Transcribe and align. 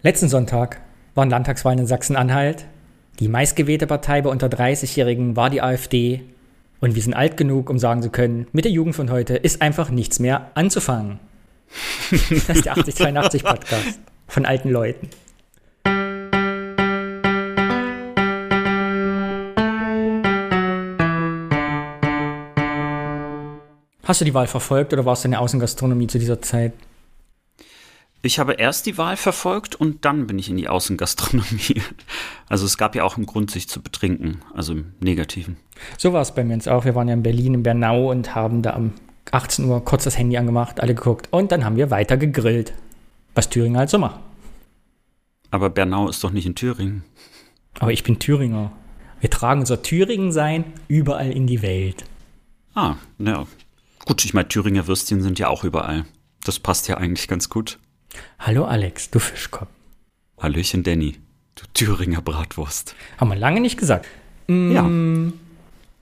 Letzten 0.00 0.28
Sonntag 0.28 0.80
waren 1.16 1.28
Landtagswahlen 1.28 1.80
in 1.80 1.86
Sachsen-Anhalt. 1.88 2.66
Die 3.18 3.26
meistgewählte 3.26 3.88
Partei 3.88 4.22
bei 4.22 4.30
unter 4.30 4.46
30-Jährigen 4.46 5.34
war 5.34 5.50
die 5.50 5.60
AfD. 5.60 6.22
Und 6.78 6.94
wir 6.94 7.02
sind 7.02 7.14
alt 7.14 7.36
genug, 7.36 7.68
um 7.68 7.80
sagen 7.80 8.00
zu 8.00 8.08
können, 8.08 8.46
mit 8.52 8.64
der 8.64 8.70
Jugend 8.70 8.94
von 8.94 9.10
heute 9.10 9.34
ist 9.34 9.60
einfach 9.60 9.90
nichts 9.90 10.20
mehr 10.20 10.52
anzufangen. 10.54 11.18
das 12.12 12.30
ist 12.30 12.64
der 12.66 12.74
8082 12.74 13.42
Podcast 13.42 13.98
von 14.28 14.46
alten 14.46 14.70
Leuten. 14.70 15.10
Hast 24.04 24.20
du 24.20 24.24
die 24.24 24.32
Wahl 24.32 24.46
verfolgt 24.46 24.92
oder 24.92 25.04
warst 25.04 25.24
du 25.24 25.26
in 25.26 25.32
der 25.32 25.40
Außengastronomie 25.40 26.06
zu 26.06 26.20
dieser 26.20 26.40
Zeit? 26.40 26.72
Ich 28.20 28.38
habe 28.40 28.54
erst 28.54 28.86
die 28.86 28.98
Wahl 28.98 29.16
verfolgt 29.16 29.76
und 29.76 30.04
dann 30.04 30.26
bin 30.26 30.38
ich 30.38 30.50
in 30.50 30.56
die 30.56 30.68
Außengastronomie. 30.68 31.82
Also 32.50 32.64
es 32.64 32.78
gab 32.78 32.94
ja 32.94 33.04
auch 33.04 33.18
einen 33.18 33.26
Grund, 33.26 33.50
sich 33.50 33.68
zu 33.68 33.82
betrinken, 33.82 34.40
also 34.54 34.72
im 34.72 34.94
Negativen. 35.00 35.58
So 35.98 36.14
war 36.14 36.22
es 36.22 36.34
bei 36.34 36.44
mir 36.44 36.54
jetzt 36.54 36.66
auch. 36.66 36.86
Wir 36.86 36.94
waren 36.94 37.06
ja 37.06 37.12
in 37.12 37.22
Berlin, 37.22 37.52
in 37.52 37.62
Bernau 37.62 38.10
und 38.10 38.34
haben 38.34 38.62
da 38.62 38.74
um 38.74 38.94
18 39.32 39.66
Uhr 39.66 39.84
kurz 39.84 40.04
das 40.04 40.16
Handy 40.16 40.38
angemacht, 40.38 40.80
alle 40.80 40.94
geguckt 40.94 41.28
und 41.30 41.52
dann 41.52 41.66
haben 41.66 41.76
wir 41.76 41.90
weiter 41.90 42.16
gegrillt. 42.16 42.72
Was 43.34 43.50
Thüringer 43.50 43.80
halt 43.80 43.90
so 43.90 43.98
macht. 43.98 44.18
Aber 45.50 45.68
Bernau 45.68 46.08
ist 46.08 46.24
doch 46.24 46.30
nicht 46.30 46.46
in 46.46 46.54
Thüringen. 46.54 47.04
Aber 47.78 47.92
ich 47.92 48.02
bin 48.02 48.18
Thüringer. 48.18 48.72
Wir 49.20 49.30
tragen 49.30 49.60
unser 49.60 49.82
Thüringen-Sein 49.82 50.64
überall 50.88 51.30
in 51.30 51.46
die 51.46 51.60
Welt. 51.60 52.04
Ah, 52.74 52.96
ja. 53.18 53.46
Gut, 54.06 54.24
ich 54.24 54.32
meine, 54.32 54.48
Thüringer 54.48 54.86
Würstchen 54.86 55.20
sind 55.20 55.38
ja 55.38 55.48
auch 55.48 55.64
überall. 55.64 56.06
Das 56.44 56.58
passt 56.58 56.88
ja 56.88 56.96
eigentlich 56.96 57.28
ganz 57.28 57.50
gut. 57.50 57.78
Hallo 58.38 58.64
Alex, 58.64 59.10
du 59.10 59.18
Fischkopf. 59.18 59.68
Hallöchen 60.38 60.82
Danny, 60.82 61.16
du 61.56 61.64
Thüringer 61.74 62.22
Bratwurst. 62.22 62.94
Haben 63.18 63.28
wir 63.30 63.36
lange 63.36 63.60
nicht 63.60 63.78
gesagt. 63.78 64.06
Mm, 64.46 64.72
Ja. 64.72 65.32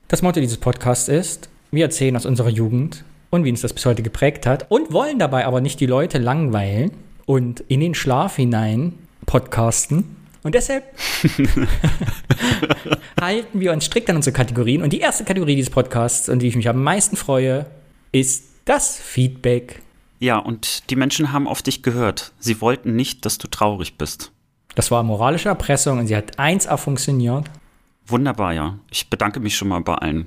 Das 0.09 0.23
Motto 0.23 0.41
dieses 0.41 0.59
Podcasts 0.59 1.09
ist, 1.09 1.49
wir 1.73 1.85
erzählen 1.85 2.17
aus 2.17 2.27
unserer 2.27 2.51
Jugend 2.51 3.05
und 3.31 3.45
wie 3.45 3.51
uns 3.51 3.63
das 3.63 3.73
bis 3.73 3.85
heute 3.87 4.03
geprägt 4.03 4.47
hat 4.47 4.71
und 4.71 4.93
wollen 4.93 5.19
dabei 5.19 5.47
aber 5.47 5.61
nicht 5.61 5.81
die 5.81 5.87
Leute 5.87 6.19
langweilen 6.19 6.93
und 7.25 7.61
in 7.69 7.81
den 7.81 7.95
Schlaf 7.95 8.37
hinein 8.37 8.93
podcasten. 9.27 10.17
Und 10.45 10.55
deshalb 10.55 10.85
halten 13.21 13.59
wir 13.59 13.73
uns 13.73 13.85
strikt 13.87 14.09
an 14.11 14.17
unsere 14.17 14.33
Kategorien. 14.33 14.83
Und 14.83 14.93
die 14.93 15.01
erste 15.01 15.25
Kategorie 15.25 15.57
dieses 15.57 15.71
Podcasts, 15.71 16.29
und 16.29 16.39
die 16.39 16.47
ich 16.47 16.55
mich 16.55 16.69
am 16.69 16.81
meisten 16.85 17.17
freue, 17.17 17.67
ist 18.13 18.45
das 18.65 18.97
Feedback. 18.97 19.83
Ja, 20.19 20.39
und 20.39 20.89
die 20.91 20.97
Menschen 20.97 21.33
haben 21.33 21.47
auf 21.47 21.63
dich 21.63 21.83
gehört. 21.83 22.33
Sie 22.39 22.61
wollten 22.61 22.97
nicht, 22.97 23.25
dass 23.27 23.39
du 23.39 23.49
traurig 23.49 23.99
bist. 23.99 24.33
Das 24.75 24.91
war 24.91 25.03
moralische 25.03 25.49
Erpressung 25.49 25.99
und 25.99 26.07
sie 26.07 26.17
hat 26.17 26.39
1A 26.39 26.77
funktioniert. 26.77 27.47
Wunderbar, 28.07 28.53
ja. 28.53 28.79
Ich 28.91 29.09
bedanke 29.11 29.41
mich 29.41 29.57
schon 29.57 29.69
mal 29.69 29.81
bei 29.81 29.95
allen 29.95 30.27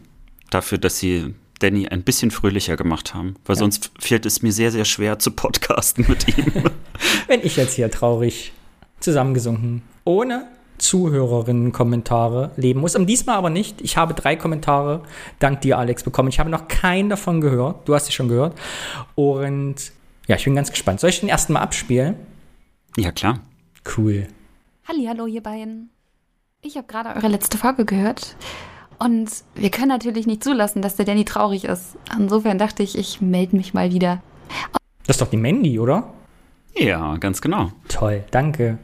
dafür, 0.50 0.78
dass 0.78 1.00
sie 1.00 1.34
Danny 1.60 1.88
ein 1.88 2.04
bisschen 2.04 2.32
fröhlicher 2.32 2.76
gemacht 2.78 3.14
haben, 3.14 3.36
weil 3.46 3.56
Ja. 3.56 3.60
sonst 3.62 3.92
fällt 4.00 4.26
es 4.26 4.42
mir 4.42 4.52
sehr, 4.52 4.72
sehr 4.72 4.86
schwer 4.86 5.20
zu 5.20 5.32
podcasten 5.32 6.06
mit 6.08 6.28
ihm. 6.38 6.64
Wenn 7.28 7.42
ich 7.44 7.56
jetzt 7.58 7.74
hier 7.76 7.90
traurig 7.92 8.52
zusammengesunken, 9.00 9.82
ohne 10.06 10.48
Zuhörerinnen-Kommentare 10.80 12.52
leben 12.56 12.80
muss. 12.80 12.96
Und 12.96 13.06
diesmal 13.08 13.38
aber 13.38 13.50
nicht. 13.50 13.82
Ich 13.82 13.98
habe 13.98 14.14
drei 14.14 14.36
Kommentare, 14.36 15.04
dank 15.40 15.62
dir, 15.62 15.78
Alex, 15.78 16.04
bekommen. 16.04 16.30
Ich 16.30 16.40
habe 16.40 16.50
noch 16.50 16.68
keinen 16.68 17.10
davon 17.10 17.42
gehört. 17.42 17.88
Du 17.88 17.94
hast 17.94 18.08
sie 18.08 18.12
schon 18.12 18.28
gehört. 18.28 18.58
Und 19.16 19.92
ja, 20.28 20.36
ich 20.36 20.44
bin 20.44 20.56
ganz 20.56 20.72
gespannt. 20.72 21.00
Soll 21.00 21.12
ich 21.12 21.20
den 21.20 21.30
ersten 21.30 21.54
mal 21.54 21.62
abspielen? 21.62 22.16
ja, 22.98 23.12
klar. 23.12 23.40
Cool. 23.98 24.28
Hallo, 24.88 25.28
ihr 25.28 25.42
beiden. 25.42 25.92
Ich 26.62 26.76
habe 26.76 26.88
gerade 26.88 27.16
eure 27.16 27.28
letzte 27.30 27.58
Folge 27.58 27.86
gehört. 27.86 28.36
Und 28.98 29.30
wir 29.56 29.72
können 29.72 29.88
natürlich 29.88 30.28
nicht 30.28 30.44
zulassen, 30.44 30.82
dass 30.82 30.98
der 30.98 31.06
Danny 31.06 31.24
traurig 31.24 31.64
ist. 31.64 31.96
Insofern 32.18 32.58
dachte 32.58 32.84
ich, 32.84 32.98
ich 32.98 33.22
melde 33.22 33.56
mich 33.56 33.74
mal 33.74 33.94
wieder. 33.94 34.22
Das 35.08 35.16
ist 35.16 35.22
doch 35.22 35.30
die 35.30 35.38
Mandy, 35.38 35.80
oder? 35.80 36.14
Ja, 36.76 37.16
ganz 37.18 37.42
genau. 37.42 37.72
Toll, 37.88 38.26
danke. 38.32 38.78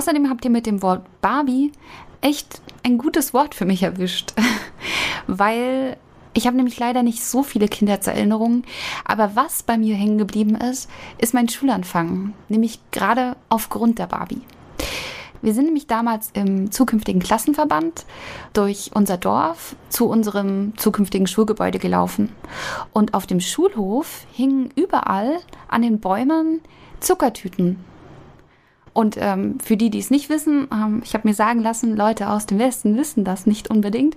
Außerdem 0.00 0.30
habt 0.30 0.46
ihr 0.46 0.50
mit 0.50 0.64
dem 0.64 0.80
Wort 0.80 1.02
Barbie 1.20 1.72
echt 2.22 2.62
ein 2.82 2.96
gutes 2.96 3.34
Wort 3.34 3.54
für 3.54 3.66
mich 3.66 3.82
erwischt. 3.82 4.32
Weil 5.26 5.98
ich 6.32 6.46
habe 6.46 6.56
nämlich 6.56 6.78
leider 6.78 7.02
nicht 7.02 7.22
so 7.22 7.42
viele 7.42 7.68
Kindheitserinnerungen. 7.68 8.64
Aber 9.04 9.36
was 9.36 9.62
bei 9.62 9.76
mir 9.76 9.94
hängen 9.94 10.16
geblieben 10.16 10.54
ist, 10.54 10.88
ist 11.18 11.34
mein 11.34 11.50
Schulanfang. 11.50 12.32
Nämlich 12.48 12.80
gerade 12.92 13.36
aufgrund 13.50 13.98
der 13.98 14.06
Barbie. 14.06 14.40
Wir 15.42 15.52
sind 15.52 15.66
nämlich 15.66 15.86
damals 15.86 16.30
im 16.32 16.70
zukünftigen 16.70 17.20
Klassenverband 17.20 18.06
durch 18.54 18.92
unser 18.94 19.18
Dorf 19.18 19.76
zu 19.90 20.08
unserem 20.08 20.72
zukünftigen 20.78 21.26
Schulgebäude 21.26 21.78
gelaufen. 21.78 22.32
Und 22.94 23.12
auf 23.12 23.26
dem 23.26 23.40
Schulhof 23.40 24.24
hingen 24.32 24.70
überall 24.76 25.40
an 25.68 25.82
den 25.82 26.00
Bäumen 26.00 26.62
Zuckertüten. 27.00 27.89
Und 28.92 29.16
ähm, 29.18 29.58
für 29.60 29.76
die, 29.76 29.90
die 29.90 30.00
es 30.00 30.10
nicht 30.10 30.28
wissen, 30.28 30.68
ähm, 30.72 31.02
ich 31.04 31.14
habe 31.14 31.28
mir 31.28 31.34
sagen 31.34 31.60
lassen, 31.60 31.96
Leute 31.96 32.28
aus 32.28 32.46
dem 32.46 32.58
Westen 32.58 32.96
wissen 32.96 33.24
das 33.24 33.46
nicht 33.46 33.70
unbedingt. 33.70 34.16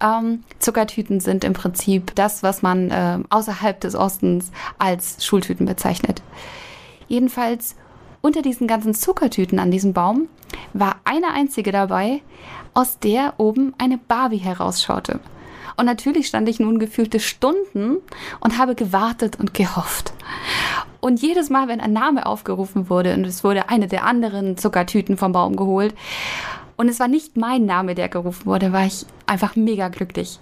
Ähm, 0.00 0.44
Zuckertüten 0.58 1.20
sind 1.20 1.44
im 1.44 1.54
Prinzip 1.54 2.14
das, 2.14 2.42
was 2.42 2.62
man 2.62 2.90
ähm, 2.92 3.24
außerhalb 3.30 3.80
des 3.80 3.94
Ostens 3.94 4.50
als 4.78 5.24
Schultüten 5.24 5.66
bezeichnet. 5.66 6.22
Jedenfalls 7.08 7.76
unter 8.20 8.42
diesen 8.42 8.66
ganzen 8.66 8.94
Zuckertüten 8.94 9.58
an 9.58 9.70
diesem 9.70 9.92
Baum 9.92 10.28
war 10.72 10.96
eine 11.04 11.32
einzige 11.32 11.72
dabei, 11.72 12.22
aus 12.74 12.98
der 12.98 13.34
oben 13.38 13.74
eine 13.78 13.98
Barbie 13.98 14.38
herausschaute. 14.38 15.20
Und 15.76 15.86
natürlich 15.86 16.26
stand 16.26 16.48
ich 16.48 16.60
nun 16.60 16.78
gefühlte 16.78 17.20
Stunden 17.20 17.98
und 18.40 18.58
habe 18.58 18.74
gewartet 18.74 19.38
und 19.38 19.54
gehofft. 19.54 20.12
Und 21.00 21.20
jedes 21.20 21.50
Mal, 21.50 21.68
wenn 21.68 21.80
ein 21.80 21.92
Name 21.92 22.26
aufgerufen 22.26 22.88
wurde 22.88 23.14
und 23.14 23.24
es 23.24 23.42
wurde 23.42 23.68
eine 23.68 23.88
der 23.88 24.04
anderen 24.04 24.56
Zuckertüten 24.56 25.16
vom 25.16 25.32
Baum 25.32 25.56
geholt 25.56 25.94
und 26.76 26.88
es 26.88 27.00
war 27.00 27.08
nicht 27.08 27.36
mein 27.36 27.66
Name, 27.66 27.94
der 27.94 28.08
gerufen 28.08 28.46
wurde, 28.46 28.72
war 28.72 28.86
ich 28.86 29.06
einfach 29.26 29.56
mega 29.56 29.88
glücklich. 29.88 30.38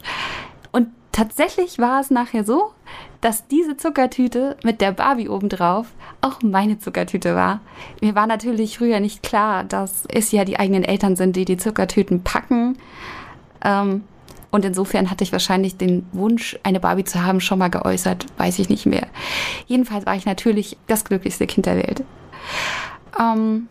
Und 0.71 0.89
tatsächlich 1.13 1.79
war 1.79 2.01
es 2.01 2.11
nachher 2.11 2.45
so, 2.45 2.73
dass 3.21 3.47
diese 3.47 3.77
Zuckertüte 3.77 4.57
mit 4.63 4.81
der 4.81 4.93
Barbie 4.93 5.29
obendrauf 5.29 5.89
auch 6.21 6.43
meine 6.43 6.79
Zuckertüte 6.79 7.35
war. 7.35 7.61
Mir 8.01 8.15
war 8.15 8.27
natürlich 8.27 8.79
früher 8.79 9.01
nicht 9.01 9.23
klar, 9.23 9.65
dass 9.65 10.05
es 10.09 10.33
ja 10.33 10.45
die 10.45 10.59
eigenen 10.59 10.85
Eltern 10.85 11.17
sind, 11.17 11.37
die 11.37 11.45
die 11.45 11.57
Zuckertüten 11.57 12.23
packen. 12.23 12.79
Ähm, 13.65 14.05
und 14.51 14.65
insofern 14.65 15.11
hatte 15.11 15.25
ich 15.25 15.33
wahrscheinlich 15.33 15.77
den 15.77 16.07
Wunsch, 16.13 16.59
eine 16.63 16.81
Barbie 16.81 17.05
zu 17.05 17.23
haben, 17.25 17.41
schon 17.41 17.59
mal 17.59 17.69
geäußert, 17.69 18.27
weiß 18.39 18.59
ich 18.59 18.69
nicht 18.69 18.87
mehr. 18.87 19.07
Jedenfalls 19.67 20.07
war 20.07 20.17
ich 20.17 20.27
natürlich 20.27 20.77
das 20.87 21.05
glücklichste 21.05 21.47
Kind 21.47 21.67
der 21.67 21.77
Welt. 21.77 22.05
Ähm, 23.19 23.69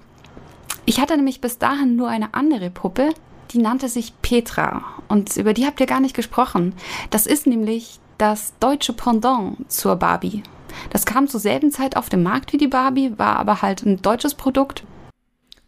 ich 0.86 1.00
hatte 1.00 1.16
nämlich 1.16 1.42
bis 1.42 1.58
dahin 1.58 1.96
nur 1.96 2.08
eine 2.08 2.34
andere 2.34 2.70
Puppe, 2.70 3.10
die 3.52 3.60
nannte 3.60 3.90
sich 3.90 4.14
Petra. 4.22 4.84
Und 5.08 5.36
über 5.38 5.54
die 5.54 5.66
habt 5.66 5.80
ihr 5.80 5.86
gar 5.86 6.00
nicht 6.00 6.16
gesprochen. 6.16 6.74
Das 7.10 7.26
ist 7.26 7.48
nämlich 7.48 8.00
das 8.18 8.54
deutsche 8.60 8.94
Pendant 8.94 9.72
zur 9.72 9.96
Barbie. 9.96 10.44
Das 10.92 11.06
kam 11.06 11.28
zur 11.28 11.40
selben 11.40 11.72
Zeit 11.72 11.98
auf 11.98 12.10
den 12.10 12.24
Markt 12.24 12.54
wie 12.54 12.58
die 12.58 12.68
Barbie, 12.68 13.14
war 13.18 13.38
aber 13.38 13.62
halt 13.62 13.84
ein 13.84 14.02
deutsches 14.02 14.36
Produkt. 14.36 14.84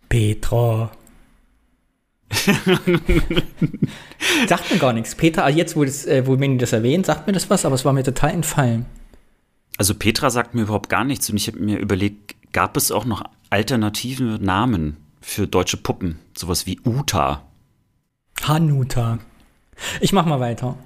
Petra. 0.09 0.91
sagt 4.47 4.71
mir 4.71 4.79
gar 4.79 4.93
nichts. 4.93 5.15
Petra, 5.15 5.43
also 5.43 5.57
jetzt, 5.57 5.75
wo, 5.75 5.83
das, 5.83 6.05
äh, 6.05 6.25
wo 6.25 6.37
Mandy 6.37 6.57
das 6.57 6.73
erwähnt, 6.73 7.05
sagt 7.05 7.27
mir 7.27 7.33
das 7.33 7.49
was, 7.49 7.65
aber 7.65 7.75
es 7.75 7.85
war 7.85 7.93
mir 7.93 8.03
total 8.03 8.31
entfallen. 8.31 8.85
Also 9.77 9.95
Petra 9.95 10.29
sagt 10.29 10.53
mir 10.53 10.63
überhaupt 10.63 10.89
gar 10.89 11.03
nichts 11.03 11.29
und 11.29 11.37
ich 11.37 11.47
habe 11.47 11.59
mir 11.59 11.79
überlegt, 11.79 12.35
gab 12.53 12.77
es 12.77 12.91
auch 12.91 13.05
noch 13.05 13.23
alternative 13.49 14.39
Namen 14.41 14.97
für 15.21 15.47
deutsche 15.47 15.77
Puppen? 15.77 16.19
Sowas 16.37 16.65
wie 16.65 16.79
Uta. 16.85 17.43
Hanuta. 18.43 19.19
Ich 19.99 20.13
mach 20.13 20.25
mal 20.25 20.39
weiter. 20.39 20.77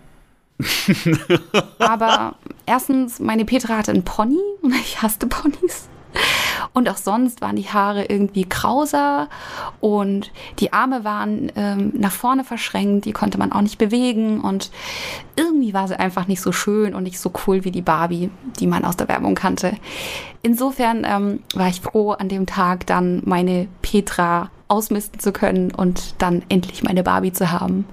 Aber 1.79 2.35
erstens, 2.65 3.19
meine 3.19 3.45
Petra 3.45 3.77
hatte 3.77 3.91
einen 3.91 4.03
Pony 4.03 4.39
und 4.61 4.73
ich 4.73 5.01
hasste 5.01 5.27
Ponys. 5.27 5.89
Und 6.73 6.89
auch 6.89 6.97
sonst 6.97 7.41
waren 7.41 7.55
die 7.55 7.69
Haare 7.69 8.05
irgendwie 8.05 8.43
krauser 8.43 9.29
und 9.79 10.31
die 10.59 10.73
Arme 10.73 11.03
waren 11.03 11.51
ähm, 11.55 11.93
nach 11.95 12.11
vorne 12.11 12.43
verschränkt, 12.43 13.05
die 13.05 13.13
konnte 13.13 13.37
man 13.37 13.51
auch 13.51 13.61
nicht 13.61 13.77
bewegen 13.77 14.41
und 14.41 14.71
irgendwie 15.35 15.73
war 15.73 15.87
sie 15.87 15.97
einfach 15.97 16.27
nicht 16.27 16.41
so 16.41 16.51
schön 16.51 16.93
und 16.93 17.03
nicht 17.03 17.19
so 17.19 17.31
cool 17.47 17.63
wie 17.63 17.71
die 17.71 17.81
Barbie, 17.81 18.29
die 18.59 18.67
man 18.67 18.83
aus 18.83 18.97
der 18.97 19.07
Werbung 19.07 19.35
kannte. 19.35 19.77
Insofern 20.41 21.05
ähm, 21.05 21.43
war 21.55 21.69
ich 21.69 21.81
froh, 21.81 22.11
an 22.11 22.29
dem 22.29 22.45
Tag 22.45 22.85
dann 22.85 23.21
meine 23.25 23.67
Petra 23.81 24.49
ausmisten 24.67 25.19
zu 25.19 25.31
können 25.31 25.71
und 25.73 26.15
dann 26.17 26.43
endlich 26.49 26.83
meine 26.83 27.03
Barbie 27.03 27.31
zu 27.31 27.51
haben. 27.51 27.85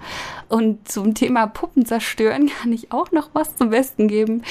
Und 0.48 0.88
zum 0.88 1.14
Thema 1.14 1.46
Puppen 1.46 1.86
zerstören 1.86 2.48
kann 2.48 2.72
ich 2.72 2.92
auch 2.92 3.10
noch 3.10 3.30
was 3.32 3.56
zum 3.56 3.70
Besten 3.70 4.08
geben, 4.08 4.42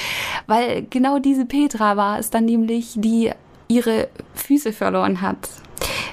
weil 0.46 0.86
genau 0.88 1.18
diese 1.18 1.46
Petra 1.46 1.96
war 1.96 2.18
es 2.18 2.30
dann 2.30 2.44
nämlich, 2.44 2.94
die 2.96 3.32
ihre 3.68 4.08
Füße 4.34 4.72
verloren 4.72 5.20
hat. 5.20 5.48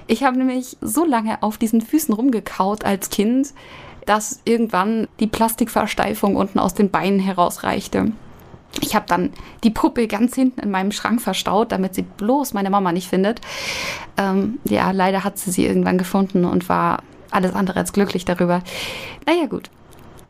Ich 0.07 0.23
habe 0.23 0.37
nämlich 0.37 0.77
so 0.81 1.05
lange 1.05 1.41
auf 1.43 1.57
diesen 1.57 1.81
Füßen 1.81 2.13
rumgekaut 2.13 2.83
als 2.83 3.09
Kind, 3.09 3.53
dass 4.05 4.41
irgendwann 4.45 5.07
die 5.19 5.27
Plastikversteifung 5.27 6.35
unten 6.35 6.57
aus 6.59 6.73
den 6.73 6.89
Beinen 6.89 7.19
herausreichte. 7.19 8.11
Ich 8.81 8.95
habe 8.95 9.05
dann 9.07 9.31
die 9.63 9.71
Puppe 9.71 10.07
ganz 10.07 10.35
hinten 10.35 10.61
in 10.61 10.71
meinem 10.71 10.91
Schrank 10.91 11.21
verstaut, 11.21 11.71
damit 11.71 11.95
sie 11.95 12.03
bloß 12.03 12.53
meine 12.53 12.69
Mama 12.69 12.91
nicht 12.91 13.07
findet. 13.07 13.41
Ähm, 14.17 14.59
ja, 14.63 14.91
leider 14.91 15.23
hat 15.23 15.37
sie 15.37 15.51
sie 15.51 15.65
irgendwann 15.65 15.97
gefunden 15.97 16.45
und 16.45 16.69
war 16.69 17.03
alles 17.31 17.53
andere 17.53 17.79
als 17.79 17.93
glücklich 17.93 18.25
darüber. 18.25 18.61
Naja, 19.25 19.45
gut. 19.47 19.69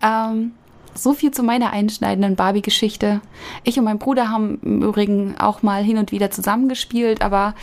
Ähm, 0.01 0.53
so 1.03 1.13
viel 1.13 1.31
zu 1.31 1.43
meiner 1.43 1.71
einschneidenden 1.71 2.35
Barbie-Geschichte. 2.35 3.21
Ich 3.63 3.77
und 3.77 3.85
mein 3.85 3.99
Bruder 3.99 4.29
haben 4.29 4.59
im 4.61 4.81
Übrigen 4.81 5.35
auch 5.39 5.61
mal 5.61 5.83
hin 5.83 5.97
und 5.97 6.11
wieder 6.11 6.31
zusammengespielt, 6.31 7.21
aber 7.21 7.55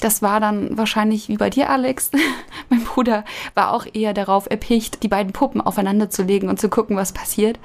das 0.00 0.22
war 0.22 0.40
dann 0.40 0.76
wahrscheinlich 0.76 1.28
wie 1.28 1.36
bei 1.36 1.50
dir, 1.50 1.70
Alex. 1.70 2.10
mein 2.68 2.84
Bruder 2.84 3.24
war 3.54 3.72
auch 3.72 3.86
eher 3.92 4.14
darauf 4.14 4.50
erpicht, 4.50 5.02
die 5.02 5.08
beiden 5.08 5.32
Puppen 5.32 5.60
aufeinander 5.60 6.10
zu 6.10 6.22
legen 6.22 6.48
und 6.48 6.60
zu 6.60 6.68
gucken, 6.68 6.96
was 6.96 7.12
passiert. 7.12 7.58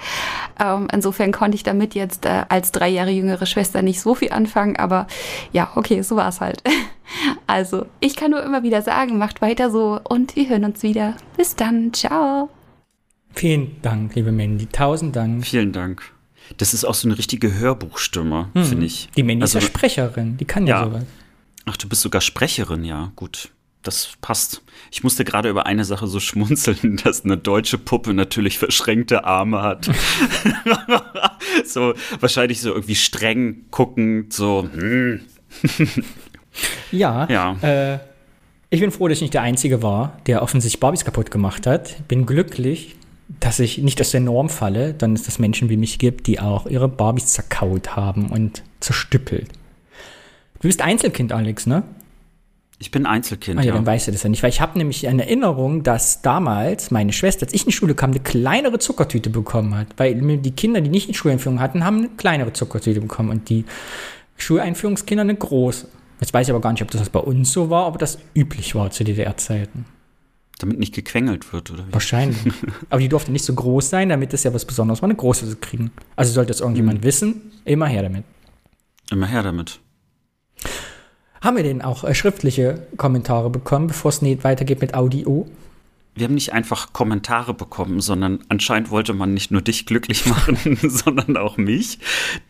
Ähm, 0.59 0.87
insofern 0.91 1.31
konnte 1.31 1.55
ich 1.55 1.63
damit 1.63 1.95
jetzt 1.95 2.25
äh, 2.25 2.45
als 2.49 2.71
drei 2.71 2.89
Jahre 2.89 3.11
jüngere 3.11 3.45
Schwester 3.45 3.81
nicht 3.81 4.01
so 4.01 4.15
viel 4.15 4.31
anfangen, 4.31 4.77
aber 4.77 5.07
ja, 5.51 5.71
okay, 5.75 6.01
so 6.01 6.15
war 6.15 6.29
es 6.29 6.41
halt. 6.41 6.63
also, 7.47 7.85
ich 7.99 8.15
kann 8.15 8.31
nur 8.31 8.43
immer 8.43 8.63
wieder 8.63 8.81
sagen, 8.81 9.17
macht 9.17 9.41
weiter 9.41 9.69
so 9.69 9.99
und 10.07 10.35
wir 10.35 10.49
hören 10.49 10.65
uns 10.65 10.83
wieder. 10.83 11.15
Bis 11.37 11.55
dann, 11.55 11.93
ciao. 11.93 12.49
Vielen 13.33 13.81
Dank, 13.81 14.15
liebe 14.15 14.31
Mandy. 14.31 14.67
Tausend 14.67 15.15
Dank. 15.15 15.45
Vielen 15.45 15.71
Dank. 15.71 16.03
Das 16.57 16.73
ist 16.73 16.85
auch 16.85 16.93
so 16.93 17.07
eine 17.07 17.17
richtige 17.17 17.53
Hörbuchstimme, 17.53 18.49
hm. 18.53 18.65
finde 18.65 18.85
ich. 18.85 19.09
Die 19.15 19.23
Mandy 19.23 19.43
also, 19.43 19.57
ist 19.57 19.63
ja 19.63 19.69
Sprecherin, 19.69 20.37
die 20.37 20.45
kann 20.45 20.67
ja, 20.67 20.81
ja 20.81 20.85
sowas. 20.85 21.05
Ach, 21.65 21.77
du 21.77 21.87
bist 21.87 22.01
sogar 22.01 22.21
Sprecherin, 22.21 22.83
ja, 22.83 23.11
gut. 23.15 23.49
Das 23.83 24.09
passt. 24.21 24.61
Ich 24.91 25.03
musste 25.03 25.25
gerade 25.25 25.49
über 25.49 25.65
eine 25.65 25.85
Sache 25.85 26.05
so 26.07 26.19
schmunzeln, 26.21 26.99
dass 27.03 27.25
eine 27.25 27.37
deutsche 27.37 27.77
Puppe 27.77 28.13
natürlich 28.13 28.59
verschränkte 28.59 29.23
Arme 29.23 29.61
hat. 29.61 29.89
so 31.65 31.93
wahrscheinlich 32.19 32.61
so 32.61 32.73
irgendwie 32.73 32.95
streng 32.95 33.65
guckend, 33.71 34.33
so. 34.33 34.69
Hm. 34.71 35.21
ja. 36.91 37.27
ja. 37.27 37.57
Äh, 37.61 37.99
ich 38.69 38.79
bin 38.79 38.91
froh, 38.91 39.07
dass 39.07 39.17
ich 39.17 39.21
nicht 39.23 39.33
der 39.33 39.41
Einzige 39.41 39.81
war, 39.81 40.19
der 40.27 40.41
offensichtlich 40.41 40.79
Barbies 40.79 41.03
kaputt 41.03 41.31
gemacht 41.31 41.65
hat. 41.65 42.07
Bin 42.07 42.25
glücklich, 42.25 42.95
dass 43.39 43.59
ich 43.59 43.77
nicht 43.79 44.01
aus 44.01 44.11
der 44.11 44.21
Norm 44.21 44.49
falle, 44.49 44.93
dann 44.93 45.15
ist 45.15 45.27
es 45.27 45.39
Menschen 45.39 45.69
wie 45.69 45.77
mich 45.77 45.99
gibt, 45.99 46.27
die 46.27 46.39
auch 46.39 46.65
ihre 46.65 46.87
Barbies 46.87 47.27
zerkaut 47.27 47.95
haben 47.95 48.29
und 48.29 48.63
zerstüppelt. 48.79 49.47
Du 50.55 50.67
bist 50.67 50.81
Einzelkind, 50.81 51.31
Alex, 51.31 51.65
ne? 51.65 51.83
Ich 52.77 52.89
bin 52.89 53.05
Einzelkind. 53.05 53.59
Ah, 53.59 53.61
ja, 53.61 53.69
ja, 53.69 53.73
dann 53.75 53.85
weißt 53.85 54.07
du 54.07 54.11
das 54.11 54.23
ja 54.23 54.29
nicht, 54.29 54.41
weil 54.41 54.49
ich 54.49 54.59
habe 54.59 54.77
nämlich 54.77 55.07
eine 55.07 55.23
Erinnerung, 55.23 55.83
dass 55.83 56.23
damals 56.23 56.89
meine 56.89 57.13
Schwester, 57.13 57.45
als 57.45 57.53
ich 57.53 57.61
in 57.61 57.67
die 57.67 57.73
Schule 57.73 57.93
kam, 57.93 58.09
eine 58.09 58.19
kleinere 58.19 58.79
Zuckertüte 58.79 59.29
bekommen 59.29 59.75
hat. 59.75 59.87
Weil 59.97 60.15
die 60.15 60.51
Kinder, 60.51 60.81
die 60.81 60.89
nicht 60.89 61.07
in 61.07 61.13
Schuleinführung 61.13 61.59
hatten, 61.59 61.85
haben 61.85 61.97
eine 61.99 62.09
kleinere 62.09 62.53
Zuckertüte 62.53 62.99
bekommen 62.99 63.29
und 63.29 63.49
die 63.49 63.65
Schuleinführungskinder 64.37 65.21
eine 65.21 65.35
große. 65.35 65.87
Jetzt 66.19 66.33
weiß 66.33 66.47
ich 66.47 66.51
aber 66.51 66.61
gar 66.61 66.71
nicht, 66.71 66.81
ob 66.81 66.89
das 66.89 67.07
bei 67.09 67.19
uns 67.19 67.51
so 67.51 67.69
war, 67.69 67.85
ob 67.87 67.99
das 67.99 68.17
üblich 68.35 68.73
war 68.73 68.89
zu 68.89 69.03
DDR-Zeiten. 69.03 69.85
Damit 70.61 70.77
nicht 70.77 70.93
gequengelt 70.93 71.51
wird, 71.53 71.71
oder 71.71 71.87
wie? 71.87 71.93
Wahrscheinlich. 71.93 72.37
Aber 72.89 73.01
die 73.01 73.09
durfte 73.09 73.31
nicht 73.31 73.43
so 73.43 73.53
groß 73.53 73.89
sein, 73.89 74.09
damit 74.09 74.33
es 74.33 74.43
ja 74.43 74.53
was 74.53 74.65
Besonderes 74.65 75.01
war, 75.01 75.07
eine 75.07 75.15
große 75.15 75.49
zu 75.49 75.55
kriegen. 75.55 75.91
Also 76.15 76.31
sollte 76.33 76.49
das 76.49 76.61
irgendjemand 76.61 77.01
mhm. 77.01 77.03
wissen, 77.03 77.51
immer 77.65 77.87
her 77.87 78.03
damit. 78.03 78.23
Immer 79.09 79.25
her 79.25 79.41
damit. 79.41 79.79
Haben 81.41 81.57
wir 81.57 81.63
denn 81.63 81.81
auch 81.81 82.03
äh, 82.03 82.13
schriftliche 82.13 82.85
Kommentare 82.97 83.49
bekommen, 83.49 83.87
bevor 83.87 84.09
es 84.09 84.21
nicht 84.21 84.43
weitergeht 84.43 84.81
mit 84.81 84.93
Audio? 84.93 85.47
Wir 86.13 86.25
haben 86.25 86.35
nicht 86.35 86.53
einfach 86.53 86.93
Kommentare 86.93 87.53
bekommen, 87.53 88.01
sondern 88.01 88.39
anscheinend 88.49 88.91
wollte 88.91 89.13
man 89.13 89.33
nicht 89.33 89.49
nur 89.49 89.61
dich 89.61 89.85
glücklich 89.85 90.25
machen, 90.27 90.77
sondern 90.83 91.37
auch 91.37 91.57
mich. 91.57 91.99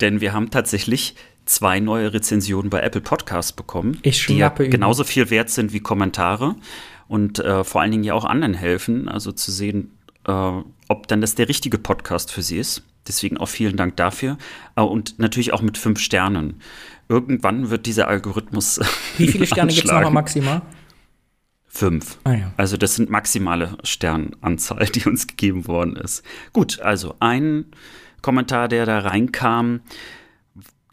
Denn 0.01 0.19
wir 0.19 0.33
haben 0.33 0.49
tatsächlich 0.49 1.15
zwei 1.45 1.79
neue 1.79 2.13
Rezensionen 2.13 2.69
bei 2.69 2.81
Apple 2.81 3.01
Podcasts 3.01 3.53
bekommen, 3.53 3.99
ich 4.03 4.25
die 4.25 4.37
ja 4.37 4.49
genauso 4.49 5.03
viel 5.03 5.29
wert 5.29 5.49
sind 5.49 5.73
wie 5.73 5.79
Kommentare 5.79 6.55
und 7.11 7.39
äh, 7.39 7.65
vor 7.65 7.81
allen 7.81 7.91
Dingen 7.91 8.05
ja 8.05 8.13
auch 8.13 8.23
anderen 8.23 8.53
helfen, 8.53 9.09
also 9.09 9.33
zu 9.33 9.51
sehen, 9.51 9.91
äh, 10.25 10.31
ob 10.87 11.07
dann 11.09 11.19
das 11.19 11.35
der 11.35 11.49
richtige 11.49 11.77
Podcast 11.77 12.31
für 12.31 12.41
sie 12.41 12.57
ist. 12.57 12.83
Deswegen 13.05 13.37
auch 13.37 13.49
vielen 13.49 13.75
Dank 13.75 13.97
dafür. 13.97 14.37
Äh, 14.77 14.81
und 14.81 15.19
natürlich 15.19 15.51
auch 15.51 15.61
mit 15.61 15.77
fünf 15.77 15.99
Sternen. 15.99 16.61
Irgendwann 17.09 17.69
wird 17.69 17.85
dieser 17.85 18.07
Algorithmus. 18.07 18.79
Wie 19.17 19.27
viele 19.27 19.45
Sterne 19.45 19.73
gibt 19.73 19.87
es 19.87 19.91
nochmal 19.91 20.11
maximal? 20.11 20.61
Fünf. 21.67 22.17
Ah, 22.23 22.31
ja. 22.31 22.53
Also 22.55 22.77
das 22.77 22.95
sind 22.95 23.09
maximale 23.09 23.77
Sternanzahl, 23.83 24.85
die 24.85 25.05
uns 25.05 25.27
gegeben 25.27 25.67
worden 25.67 25.97
ist. 25.97 26.23
Gut, 26.53 26.79
also 26.79 27.15
ein 27.19 27.65
Kommentar, 28.21 28.69
der 28.69 28.85
da 28.85 28.99
reinkam. 28.99 29.81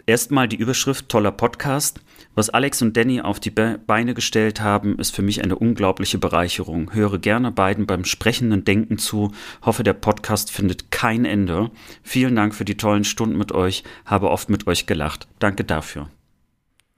Erstmal 0.04 0.48
die 0.48 0.56
Überschrift 0.56 1.08
toller 1.08 1.30
Podcast. 1.30 2.00
Was 2.38 2.50
Alex 2.50 2.82
und 2.82 2.96
Danny 2.96 3.20
auf 3.20 3.40
die 3.40 3.50
Beine 3.50 4.14
gestellt 4.14 4.60
haben, 4.60 4.96
ist 5.00 5.12
für 5.12 5.22
mich 5.22 5.42
eine 5.42 5.56
unglaubliche 5.58 6.18
Bereicherung. 6.18 6.94
Höre 6.94 7.18
gerne 7.18 7.50
beiden 7.50 7.84
beim 7.84 8.04
sprechenden 8.04 8.62
Denken 8.62 8.96
zu. 8.96 9.32
Hoffe, 9.62 9.82
der 9.82 9.94
Podcast 9.94 10.52
findet 10.52 10.92
kein 10.92 11.24
Ende. 11.24 11.72
Vielen 12.04 12.36
Dank 12.36 12.54
für 12.54 12.64
die 12.64 12.76
tollen 12.76 13.02
Stunden 13.02 13.36
mit 13.36 13.50
euch. 13.50 13.82
Habe 14.04 14.30
oft 14.30 14.50
mit 14.50 14.68
euch 14.68 14.86
gelacht. 14.86 15.26
Danke 15.40 15.64
dafür. 15.64 16.10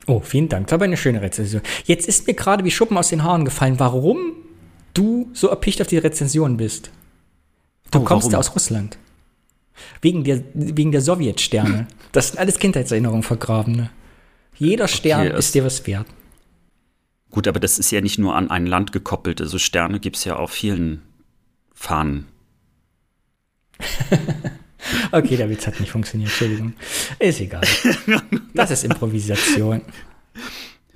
Oh, 0.07 0.21
vielen 0.21 0.51
Dank. 0.51 0.67
Das 0.67 0.79
war 0.79 0.85
eine 0.85 0.99
schöne 0.99 1.23
Rezension. 1.23 1.63
Jetzt 1.87 2.07
ist 2.07 2.27
mir 2.27 2.35
gerade 2.35 2.63
wie 2.67 2.71
Schuppen 2.71 2.99
aus 2.99 3.09
den 3.09 3.23
Haaren 3.23 3.47
gefallen, 3.47 3.81
warum 3.81 4.19
du 4.93 5.31
so 5.33 5.49
erpicht 5.49 5.81
auf 5.81 5.87
die 5.87 5.97
Rezension 5.97 6.59
bist. 6.59 6.91
Du 7.91 8.01
oh, 8.01 8.05
kommst 8.05 8.27
warum? 8.27 8.41
aus 8.41 8.55
Russland. 8.55 8.99
Wegen 10.03 10.23
der, 10.23 10.43
wegen 10.53 10.93
der 10.93 11.01
Sowjetsterne. 11.01 11.87
Das 12.13 12.29
sind 12.29 12.41
alles 12.41 12.59
Kindheitserinnerungen 12.59 13.23
vergrabene. 13.23 13.89
Jeder 14.61 14.89
Stern 14.89 15.29
okay, 15.29 15.39
ist 15.39 15.55
dir 15.55 15.65
was 15.65 15.87
wert. 15.87 16.07
Gut, 17.31 17.49
aber 17.49 17.61
das 17.61 17.79
ist 17.79 17.91
ja 17.91 18.03
nicht 18.03 18.19
nur 18.19 18.37
an 18.37 18.51
ein 18.51 18.67
Land 18.67 18.93
gekoppelt. 18.93 19.41
Also 19.41 19.59
Sterne 19.59 20.01
gibt 20.01 20.17
es 20.17 20.25
ja 20.25 20.37
auf 20.37 20.51
vielen 20.51 21.01
Fahnen. 21.73 22.27
okay, 25.13 25.39
der 25.39 25.49
Witz 25.49 25.67
hat 25.67 25.81
nicht 25.81 25.91
funktioniert. 25.91 26.29
Entschuldigung. 26.29 26.75
Ist 27.19 27.41
egal. 27.41 27.63
Das 28.53 28.71
ist 28.71 28.85
Improvisation. 28.85 29.81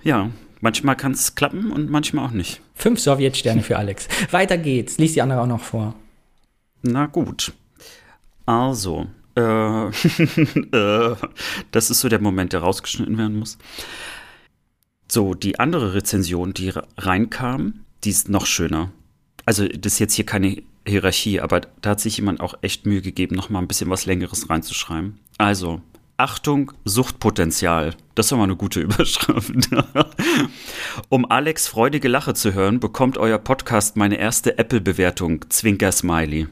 Ja, 0.03 0.31
manchmal 0.61 0.97
kann 0.97 1.13
es 1.13 1.35
klappen 1.35 1.73
und 1.73 1.89
manchmal 1.89 2.27
auch 2.27 2.33
nicht. 2.33 2.61
Fünf 2.75 3.01
Sowjetsterne 3.01 3.63
für 3.63 3.79
Alex. 3.79 4.09
Weiter 4.31 4.59
geht's. 4.59 4.99
Lies 4.99 5.15
die 5.15 5.23
andere 5.23 5.41
auch 5.41 5.47
noch 5.47 5.63
vor. 5.63 5.95
Na 6.83 7.07
gut. 7.07 7.55
Also, 8.45 9.07
das 11.71 11.91
ist 11.91 12.01
so 12.01 12.09
der 12.09 12.21
Moment, 12.21 12.53
der 12.53 12.61
rausgeschnitten 12.61 13.19
werden 13.19 13.39
muss. 13.39 13.59
So, 15.11 15.35
die 15.35 15.59
andere 15.59 15.95
Rezension, 15.95 16.55
die 16.55 16.73
reinkam, 16.97 17.81
die 18.05 18.11
ist 18.11 18.29
noch 18.29 18.47
schöner. 18.47 18.93
Also, 19.45 19.67
das 19.67 19.95
ist 19.95 19.99
jetzt 19.99 20.15
hier 20.15 20.27
keine 20.27 20.63
Hierarchie, 20.87 21.41
aber 21.41 21.63
da 21.81 21.91
hat 21.91 22.01
sich 22.01 22.17
jemand 22.17 22.41
auch 22.41 22.55
echt 22.63 22.87
Mühe 22.87 23.03
gegeben, 23.03 23.37
noch 23.37 23.51
mal 23.51 23.59
ein 23.59 23.69
bisschen 23.69 23.91
was 23.91 24.07
Längeres 24.07 24.49
reinzuschreiben. 24.49 25.19
Also, 25.39 25.81
Achtung, 26.17 26.73
Suchtpotenzial. 26.85 27.97
Das 28.15 28.31
war 28.31 28.39
mal 28.39 28.45
eine 28.45 28.57
gute 28.57 28.81
Überschrift. 28.83 29.53
um 31.09 31.29
Alex 31.29 31.67
freudige 31.67 32.09
Lache 32.09 32.35
zu 32.35 32.55
hören, 32.55 32.79
bekommt 32.79 33.19
euer 33.19 33.39
Podcast 33.39 33.97
meine 33.97 34.17
erste 34.17 34.59
Apple-Bewertung. 34.59 35.45
Zwinker 35.49 35.91
Smiley. 35.91 36.47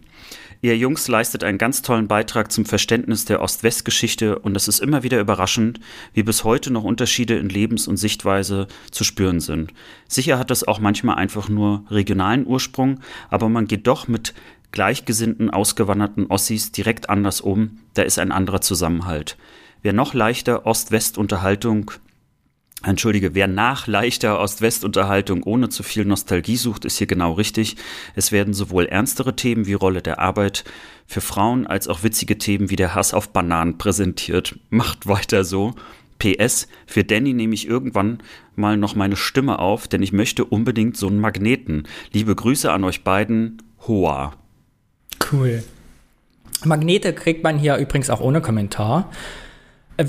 Ihr 0.65 0.79
Jungs 0.79 1.09
leistet 1.09 1.43
einen 1.43 1.59
ganz 1.59 1.83
tollen 1.83 2.07
Beitrag 2.07 2.53
zum 2.53 2.65
Verständnis 2.65 3.25
der 3.25 3.43
Ost-West-Geschichte 3.43 4.39
und 4.39 4.57
es 4.57 4.69
ist 4.69 4.79
immer 4.79 5.03
wieder 5.03 5.19
überraschend, 5.19 5.81
wie 6.15 6.23
bis 6.23 6.45
heute 6.45 6.73
noch 6.73 6.85
Unterschiede 6.85 7.37
in 7.37 7.49
Lebens- 7.49 7.89
und 7.89 7.97
Sichtweise 7.97 8.69
zu 8.93 9.03
spüren 9.03 9.41
sind. 9.41 9.75
Sicher 10.07 10.39
hat 10.39 10.51
das 10.51 10.63
auch 10.63 10.79
manchmal 10.79 11.17
einfach 11.17 11.49
nur 11.49 11.85
regionalen 11.91 12.47
Ursprung, 12.47 13.01
aber 13.29 13.49
man 13.49 13.67
geht 13.67 13.89
doch 13.89 14.07
mit 14.07 14.35
gleichgesinnten, 14.71 15.51
ausgewanderten 15.51 16.29
Ossis 16.29 16.71
direkt 16.71 17.11
anders 17.11 17.41
um, 17.41 17.81
da 17.95 18.03
ist 18.03 18.21
ein 18.21 18.31
anderer 18.31 18.61
Zusammenhalt. 18.61 19.37
Wer 19.83 19.93
noch 19.93 20.15
leichter 20.15 20.65
Ost-West-Unterhaltung 20.65 21.91
Entschuldige, 22.85 23.35
wer 23.35 23.47
nach 23.47 23.87
leichter 23.87 24.41
Ost-West-Unterhaltung 24.41 25.43
ohne 25.45 25.69
zu 25.69 25.83
viel 25.83 26.05
Nostalgie 26.05 26.57
sucht, 26.57 26.85
ist 26.85 26.99
hier 26.99 27.07
genau 27.07 27.33
richtig. 27.33 27.77
Es 28.17 28.33
werden 28.33 28.55
sowohl 28.55 28.87
ernstere 28.87 29.37
Themen 29.37 29.67
wie 29.67 29.75
Rolle 29.75 30.03
der 30.03 30.19
Arbeit 30.19 30.65
für 31.07 31.21
Frauen 31.21 31.67
als 31.67 31.89
auch 31.89 32.03
witzige 32.03 32.39
Themen 32.39 32.71
wie 32.71 32.77
der 32.77 32.95
Hass 32.95 33.15
auf 33.15 33.29
Bananen 33.29 33.79
präsentiert. 33.79 34.59
Macht 34.71 35.07
weiter 35.07 35.45
so. 35.45 35.75
PS, 36.19 36.69
für 36.87 37.05
Danny 37.05 37.33
nehme 37.33 37.55
ich 37.55 37.67
irgendwann 37.67 38.19
mal 38.55 38.77
noch 38.77 38.95
meine 38.95 39.17
Stimme 39.17 39.59
auf, 39.59 39.89
denn 39.89 40.03
ich 40.03 40.13
möchte 40.13 40.45
unbedingt 40.45 40.97
so 40.97 41.09
einen 41.09 41.21
Magneten. 41.21 41.85
Liebe 42.13 42.35
Grüße 42.35 42.71
an 42.71 42.85
euch 42.85 43.03
beiden. 43.03 43.63
Hoa. 43.87 44.33
Cool. 45.33 45.65
Magnete 46.65 47.13
kriegt 47.13 47.43
man 47.43 47.59
hier 47.59 47.77
übrigens 47.77 48.11
auch 48.11 48.21
ohne 48.21 48.41
Kommentar. 48.41 49.11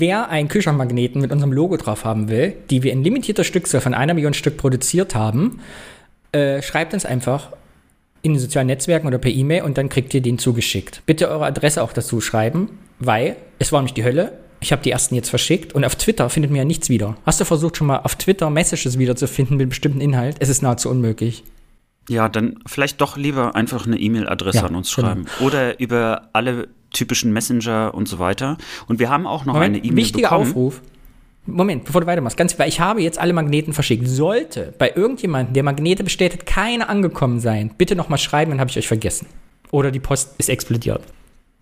Wer 0.00 0.28
einen 0.28 0.48
Kühlschrankmagneten 0.48 1.20
mit 1.20 1.32
unserem 1.32 1.52
Logo 1.52 1.76
drauf 1.76 2.04
haben 2.04 2.28
will, 2.28 2.54
die 2.70 2.82
wir 2.82 2.92
in 2.92 3.02
limitierter 3.02 3.44
Stückzahl 3.44 3.80
von 3.80 3.94
einer 3.94 4.14
Million 4.14 4.34
Stück 4.34 4.56
produziert 4.56 5.14
haben, 5.14 5.60
äh, 6.32 6.62
schreibt 6.62 6.94
uns 6.94 7.04
einfach 7.04 7.50
in 8.22 8.32
den 8.32 8.40
sozialen 8.40 8.68
Netzwerken 8.68 9.06
oder 9.06 9.18
per 9.18 9.30
E-Mail 9.30 9.62
und 9.62 9.76
dann 9.76 9.88
kriegt 9.88 10.14
ihr 10.14 10.22
den 10.22 10.38
zugeschickt. 10.38 11.02
Bitte 11.06 11.28
eure 11.28 11.44
Adresse 11.44 11.82
auch 11.82 11.92
dazu 11.92 12.20
schreiben, 12.20 12.70
weil 12.98 13.36
es 13.58 13.70
war 13.70 13.82
nicht 13.82 13.96
die 13.96 14.04
Hölle. 14.04 14.38
Ich 14.60 14.72
habe 14.72 14.82
die 14.82 14.90
ersten 14.90 15.14
jetzt 15.14 15.28
verschickt 15.28 15.74
und 15.74 15.84
auf 15.84 15.94
Twitter 15.96 16.30
findet 16.30 16.50
man 16.50 16.58
ja 16.58 16.64
nichts 16.64 16.88
wieder. 16.88 17.16
Hast 17.26 17.38
du 17.40 17.44
versucht 17.44 17.76
schon 17.76 17.86
mal 17.86 17.98
auf 17.98 18.16
Twitter 18.16 18.48
Messages 18.48 18.98
wiederzufinden 18.98 19.58
mit 19.58 19.68
bestimmten 19.68 20.00
Inhalt? 20.00 20.36
Es 20.40 20.48
ist 20.48 20.62
nahezu 20.62 20.88
unmöglich. 20.88 21.44
Ja, 22.08 22.28
dann 22.28 22.58
vielleicht 22.66 23.00
doch 23.00 23.16
lieber 23.16 23.54
einfach 23.54 23.86
eine 23.86 23.98
E-Mail-Adresse 23.98 24.58
Ja, 24.58 24.66
an 24.66 24.74
uns 24.74 24.94
genau. 24.94 25.08
schreiben. 25.08 25.26
Oder 25.40 25.78
über 25.80 26.28
alle 26.32 26.68
typischen 26.94 27.32
Messenger 27.32 27.92
und 27.94 28.08
so 28.08 28.18
weiter. 28.18 28.56
Und 28.88 28.98
wir 28.98 29.10
haben 29.10 29.26
auch 29.26 29.44
noch 29.44 29.54
Moment, 29.54 29.76
eine 29.76 29.84
E-Mail 29.84 29.96
wichtiger 30.04 30.28
bekommen. 30.28 30.50
Aufruf. 30.50 30.80
Moment, 31.46 31.84
bevor 31.84 32.00
du 32.00 32.06
weitermachst, 32.06 32.38
ganz, 32.38 32.58
weil 32.58 32.68
ich 32.70 32.80
habe 32.80 33.02
jetzt 33.02 33.18
alle 33.18 33.34
Magneten 33.34 33.74
verschickt. 33.74 34.08
Sollte 34.08 34.72
bei 34.78 34.92
irgendjemandem, 34.94 35.52
der 35.52 35.62
Magnete 35.62 36.02
bestellt 36.02 36.32
hat, 36.32 36.46
keine 36.46 36.88
angekommen 36.88 37.38
sein, 37.38 37.70
bitte 37.76 37.94
nochmal 37.96 38.18
schreiben, 38.18 38.52
dann 38.52 38.60
habe 38.60 38.70
ich 38.70 38.78
euch 38.78 38.88
vergessen. 38.88 39.26
Oder 39.70 39.90
die 39.90 40.00
Post 40.00 40.36
ist 40.38 40.48
explodiert. 40.48 41.02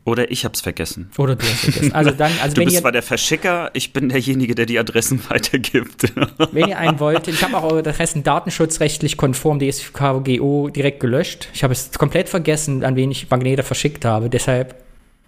Oder 0.04 0.30
ich 0.32 0.44
hab's 0.44 0.60
vergessen. 0.60 1.10
Oder 1.16 1.36
du 1.36 1.44
hast 1.46 1.60
vergessen. 1.60 1.92
Also 1.92 2.10
dann, 2.16 2.32
also 2.42 2.54
Du 2.54 2.60
wenn 2.60 2.66
bist 2.66 2.76
ihr, 2.76 2.80
zwar 2.82 2.92
der 2.92 3.02
Verschicker, 3.02 3.70
ich 3.72 3.92
bin 3.92 4.08
derjenige, 4.08 4.54
der 4.54 4.66
die 4.66 4.78
Adressen 4.78 5.20
weitergibt. 5.28 6.12
wenn 6.52 6.68
ihr 6.68 6.78
einen 6.78 6.98
wollt, 7.00 7.28
ich 7.28 7.42
habe 7.42 7.56
auch 7.56 7.64
eure 7.64 7.78
Adressen 7.78 8.22
datenschutzrechtlich 8.22 9.16
konform 9.16 9.60
DSGVO 9.60 10.70
direkt 10.70 11.00
gelöscht. 11.00 11.48
Ich 11.54 11.62
habe 11.62 11.72
es 11.72 11.90
komplett 11.92 12.28
vergessen, 12.28 12.84
an 12.84 12.96
wen 12.96 13.10
ich 13.10 13.30
Magnete 13.30 13.62
verschickt 13.62 14.04
habe. 14.04 14.28
Deshalb 14.28 14.74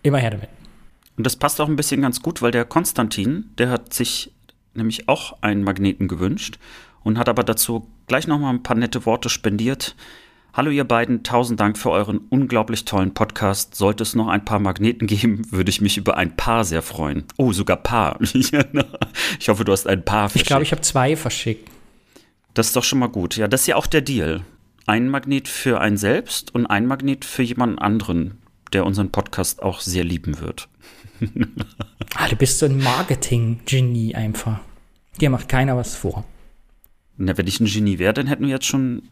immer 0.05 0.19
her 0.19 0.31
damit. 0.31 0.49
Und 1.17 1.27
das 1.27 1.37
passt 1.37 1.61
auch 1.61 1.69
ein 1.69 1.77
bisschen 1.77 2.03
ganz 2.03 2.23
gut, 2.23 2.43
weil 2.43 2.53
der 2.53 2.65
Konstantin, 2.65 3.51
der 3.59 3.71
hat 3.71 3.93
sich 3.93 4.33
nämlich 4.75 5.09
auch 5.09 5.43
einen 5.43 5.65
Magneten 5.65 6.09
gewünscht 6.09 6.59
und 7.03 7.19
hat 7.19 7.29
aber 7.29 7.43
dazu 7.43 7.89
gleich 8.07 8.27
nochmal 8.27 8.55
ein 8.55 8.63
paar 8.63 8.77
nette 8.77 9.07
Worte 9.07 9.29
spendiert. 9.29 9.97
Hallo 10.53 10.71
ihr 10.71 10.85
beiden, 10.85 11.25
tausend 11.25 11.59
Dank 11.59 11.79
für 11.79 11.91
euren 11.91 12.19
unglaublich 12.31 12.85
tollen 12.85 13.15
Podcast. 13.15 13.75
Sollte 13.75 14.03
es 14.03 14.15
noch 14.15 14.29
ein 14.29 14.45
paar 14.45 14.61
Magneten 14.61 15.07
geben, 15.07 15.43
würde 15.51 15.71
ich 15.71 15.81
mich 15.81 15.97
über 15.97 16.17
ein 16.17 16.37
Paar 16.37 16.65
sehr 16.65 16.83
freuen. 16.83 17.25
Oh, 17.37 17.53
sogar 17.53 17.77
Paar. 17.77 18.19
ich 18.21 19.49
hoffe, 19.49 19.65
du 19.65 19.73
hast 19.73 19.87
ein 19.87 20.05
Paar 20.05 20.27
Ich 20.27 20.33
verschickt. 20.33 20.49
glaube, 20.49 20.63
ich 20.63 20.73
habe 20.73 20.83
zwei 20.83 21.17
verschickt. 21.17 21.69
Das 22.55 22.69
ist 22.69 22.77
doch 22.77 22.85
schon 22.85 23.01
mal 23.01 23.09
gut. 23.09 23.37
Ja, 23.37 23.49
das 23.49 23.63
ist 23.63 23.67
ja 23.67 23.77
auch 23.77 23.87
der 23.87 24.01
Deal. 24.01 24.43
Ein 24.87 25.09
Magnet 25.09 25.49
für 25.49 25.81
einen 25.81 25.97
selbst 25.97 26.55
und 26.55 26.67
ein 26.67 26.87
Magnet 26.87 27.25
für 27.25 27.43
jemanden 27.43 27.79
anderen, 27.79 28.39
der 28.75 28.85
unseren 28.85 29.11
Podcast 29.11 29.62
auch 29.62 29.81
sehr 29.81 30.04
lieben 30.04 30.40
wird. 30.40 30.69
Ah, 32.16 32.28
du 32.28 32.37
bist 32.37 32.61
so 32.61 32.66
ein 32.66 32.78
Marketing-Genie 32.78 34.14
einfach. 34.14 34.61
Dir 35.21 35.31
macht 35.31 35.49
keiner 35.49 35.76
was 35.76 35.97
vor. 35.97 36.25
Na, 37.16 37.37
wenn 37.37 37.49
ich 37.49 37.59
ein 37.59 37.66
Genie 37.66 37.99
wäre, 37.99 38.12
dann 38.12 38.28
hätten 38.28 38.45
wir 38.45 38.50
jetzt 38.50 38.66
schon 38.66 39.02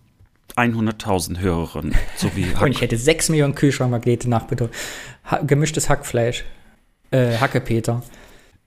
100.000 0.56 1.40
Hörerinnen. 1.40 1.94
So 2.16 2.30
wie 2.36 2.46
Und 2.60 2.70
ich 2.70 2.80
hätte 2.80 2.96
6 2.96 3.30
Millionen 3.30 3.54
Kühlschrankmagnete 3.54 4.28
nachbedeutet. 4.28 4.76
Ha 5.30 5.38
gemischtes 5.38 5.88
Hackfleisch. 5.88 6.44
Äh, 7.10 7.38
Hackepeter. 7.38 8.02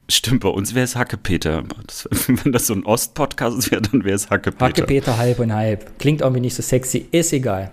Stimmt, 0.09 0.41
bei 0.41 0.49
uns 0.49 0.75
wäre 0.75 0.83
es 0.83 0.95
Hackepeter. 0.95 1.63
Das, 1.87 2.07
wenn 2.27 2.51
das 2.51 2.67
so 2.67 2.73
ein 2.73 2.85
Ost-Podcast 2.85 3.71
wäre, 3.71 3.81
dann 3.81 4.03
wäre 4.03 4.15
es 4.15 4.29
Hackepeter. 4.29 4.65
Hackepeter 4.65 5.17
halb 5.17 5.39
und 5.39 5.53
halb. 5.53 5.97
Klingt 5.99 6.21
irgendwie 6.21 6.41
nicht 6.41 6.55
so 6.55 6.61
sexy. 6.61 7.07
Ist 7.11 7.33
egal. 7.33 7.71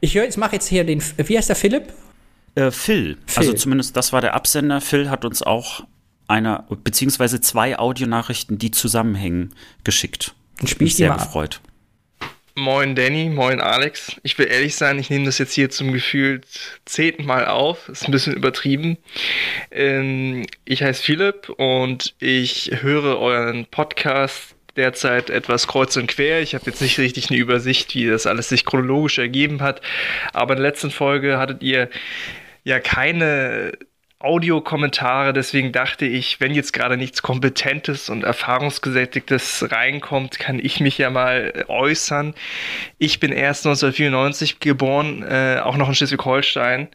Ich 0.00 0.14
höre, 0.14 0.26
ich 0.26 0.36
mache 0.36 0.56
jetzt 0.56 0.68
hier 0.68 0.84
den. 0.84 1.02
Wie 1.16 1.36
heißt 1.36 1.48
der 1.48 1.56
Philipp? 1.56 1.92
Äh, 2.54 2.70
Phil. 2.70 3.18
Phil. 3.26 3.38
Also 3.38 3.52
zumindest 3.52 3.96
das 3.96 4.12
war 4.12 4.20
der 4.20 4.34
Absender. 4.34 4.80
Phil 4.80 5.10
hat 5.10 5.24
uns 5.24 5.42
auch 5.42 5.84
einer, 6.26 6.66
beziehungsweise 6.84 7.40
zwei 7.40 7.78
Audionachrichten, 7.78 8.58
die 8.58 8.70
zusammenhängen, 8.70 9.54
geschickt. 9.84 10.34
Dann 10.58 10.66
spiel 10.66 10.84
Mich 10.84 10.92
ich 10.92 10.96
die 10.96 11.02
sehr 11.02 11.10
mal 11.10 11.16
ab. 11.16 11.26
gefreut. 11.26 11.60
Moin 12.54 12.96
Danny, 12.96 13.28
moin 13.28 13.60
Alex. 13.60 14.16
Ich 14.24 14.36
will 14.36 14.48
ehrlich 14.48 14.74
sein, 14.74 14.98
ich 14.98 15.10
nehme 15.10 15.26
das 15.26 15.38
jetzt 15.38 15.52
hier 15.54 15.70
zum 15.70 15.92
gefühlt 15.92 16.44
zehnten 16.84 17.24
Mal 17.24 17.46
auf. 17.46 17.88
Ist 17.88 18.04
ein 18.06 18.10
bisschen 18.10 18.34
übertrieben. 18.34 18.98
Ähm, 19.70 20.44
ich 20.64 20.82
heiße 20.82 21.00
Philipp 21.00 21.48
und 21.50 22.16
ich 22.18 22.72
höre 22.80 23.18
euren 23.20 23.66
Podcast 23.66 24.56
derzeit 24.78 25.28
etwas 25.28 25.66
kreuz 25.66 25.96
und 25.96 26.06
quer. 26.06 26.40
Ich 26.40 26.54
habe 26.54 26.64
jetzt 26.66 26.80
nicht 26.80 26.98
richtig 26.98 27.30
eine 27.30 27.38
Übersicht, 27.38 27.94
wie 27.94 28.06
das 28.06 28.26
alles 28.26 28.48
sich 28.48 28.64
chronologisch 28.64 29.18
ergeben 29.18 29.60
hat. 29.60 29.82
Aber 30.32 30.54
in 30.54 30.62
der 30.62 30.70
letzten 30.70 30.90
Folge 30.90 31.38
hattet 31.38 31.62
ihr 31.62 31.90
ja 32.64 32.80
keine 32.80 33.72
Audiokommentare, 34.20 35.32
deswegen 35.32 35.70
dachte 35.70 36.04
ich, 36.04 36.40
wenn 36.40 36.52
jetzt 36.52 36.72
gerade 36.72 36.96
nichts 36.96 37.22
Kompetentes 37.22 38.10
und 38.10 38.24
Erfahrungsgesättigtes 38.24 39.70
reinkommt, 39.70 40.40
kann 40.40 40.58
ich 40.58 40.80
mich 40.80 40.98
ja 40.98 41.08
mal 41.08 41.64
äußern. 41.68 42.34
Ich 42.98 43.20
bin 43.20 43.30
erst 43.30 43.64
1994 43.64 44.58
geboren, 44.58 45.22
äh, 45.22 45.60
auch 45.62 45.76
noch 45.76 45.88
in 45.88 45.94
Schleswig-Holstein. 45.94 46.88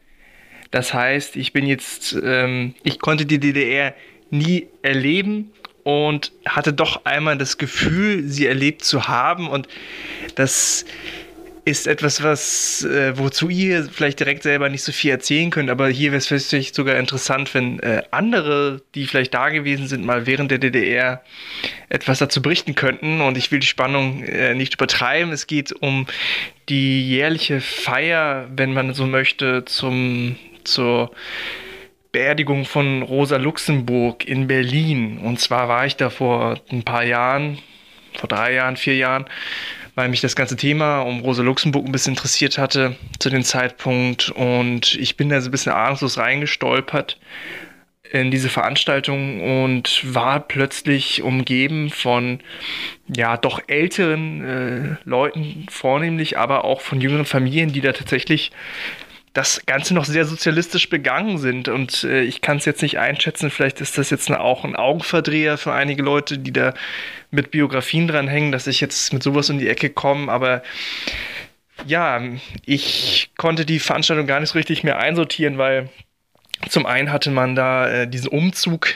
Das 0.72 0.94
heißt, 0.94 1.38
ich 1.38 1.54
bin 1.54 1.66
jetzt, 1.66 2.14
ähm, 2.22 2.76
ich 2.84 3.00
konnte 3.00 3.26
die 3.26 3.40
DDR 3.40 3.94
nie 4.30 4.68
erleben 4.82 5.52
und 5.84 6.32
hatte 6.46 6.74
doch 6.74 7.06
einmal 7.06 7.38
das 7.38 7.58
Gefühl, 7.58 8.28
sie 8.28 8.48
erlebt 8.48 8.84
zu 8.84 9.08
haben 9.08 9.48
und 9.50 9.68
das 10.36 10.86
ist 11.66 11.88
etwas, 11.88 12.22
was, 12.22 12.84
äh, 12.84 13.18
wozu 13.18 13.48
ihr 13.48 13.86
vielleicht 13.86 14.20
direkt 14.20 14.44
selber 14.44 14.68
nicht 14.68 14.84
so 14.84 14.92
viel 14.92 15.12
erzählen 15.12 15.50
könnt, 15.50 15.70
aber 15.70 15.88
hier 15.88 16.12
wäre 16.12 16.18
es 16.18 16.28
vielleicht 16.28 16.76
sogar 16.76 16.98
interessant, 16.98 17.54
wenn 17.54 17.80
äh, 17.80 18.04
andere, 18.12 18.82
die 18.96 19.06
vielleicht 19.06 19.34
da 19.34 19.50
gewesen 19.50 19.88
sind, 19.88 20.06
mal 20.06 20.26
während 20.26 20.52
der 20.52 20.58
DDR 20.58 21.24
etwas 21.88 22.20
dazu 22.20 22.42
berichten 22.42 22.76
könnten. 22.76 23.22
Und 23.22 23.38
ich 23.38 23.50
will 23.52 23.60
die 23.60 23.68
Spannung 23.68 24.24
äh, 24.24 24.56
nicht 24.56 24.74
übertreiben. 24.74 25.32
Es 25.32 25.48
geht 25.48 25.72
um 25.72 26.06
die 26.68 27.08
jährliche 27.08 27.62
Feier, 27.62 28.50
wenn 28.54 28.74
man 28.74 28.94
so 28.94 29.06
möchte, 29.06 29.64
zum, 29.64 30.36
zur 30.66 31.12
Beerdigung 32.14 32.66
von 32.66 33.02
Rosa 33.02 33.38
Luxemburg 33.38 34.26
in 34.26 34.48
Berlin. 34.48 35.18
Und 35.18 35.42
zwar 35.42 35.68
war 35.68 35.86
ich 35.88 35.98
da 35.98 36.12
vor 36.12 36.60
ein 36.72 36.84
paar 36.84 37.04
Jahren, 37.04 37.58
vor 38.14 38.30
drei 38.30 38.54
Jahren, 38.54 38.78
vier 38.78 38.96
Jahren, 38.96 39.26
weil 39.96 40.10
mich 40.10 40.22
das 40.22 40.36
ganze 40.36 40.56
Thema 40.56 41.02
um 41.02 41.22
Rosa 41.22 41.42
Luxemburg 41.42 41.86
ein 41.86 41.92
bisschen 41.92 42.14
interessiert 42.14 42.60
hatte 42.60 42.96
zu 43.18 43.32
dem 43.32 43.44
Zeitpunkt. 43.44 44.30
Und 44.30 44.94
ich 44.94 45.18
bin 45.18 45.30
da 45.30 45.42
so 45.42 45.50
ein 45.50 45.52
bisschen 45.52 45.74
ahnungslos 45.74 46.20
reingestolpert 46.20 47.20
in 48.12 48.30
diese 48.30 48.50
Veranstaltung 48.50 49.64
und 49.64 50.02
war 50.14 50.40
plötzlich 50.40 51.24
umgeben 51.24 51.90
von 51.90 52.42
ja 53.08 53.38
doch 53.38 53.60
älteren 53.66 54.46
äh, 54.46 54.96
Leuten 55.04 55.66
vornehmlich, 55.68 56.38
aber 56.38 56.64
auch 56.64 56.82
von 56.82 57.02
jüngeren 57.02 57.26
Familien, 57.26 57.74
die 57.74 57.82
da 57.82 57.92
tatsächlich 57.92 58.52
das 59.34 59.66
Ganze 59.66 59.96
noch 59.96 60.06
sehr 60.06 60.26
sozialistisch 60.26 60.90
begangen 60.90 61.40
sind. 61.40 61.68
Und 61.68 62.04
äh, 62.04 62.22
ich 62.22 62.42
kann 62.42 62.58
es 62.58 62.66
jetzt 62.66 62.84
nicht 62.84 63.00
einschätzen, 63.00 63.50
vielleicht 63.50 63.82
ist 63.82 63.98
das 63.98 64.12
jetzt 64.12 64.30
auch 64.32 64.64
ein 64.64 64.76
Augenverdreher 64.76 65.58
für 65.58 65.74
einige 65.74 66.04
Leute, 66.04 66.38
die 66.38 66.54
da 66.54 66.74
mit 67.32 67.50
Biografien 67.50 68.08
dranhängen, 68.08 68.52
dass 68.52 68.68
ich 68.68 68.80
jetzt 68.80 69.12
mit 69.12 69.24
sowas 69.24 69.50
um 69.50 69.58
die 69.58 69.68
Ecke 69.68 69.90
komme. 69.90 70.32
Aber 70.32 70.62
ja, 71.88 72.22
ich 72.66 73.32
konnte 73.36 73.66
die 73.66 73.80
Veranstaltung 73.80 74.28
gar 74.28 74.40
nicht 74.40 74.50
so 74.50 74.58
richtig 74.60 74.84
mehr 74.84 75.00
einsortieren, 75.00 75.58
weil 75.58 75.90
zum 76.70 76.86
einen 76.86 77.12
hatte 77.12 77.32
man 77.32 77.56
da 77.56 77.90
äh, 77.90 78.08
diesen 78.08 78.30
Umzug, 78.30 78.94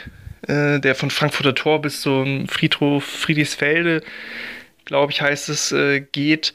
äh, 0.48 0.79
der 0.79 0.94
von 0.94 1.10
Frankfurter 1.10 1.56
Tor 1.56 1.82
bis 1.82 2.01
zum 2.01 2.48
Friedhof 2.48 3.03
Friedrichsfelde, 3.03 4.03
glaube 4.86 5.12
ich, 5.12 5.22
heißt 5.22 5.50
es, 5.50 5.72
äh, 5.72 6.01
geht 6.01 6.53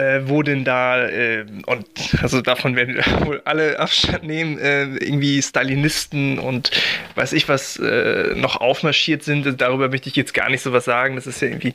äh, 0.00 0.28
wo 0.28 0.42
denn 0.42 0.64
da, 0.64 1.06
äh, 1.06 1.44
und 1.66 1.86
also 2.22 2.40
davon 2.40 2.74
werden 2.74 2.96
wohl 3.26 3.42
alle 3.44 3.78
Abstand 3.78 4.24
nehmen, 4.24 4.58
äh, 4.58 4.84
irgendwie 4.84 5.42
Stalinisten 5.42 6.38
und 6.38 6.70
weiß 7.16 7.34
ich 7.34 7.48
was 7.48 7.76
äh, 7.76 8.34
noch 8.34 8.56
aufmarschiert 8.56 9.22
sind. 9.22 9.60
Darüber 9.60 9.90
möchte 9.90 10.08
ich 10.08 10.16
jetzt 10.16 10.32
gar 10.32 10.48
nicht 10.48 10.62
so 10.62 10.72
was 10.72 10.86
sagen. 10.86 11.16
Das 11.16 11.26
ist 11.26 11.42
ja 11.42 11.48
irgendwie 11.48 11.74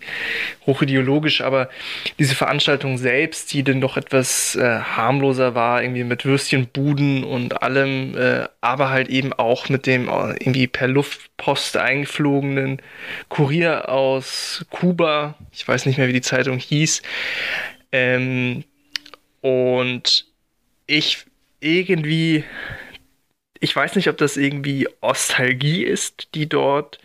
hochideologisch, 0.66 1.42
aber 1.42 1.70
diese 2.18 2.36
Veranstaltung 2.36 2.98
selbst, 2.98 3.54
die 3.54 3.64
dann 3.64 3.82
doch 3.82 3.98
etwas 3.98 4.56
äh, 4.56 4.80
harmloser 4.80 5.54
war, 5.54 5.84
irgendwie 5.84 6.04
mit 6.04 6.26
Würstchenbuden 6.26 7.24
und 7.24 7.62
allem, 7.62 8.18
äh, 8.18 8.48
aber 8.62 8.90
halt 8.90 9.10
eben 9.10 9.34
auch 9.34 9.70
mit 9.70 9.86
dem 9.86 10.08
irgendwie 10.08 10.68
per 10.68 10.88
Luftpost 10.88 11.78
eingeflogenen 11.78 12.82
Kurier 13.30 13.90
aus 13.90 14.66
Kuba. 14.72 15.36
Ich 15.52 15.68
weiß 15.68 15.86
nicht 15.86 15.98
mehr, 15.98 16.08
wie 16.08 16.14
die 16.14 16.22
Zeitung 16.22 16.58
hieß. 16.58 17.04
Ähm, 17.96 18.66
und 19.40 20.26
ich 20.86 21.26
irgendwie, 21.62 22.44
ich 23.62 23.74
weiß 23.74 23.96
nicht, 23.96 24.10
ob 24.10 24.18
das 24.18 24.36
irgendwie 24.36 24.90
Ostalgie 25.00 25.84
ist, 25.84 26.28
die 26.36 26.50
dort, 26.50 27.00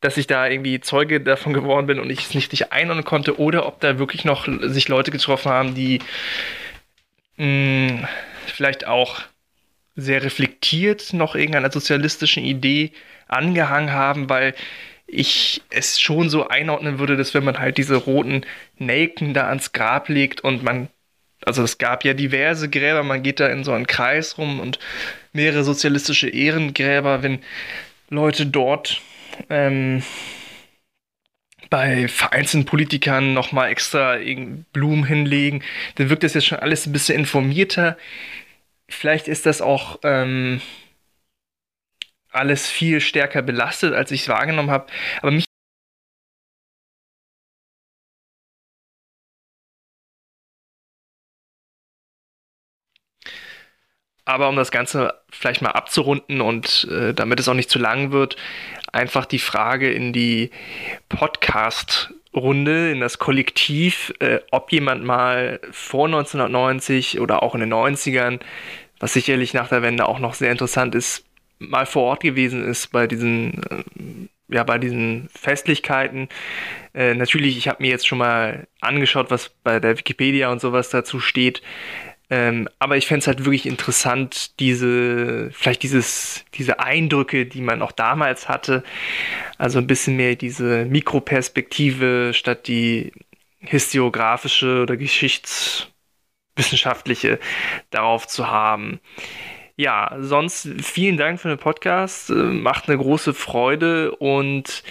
dass 0.00 0.16
ich 0.16 0.28
da 0.28 0.46
irgendwie 0.46 0.80
Zeuge 0.80 1.20
davon 1.20 1.52
geworden 1.52 1.88
bin 1.88 1.98
und 1.98 2.08
ich 2.08 2.20
es 2.20 2.34
nicht 2.34 2.52
richtig 2.52 2.72
einordnen 2.72 3.04
konnte, 3.04 3.40
oder 3.40 3.66
ob 3.66 3.80
da 3.80 3.98
wirklich 3.98 4.24
noch 4.24 4.46
sich 4.60 4.86
Leute 4.86 5.10
getroffen 5.10 5.50
haben, 5.50 5.74
die 5.74 5.98
mh, 7.36 8.08
vielleicht 8.46 8.86
auch 8.86 9.22
sehr 9.96 10.22
reflektiert 10.22 11.12
noch 11.14 11.34
irgendeiner 11.34 11.72
sozialistischen 11.72 12.44
Idee 12.44 12.92
angehangen 13.26 13.90
haben, 13.92 14.28
weil 14.30 14.54
ich 15.06 15.62
es 15.70 16.00
schon 16.00 16.30
so 16.30 16.48
einordnen 16.48 16.98
würde, 16.98 17.16
dass 17.16 17.34
wenn 17.34 17.44
man 17.44 17.58
halt 17.58 17.78
diese 17.78 17.96
roten 17.96 18.46
Nelken 18.78 19.34
da 19.34 19.48
ans 19.48 19.72
Grab 19.72 20.08
legt 20.08 20.42
und 20.42 20.62
man, 20.62 20.88
also 21.44 21.62
es 21.62 21.78
gab 21.78 22.04
ja 22.04 22.14
diverse 22.14 22.70
Gräber, 22.70 23.02
man 23.02 23.22
geht 23.22 23.40
da 23.40 23.48
in 23.48 23.64
so 23.64 23.72
einen 23.72 23.86
Kreis 23.86 24.38
rum 24.38 24.60
und 24.60 24.78
mehrere 25.32 25.64
sozialistische 25.64 26.28
Ehrengräber, 26.28 27.22
wenn 27.22 27.40
Leute 28.08 28.46
dort 28.46 29.00
ähm, 29.50 30.02
bei 31.70 32.06
vereinzelten 32.06 32.66
Politikern 32.66 33.32
nochmal 33.32 33.70
extra 33.70 34.18
Blumen 34.72 35.04
hinlegen, 35.04 35.62
dann 35.94 36.10
wirkt 36.10 36.22
das 36.22 36.34
jetzt 36.34 36.46
schon 36.46 36.58
alles 36.58 36.86
ein 36.86 36.92
bisschen 36.92 37.18
informierter. 37.18 37.96
Vielleicht 38.88 39.26
ist 39.26 39.46
das 39.46 39.62
auch 39.62 39.98
ähm, 40.02 40.60
alles 42.32 42.68
viel 42.68 43.00
stärker 43.00 43.42
belastet, 43.42 43.94
als 43.94 44.10
ich 44.10 44.22
es 44.22 44.28
wahrgenommen 44.28 44.70
habe. 44.70 44.86
Aber 45.20 45.30
mich 45.30 45.44
Aber 54.24 54.48
um 54.48 54.56
das 54.56 54.70
Ganze 54.70 55.14
vielleicht 55.30 55.62
mal 55.62 55.70
abzurunden 55.70 56.40
und 56.40 56.88
äh, 56.90 57.12
damit 57.12 57.40
es 57.40 57.48
auch 57.48 57.54
nicht 57.54 57.70
zu 57.70 57.78
lang 57.78 58.12
wird, 58.12 58.36
einfach 58.92 59.26
die 59.26 59.40
Frage 59.40 59.90
in 59.90 60.12
die 60.12 60.50
Podcast-Runde, 61.08 62.92
in 62.92 63.00
das 63.00 63.18
Kollektiv, 63.18 64.14
äh, 64.20 64.38
ob 64.52 64.70
jemand 64.70 65.04
mal 65.04 65.60
vor 65.72 66.06
1990 66.06 67.20
oder 67.20 67.42
auch 67.42 67.54
in 67.54 67.60
den 67.62 67.72
90ern, 67.72 68.40
was 69.00 69.12
sicherlich 69.12 69.54
nach 69.54 69.68
der 69.68 69.82
Wende 69.82 70.06
auch 70.06 70.20
noch 70.20 70.34
sehr 70.34 70.52
interessant 70.52 70.94
ist, 70.94 71.24
mal 71.68 71.86
vor 71.86 72.04
Ort 72.04 72.22
gewesen 72.22 72.64
ist 72.64 72.92
bei 72.92 73.06
diesen, 73.06 73.62
äh, 73.64 74.54
ja, 74.54 74.64
bei 74.64 74.78
diesen 74.78 75.28
Festlichkeiten. 75.34 76.28
Äh, 76.94 77.14
natürlich, 77.14 77.56
ich 77.56 77.68
habe 77.68 77.82
mir 77.82 77.90
jetzt 77.90 78.06
schon 78.06 78.18
mal 78.18 78.66
angeschaut, 78.80 79.30
was 79.30 79.50
bei 79.62 79.80
der 79.80 79.98
Wikipedia 79.98 80.50
und 80.50 80.60
sowas 80.60 80.90
dazu 80.90 81.20
steht. 81.20 81.62
Ähm, 82.32 82.68
aber 82.78 82.96
ich 82.96 83.06
fände 83.06 83.20
es 83.20 83.26
halt 83.26 83.44
wirklich 83.44 83.66
interessant, 83.66 84.58
diese, 84.58 85.50
vielleicht 85.52 85.82
dieses, 85.82 86.46
diese 86.54 86.80
Eindrücke, 86.80 87.44
die 87.44 87.60
man 87.60 87.82
auch 87.82 87.92
damals 87.92 88.48
hatte, 88.48 88.82
also 89.58 89.78
ein 89.78 89.86
bisschen 89.86 90.16
mehr 90.16 90.34
diese 90.34 90.86
Mikroperspektive 90.86 92.30
statt 92.32 92.68
die 92.68 93.12
historiografische 93.60 94.80
oder 94.82 94.96
geschichtswissenschaftliche 94.96 97.38
darauf 97.90 98.26
zu 98.26 98.48
haben. 98.48 99.00
Ja, 99.82 100.16
sonst 100.20 100.68
vielen 100.80 101.16
Dank 101.16 101.40
für 101.40 101.48
den 101.48 101.58
Podcast, 101.58 102.30
äh, 102.30 102.34
macht 102.34 102.88
eine 102.88 102.98
große 102.98 103.34
Freude 103.34 104.14
und 104.14 104.84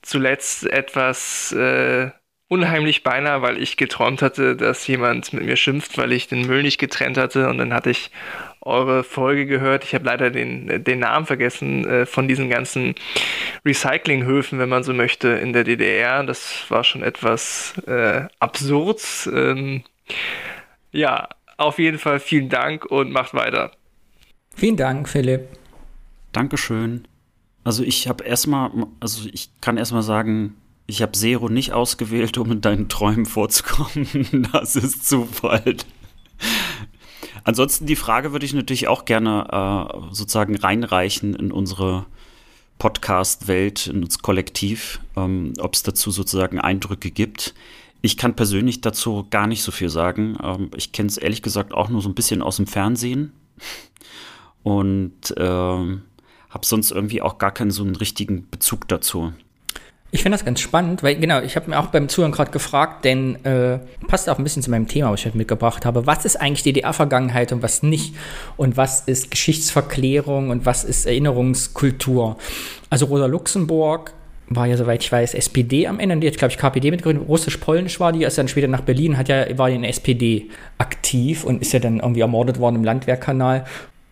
zuletzt 0.00 0.64
etwas 0.64 1.50
äh, 1.50 2.12
unheimlich 2.46 3.02
beinahe, 3.02 3.42
weil 3.42 3.60
ich 3.60 3.76
geträumt 3.76 4.22
hatte, 4.22 4.54
dass 4.54 4.86
jemand 4.86 5.32
mit 5.32 5.44
mir 5.44 5.56
schimpft, 5.56 5.98
weil 5.98 6.12
ich 6.12 6.28
den 6.28 6.46
Müll 6.46 6.62
nicht 6.62 6.78
getrennt 6.78 7.18
hatte 7.18 7.48
und 7.48 7.58
dann 7.58 7.74
hatte 7.74 7.90
ich 7.90 8.12
eure 8.60 9.02
Folge 9.02 9.44
gehört. 9.44 9.82
Ich 9.82 9.92
habe 9.92 10.04
leider 10.04 10.30
den, 10.30 10.84
den 10.84 11.00
Namen 11.00 11.26
vergessen 11.26 11.84
äh, 11.84 12.06
von 12.06 12.28
diesen 12.28 12.48
ganzen 12.48 12.94
Recyclinghöfen, 13.64 14.60
wenn 14.60 14.68
man 14.68 14.84
so 14.84 14.94
möchte, 14.94 15.30
in 15.30 15.52
der 15.52 15.64
DDR. 15.64 16.22
Das 16.22 16.64
war 16.68 16.84
schon 16.84 17.02
etwas 17.02 17.76
äh, 17.88 18.28
absurd. 18.38 19.02
Ähm, 19.34 19.82
ja, 20.92 21.28
auf 21.56 21.80
jeden 21.80 21.98
Fall 21.98 22.20
vielen 22.20 22.48
Dank 22.48 22.84
und 22.84 23.10
macht 23.10 23.34
weiter. 23.34 23.72
Vielen 24.58 24.76
Dank, 24.76 25.08
Philipp. 25.08 25.50
Dankeschön. 26.32 27.06
Also 27.62 27.84
ich 27.84 28.08
habe 28.08 28.24
erstmal, 28.24 28.72
also 28.98 29.28
ich 29.32 29.50
kann 29.60 29.76
erstmal 29.76 30.02
sagen, 30.02 30.56
ich 30.88 31.00
habe 31.00 31.12
Zero 31.12 31.48
nicht 31.48 31.72
ausgewählt, 31.72 32.36
um 32.38 32.50
in 32.50 32.60
deinen 32.60 32.88
Träumen 32.88 33.24
vorzukommen. 33.24 34.26
Das 34.52 34.74
ist 34.74 35.08
Zufall. 35.08 35.76
Ansonsten 37.44 37.86
die 37.86 37.94
Frage 37.94 38.32
würde 38.32 38.46
ich 38.46 38.52
natürlich 38.52 38.88
auch 38.88 39.04
gerne 39.04 39.46
äh, 39.48 40.12
sozusagen 40.12 40.56
reinreichen 40.56 41.34
in 41.36 41.52
unsere 41.52 42.06
Podcast-Welt, 42.80 43.86
in 43.86 44.02
uns 44.02 44.18
Kollektiv, 44.18 44.98
ähm, 45.16 45.52
ob 45.60 45.74
es 45.74 45.84
dazu 45.84 46.10
sozusagen 46.10 46.58
Eindrücke 46.58 47.12
gibt. 47.12 47.54
Ich 48.02 48.16
kann 48.16 48.34
persönlich 48.34 48.80
dazu 48.80 49.24
gar 49.30 49.46
nicht 49.46 49.62
so 49.62 49.70
viel 49.70 49.88
sagen. 49.88 50.36
Ähm, 50.42 50.72
ich 50.76 50.90
kenne 50.90 51.10
es 51.10 51.16
ehrlich 51.16 51.42
gesagt 51.42 51.72
auch 51.72 51.88
nur 51.88 52.02
so 52.02 52.08
ein 52.08 52.16
bisschen 52.16 52.42
aus 52.42 52.56
dem 52.56 52.66
Fernsehen 52.66 53.32
und 54.62 55.36
äh, 55.36 55.42
habe 55.42 56.64
sonst 56.66 56.90
irgendwie 56.90 57.22
auch 57.22 57.38
gar 57.38 57.52
keinen 57.52 57.70
so 57.70 57.82
einen 57.82 57.96
richtigen 57.96 58.48
Bezug 58.50 58.88
dazu. 58.88 59.32
Ich 60.10 60.22
finde 60.22 60.38
das 60.38 60.44
ganz 60.46 60.60
spannend, 60.60 61.02
weil 61.02 61.16
genau, 61.16 61.42
ich 61.42 61.54
habe 61.54 61.68
mir 61.68 61.78
auch 61.78 61.88
beim 61.88 62.08
Zuhören 62.08 62.32
gerade 62.32 62.50
gefragt, 62.50 63.04
denn 63.04 63.44
äh, 63.44 63.78
passt 64.06 64.30
auch 64.30 64.38
ein 64.38 64.44
bisschen 64.44 64.62
zu 64.62 64.70
meinem 64.70 64.88
Thema, 64.88 65.12
was 65.12 65.20
ich 65.20 65.26
heute 65.26 65.36
mitgebracht 65.36 65.84
habe. 65.84 66.06
Was 66.06 66.24
ist 66.24 66.36
eigentlich 66.36 66.62
DDR-Vergangenheit 66.62 67.52
und 67.52 67.62
was 67.62 67.82
nicht? 67.82 68.14
Und 68.56 68.78
was 68.78 69.02
ist 69.02 69.30
Geschichtsverklärung 69.30 70.48
und 70.48 70.64
was 70.64 70.84
ist 70.84 71.04
Erinnerungskultur? 71.04 72.38
Also 72.88 73.04
Rosa 73.06 73.26
Luxemburg 73.26 74.14
war 74.48 74.66
ja, 74.66 74.78
soweit 74.78 75.02
ich 75.02 75.12
weiß, 75.12 75.34
SPD 75.34 75.86
am 75.86 76.00
Ende. 76.00 76.16
Die 76.16 76.26
hat, 76.26 76.38
glaube 76.38 76.52
ich, 76.52 76.58
KPD 76.58 76.90
mitgegründet. 76.90 77.28
Russisch-Polnisch 77.28 78.00
war 78.00 78.12
die, 78.12 78.24
ist 78.24 78.38
dann 78.38 78.48
später 78.48 78.68
nach 78.68 78.80
Berlin, 78.80 79.18
hat 79.18 79.28
ja, 79.28 79.58
war 79.58 79.68
in 79.68 79.82
der 79.82 79.90
SPD 79.90 80.48
aktiv 80.78 81.44
und 81.44 81.60
ist 81.60 81.72
ja 81.72 81.80
dann 81.80 82.00
irgendwie 82.00 82.20
ermordet 82.20 82.58
worden 82.58 82.76
im 82.76 82.84
Landwehrkanal. 82.84 83.66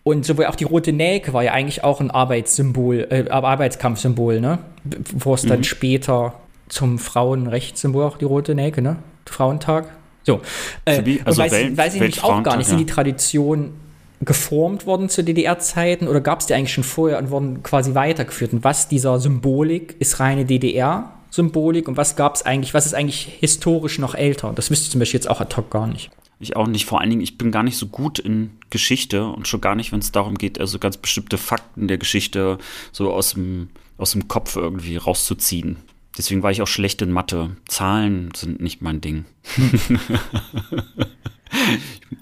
Und 0.07 0.25
sowohl 0.25 0.45
auch 0.45 0.55
die 0.55 0.63
rote 0.63 0.93
Nelke 0.93 1.33
war 1.33 1.43
ja 1.43 1.51
eigentlich 1.51 1.83
auch 1.83 1.99
ein 1.99 2.11
Arbeitssymbol, 2.11 3.07
äh, 3.09 3.29
Arbeitskampfsymbol, 3.29 4.39
ne? 4.39 4.59
Bevor 4.85 5.35
es 5.35 5.43
mhm. 5.43 5.49
dann 5.49 5.63
später 5.65 6.35
zum 6.69 6.97
Frauenrechtssymbol 6.97 8.05
auch 8.05 8.17
die 8.17 8.23
rote 8.23 8.55
Nelke, 8.55 8.81
ne? 8.81 8.95
Frauentag. 9.25 9.89
So. 10.23 10.39
Äh, 10.85 11.19
also 11.25 11.41
weiß, 11.41 11.51
Welt, 11.51 11.77
weiß 11.77 11.93
ich 11.95 11.99
nämlich 11.99 12.23
auch 12.23 12.41
gar 12.41 12.55
nicht, 12.55 12.67
sind 12.67 12.77
die 12.77 12.85
Traditionen 12.85 13.73
geformt 14.21 14.85
worden 14.85 15.09
zu 15.09 15.25
DDR-Zeiten 15.25 16.07
oder 16.07 16.21
gab 16.21 16.39
es 16.39 16.45
die 16.45 16.53
eigentlich 16.53 16.71
schon 16.71 16.85
vorher 16.85 17.17
und 17.17 17.29
wurden 17.29 17.61
quasi 17.61 17.93
weitergeführt? 17.93 18.53
Und 18.53 18.63
was 18.63 18.87
dieser 18.87 19.19
Symbolik 19.19 19.97
ist 19.99 20.21
reine 20.21 20.45
DDR-Symbolik 20.45 21.89
und 21.89 21.97
was 21.97 22.15
gab 22.15 22.35
es 22.35 22.45
eigentlich, 22.45 22.73
was 22.73 22.85
ist 22.85 22.93
eigentlich 22.93 23.37
historisch 23.41 23.99
noch 23.99 24.15
älter? 24.15 24.53
Das 24.55 24.71
wüsste 24.71 24.85
ich 24.85 24.91
zum 24.91 24.99
Beispiel 24.99 25.17
jetzt 25.17 25.29
auch 25.29 25.41
ad 25.41 25.53
hoc 25.57 25.69
gar 25.69 25.85
nicht. 25.85 26.11
Ich 26.39 26.55
auch 26.55 26.67
nicht. 26.67 26.85
Vor 26.85 27.01
allen 27.01 27.09
Dingen, 27.09 27.21
ich 27.21 27.37
bin 27.37 27.51
gar 27.51 27.63
nicht 27.63 27.77
so 27.77 27.87
gut 27.87 28.19
in 28.19 28.51
Geschichte 28.69 29.25
und 29.27 29.47
schon 29.47 29.61
gar 29.61 29.75
nicht, 29.75 29.91
wenn 29.91 29.99
es 29.99 30.11
darum 30.11 30.35
geht, 30.35 30.59
also 30.59 30.77
ganz 30.77 30.97
bestimmte 30.97 31.37
Fakten 31.37 31.87
der 31.87 31.97
Geschichte 31.97 32.59
so 32.91 33.11
aus 33.11 33.33
dem, 33.33 33.69
aus 33.97 34.11
dem 34.11 34.27
Kopf 34.27 34.55
irgendwie 34.55 34.97
rauszuziehen. 34.97 35.77
Deswegen 36.17 36.43
war 36.43 36.51
ich 36.51 36.61
auch 36.61 36.67
schlecht 36.67 37.01
in 37.01 37.11
Mathe. 37.11 37.51
Zahlen 37.67 38.29
sind 38.35 38.59
nicht 38.59 38.81
mein 38.81 39.01
Ding. 39.01 39.25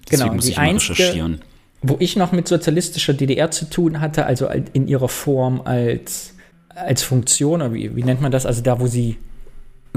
genau, 0.09 0.33
muss 0.33 0.47
ich 0.47 0.57
einzige, 0.57 0.93
recherchieren. 0.93 1.41
Wo 1.81 1.97
ich 1.99 2.15
noch 2.15 2.31
mit 2.31 2.47
sozialistischer 2.47 3.13
DDR 3.13 3.51
zu 3.51 3.69
tun 3.69 4.01
hatte, 4.01 4.25
also 4.25 4.49
in 4.49 4.87
ihrer 4.87 5.07
Form 5.07 5.61
als, 5.61 6.35
als 6.69 7.03
Funktion, 7.03 7.73
wie, 7.73 7.95
wie 7.95 8.03
nennt 8.03 8.21
man 8.21 8.31
das? 8.31 8.45
Also 8.45 8.61
da, 8.61 8.79
wo 8.79 8.87
sie 8.87 9.17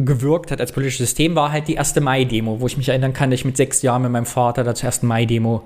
gewirkt 0.04 0.50
hat 0.50 0.60
als 0.60 0.72
politisches 0.72 1.08
System, 1.08 1.34
war 1.34 1.52
halt 1.52 1.68
die 1.68 1.74
erste 1.74 2.00
Mai-Demo, 2.00 2.60
wo 2.60 2.66
ich 2.66 2.76
mich 2.76 2.88
erinnern 2.88 3.12
kann, 3.12 3.30
dass 3.30 3.40
ich 3.40 3.44
mit 3.44 3.56
sechs 3.56 3.82
Jahren 3.82 4.02
mit 4.02 4.12
meinem 4.12 4.26
Vater 4.26 4.64
da 4.64 4.74
zur 4.74 4.86
ersten 4.86 5.06
Mai-Demo 5.06 5.64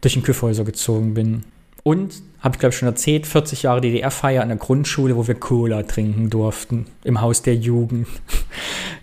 durch 0.00 0.14
den 0.14 0.22
Küffhäuser 0.22 0.64
gezogen 0.64 1.14
bin. 1.14 1.44
Und, 1.82 2.22
habe 2.40 2.54
ich 2.54 2.58
glaube 2.58 2.72
ich 2.72 2.78
schon 2.78 2.88
erzählt, 2.88 3.26
40 3.26 3.62
Jahre 3.62 3.80
DDR-Feier 3.80 4.42
an 4.42 4.48
der 4.48 4.58
Grundschule, 4.58 5.16
wo 5.16 5.26
wir 5.26 5.34
Cola 5.34 5.82
trinken 5.84 6.28
durften, 6.28 6.86
im 7.04 7.20
Haus 7.20 7.42
der 7.42 7.56
Jugend. 7.56 8.06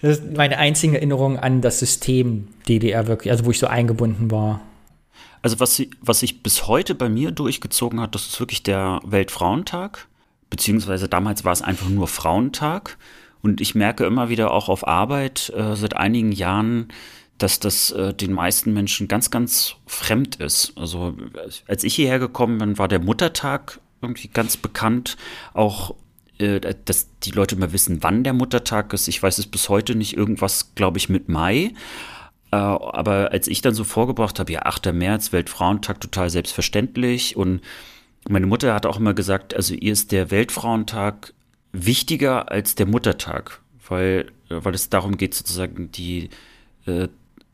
Das 0.01 0.19
ist 0.19 0.37
meine 0.37 0.59
einzige 0.59 0.97
Erinnerung 0.97 1.39
an 1.39 1.61
das 1.61 1.79
System 1.79 2.49
DDR 2.67 3.07
wirklich, 3.07 3.31
also 3.31 3.45
wo 3.45 3.51
ich 3.51 3.57
so 3.57 3.65
eingebunden 3.65 4.29
war. 4.29 4.61
Also 5.41 5.59
was, 5.59 5.81
was 6.01 6.19
sich 6.19 6.43
bis 6.43 6.67
heute 6.67 6.93
bei 6.93 7.09
mir 7.09 7.31
durchgezogen 7.31 7.99
hat, 7.99 8.13
das 8.13 8.27
ist 8.27 8.39
wirklich 8.39 8.61
der 8.61 8.99
Weltfrauentag, 9.03 10.07
beziehungsweise 10.51 11.07
damals 11.07 11.43
war 11.43 11.53
es 11.53 11.63
einfach 11.63 11.89
nur 11.89 12.07
Frauentag. 12.07 12.97
Und 13.45 13.61
ich 13.61 13.75
merke 13.75 14.05
immer 14.05 14.29
wieder 14.29 14.49
auch 14.49 14.69
auf 14.69 14.87
Arbeit 14.87 15.53
äh, 15.55 15.75
seit 15.75 15.95
einigen 15.95 16.31
Jahren, 16.31 16.87
dass 17.37 17.59
das 17.59 17.91
äh, 17.91 18.11
den 18.11 18.33
meisten 18.33 18.73
Menschen 18.73 19.07
ganz, 19.07 19.29
ganz 19.29 19.75
fremd 19.85 20.37
ist. 20.37 20.73
Also 20.75 21.15
als 21.67 21.83
ich 21.83 21.93
hierher 21.93 22.17
gekommen 22.17 22.57
bin, 22.57 22.79
war 22.79 22.87
der 22.87 22.97
Muttertag 22.97 23.79
irgendwie 24.01 24.29
ganz 24.29 24.57
bekannt. 24.57 25.15
Auch 25.53 25.93
äh, 26.39 26.59
dass 26.59 27.19
die 27.19 27.29
Leute 27.29 27.53
immer 27.53 27.71
wissen, 27.71 28.01
wann 28.01 28.23
der 28.23 28.33
Muttertag 28.33 28.91
ist. 28.93 29.07
Ich 29.07 29.21
weiß 29.21 29.37
es 29.37 29.45
bis 29.45 29.69
heute 29.69 29.93
nicht. 29.93 30.17
Irgendwas, 30.17 30.73
glaube 30.73 30.97
ich, 30.97 31.07
mit 31.07 31.29
Mai. 31.29 31.71
Äh, 32.49 32.55
aber 32.55 33.31
als 33.31 33.47
ich 33.47 33.61
dann 33.61 33.75
so 33.75 33.83
vorgebracht 33.83 34.39
habe, 34.39 34.53
ja, 34.53 34.63
8. 34.63 34.91
März, 34.91 35.33
Weltfrauentag, 35.33 36.01
total 36.01 36.31
selbstverständlich. 36.31 37.37
Und 37.37 37.61
meine 38.27 38.47
Mutter 38.47 38.73
hat 38.73 38.87
auch 38.87 38.97
immer 38.97 39.13
gesagt, 39.13 39.55
also 39.55 39.75
ihr 39.75 39.93
ist 39.93 40.11
der 40.11 40.31
Weltfrauentag 40.31 41.34
wichtiger 41.75 42.51
als 42.51 42.75
der 42.75 42.85
Muttertag, 42.85 43.61
weil, 43.87 44.31
äh, 44.49 44.57
weil 44.63 44.73
es 44.73 44.89
darum 44.89 45.17
geht, 45.17 45.33
sozusagen 45.33 45.91
die, 45.91 46.29
äh, 46.85 47.07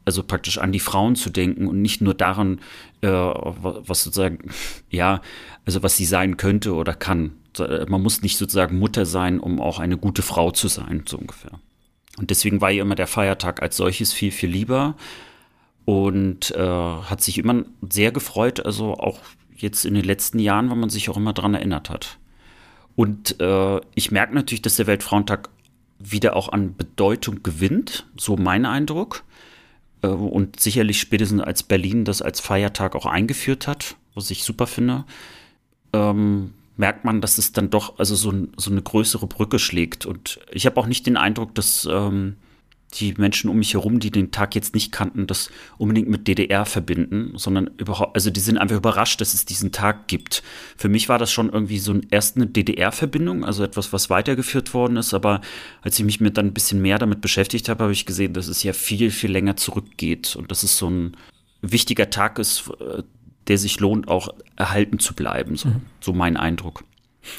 also 0.06 0.24
praktisch 0.24 0.58
an 0.58 0.72
die 0.72 0.80
Frauen 0.80 1.16
zu 1.16 1.30
denken 1.30 1.68
und 1.68 1.82
nicht 1.82 2.02
nur 2.02 2.14
daran, 2.14 2.60
äh, 3.02 3.08
was 3.08 4.04
sozusagen, 4.04 4.52
ja, 4.90 5.22
also 5.66 5.84
was 5.84 5.98
sie 5.98 6.06
sein 6.06 6.38
könnte 6.38 6.74
oder 6.74 6.94
kann. 6.94 7.34
Man 7.90 8.02
muss 8.02 8.22
nicht 8.22 8.38
sozusagen 8.38 8.80
Mutter 8.80 9.06
sein, 9.06 9.38
um 9.38 9.60
auch 9.60 9.80
eine 9.80 9.98
gute 9.98 10.22
Frau 10.22 10.52
zu 10.52 10.70
sein, 10.70 11.04
so 11.06 11.18
ungefähr. 11.18 11.60
Und 12.18 12.30
deswegen 12.30 12.62
war 12.62 12.72
ihr 12.72 12.82
immer 12.82 12.96
der 12.96 13.08
Feiertag 13.08 13.62
als 13.62 13.76
solches 13.76 14.14
viel, 14.14 14.32
viel 14.32 14.50
lieber 14.50 14.96
und 15.84 16.52
äh, 16.52 16.58
hat 16.58 17.22
sich 17.22 17.38
immer 17.38 17.66
sehr 17.90 18.14
gefreut, 18.14 18.66
also 18.66 18.94
auch 18.94 19.20
jetzt 19.56 19.86
in 19.86 19.94
den 19.94 20.06
letzten 20.06 20.40
Jahren, 20.40 20.70
weil 20.70 20.78
man 20.78 20.90
sich 20.90 21.10
auch 21.10 21.18
immer 21.18 21.34
daran 21.34 21.54
erinnert 21.54 21.90
hat. 21.90 22.18
Und 22.96 23.40
äh, 23.40 23.82
ich 23.96 24.12
merke 24.12 24.36
natürlich, 24.36 24.62
dass 24.62 24.76
der 24.76 24.88
Weltfrauentag 24.88 25.50
wieder 26.00 26.36
auch 26.36 26.50
an 26.50 26.76
Bedeutung 26.76 27.44
gewinnt, 27.44 28.06
so 28.18 28.36
mein 28.38 28.66
Eindruck. 28.66 29.24
Äh, 30.02 30.08
und 30.08 30.60
sicherlich 30.60 31.00
spätestens 31.00 31.42
als 31.42 31.64
Berlin 31.64 32.06
das 32.06 32.22
als 32.22 32.40
Feiertag 32.40 32.96
auch 32.96 33.06
eingeführt 33.06 33.68
hat, 33.68 33.96
was 34.14 34.32
ich 34.32 34.44
super 34.44 34.68
finde, 34.68 35.06
ähm, 35.94 36.54
merkt 36.78 37.06
man, 37.06 37.22
dass 37.22 37.38
es 37.38 37.52
dann 37.52 37.70
doch 37.70 38.00
also 38.00 38.16
so, 38.16 38.34
so 38.58 38.72
eine 38.72 38.82
größere 38.82 39.28
Brücke 39.28 39.60
schlägt. 39.60 40.06
Und 40.06 40.40
ich 40.52 40.66
habe 40.66 40.78
auch 40.78 40.88
nicht 40.88 41.06
den 41.06 41.18
Eindruck, 41.18 41.54
dass 41.56 41.88
ähm, 41.90 42.38
die 42.94 43.14
Menschen 43.18 43.50
um 43.50 43.58
mich 43.58 43.74
herum, 43.74 44.00
die 44.00 44.12
den 44.12 44.32
Tag 44.32 44.54
jetzt 44.56 44.74
nicht 44.74 44.92
kannten, 44.92 45.28
das 45.28 45.50
unbedingt 45.78 46.10
mit 46.10 46.28
DDR 46.28 46.66
verbinden, 46.66 47.34
sondern 47.38 47.70
überhaupt, 47.78 48.16
also 48.16 48.30
die 48.30 48.40
sind 48.40 48.58
einfach 48.58 48.78
überrascht, 48.78 49.22
dass 49.22 49.34
es 49.34 49.46
diesen 49.46 49.72
Tag 49.72 50.08
gibt. 50.08 50.44
Für 50.76 50.90
mich 50.90 51.08
war 51.08 51.18
das 51.18 51.32
schon 51.32 51.50
irgendwie 51.52 51.80
so 51.80 51.94
ein, 51.94 52.06
erst 52.12 52.36
eine 52.36 52.48
DDR-Verbindung, 52.48 53.46
also 53.46 53.64
etwas, 53.64 53.94
was 53.94 54.10
weitergeführt 54.10 54.74
worden 54.74 54.98
ist, 54.98 55.14
aber 55.14 55.42
als 55.82 55.98
ich 55.98 56.06
mich 56.06 56.20
mit 56.20 56.38
dann 56.38 56.48
ein 56.48 56.54
bisschen 56.54 56.82
mehr 56.82 57.00
damit 57.00 57.22
beschäftigt 57.22 57.70
habe, 57.70 57.84
habe 57.84 57.94
ich 57.94 58.06
gesehen, 58.06 58.34
dass 58.34 58.48
es 58.48 58.64
ja 58.64 58.74
viel, 58.74 59.10
viel 59.12 59.32
länger 59.32 59.56
zurückgeht 59.56 60.36
und 60.36 60.52
dass 60.52 60.64
es 60.64 60.78
so 60.78 60.90
ein 60.90 61.16
wichtiger 61.62 62.10
Tag 62.10 62.40
ist, 62.40 62.70
äh, 62.80 63.04
der 63.48 63.58
sich 63.58 63.80
lohnt, 63.80 64.08
auch 64.08 64.30
erhalten 64.56 65.00
zu 65.00 65.14
bleiben. 65.14 65.56
So, 65.56 65.70
mhm. 65.70 65.82
so 66.00 66.14
mein 66.14 66.38
Eindruck. 66.38 66.84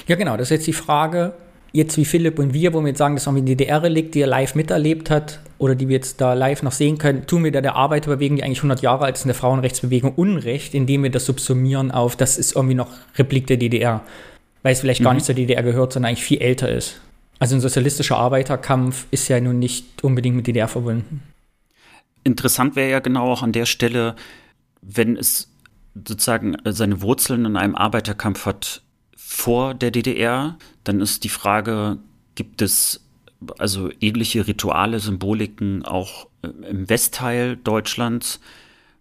Ja, 0.07 0.15
genau, 0.15 0.37
das 0.37 0.47
ist 0.47 0.51
jetzt 0.51 0.67
die 0.67 0.73
Frage, 0.73 1.35
jetzt 1.73 1.97
wie 1.97 2.05
Philipp 2.05 2.39
und 2.39 2.53
wir, 2.53 2.73
wo 2.73 2.81
wir 2.81 2.89
jetzt 2.89 2.99
sagen, 2.99 3.15
das 3.15 3.27
haben 3.27 3.35
wir 3.35 3.41
die 3.41 3.55
DDR-Relikt, 3.55 4.15
die 4.15 4.21
er 4.21 4.27
live 4.27 4.55
miterlebt 4.55 5.09
hat 5.09 5.39
oder 5.57 5.75
die 5.75 5.89
wir 5.89 5.95
jetzt 5.95 6.21
da 6.21 6.33
live 6.33 6.61
noch 6.61 6.71
sehen 6.71 6.99
können, 6.99 7.25
tun 7.25 7.43
wir 7.43 7.51
da 7.51 7.61
der 7.61 7.75
Arbeiterbewegung, 7.75 8.37
die 8.37 8.43
eigentlich 8.43 8.59
100 8.59 8.81
Jahre 8.81 9.05
alt 9.05 9.17
ist, 9.17 9.23
in 9.23 9.29
der 9.29 9.35
Frauenrechtsbewegung 9.35 10.13
Unrecht, 10.13 10.75
indem 10.75 11.03
wir 11.03 11.09
das 11.09 11.25
subsumieren 11.25 11.91
auf, 11.91 12.15
das 12.15 12.37
ist 12.37 12.55
irgendwie 12.55 12.75
noch 12.75 12.89
Replik 13.17 13.47
der 13.47 13.57
DDR, 13.57 14.01
weil 14.61 14.73
es 14.73 14.81
vielleicht 14.81 15.01
mhm. 15.01 15.05
gar 15.05 15.13
nicht 15.15 15.25
zur 15.25 15.35
DDR 15.35 15.63
gehört, 15.63 15.93
sondern 15.93 16.09
eigentlich 16.09 16.23
viel 16.23 16.41
älter 16.41 16.69
ist. 16.69 17.01
Also 17.39 17.55
ein 17.55 17.61
sozialistischer 17.61 18.17
Arbeiterkampf 18.17 19.07
ist 19.09 19.27
ja 19.27 19.41
nun 19.41 19.57
nicht 19.57 20.03
unbedingt 20.03 20.35
mit 20.35 20.47
DDR 20.47 20.67
verbunden. 20.67 21.23
Interessant 22.23 22.75
wäre 22.75 22.91
ja 22.91 22.99
genau 22.99 23.31
auch 23.31 23.41
an 23.41 23.51
der 23.51 23.65
Stelle, 23.65 24.15
wenn 24.81 25.17
es 25.17 25.49
sozusagen 25.95 26.55
seine 26.65 27.01
Wurzeln 27.01 27.45
in 27.45 27.57
einem 27.57 27.75
Arbeiterkampf 27.75 28.45
hat, 28.45 28.81
vor 29.15 29.73
der 29.73 29.91
DDR. 29.91 30.57
Dann 30.83 31.01
ist 31.01 31.23
die 31.23 31.29
Frage, 31.29 31.97
gibt 32.35 32.61
es 32.61 33.03
also 33.57 33.89
ähnliche 33.99 34.47
Rituale, 34.47 34.99
Symboliken 34.99 35.83
auch 35.85 36.27
äh, 36.41 36.47
im 36.69 36.89
Westteil 36.89 37.57
Deutschlands, 37.57 38.39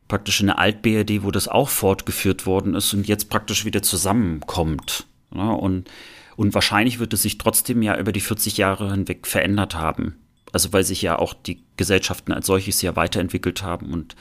praktisch 0.08 0.40
in 0.40 0.46
der 0.46 0.58
Alt-BRD, 0.58 1.22
wo 1.22 1.30
das 1.30 1.48
auch 1.48 1.68
fortgeführt 1.68 2.44
worden 2.46 2.74
ist 2.74 2.92
und 2.92 3.06
jetzt 3.08 3.30
praktisch 3.30 3.64
wieder 3.64 3.82
zusammenkommt. 3.82 5.06
Ja, 5.34 5.50
und, 5.50 5.88
und 6.36 6.54
wahrscheinlich 6.54 6.98
wird 6.98 7.12
es 7.14 7.22
sich 7.22 7.38
trotzdem 7.38 7.82
ja 7.82 7.96
über 7.98 8.12
die 8.12 8.20
40 8.20 8.58
Jahre 8.58 8.90
hinweg 8.90 9.26
verändert 9.26 9.74
haben. 9.74 10.16
Also 10.52 10.72
weil 10.72 10.84
sich 10.84 11.00
ja 11.00 11.18
auch 11.18 11.32
die 11.32 11.62
Gesellschaften 11.78 12.32
als 12.32 12.46
solches 12.46 12.82
ja 12.82 12.94
weiterentwickelt 12.94 13.62
haben 13.62 13.92
und 13.92 14.14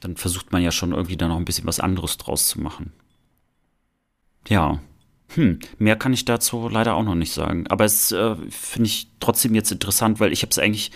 dann 0.00 0.16
versucht 0.16 0.52
man 0.52 0.62
ja 0.62 0.70
schon 0.70 0.92
irgendwie 0.92 1.16
da 1.16 1.26
noch 1.26 1.36
ein 1.36 1.44
bisschen 1.44 1.66
was 1.66 1.80
anderes 1.80 2.16
draus 2.16 2.46
zu 2.46 2.60
machen. 2.60 2.92
Ja. 4.46 4.80
Hm, 5.28 5.58
mehr 5.78 5.96
kann 5.96 6.12
ich 6.12 6.24
dazu 6.24 6.68
leider 6.68 6.94
auch 6.94 7.02
noch 7.02 7.14
nicht 7.14 7.32
sagen. 7.32 7.66
Aber 7.68 7.84
es 7.84 8.12
äh, 8.12 8.36
finde 8.50 8.88
ich 8.88 9.08
trotzdem 9.20 9.54
jetzt 9.54 9.72
interessant, 9.72 10.20
weil 10.20 10.32
ich 10.32 10.42
habe 10.42 10.50
es 10.50 10.58
eigentlich, 10.58 10.90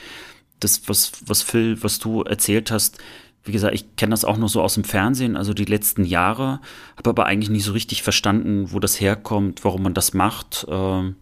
das, 0.61 0.83
was, 0.89 1.13
was 1.27 1.43
Phil, 1.43 1.83
was 1.83 1.99
du 1.99 2.23
erzählt 2.23 2.71
hast, 2.71 2.99
wie 3.45 3.53
gesagt, 3.53 3.75
ich 3.75 3.97
kenne 3.97 4.11
das 4.11 4.25
auch 4.25 4.37
nur 4.37 4.49
so 4.49 4.61
aus 4.61 4.75
dem 4.75 4.85
Fernsehen, 4.85 5.37
also 5.37 5.55
die 5.55 5.65
letzten 5.65 6.05
Jahre, 6.05 6.61
habe 6.97 7.11
aber 7.11 7.27
eigentlich 7.27 7.51
nicht 7.51 7.65
so 7.65 7.73
richtig 7.73 8.03
verstanden, 8.03 8.73
wo 8.73 8.79
das 8.79 9.01
herkommt, 9.01 9.65
warum 9.65 9.83
man 9.83 9.95
das 9.95 10.15
macht, 10.15 10.67
äh, 10.69 11.13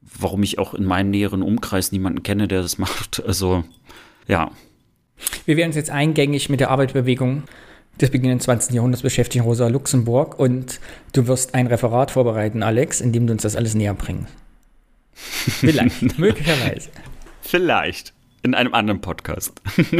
warum 0.00 0.42
ich 0.42 0.58
auch 0.58 0.74
in 0.74 0.84
meinem 0.84 1.10
näheren 1.10 1.42
Umkreis 1.42 1.92
niemanden 1.92 2.22
kenne, 2.22 2.48
der 2.48 2.62
das 2.62 2.78
macht. 2.78 3.24
Also, 3.24 3.64
ja. 4.28 4.50
Wir 5.46 5.56
werden 5.56 5.68
uns 5.68 5.76
jetzt 5.76 5.90
eingängig 5.90 6.50
mit 6.50 6.60
der 6.60 6.70
Arbeitsbewegung 6.70 7.44
des 8.00 8.10
beginnenden 8.10 8.40
20. 8.40 8.74
Jahrhunderts 8.74 9.02
beschäftigen, 9.02 9.44
Rosa 9.44 9.68
Luxemburg. 9.68 10.38
Und 10.38 10.80
du 11.12 11.26
wirst 11.26 11.54
ein 11.54 11.66
Referat 11.66 12.10
vorbereiten, 12.10 12.62
Alex, 12.62 13.00
in 13.00 13.12
dem 13.12 13.26
du 13.26 13.32
uns 13.32 13.42
das 13.42 13.56
alles 13.56 13.74
näher 13.74 13.94
bringst. 13.94 14.32
Vielleicht, 15.12 16.18
möglicherweise. 16.18 16.90
Vielleicht. 17.42 18.12
In 18.42 18.54
einem 18.54 18.74
anderen 18.74 19.00
Podcast. 19.00 19.60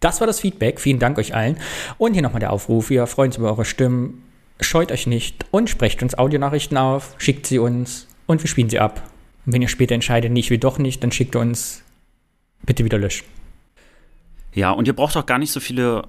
das 0.00 0.20
war 0.20 0.26
das 0.26 0.40
Feedback. 0.40 0.80
Vielen 0.80 0.98
Dank 0.98 1.18
euch 1.18 1.34
allen. 1.34 1.56
Und 1.98 2.14
hier 2.14 2.22
nochmal 2.22 2.40
der 2.40 2.52
Aufruf. 2.52 2.90
Wir 2.90 3.06
freuen 3.06 3.28
uns 3.28 3.38
über 3.38 3.48
eure 3.48 3.64
Stimmen. 3.64 4.24
Scheut 4.60 4.92
euch 4.92 5.06
nicht 5.06 5.46
und 5.50 5.70
sprecht 5.70 6.02
uns 6.02 6.18
Audionachrichten 6.18 6.76
auf, 6.76 7.14
schickt 7.16 7.46
sie 7.46 7.58
uns 7.58 8.06
und 8.26 8.42
wir 8.42 8.48
spielen 8.48 8.68
sie 8.68 8.78
ab. 8.78 9.02
Und 9.46 9.54
wenn 9.54 9.62
ihr 9.62 9.68
später 9.68 9.94
entscheidet, 9.94 10.32
nicht 10.32 10.50
wie 10.50 10.58
doch 10.58 10.78
nicht, 10.78 11.02
dann 11.02 11.12
schickt 11.12 11.34
uns 11.34 11.82
bitte 12.66 12.84
wieder 12.84 12.98
löschen. 12.98 13.24
Ja, 14.54 14.70
und 14.70 14.86
ihr 14.86 14.94
braucht 14.94 15.16
auch 15.16 15.26
gar 15.26 15.38
nicht 15.38 15.52
so 15.52 15.60
viele 15.60 16.02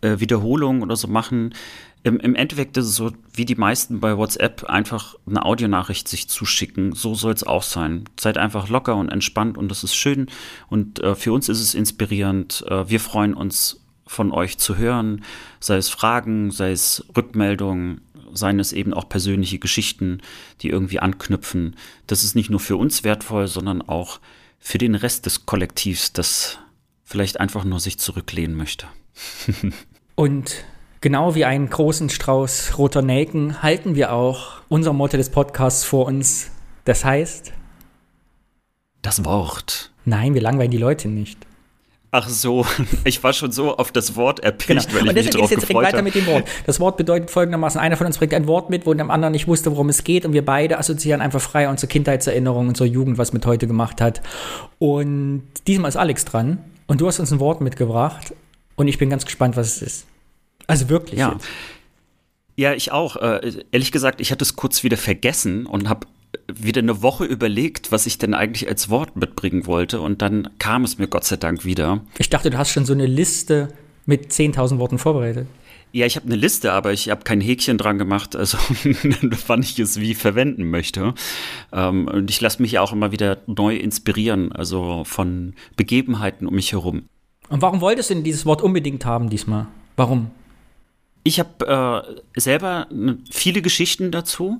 äh, 0.00 0.20
Wiederholungen 0.20 0.82
oder 0.82 0.96
so 0.96 1.08
machen. 1.08 1.54
Im, 2.02 2.20
Im 2.20 2.34
Endeffekt 2.34 2.76
ist 2.76 2.84
es 2.84 2.96
so, 2.96 3.12
wie 3.32 3.46
die 3.46 3.54
meisten 3.54 4.00
bei 4.00 4.18
WhatsApp 4.18 4.64
einfach 4.64 5.14
eine 5.26 5.44
Audionachricht 5.44 6.06
sich 6.06 6.28
zuschicken. 6.28 6.92
So 6.92 7.14
soll 7.14 7.32
es 7.32 7.44
auch 7.44 7.62
sein. 7.62 8.04
Seid 8.20 8.36
einfach 8.36 8.68
locker 8.68 8.96
und 8.96 9.08
entspannt 9.08 9.56
und 9.56 9.70
das 9.70 9.84
ist 9.84 9.94
schön. 9.94 10.26
Und 10.68 11.00
äh, 11.00 11.14
für 11.14 11.32
uns 11.32 11.48
ist 11.48 11.60
es 11.60 11.74
inspirierend. 11.74 12.64
Äh, 12.68 12.90
wir 12.90 13.00
freuen 13.00 13.32
uns 13.32 13.80
von 14.06 14.32
euch 14.32 14.58
zu 14.58 14.76
hören, 14.76 15.24
sei 15.60 15.76
es 15.76 15.88
Fragen, 15.88 16.50
sei 16.50 16.72
es 16.72 17.06
Rückmeldungen, 17.16 18.02
seien 18.34 18.60
es 18.60 18.74
eben 18.74 18.92
auch 18.92 19.08
persönliche 19.08 19.58
Geschichten, 19.58 20.20
die 20.60 20.68
irgendwie 20.68 21.00
anknüpfen. 21.00 21.76
Das 22.06 22.22
ist 22.22 22.34
nicht 22.34 22.50
nur 22.50 22.60
für 22.60 22.76
uns 22.76 23.02
wertvoll, 23.02 23.46
sondern 23.48 23.80
auch 23.80 24.20
für 24.58 24.76
den 24.76 24.94
Rest 24.94 25.24
des 25.24 25.46
Kollektivs, 25.46 26.12
das 26.12 26.58
vielleicht 27.14 27.38
einfach 27.38 27.62
nur 27.62 27.78
sich 27.78 27.96
zurücklehnen 28.00 28.56
möchte. 28.56 28.86
Und 30.16 30.64
genau 31.00 31.36
wie 31.36 31.44
einen 31.44 31.70
großen 31.70 32.10
Strauß 32.10 32.76
roter 32.76 33.02
Nelken 33.02 33.62
halten 33.62 33.94
wir 33.94 34.12
auch 34.12 34.54
unser 34.68 34.92
Motto 34.92 35.16
des 35.16 35.30
Podcasts 35.30 35.84
vor 35.84 36.06
uns. 36.06 36.50
Das 36.84 37.04
heißt. 37.04 37.52
Das 39.00 39.24
Wort. 39.24 39.92
Nein, 40.04 40.34
wir 40.34 40.42
langweilen 40.42 40.72
die 40.72 40.76
Leute 40.76 41.06
nicht. 41.06 41.38
Ach 42.10 42.28
so, 42.28 42.66
ich 43.04 43.22
war 43.22 43.32
schon 43.32 43.52
so 43.52 43.76
auf 43.76 43.92
das 43.92 44.16
Wort 44.16 44.40
erpicht, 44.40 44.88
genau. 44.88 45.06
weil 45.06 45.16
ich 45.16 45.26
mich 45.26 45.30
drauf 45.30 45.52
jetzt 45.52 45.68
gefreut 45.68 45.84
weiter 45.84 46.02
mit 46.02 46.16
dem 46.16 46.26
Wort. 46.26 46.48
Das 46.66 46.80
Wort 46.80 46.96
bedeutet 46.96 47.30
folgendermaßen, 47.30 47.80
einer 47.80 47.96
von 47.96 48.08
uns 48.08 48.18
bringt 48.18 48.34
ein 48.34 48.48
Wort 48.48 48.70
mit, 48.70 48.86
wo 48.86 48.94
dem 48.94 49.12
anderen 49.12 49.30
nicht 49.30 49.46
wusste, 49.46 49.70
worum 49.70 49.88
es 49.88 50.02
geht 50.02 50.26
und 50.26 50.32
wir 50.32 50.44
beide 50.44 50.80
assoziieren 50.80 51.20
einfach 51.20 51.40
frei 51.40 51.68
unsere 51.68 51.86
Kindheitserinnerungen, 51.86 52.70
unsere 52.70 52.88
Jugend, 52.88 53.18
was 53.18 53.32
mit 53.32 53.46
heute 53.46 53.68
gemacht 53.68 54.00
hat. 54.00 54.20
Und 54.80 55.44
diesmal 55.68 55.90
ist 55.90 55.96
Alex 55.96 56.24
dran 56.24 56.58
und 56.86 57.00
du 57.00 57.06
hast 57.06 57.20
uns 57.20 57.32
ein 57.32 57.40
Wort 57.40 57.60
mitgebracht 57.60 58.34
und 58.76 58.88
ich 58.88 58.98
bin 58.98 59.10
ganz 59.10 59.24
gespannt, 59.24 59.56
was 59.56 59.76
es 59.76 59.82
ist. 59.82 60.06
Also 60.66 60.88
wirklich. 60.88 61.20
Ja. 61.20 61.38
Ja, 62.56 62.72
ich 62.72 62.92
auch. 62.92 63.16
Äh, 63.16 63.64
ehrlich 63.72 63.90
gesagt, 63.90 64.20
ich 64.20 64.30
hatte 64.30 64.44
es 64.44 64.54
kurz 64.54 64.84
wieder 64.84 64.96
vergessen 64.96 65.66
und 65.66 65.88
habe 65.88 66.06
wieder 66.52 66.80
eine 66.80 67.02
Woche 67.02 67.24
überlegt, 67.24 67.90
was 67.92 68.06
ich 68.06 68.18
denn 68.18 68.34
eigentlich 68.34 68.68
als 68.68 68.90
Wort 68.90 69.16
mitbringen 69.16 69.66
wollte. 69.66 70.00
Und 70.00 70.22
dann 70.22 70.50
kam 70.58 70.84
es 70.84 70.98
mir 70.98 71.08
Gott 71.08 71.24
sei 71.24 71.36
Dank 71.36 71.64
wieder. 71.64 72.00
Ich 72.18 72.30
dachte, 72.30 72.50
du 72.50 72.58
hast 72.58 72.70
schon 72.70 72.84
so 72.84 72.92
eine 72.92 73.06
Liste 73.06 73.68
mit 74.06 74.30
10.000 74.30 74.78
Worten 74.78 74.98
vorbereitet. 74.98 75.46
Ja, 75.94 76.06
ich 76.06 76.16
habe 76.16 76.26
eine 76.26 76.34
Liste, 76.34 76.72
aber 76.72 76.92
ich 76.92 77.08
habe 77.08 77.22
kein 77.22 77.40
Häkchen 77.40 77.78
dran 77.78 77.98
gemacht, 77.98 78.34
also 78.34 78.58
wann 79.46 79.62
ich 79.62 79.78
es 79.78 80.00
wie 80.00 80.16
verwenden 80.16 80.68
möchte. 80.68 81.14
Ähm, 81.72 82.08
und 82.08 82.28
ich 82.30 82.40
lasse 82.40 82.60
mich 82.60 82.72
ja 82.72 82.82
auch 82.82 82.92
immer 82.92 83.12
wieder 83.12 83.38
neu 83.46 83.76
inspirieren, 83.76 84.50
also 84.50 85.04
von 85.04 85.54
Begebenheiten 85.76 86.48
um 86.48 86.54
mich 86.56 86.72
herum. 86.72 87.04
Und 87.48 87.62
warum 87.62 87.80
wolltest 87.80 88.10
du 88.10 88.14
denn 88.14 88.24
dieses 88.24 88.44
Wort 88.44 88.60
unbedingt 88.60 89.04
haben 89.04 89.30
diesmal? 89.30 89.68
Warum? 89.94 90.32
Ich 91.22 91.38
habe 91.38 92.04
äh, 92.36 92.40
selber 92.40 92.88
ne, 92.90 93.18
viele 93.30 93.62
Geschichten 93.62 94.10
dazu 94.10 94.58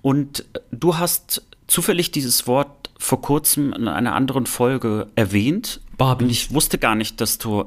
und 0.00 0.46
du 0.72 0.96
hast 0.96 1.46
zufällig 1.66 2.10
dieses 2.10 2.46
Wort 2.46 2.88
vor 2.98 3.20
kurzem 3.20 3.74
in 3.74 3.86
einer 3.86 4.14
anderen 4.14 4.46
Folge 4.46 5.08
erwähnt. 5.14 5.82
Barbie. 5.98 6.24
Und 6.24 6.30
ich 6.30 6.54
wusste 6.54 6.78
gar 6.78 6.94
nicht, 6.94 7.20
dass 7.20 7.36
du 7.36 7.66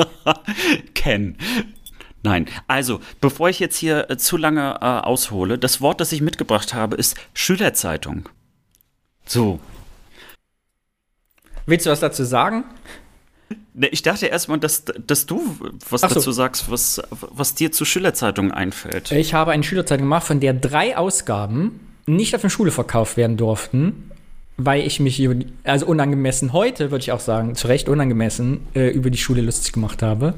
Ken. 0.94 1.36
Nein, 2.22 2.46
also 2.68 3.00
bevor 3.20 3.48
ich 3.48 3.58
jetzt 3.58 3.76
hier 3.76 4.08
äh, 4.08 4.16
zu 4.16 4.36
lange 4.36 4.78
äh, 4.80 4.84
aushole, 4.84 5.58
das 5.58 5.80
Wort, 5.80 6.00
das 6.00 6.12
ich 6.12 6.20
mitgebracht 6.20 6.72
habe, 6.72 6.96
ist 6.96 7.16
Schülerzeitung. 7.34 8.28
So. 9.26 9.58
Willst 11.66 11.86
du 11.86 11.90
was 11.90 12.00
dazu 12.00 12.24
sagen? 12.24 12.64
Ne, 13.74 13.88
ich 13.88 14.02
dachte 14.02 14.26
erstmal, 14.26 14.58
dass, 14.58 14.84
dass 14.84 15.26
du 15.26 15.42
was 15.88 16.02
so. 16.02 16.08
dazu 16.08 16.32
sagst, 16.32 16.70
was, 16.70 17.02
was 17.10 17.54
dir 17.54 17.72
zu 17.72 17.84
Schülerzeitungen 17.84 18.52
einfällt. 18.52 19.10
Ich 19.12 19.34
habe 19.34 19.50
eine 19.52 19.64
Schülerzeitung 19.64 20.06
gemacht, 20.06 20.26
von 20.26 20.40
der 20.40 20.52
drei 20.54 20.96
Ausgaben 20.96 21.80
nicht 22.06 22.34
auf 22.34 22.40
der 22.40 22.50
Schule 22.50 22.70
verkauft 22.70 23.16
werden 23.16 23.36
durften, 23.36 24.10
weil 24.56 24.86
ich 24.86 25.00
mich 25.00 25.20
über 25.20 25.44
also 25.64 25.86
unangemessen 25.86 26.52
heute, 26.52 26.90
würde 26.90 27.02
ich 27.02 27.12
auch 27.12 27.20
sagen, 27.20 27.54
zu 27.54 27.68
Recht 27.68 27.88
unangemessen, 27.88 28.66
äh, 28.74 28.88
über 28.90 29.10
die 29.10 29.18
Schule 29.18 29.40
lustig 29.40 29.72
gemacht 29.72 30.02
habe 30.02 30.34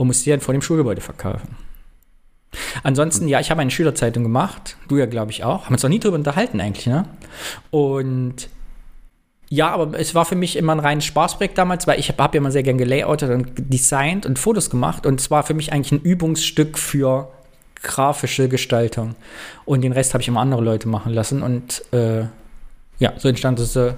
und 0.00 0.06
musste 0.06 0.24
die 0.24 0.30
dann 0.30 0.40
vor 0.40 0.54
dem 0.54 0.62
Schulgebäude 0.62 1.02
verkaufen. 1.02 1.56
Ansonsten, 2.82 3.28
ja, 3.28 3.38
ich 3.38 3.50
habe 3.50 3.60
eine 3.60 3.70
Schülerzeitung 3.70 4.22
gemacht, 4.22 4.78
du 4.88 4.96
ja, 4.96 5.04
glaube 5.04 5.30
ich, 5.30 5.44
auch. 5.44 5.66
Haben 5.66 5.74
uns 5.74 5.82
noch 5.82 5.90
nie 5.90 6.00
drüber 6.00 6.16
unterhalten 6.16 6.58
eigentlich, 6.58 6.86
ne? 6.86 7.04
Und 7.70 8.48
ja, 9.50 9.68
aber 9.68 9.98
es 10.00 10.14
war 10.14 10.24
für 10.24 10.36
mich 10.36 10.56
immer 10.56 10.72
ein 10.72 10.80
reines 10.80 11.04
Spaßprojekt 11.04 11.58
damals, 11.58 11.86
weil 11.86 12.00
ich 12.00 12.08
habe 12.08 12.22
hab 12.22 12.34
ja 12.34 12.38
immer 12.38 12.50
sehr 12.50 12.62
gern 12.62 12.78
gelayoutet 12.78 13.30
und 13.30 13.52
designt 13.56 14.24
und 14.24 14.38
Fotos 14.38 14.70
gemacht 14.70 15.04
und 15.04 15.20
es 15.20 15.30
war 15.30 15.42
für 15.42 15.52
mich 15.52 15.70
eigentlich 15.70 15.92
ein 15.92 16.00
Übungsstück 16.00 16.78
für 16.78 17.30
grafische 17.82 18.48
Gestaltung. 18.48 19.16
Und 19.66 19.82
den 19.82 19.92
Rest 19.92 20.14
habe 20.14 20.22
ich 20.22 20.28
immer 20.28 20.40
andere 20.40 20.62
Leute 20.62 20.88
machen 20.88 21.12
lassen 21.12 21.42
und 21.42 21.84
äh, 21.92 22.22
ja, 22.98 23.12
so 23.18 23.28
entstand 23.28 23.58
diese 23.58 23.96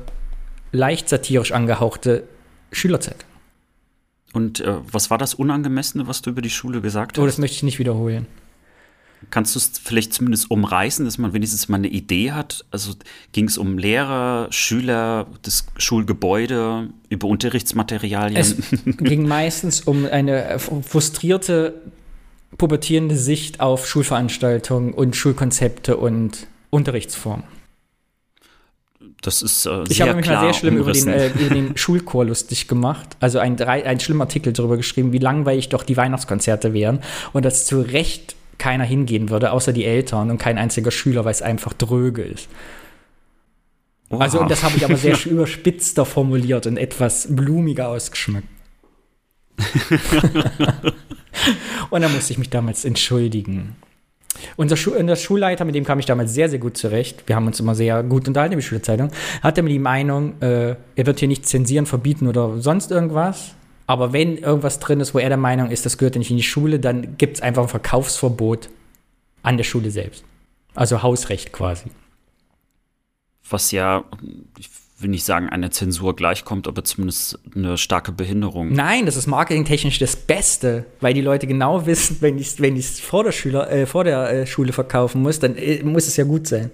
leicht 0.72 1.08
satirisch 1.08 1.52
angehauchte 1.52 2.24
Schülerzeitung. 2.72 3.31
Und 4.32 4.60
äh, 4.60 4.74
was 4.90 5.10
war 5.10 5.18
das 5.18 5.34
Unangemessene, 5.34 6.06
was 6.06 6.22
du 6.22 6.30
über 6.30 6.42
die 6.42 6.50
Schule 6.50 6.80
gesagt 6.80 7.18
Oh, 7.18 7.22
hast? 7.22 7.32
das 7.34 7.38
möchte 7.38 7.56
ich 7.56 7.62
nicht 7.62 7.78
wiederholen. 7.78 8.26
Kannst 9.30 9.54
du 9.54 9.60
es 9.60 9.70
vielleicht 9.82 10.12
zumindest 10.12 10.50
umreißen, 10.50 11.04
dass 11.04 11.16
man 11.16 11.32
wenigstens 11.32 11.68
mal 11.68 11.76
eine 11.76 11.88
Idee 11.88 12.32
hat? 12.32 12.64
Also 12.72 12.94
ging 13.32 13.44
es 13.46 13.56
um 13.56 13.78
Lehrer, 13.78 14.48
Schüler, 14.50 15.26
das 15.42 15.66
Schulgebäude, 15.76 16.88
über 17.08 17.28
Unterrichtsmaterialien? 17.28 18.36
Es 18.36 18.56
ging 18.84 19.28
meistens 19.28 19.82
um 19.82 20.06
eine 20.06 20.58
frustrierte, 20.58 21.74
pubertierende 22.58 23.16
Sicht 23.16 23.60
auf 23.60 23.86
Schulveranstaltungen 23.86 24.92
und 24.92 25.14
Schulkonzepte 25.14 25.96
und 25.96 26.48
Unterrichtsformen. 26.70 27.44
Das 29.22 29.40
ist 29.40 29.66
äh, 29.66 29.84
Ich 29.88 30.02
habe 30.02 30.14
mich 30.14 30.26
mal 30.26 30.40
sehr 30.40 30.52
schlimm 30.52 30.76
über 30.76 30.92
den, 30.92 31.08
äh, 31.08 31.28
über 31.28 31.54
den 31.54 31.76
Schulchor 31.76 32.24
lustig 32.24 32.66
gemacht. 32.68 33.16
Also 33.20 33.38
ein, 33.38 33.56
drei, 33.56 33.86
ein 33.86 34.00
schlimmer 34.00 34.24
Artikel 34.24 34.52
darüber 34.52 34.76
geschrieben, 34.76 35.12
wie 35.12 35.18
langweilig 35.18 35.68
doch 35.68 35.84
die 35.84 35.96
Weihnachtskonzerte 35.96 36.74
wären. 36.74 37.00
Und 37.32 37.44
dass 37.44 37.64
zu 37.64 37.80
Recht 37.80 38.34
keiner 38.58 38.84
hingehen 38.84 39.30
würde, 39.30 39.52
außer 39.52 39.72
die 39.72 39.84
Eltern 39.84 40.30
und 40.30 40.38
kein 40.38 40.58
einziger 40.58 40.90
Schüler, 40.90 41.24
weil 41.24 41.30
es 41.32 41.40
einfach 41.40 41.72
dröge 41.72 42.22
ist. 42.22 42.48
Also, 44.10 44.38
Oha. 44.38 44.42
und 44.42 44.50
das 44.50 44.62
habe 44.62 44.76
ich 44.76 44.84
aber 44.84 44.96
sehr 44.96 45.16
überspitzter 45.24 46.04
formuliert 46.04 46.66
und 46.66 46.76
etwas 46.76 47.28
blumiger 47.30 47.88
ausgeschmückt. 47.88 48.48
und 51.90 52.02
da 52.02 52.08
musste 52.08 52.32
ich 52.32 52.38
mich 52.38 52.50
damals 52.50 52.84
entschuldigen. 52.84 53.76
Unser, 54.56 54.76
Schu 54.76 54.92
unser 54.92 55.16
Schulleiter, 55.16 55.64
mit 55.64 55.74
dem 55.74 55.84
kam 55.84 55.98
ich 55.98 56.06
damals 56.06 56.32
sehr, 56.32 56.48
sehr 56.48 56.58
gut 56.58 56.76
zurecht. 56.76 57.24
Wir 57.26 57.36
haben 57.36 57.46
uns 57.46 57.60
immer 57.60 57.74
sehr 57.74 58.02
gut 58.02 58.26
unterhalten 58.28 58.54
über 58.54 58.62
die 58.62 58.66
Schulzeitung. 58.66 59.10
Hatte 59.42 59.62
mir 59.62 59.68
die 59.68 59.78
Meinung, 59.78 60.40
äh, 60.40 60.76
er 60.96 61.06
wird 61.06 61.18
hier 61.18 61.28
nicht 61.28 61.46
zensieren, 61.46 61.86
verbieten 61.86 62.26
oder 62.26 62.58
sonst 62.58 62.90
irgendwas. 62.90 63.54
Aber 63.86 64.12
wenn 64.12 64.38
irgendwas 64.38 64.78
drin 64.78 65.00
ist, 65.00 65.14
wo 65.14 65.18
er 65.18 65.28
der 65.28 65.38
Meinung 65.38 65.70
ist, 65.70 65.84
das 65.84 65.98
gehört 65.98 66.16
nicht 66.16 66.30
in 66.30 66.36
die 66.36 66.42
Schule, 66.42 66.80
dann 66.80 67.18
gibt 67.18 67.36
es 67.36 67.42
einfach 67.42 67.62
ein 67.62 67.68
Verkaufsverbot 67.68 68.70
an 69.42 69.56
der 69.56 69.64
Schule 69.64 69.90
selbst. 69.90 70.24
Also 70.74 71.02
Hausrecht 71.02 71.52
quasi. 71.52 71.90
was 73.50 73.70
ja, 73.70 74.04
will 75.02 75.10
nicht 75.10 75.24
sagen, 75.24 75.48
einer 75.48 75.70
Zensur 75.70 76.16
gleichkommt, 76.16 76.68
aber 76.68 76.84
zumindest 76.84 77.38
eine 77.54 77.76
starke 77.78 78.12
Behinderung. 78.12 78.72
Nein, 78.72 79.06
das 79.06 79.16
ist 79.16 79.26
marketingtechnisch 79.26 79.98
das 79.98 80.16
Beste, 80.16 80.86
weil 81.00 81.14
die 81.14 81.20
Leute 81.20 81.46
genau 81.46 81.86
wissen, 81.86 82.18
wenn 82.20 82.38
ich 82.38 82.48
es 82.48 82.60
wenn 82.60 82.76
ich's 82.76 83.00
vor 83.00 83.24
der, 83.24 83.32
Schüler, 83.32 83.70
äh, 83.70 83.86
vor 83.86 84.04
der 84.04 84.30
äh, 84.30 84.46
Schule 84.46 84.72
verkaufen 84.72 85.22
muss, 85.22 85.38
dann 85.38 85.56
äh, 85.56 85.82
muss 85.82 86.06
es 86.06 86.16
ja 86.16 86.24
gut 86.24 86.46
sein. 86.46 86.70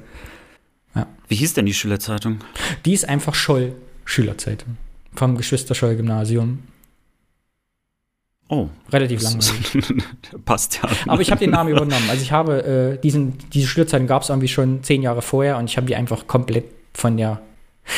Wie 1.28 1.36
hieß 1.36 1.54
denn 1.54 1.66
die 1.66 1.74
Schülerzeitung? 1.74 2.38
Die 2.84 2.94
ist 2.94 3.08
einfach 3.08 3.34
Scholl, 3.34 3.74
Schülerzeitung. 4.04 4.78
Vom 5.14 5.36
Geschwister-Scholl-Gymnasium. 5.36 6.60
Oh, 8.48 8.68
Relativ 8.90 9.20
langweilig. 9.20 9.94
passt 10.46 10.80
ja. 10.82 10.88
Aber 11.06 11.20
ich 11.20 11.30
habe 11.30 11.38
den 11.38 11.50
Namen 11.50 11.70
übernommen. 11.70 12.08
Also 12.08 12.22
ich 12.22 12.32
habe 12.32 12.64
äh, 12.64 12.98
diesen, 12.98 13.36
diese 13.52 13.66
Schülerzeitung 13.66 14.06
gab 14.06 14.22
es 14.22 14.30
irgendwie 14.30 14.48
schon 14.48 14.82
zehn 14.82 15.02
Jahre 15.02 15.20
vorher 15.20 15.58
und 15.58 15.68
ich 15.68 15.76
habe 15.76 15.86
die 15.86 15.96
einfach 15.96 16.26
komplett 16.26 16.64
von 16.94 17.16
der. 17.16 17.42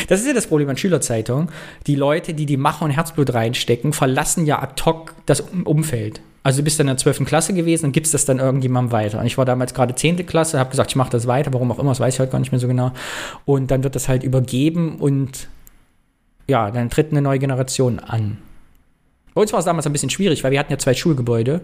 Das 0.09 0.21
ist 0.21 0.27
ja 0.27 0.33
das 0.33 0.47
Problem 0.47 0.69
an 0.69 0.77
Schülerzeitungen. 0.77 1.49
Die 1.87 1.97
Leute, 1.97 2.35
die 2.35 2.47
die 2.47 2.57
Mache 2.57 2.85
und 2.85 2.91
Herzblut 2.91 3.33
reinstecken, 3.35 3.93
verlassen 3.93 4.47
ja 4.47 4.61
ad 4.63 4.83
hoc 4.85 5.15
das 5.27 5.41
Um- 5.41 5.67
Umfeld. 5.67 6.21
Also 6.43 6.61
du 6.61 6.65
bist 6.65 6.81
dann 6.81 6.87
in 6.89 6.95
der 6.95 6.97
12. 6.97 7.27
Klasse 7.27 7.53
gewesen 7.53 7.87
und 7.87 7.93
gibst 7.93 8.15
das 8.15 8.25
dann 8.25 8.39
irgendjemandem 8.39 8.93
weiter. 8.93 9.21
Und 9.21 9.27
ich 9.27 9.37
war 9.37 9.45
damals 9.45 9.75
gerade 9.75 9.95
10. 9.95 10.25
Klasse, 10.25 10.59
habe 10.59 10.71
gesagt, 10.71 10.91
ich 10.91 10.97
mache 10.97 11.11
das 11.11 11.27
weiter, 11.27 11.53
warum 11.53 11.71
auch 11.71 11.79
immer, 11.79 11.91
das 11.91 12.01
weiß 12.01 12.15
ich 12.15 12.21
heute 12.21 12.33
gar 12.33 12.39
nicht 12.39 12.51
mehr 12.51 12.59
so 12.59 12.67
genau. 12.67 12.93
Und 13.45 13.71
dann 13.71 13.85
wird 13.85 13.95
das 13.95 14.09
halt 14.09 14.23
übergeben 14.23 14.97
und 14.99 15.49
ja, 16.49 16.71
dann 16.71 16.89
tritt 16.89 17.11
eine 17.11 17.21
neue 17.23 17.39
Generation 17.39 17.99
an. 17.99 18.39
Bei 19.35 19.43
uns 19.43 19.53
war 19.53 19.61
es 19.61 19.65
damals 19.67 19.87
ein 19.87 19.93
bisschen 19.93 20.11
schwierig, 20.11 20.43
weil 20.43 20.51
wir 20.51 20.59
hatten 20.59 20.73
ja 20.73 20.79
zwei 20.79 20.93
Schulgebäude. 20.95 21.61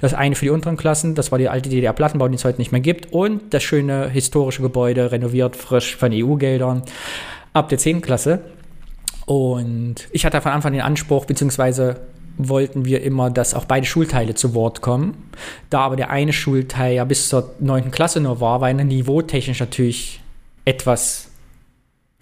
Das 0.00 0.14
eine 0.14 0.36
für 0.36 0.44
die 0.44 0.50
unteren 0.50 0.76
Klassen, 0.76 1.14
das 1.16 1.32
war 1.32 1.38
die 1.38 1.48
alte 1.48 1.68
DDR-Plattenbau, 1.68 2.28
die 2.28 2.36
es 2.36 2.44
heute 2.44 2.58
nicht 2.58 2.70
mehr 2.70 2.80
gibt. 2.80 3.12
Und 3.12 3.52
das 3.52 3.62
schöne 3.64 4.08
historische 4.08 4.62
Gebäude, 4.62 5.10
renoviert, 5.10 5.56
frisch 5.56 5.96
von 5.96 6.12
EU-Geldern, 6.12 6.82
ab 7.52 7.68
der 7.68 7.78
10. 7.78 8.00
Klasse. 8.00 8.40
Und 9.26 10.08
ich 10.10 10.24
hatte 10.24 10.40
von 10.40 10.52
Anfang 10.52 10.70
an 10.70 10.74
den 10.74 10.82
Anspruch, 10.82 11.26
beziehungsweise 11.26 12.00
wollten 12.38 12.84
wir 12.84 13.02
immer, 13.02 13.30
dass 13.30 13.54
auch 13.54 13.64
beide 13.64 13.86
Schulteile 13.86 14.34
zu 14.34 14.54
Wort 14.54 14.80
kommen. 14.80 15.30
Da 15.70 15.80
aber 15.80 15.96
der 15.96 16.10
eine 16.10 16.32
Schulteil 16.32 16.94
ja 16.94 17.04
bis 17.04 17.28
zur 17.28 17.54
9. 17.58 17.90
Klasse 17.90 18.20
nur 18.20 18.40
war, 18.40 18.60
war 18.60 18.68
er 18.68 18.74
niveautechnisch 18.74 19.60
natürlich 19.60 20.20
etwas 20.64 21.30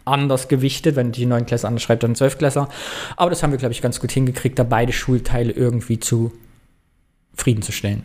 anders 0.05 0.49
gewichtet, 0.49 0.97
wenn 0.97 1.12
die 1.12 1.27
9 1.27 1.47
Klasse 1.47 1.69
anders 1.69 1.83
schreibt, 1.83 2.03
dann 2.03 2.15
12 2.15 2.39
Klasse. 2.39 2.69
Aber 3.17 3.31
das 3.31 3.43
haben 3.43 3.51
wir, 3.51 3.59
glaube 3.59 3.73
ich, 3.73 3.83
ganz 3.83 4.01
gut 4.01 4.12
hingekriegt, 4.12 4.59
da 4.59 4.62
beide 4.62 4.93
Schulteile 4.93 5.53
irgendwie 5.53 6.01
zu 6.01 6.33
zufriedenzustellen. 7.37 8.05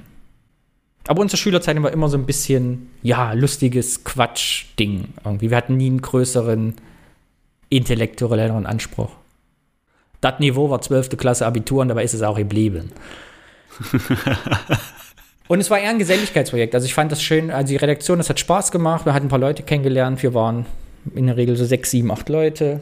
Aber 1.07 1.21
unsere 1.21 1.37
Schülerzeitung 1.37 1.83
war 1.83 1.91
immer 1.91 2.09
so 2.09 2.17
ein 2.17 2.25
bisschen, 2.25 2.89
ja, 3.01 3.33
lustiges 3.33 4.03
Quatsch-Ding 4.03 5.05
irgendwie. 5.25 5.49
Wir 5.49 5.57
hatten 5.57 5.77
nie 5.77 5.87
einen 5.87 6.01
größeren 6.01 6.75
intellektuelleren 7.71 8.67
Anspruch. 8.67 9.09
Das 10.19 10.39
Niveau 10.39 10.69
war 10.69 10.81
12. 10.81 11.17
Klasse 11.17 11.47
Abitur 11.47 11.81
und 11.81 11.87
dabei 11.87 12.03
ist 12.03 12.13
es 12.13 12.21
auch 12.21 12.37
geblieben. 12.37 12.91
und 15.47 15.59
es 15.59 15.71
war 15.71 15.79
eher 15.79 15.89
ein 15.89 15.97
Geselligkeitsprojekt. 15.97 16.75
Also 16.75 16.85
ich 16.85 16.93
fand 16.93 17.11
das 17.11 17.23
schön, 17.23 17.49
also 17.49 17.69
die 17.69 17.77
Redaktion, 17.77 18.19
das 18.19 18.29
hat 18.29 18.39
Spaß 18.39 18.71
gemacht. 18.71 19.05
Wir 19.05 19.13
hatten 19.13 19.25
ein 19.25 19.29
paar 19.29 19.39
Leute 19.39 19.63
kennengelernt. 19.63 20.21
Wir 20.21 20.35
waren 20.35 20.67
in 21.15 21.25
der 21.25 21.37
Regel 21.37 21.55
so 21.55 21.65
sechs, 21.65 21.89
sieben, 21.89 22.11
acht 22.11 22.29
Leute. 22.29 22.81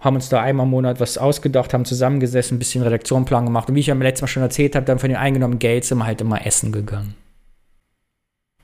Haben 0.00 0.16
uns 0.16 0.28
da 0.28 0.42
einmal 0.42 0.66
im 0.66 0.70
Monat 0.70 1.00
was 1.00 1.16
ausgedacht, 1.16 1.72
haben 1.72 1.86
zusammengesessen, 1.86 2.56
ein 2.56 2.58
bisschen 2.58 2.82
Redaktionsplan 2.82 3.46
gemacht. 3.46 3.70
Und 3.70 3.76
wie 3.76 3.80
ich 3.80 3.86
ja 3.86 3.94
letztes 3.94 4.22
Mal 4.22 4.28
schon 4.28 4.42
erzählt 4.42 4.76
habe, 4.76 4.84
dann 4.84 4.98
von 4.98 5.08
den 5.08 5.16
eingenommenen 5.16 5.60
Geld 5.60 5.84
sind 5.86 5.98
wir 5.98 6.06
halt 6.06 6.20
immer 6.20 6.44
essen 6.44 6.72
gegangen. 6.72 7.14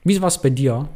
Wie 0.03 0.21
war 0.21 0.27
es 0.27 0.39
bei 0.39 0.51
dir? 0.51 0.87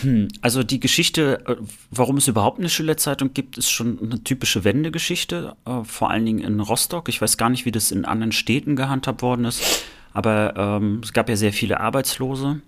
Hm, 0.00 0.28
also 0.40 0.62
die 0.62 0.80
Geschichte, 0.80 1.44
äh, 1.46 1.56
warum 1.90 2.16
es 2.16 2.28
überhaupt 2.28 2.58
eine 2.58 2.68
Schülerzeitung 2.68 3.32
gibt, 3.32 3.58
ist 3.58 3.70
schon 3.70 3.98
eine 4.00 4.22
typische 4.24 4.64
Wendegeschichte, 4.64 5.56
äh, 5.64 5.84
vor 5.84 6.10
allen 6.10 6.26
Dingen 6.26 6.40
in 6.40 6.60
Rostock. 6.60 7.08
Ich 7.08 7.20
weiß 7.20 7.36
gar 7.36 7.50
nicht, 7.50 7.64
wie 7.64 7.72
das 7.72 7.92
in 7.92 8.04
anderen 8.04 8.32
Städten 8.32 8.76
gehandhabt 8.76 9.22
worden 9.22 9.44
ist, 9.44 9.84
aber 10.12 10.54
ähm, 10.56 11.00
es 11.02 11.12
gab 11.12 11.28
ja 11.28 11.36
sehr 11.36 11.52
viele 11.52 11.80
Arbeitslose 11.80 12.60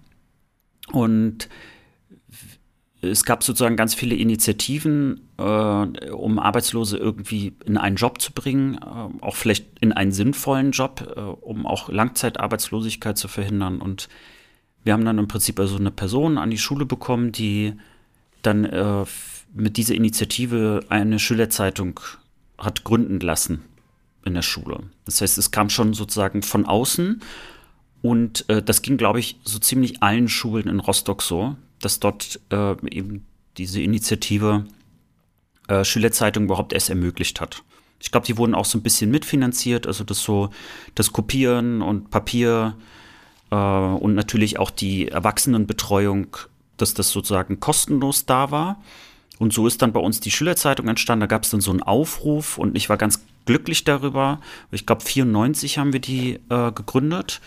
und 0.92 1.48
es 3.02 3.24
gab 3.24 3.42
sozusagen 3.42 3.76
ganz 3.76 3.94
viele 3.94 4.14
Initiativen, 4.14 5.28
äh, 5.38 5.42
um 5.42 6.38
Arbeitslose 6.38 6.96
irgendwie 6.96 7.54
in 7.64 7.76
einen 7.76 7.96
Job 7.96 8.20
zu 8.20 8.32
bringen, 8.32 8.74
äh, 8.74 9.24
auch 9.24 9.36
vielleicht 9.36 9.66
in 9.80 9.92
einen 9.92 10.12
sinnvollen 10.12 10.70
Job, 10.70 11.12
äh, 11.16 11.20
um 11.20 11.66
auch 11.66 11.88
Langzeitarbeitslosigkeit 11.88 13.18
zu 13.18 13.28
verhindern. 13.28 13.80
Und 13.80 14.08
wir 14.86 14.92
haben 14.92 15.04
dann 15.04 15.18
im 15.18 15.26
Prinzip 15.26 15.58
also 15.58 15.76
eine 15.76 15.90
Person 15.90 16.38
an 16.38 16.50
die 16.50 16.58
Schule 16.58 16.86
bekommen, 16.86 17.32
die 17.32 17.74
dann 18.42 18.64
äh, 18.64 19.04
mit 19.52 19.76
dieser 19.78 19.96
Initiative 19.96 20.84
eine 20.88 21.18
Schülerzeitung 21.18 21.98
hat 22.56 22.84
gründen 22.84 23.18
lassen 23.18 23.62
in 24.24 24.34
der 24.34 24.42
Schule. 24.42 24.84
Das 25.04 25.20
heißt, 25.20 25.38
es 25.38 25.50
kam 25.50 25.70
schon 25.70 25.92
sozusagen 25.92 26.42
von 26.42 26.66
außen 26.66 27.20
und 28.00 28.48
äh, 28.48 28.62
das 28.62 28.80
ging, 28.80 28.96
glaube 28.96 29.18
ich, 29.18 29.40
so 29.42 29.58
ziemlich 29.58 30.04
allen 30.04 30.28
Schulen 30.28 30.68
in 30.68 30.78
Rostock 30.78 31.20
so, 31.20 31.56
dass 31.80 31.98
dort 31.98 32.38
äh, 32.52 32.76
eben 32.88 33.26
diese 33.56 33.82
Initiative 33.82 34.66
äh, 35.66 35.82
Schülerzeitung 35.82 36.44
überhaupt 36.44 36.72
erst 36.72 36.90
ermöglicht 36.90 37.40
hat. 37.40 37.64
Ich 37.98 38.12
glaube, 38.12 38.26
die 38.26 38.38
wurden 38.38 38.54
auch 38.54 38.66
so 38.66 38.78
ein 38.78 38.82
bisschen 38.82 39.10
mitfinanziert, 39.10 39.88
also 39.88 40.04
das 40.04 40.22
so 40.22 40.50
das 40.94 41.12
Kopieren 41.12 41.82
und 41.82 42.10
Papier 42.10 42.76
äh, 43.50 43.56
und 43.56 44.14
natürlich 44.14 44.58
auch 44.58 44.70
die 44.70 45.08
Erwachsenenbetreuung, 45.08 46.36
dass 46.76 46.94
das 46.94 47.10
sozusagen 47.10 47.60
kostenlos 47.60 48.26
da 48.26 48.50
war. 48.50 48.82
Und 49.38 49.52
so 49.52 49.66
ist 49.66 49.82
dann 49.82 49.92
bei 49.92 50.00
uns 50.00 50.20
die 50.20 50.30
Schülerzeitung 50.30 50.88
entstanden. 50.88 51.20
Da 51.20 51.26
gab 51.26 51.44
es 51.44 51.50
dann 51.50 51.60
so 51.60 51.70
einen 51.70 51.82
Aufruf 51.82 52.58
und 52.58 52.76
ich 52.76 52.88
war 52.88 52.96
ganz 52.96 53.24
glücklich 53.44 53.84
darüber. 53.84 54.40
Ich 54.70 54.86
glaube, 54.86 55.04
94 55.04 55.78
haben 55.78 55.92
wir 55.92 56.00
die 56.00 56.40
äh, 56.48 56.72
gegründet. 56.72 57.40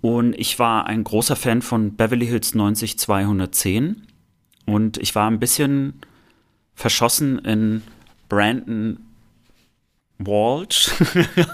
Und 0.00 0.38
ich 0.38 0.58
war 0.58 0.86
ein 0.86 1.02
großer 1.02 1.36
Fan 1.36 1.62
von 1.62 1.96
Beverly 1.96 2.26
Hills 2.26 2.54
90210. 2.54 4.06
Und 4.66 4.98
ich 4.98 5.14
war 5.14 5.30
ein 5.30 5.38
bisschen 5.38 6.00
verschossen 6.74 7.38
in 7.38 7.82
Brandon 8.28 8.98
Walsh. 10.18 10.90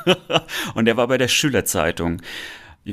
und 0.75 0.89
er 0.89 0.97
war 0.97 1.07
bei 1.09 1.19
der 1.19 1.29
Schülerzeitung. 1.29 2.23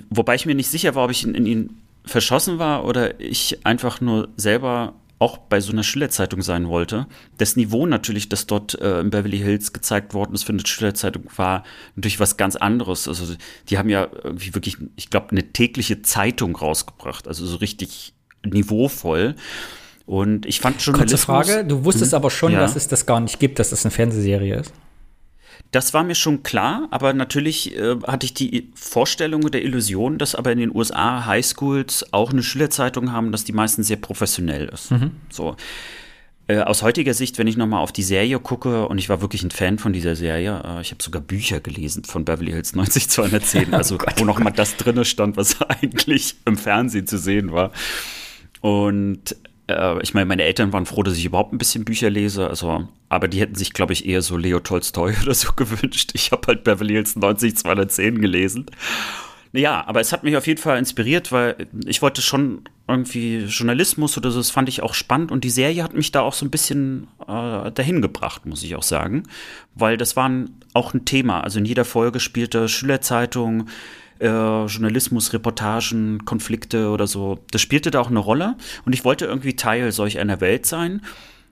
Wobei 0.10 0.36
ich 0.36 0.46
mir 0.46 0.56
nicht 0.56 0.70
sicher 0.70 0.96
war, 0.96 1.06
ob 1.06 1.12
ich 1.12 1.24
in, 1.24 1.36
in 1.36 1.46
ihn 1.46 1.78
verschossen 2.06 2.60
war 2.60 2.86
oder 2.86 3.20
ich 3.20 3.66
einfach 3.66 4.02
nur 4.02 4.30
selber 4.38 4.94
auch 5.20 5.38
bei 5.38 5.60
so 5.60 5.72
einer 5.72 5.84
Schülerzeitung 5.84 6.42
sein 6.42 6.68
wollte. 6.68 7.08
Das 7.38 7.56
Niveau 7.56 7.86
natürlich, 7.88 8.30
das 8.30 8.46
dort 8.46 8.80
äh, 8.80 9.00
in 9.00 9.10
Beverly 9.10 9.40
Hills 9.40 9.74
gezeigt 9.74 10.14
worden 10.14 10.36
ist 10.36 10.44
für 10.44 10.54
eine 10.54 10.66
Schülerzeitung, 10.66 11.24
war 11.36 11.64
natürlich 11.96 12.20
was 12.20 12.38
ganz 12.38 12.56
anderes. 12.56 13.08
Also 13.08 13.34
die 13.70 13.78
haben 13.78 13.90
ja 13.90 14.08
irgendwie 14.24 14.54
wirklich, 14.54 14.78
ich 14.96 15.10
glaube, 15.10 15.32
eine 15.32 15.52
tägliche 15.52 16.04
Zeitung 16.04 16.56
rausgebracht, 16.56 17.28
also 17.28 17.46
so 17.46 17.58
richtig 17.58 18.14
niveauvoll. 18.46 19.36
Und 20.06 20.46
ich 20.46 20.62
fand 20.62 20.82
schon. 20.82 20.94
Kurze 20.94 21.18
Frage, 21.18 21.66
du 21.66 21.84
wusstest 21.84 22.12
hm, 22.14 22.18
aber 22.18 22.30
schon, 22.30 22.54
ja. 22.54 22.60
dass 22.60 22.76
es 22.76 22.88
das 22.88 23.06
gar 23.06 23.20
nicht 23.20 23.40
gibt, 23.40 23.60
dass 23.60 23.72
das 23.72 23.86
eine 23.86 23.92
Fernsehserie 23.92 24.56
ist. 24.56 24.72
Das 25.72 25.93
war 25.93 26.04
mir 26.04 26.15
schon 26.15 26.43
klar, 26.43 26.88
aber 26.91 27.13
natürlich 27.13 27.76
äh, 27.76 27.96
hatte 28.06 28.26
ich 28.26 28.34
die 28.34 28.72
Vorstellung 28.76 29.41
der 29.52 29.63
Illusion, 29.63 30.17
dass 30.17 30.36
aber 30.36 30.52
in 30.52 30.60
den 30.60 30.76
USA 30.76 31.26
Highschools 31.26 32.13
auch 32.13 32.32
eine 32.32 32.43
Schülerzeitung 32.43 33.12
haben, 33.12 33.32
dass 33.32 33.43
die 33.43 33.54
meistens 33.54 33.88
sehr 33.88 33.98
professionell 33.98 34.70
ist. 34.70 34.91
Mhm. 34.91 35.12
So. 35.30 35.56
Äh, 36.50 36.60
aus 36.60 36.82
heutiger 36.82 37.13
Sicht, 37.13 37.38
wenn 37.38 37.48
ich 37.48 37.58
nochmal 37.58 37.82
auf 37.82 37.91
die 37.91 38.04
Serie 38.04 38.39
gucke, 38.39 38.88
und 38.88 38.98
ich 38.98 39.10
war 39.10 39.20
wirklich 39.20 39.43
ein 39.43 39.52
Fan 39.52 39.78
von 39.80 39.91
dieser 39.91 40.15
Serie, 40.15 40.63
äh, 40.65 40.82
ich 40.82 40.91
habe 40.91 41.04
sogar 41.04 41.22
Bücher 41.22 41.60
gelesen 41.60 42.06
von 42.06 42.24
Beverly 42.24 42.52
Hills 42.52 42.74
90210, 42.74 43.74
also 43.74 43.96
oh 43.96 44.12
wo 44.15 44.24
nochmal 44.24 44.54
das 44.54 44.78
drinne 44.78 45.04
stand, 45.04 45.36
was 45.36 45.62
eigentlich 45.82 46.36
im 46.46 46.58
Fernsehen 46.58 47.06
zu 47.06 47.17
sehen 47.17 47.52
war. 47.52 47.72
Und 48.62 49.36
äh, 49.67 50.01
ich 50.01 50.13
meine, 50.13 50.25
meine 50.25 50.43
Eltern 50.43 50.73
waren 50.73 50.86
froh, 50.86 51.03
dass 51.03 51.17
ich 51.17 51.25
überhaupt 51.25 51.53
ein 51.53 51.58
bisschen 51.58 51.86
Bücher 51.86 52.10
lese, 52.10 52.47
also, 52.47 52.88
aber 53.10 53.27
die 53.27 53.39
hätten 53.39 53.56
sich, 53.56 53.73
glaube 53.73 53.93
ich, 53.93 54.06
eher 54.06 54.21
so 54.21 54.38
Leo 54.38 54.60
Tolstoi 54.60 55.13
oder 55.23 55.34
so 55.34 55.53
gewünscht. 55.53 56.12
Ich 56.13 56.32
habe 56.32 56.47
halt 56.47 56.63
Beverly 56.63 56.93
Hills 56.93 57.15
90 57.15 57.58
210 57.58 58.21
gelesen. 58.21 58.65
Ja, 59.53 59.86
aber 59.88 60.01
es 60.01 60.12
hat 60.12 60.23
mich 60.23 60.36
auf 60.36 60.45
jeden 60.45 60.62
Fall 60.62 60.77
inspiriert, 60.77 61.32
weil 61.32 61.67
ich 61.86 62.01
wollte 62.01 62.21
schon 62.21 62.63
irgendwie 62.88 63.39
Journalismus 63.45 64.17
oder 64.17 64.30
so, 64.30 64.39
das 64.39 64.51
fand 64.51 64.69
ich 64.69 64.84
auch 64.84 64.93
spannend 64.93 65.32
und 65.32 65.43
die 65.43 65.49
Serie 65.49 65.84
hat 65.84 65.93
mich 65.93 66.12
da 66.12 66.21
auch 66.21 66.34
so 66.34 66.45
ein 66.45 66.51
bisschen 66.51 67.08
äh, 67.27 67.71
dahin 67.71 68.01
gebracht, 68.01 68.45
muss 68.45 68.63
ich 68.63 68.75
auch 68.75 68.84
sagen, 68.84 69.23
weil 69.73 69.97
das 69.97 70.15
war 70.15 70.30
auch 70.73 70.93
ein 70.93 71.06
Thema. 71.06 71.41
Also 71.41 71.60
in 71.60 71.65
jeder 71.65 71.86
Folge 71.86 72.19
spielte 72.19 72.69
Schülerzeitung, 72.69 73.67
äh, 74.19 74.65
Journalismus, 74.65 75.34
Reportagen, 75.34 76.25
Konflikte 76.25 76.89
oder 76.89 77.08
so. 77.08 77.39
Das 77.51 77.62
spielte 77.62 77.91
da 77.91 77.99
auch 77.99 78.10
eine 78.10 78.19
Rolle 78.19 78.56
und 78.86 78.93
ich 78.93 79.06
wollte 79.06 79.25
irgendwie 79.25 79.56
Teil 79.56 79.91
solch 79.91 80.19
einer 80.19 80.41
Welt 80.41 80.65
sein. 80.65 81.01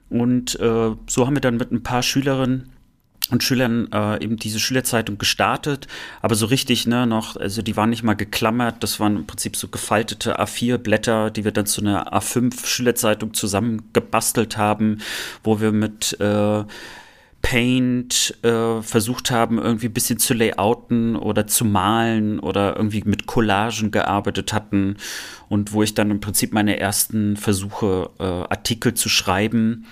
Und 0.08 0.58
äh, 0.60 0.92
so 1.06 1.26
haben 1.26 1.34
wir 1.34 1.40
dann 1.40 1.56
mit 1.56 1.72
ein 1.72 1.82
paar 1.82 2.02
Schülerinnen 2.02 2.70
und 3.30 3.42
Schülern 3.42 3.90
äh, 3.92 4.22
eben 4.22 4.36
diese 4.36 4.60
Schülerzeitung 4.60 5.18
gestartet, 5.18 5.88
aber 6.22 6.34
so 6.34 6.46
richtig, 6.46 6.86
ne, 6.86 7.06
noch, 7.06 7.36
also 7.36 7.60
die 7.60 7.76
waren 7.76 7.90
nicht 7.90 8.04
mal 8.04 8.14
geklammert, 8.14 8.82
das 8.82 9.00
waren 9.00 9.16
im 9.16 9.26
Prinzip 9.26 9.56
so 9.56 9.68
gefaltete 9.68 10.38
A4-Blätter, 10.40 11.30
die 11.30 11.44
wir 11.44 11.50
dann 11.50 11.66
zu 11.66 11.80
einer 11.80 12.12
A5-Schülerzeitung 12.14 13.34
zusammengebastelt 13.34 14.56
haben, 14.56 14.98
wo 15.42 15.60
wir 15.60 15.72
mit 15.72 16.18
äh, 16.20 16.64
Paint 17.46 18.34
äh, 18.42 18.82
versucht 18.82 19.30
haben, 19.30 19.58
irgendwie 19.58 19.86
ein 19.86 19.92
bisschen 19.92 20.18
zu 20.18 20.34
layouten 20.34 21.14
oder 21.14 21.46
zu 21.46 21.64
malen 21.64 22.40
oder 22.40 22.74
irgendwie 22.74 23.04
mit 23.04 23.26
Collagen 23.26 23.92
gearbeitet 23.92 24.52
hatten 24.52 24.96
und 25.48 25.72
wo 25.72 25.84
ich 25.84 25.94
dann 25.94 26.10
im 26.10 26.18
Prinzip 26.18 26.52
meine 26.52 26.80
ersten 26.80 27.36
Versuche, 27.36 28.10
äh, 28.18 28.24
Artikel 28.24 28.94
zu 28.94 29.08
schreiben. 29.08 29.86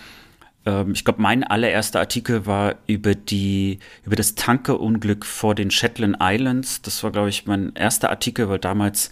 Ähm, 0.66 0.94
ich 0.94 1.04
glaube, 1.04 1.22
mein 1.22 1.44
allererster 1.44 2.00
Artikel 2.00 2.44
war 2.44 2.74
über 2.88 3.14
die, 3.14 3.78
über 4.04 4.16
das 4.16 4.34
Tankeunglück 4.34 5.24
vor 5.24 5.54
den 5.54 5.70
Shetland 5.70 6.16
Islands. 6.20 6.82
Das 6.82 7.04
war, 7.04 7.12
glaube 7.12 7.28
ich, 7.28 7.46
mein 7.46 7.72
erster 7.76 8.10
Artikel, 8.10 8.48
weil 8.48 8.58
damals 8.58 9.10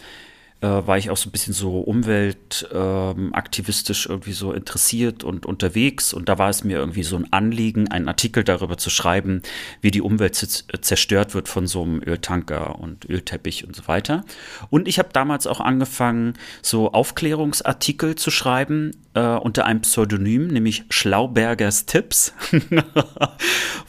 äh, 0.62 0.86
war 0.86 0.96
ich 0.96 1.10
auch 1.10 1.16
so 1.16 1.28
ein 1.28 1.32
bisschen 1.32 1.52
so 1.52 1.80
umweltaktivistisch 1.80 4.06
ähm, 4.06 4.12
irgendwie 4.12 4.32
so 4.32 4.52
interessiert 4.52 5.24
und 5.24 5.44
unterwegs. 5.44 6.14
Und 6.14 6.28
da 6.28 6.38
war 6.38 6.50
es 6.50 6.62
mir 6.62 6.78
irgendwie 6.78 7.02
so 7.02 7.16
ein 7.16 7.32
Anliegen, 7.32 7.90
einen 7.90 8.06
Artikel 8.08 8.44
darüber 8.44 8.78
zu 8.78 8.88
schreiben, 8.88 9.42
wie 9.80 9.90
die 9.90 10.00
Umwelt 10.00 10.36
zerstört 10.36 11.34
wird 11.34 11.48
von 11.48 11.66
so 11.66 11.82
einem 11.82 12.00
Öltanker 12.00 12.78
und 12.78 13.10
Ölteppich 13.10 13.66
und 13.66 13.74
so 13.74 13.88
weiter. 13.88 14.24
Und 14.70 14.86
ich 14.86 15.00
habe 15.00 15.08
damals 15.12 15.48
auch 15.48 15.58
angefangen, 15.60 16.34
so 16.62 16.92
Aufklärungsartikel 16.92 18.14
zu 18.14 18.30
schreiben 18.30 18.92
äh, 19.14 19.20
unter 19.20 19.66
einem 19.66 19.80
Pseudonym, 19.80 20.46
nämlich 20.46 20.84
Schlaubergers 20.90 21.86
Tipps, 21.86 22.34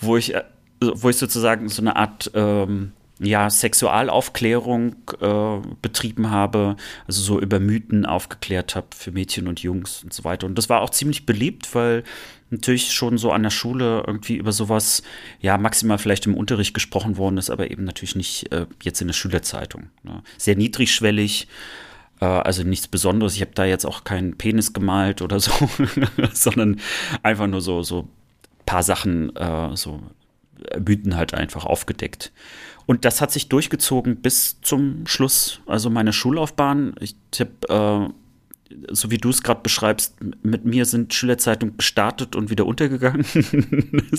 wo 0.01 0.17
ich, 0.17 0.33
äh, 0.33 0.43
wo 0.81 1.09
ich 1.09 1.17
sozusagen 1.17 1.69
so 1.69 1.83
eine 1.83 1.95
Art 1.95 2.31
ähm, 2.33 2.93
ja, 3.25 3.49
Sexualaufklärung 3.49 4.95
äh, 5.21 5.67
betrieben 5.81 6.29
habe, 6.29 6.75
also 7.07 7.21
so 7.21 7.39
über 7.39 7.59
Mythen 7.59 8.05
aufgeklärt 8.05 8.75
habe 8.75 8.87
für 8.95 9.11
Mädchen 9.11 9.47
und 9.47 9.61
Jungs 9.61 10.03
und 10.03 10.13
so 10.13 10.23
weiter. 10.23 10.45
Und 10.47 10.57
das 10.57 10.69
war 10.69 10.81
auch 10.81 10.89
ziemlich 10.89 11.25
beliebt, 11.25 11.73
weil 11.75 12.03
natürlich 12.49 12.93
schon 12.93 13.17
so 13.17 13.31
an 13.31 13.43
der 13.43 13.49
Schule 13.49 14.03
irgendwie 14.05 14.35
über 14.37 14.51
sowas, 14.51 15.03
ja, 15.41 15.57
maximal 15.57 15.97
vielleicht 15.97 16.25
im 16.25 16.35
Unterricht 16.35 16.73
gesprochen 16.73 17.17
worden 17.17 17.37
ist, 17.37 17.49
aber 17.49 17.69
eben 17.71 17.83
natürlich 17.83 18.15
nicht 18.15 18.51
äh, 18.51 18.65
jetzt 18.81 19.01
in 19.01 19.07
der 19.07 19.13
Schülerzeitung. 19.13 19.89
Ne? 20.03 20.23
Sehr 20.37 20.55
niedrigschwellig, 20.55 21.47
äh, 22.21 22.25
also 22.25 22.63
nichts 22.63 22.87
Besonderes. 22.87 23.35
Ich 23.35 23.41
habe 23.41 23.51
da 23.53 23.65
jetzt 23.65 23.85
auch 23.85 24.03
keinen 24.03 24.37
Penis 24.37 24.73
gemalt 24.73 25.21
oder 25.21 25.39
so, 25.39 25.51
sondern 26.33 26.79
einfach 27.21 27.47
nur 27.47 27.61
so, 27.61 27.83
so 27.83 28.07
paar 28.65 28.83
Sachen, 28.83 29.35
äh, 29.35 29.75
so 29.75 30.01
Mythen 30.79 31.15
halt 31.15 31.33
einfach 31.33 31.65
aufgedeckt. 31.65 32.31
Und 32.85 33.05
das 33.05 33.21
hat 33.21 33.31
sich 33.31 33.49
durchgezogen 33.49 34.17
bis 34.17 34.59
zum 34.61 35.07
Schluss, 35.07 35.61
also 35.65 35.89
meine 35.89 36.13
Schullaufbahn. 36.13 36.95
Ich 36.99 37.15
habe, 37.39 38.11
äh, 38.69 38.73
so 38.91 39.11
wie 39.11 39.17
du 39.17 39.29
es 39.29 39.43
gerade 39.43 39.61
beschreibst, 39.61 40.15
mit 40.43 40.65
mir 40.65 40.85
sind 40.85 41.13
Schülerzeitungen 41.13 41.77
gestartet 41.77 42.35
und 42.35 42.49
wieder 42.49 42.65
untergegangen. 42.65 43.25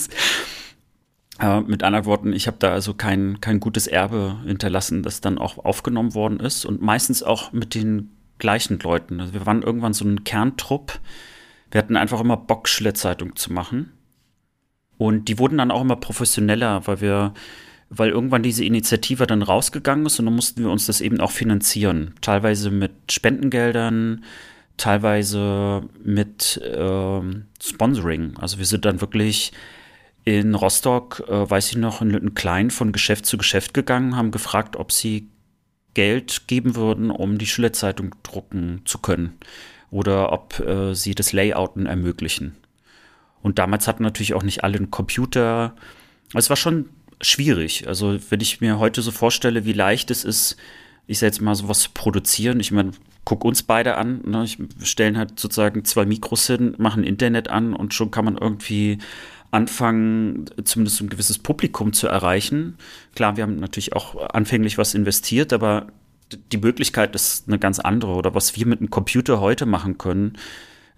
äh, 1.41 1.61
mit 1.61 1.83
anderen 1.83 2.07
Worten, 2.07 2.33
ich 2.33 2.47
habe 2.47 2.57
da 2.59 2.73
also 2.73 2.95
kein, 2.95 3.41
kein 3.41 3.61
gutes 3.61 3.87
Erbe 3.87 4.39
hinterlassen, 4.47 5.03
das 5.03 5.21
dann 5.21 5.39
auch 5.39 5.65
aufgenommen 5.65 6.15
worden 6.15 6.41
ist 6.41 6.65
und 6.65 6.81
meistens 6.81 7.23
auch 7.23 7.53
mit 7.53 7.75
den 7.75 8.11
gleichen 8.39 8.79
Leuten. 8.79 9.21
Also 9.21 9.35
wir 9.35 9.47
waren 9.47 9.63
irgendwann 9.63 9.93
so 9.93 10.05
ein 10.05 10.25
Kerntrupp. 10.25 11.01
Wir 11.71 11.79
hatten 11.79 11.97
einfach 11.97 12.21
immer 12.21 12.37
Bock, 12.37 12.69
Schülerzeitung 12.69 13.37
zu 13.37 13.53
machen. 13.53 13.93
Und 14.97 15.29
die 15.29 15.39
wurden 15.39 15.59
dann 15.59 15.71
auch 15.71 15.83
immer 15.83 15.97
professioneller, 15.97 16.87
weil 16.87 17.01
wir 17.01 17.35
weil 17.91 18.11
irgendwann 18.11 18.43
diese 18.43 18.65
Initiative 18.65 19.27
dann 19.27 19.43
rausgegangen 19.43 20.07
ist 20.07 20.19
und 20.19 20.27
dann 20.27 20.35
mussten 20.35 20.63
wir 20.63 20.71
uns 20.71 20.87
das 20.87 21.01
eben 21.01 21.21
auch 21.21 21.31
finanzieren. 21.31 22.15
Teilweise 22.21 22.71
mit 22.71 22.93
Spendengeldern, 23.11 24.25
teilweise 24.77 25.83
mit 26.03 26.61
äh, 26.63 27.21
Sponsoring. 27.63 28.37
Also 28.39 28.59
wir 28.59 28.67
sind 28.67 28.85
dann 28.85 29.01
wirklich 29.01 29.53
in 30.25 30.55
Rostock, 30.55 31.23
äh, 31.29 31.49
weiß 31.51 31.71
ich 31.71 31.77
noch, 31.77 32.01
in 32.01 32.11
Lüttenklein 32.11 32.71
von 32.71 32.93
Geschäft 32.93 33.27
zu 33.27 33.37
Geschäft 33.37 33.75
gegangen, 33.75 34.17
haben 34.17 34.31
gefragt, 34.31 34.77
ob 34.77 34.91
sie 34.91 35.29
Geld 35.93 36.49
geben 36.49 36.75
würden, 36.75 37.11
um 37.11 37.39
die 37.39 37.47
Schülerzeitung 37.47 38.15
drucken 38.23 38.83
zu 38.85 38.99
können 38.99 39.39
oder 39.91 40.33
ob 40.33 40.59
äh, 40.59 40.95
sie 40.95 41.15
das 41.15 41.33
Layouten 41.33 41.87
ermöglichen. 41.87 42.57
Und 43.43 43.59
damals 43.59 43.87
hatten 43.87 44.03
natürlich 44.03 44.35
auch 44.35 44.43
nicht 44.43 44.65
alle 44.65 44.79
einen 44.79 44.91
Computer. 44.91 45.77
Es 46.33 46.49
war 46.49 46.57
schon 46.57 46.89
schwierig. 47.25 47.89
Also 47.89 48.19
wenn 48.31 48.41
ich 48.41 48.61
mir 48.61 48.79
heute 48.79 49.03
so 49.03 49.11
vorstelle, 49.11 49.65
wie 49.65 49.73
leicht 49.73 50.11
es 50.11 50.25
ist, 50.25 50.57
ich 51.07 51.19
sag 51.19 51.27
jetzt 51.27 51.41
mal 51.41 51.55
sowas 51.55 51.81
zu 51.81 51.91
produzieren. 51.93 52.61
Ich 52.61 52.73
meine, 52.73 52.93
guck 53.25 53.45
uns 53.45 53.63
beide 53.63 53.97
an. 53.97 54.21
Ne? 54.25 54.45
Ich 54.45 54.59
stellen 54.83 55.19
halt 55.19 55.39
sozusagen 55.39 55.85
zwei 55.85 56.05
Mikros 56.05 56.47
hin, 56.47 56.75
machen 56.79 57.05
Internet 57.05 57.49
an 57.49 57.75
und 57.75 57.95
schon 57.95 58.11
kann 58.11 58.25
man 58.25 58.39
irgendwie 58.39 58.99
anfangen, 59.51 60.47
zumindest 60.65 61.01
ein 61.01 61.09
gewisses 61.09 61.39
Publikum 61.39 61.93
zu 61.93 62.09
erreichen. 62.09 62.77
Klar, 63.15 63.37
wir 63.37 63.45
haben 63.45 63.57
natürlich 63.57 63.93
auch 63.93 64.17
anfänglich 64.31 64.79
was 64.79 64.95
investiert, 64.95 65.53
aber 65.53 65.87
die 66.53 66.59
Möglichkeit 66.59 67.15
ist 67.15 67.47
eine 67.47 67.59
ganz 67.59 67.79
andere. 67.79 68.13
Oder 68.13 68.35
was 68.35 68.57
wir 68.57 68.67
mit 68.67 68.81
einem 68.81 68.91
Computer 68.91 69.41
heute 69.41 69.67
machen 69.67 69.97
können, 69.99 70.37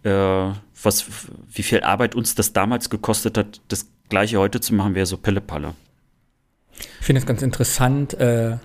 äh, 0.05 0.51
was, 0.82 1.07
wie 1.53 1.62
viel 1.62 1.80
Arbeit 1.80 2.14
uns 2.14 2.34
das 2.34 2.53
damals 2.53 2.88
gekostet 2.88 3.36
hat, 3.36 3.61
das 3.68 3.88
gleiche 4.09 4.38
heute 4.38 4.61
zu 4.61 4.74
machen, 4.74 4.94
wäre 4.94 5.07
so 5.07 5.18
Pillepalle. 5.18 5.74
Ich 7.01 7.07
finde 7.07 7.20
es 7.20 7.26
ganz 7.26 7.42
interessant, 7.42 8.14
äh, 8.14 8.57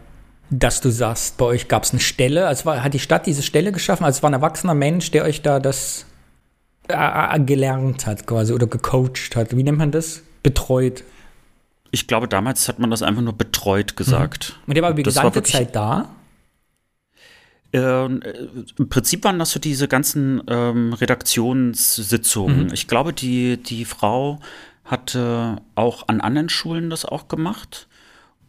dass 0.50 0.82
du 0.82 0.90
sagst, 0.90 1.38
bei 1.38 1.46
euch 1.46 1.68
gab 1.68 1.84
es 1.84 1.92
eine 1.92 2.00
Stelle. 2.00 2.48
Also 2.48 2.66
war, 2.66 2.84
hat 2.84 2.94
die 2.94 3.00
Stadt 3.00 3.26
diese 3.26 3.42
Stelle 3.42 3.72
geschaffen? 3.72 4.04
Also 4.04 4.18
es 4.18 4.24
war 4.24 4.30
ein 4.30 4.34
erwachsener 4.34 4.74
Mensch, 4.74 5.12
der 5.12 5.24
euch 5.24 5.42
da 5.42 5.60
das 5.60 6.06
äh, 6.88 6.94
äh 6.94 7.40
gelernt 7.40 8.06
hat 8.06 8.28
quasi 8.28 8.54
oder 8.54 8.68
gecoacht 8.68 9.36
hat. 9.36 9.56
Wie 9.56 9.64
nennt 9.64 9.78
man 9.78 9.92
das? 9.92 10.24
Betreut. 10.44 11.04
Ich 11.92 12.08
glaube, 12.08 12.28
damals 12.28 12.68
hat 12.68 12.80
man 12.80 12.90
das 12.90 13.02
einfach 13.02 13.22
nur 13.22 13.34
betreut 13.34 13.96
gesagt. 13.96 14.60
Und 14.68 14.76
der 14.76 14.84
war 14.84 14.92
über 14.92 14.98
die 14.98 15.04
gesamte 15.04 15.36
wirklich- 15.36 15.54
Zeit 15.54 15.76
da. 15.76 16.10
Ähm, 17.74 18.22
äh, 18.22 18.34
Im 18.78 18.90
Prinzip 18.90 19.24
waren 19.24 19.40
das 19.40 19.52
so 19.52 19.60
diese 19.60 19.88
ganzen 19.88 20.42
ähm, 20.48 20.94
Redaktionssitzungen. 20.94 22.66
Mhm. 22.66 22.74
Ich 22.74 22.88
glaube, 22.88 23.14
die, 23.14 23.58
die 23.58 23.86
Frau 23.86 24.40
hatte 24.84 25.62
auch 25.76 26.08
an 26.10 26.20
anderen 26.20 26.50
Schulen 26.50 26.90
das 26.90 27.06
auch 27.06 27.30
gemacht. 27.30 27.88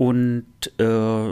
Und 0.03 0.46
äh, 0.80 1.30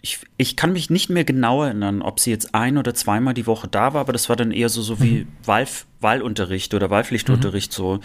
ich, 0.00 0.20
ich 0.38 0.56
kann 0.56 0.72
mich 0.72 0.88
nicht 0.88 1.10
mehr 1.10 1.24
genau 1.24 1.64
erinnern, 1.64 2.00
ob 2.00 2.18
sie 2.18 2.30
jetzt 2.30 2.54
ein 2.54 2.78
oder 2.78 2.94
zweimal 2.94 3.34
die 3.34 3.46
Woche 3.46 3.68
da 3.68 3.92
war, 3.92 4.00
aber 4.00 4.14
das 4.14 4.30
war 4.30 4.36
dann 4.36 4.52
eher 4.52 4.70
so, 4.70 4.80
so 4.80 5.02
wie 5.02 5.26
Wahl, 5.44 5.66
Wahlunterricht 6.00 6.72
oder 6.72 6.88
Wahlpflichtunterricht 6.88 7.74
so. 7.74 8.00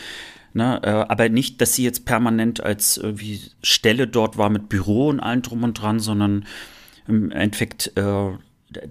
Ne, 0.52 0.82
äh, 0.84 0.90
aber 0.90 1.30
nicht, 1.30 1.62
dass 1.62 1.76
sie 1.76 1.86
jetzt 1.86 2.04
permanent 2.06 2.62
als 2.62 2.98
irgendwie 2.98 3.40
Stelle 3.64 4.06
dort 4.06 4.38
war 4.38 4.50
mit 4.50 4.68
Büro 4.68 5.08
und 5.08 5.22
allem 5.22 5.42
drum 5.42 5.64
und 5.64 5.76
dran, 5.76 6.02
sondern 6.02 6.46
im 7.08 7.32
Endeffekt 7.32 7.94
äh, 7.96 8.32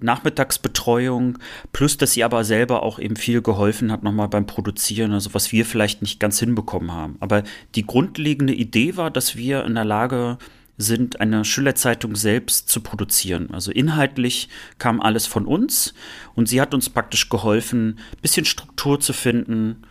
Nachmittagsbetreuung, 0.01 1.37
plus 1.71 1.97
dass 1.97 2.13
sie 2.13 2.23
aber 2.23 2.43
selber 2.43 2.81
auch 2.81 2.97
eben 2.97 3.15
viel 3.15 3.43
geholfen 3.43 3.91
hat 3.91 4.01
nochmal 4.01 4.27
beim 4.27 4.47
Produzieren, 4.47 5.11
also 5.11 5.35
was 5.35 5.51
wir 5.51 5.67
vielleicht 5.67 6.01
nicht 6.01 6.19
ganz 6.19 6.39
hinbekommen 6.39 6.91
haben. 6.91 7.17
Aber 7.19 7.43
die 7.75 7.85
grundlegende 7.85 8.53
Idee 8.53 8.97
war, 8.97 9.11
dass 9.11 9.35
wir 9.35 9.65
in 9.65 9.75
der 9.75 9.85
Lage 9.85 10.39
sind, 10.77 11.21
eine 11.21 11.45
Schülerzeitung 11.45 12.15
selbst 12.15 12.69
zu 12.69 12.81
produzieren. 12.81 13.49
Also 13.51 13.71
inhaltlich 13.71 14.49
kam 14.77 15.01
alles 15.01 15.25
von 15.25 15.45
uns 15.45 15.93
und 16.35 16.49
sie 16.49 16.61
hat 16.61 16.73
uns 16.73 16.89
praktisch 16.89 17.29
geholfen, 17.29 17.99
ein 18.11 18.21
bisschen 18.21 18.45
Struktur 18.45 18.99
zu 18.99 19.13
finden. 19.13 19.83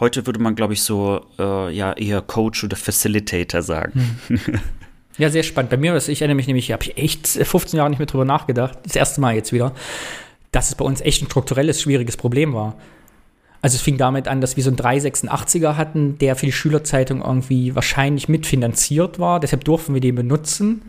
Heute 0.00 0.26
würde 0.26 0.40
man, 0.40 0.54
glaube 0.54 0.72
ich, 0.72 0.82
so 0.82 1.26
äh, 1.38 1.74
ja 1.74 1.92
eher 1.92 2.22
Coach 2.22 2.64
oder 2.64 2.76
Facilitator 2.76 3.62
sagen. 3.62 4.18
Ja, 5.18 5.28
sehr 5.30 5.42
spannend. 5.42 5.70
Bei 5.70 5.76
mir, 5.76 5.92
was 5.94 6.08
ich 6.08 6.22
erinnere 6.22 6.36
mich 6.36 6.46
nämlich, 6.46 6.72
habe 6.72 6.84
ich 6.84 6.96
echt 6.96 7.26
15 7.26 7.76
Jahre 7.76 7.90
nicht 7.90 7.98
mehr 7.98 8.06
drüber 8.06 8.24
nachgedacht. 8.24 8.78
Das 8.84 8.96
erste 8.96 9.20
Mal 9.20 9.34
jetzt 9.34 9.52
wieder, 9.52 9.74
dass 10.52 10.68
es 10.68 10.74
bei 10.74 10.84
uns 10.84 11.00
echt 11.00 11.22
ein 11.22 11.26
strukturelles, 11.26 11.82
schwieriges 11.82 12.16
Problem 12.16 12.54
war. 12.54 12.76
Also 13.62 13.76
es 13.76 13.82
fing 13.82 13.96
damit 13.96 14.26
an, 14.26 14.40
dass 14.40 14.56
wir 14.56 14.64
so 14.64 14.70
einen 14.70 14.76
386er 14.76 15.76
hatten, 15.76 16.18
der 16.18 16.34
für 16.34 16.46
die 16.46 16.52
Schülerzeitung 16.52 17.22
irgendwie 17.22 17.74
wahrscheinlich 17.76 18.28
mitfinanziert 18.28 19.20
war. 19.20 19.38
Deshalb 19.38 19.64
durften 19.64 19.94
wir 19.94 20.00
den 20.00 20.16
benutzen. 20.16 20.82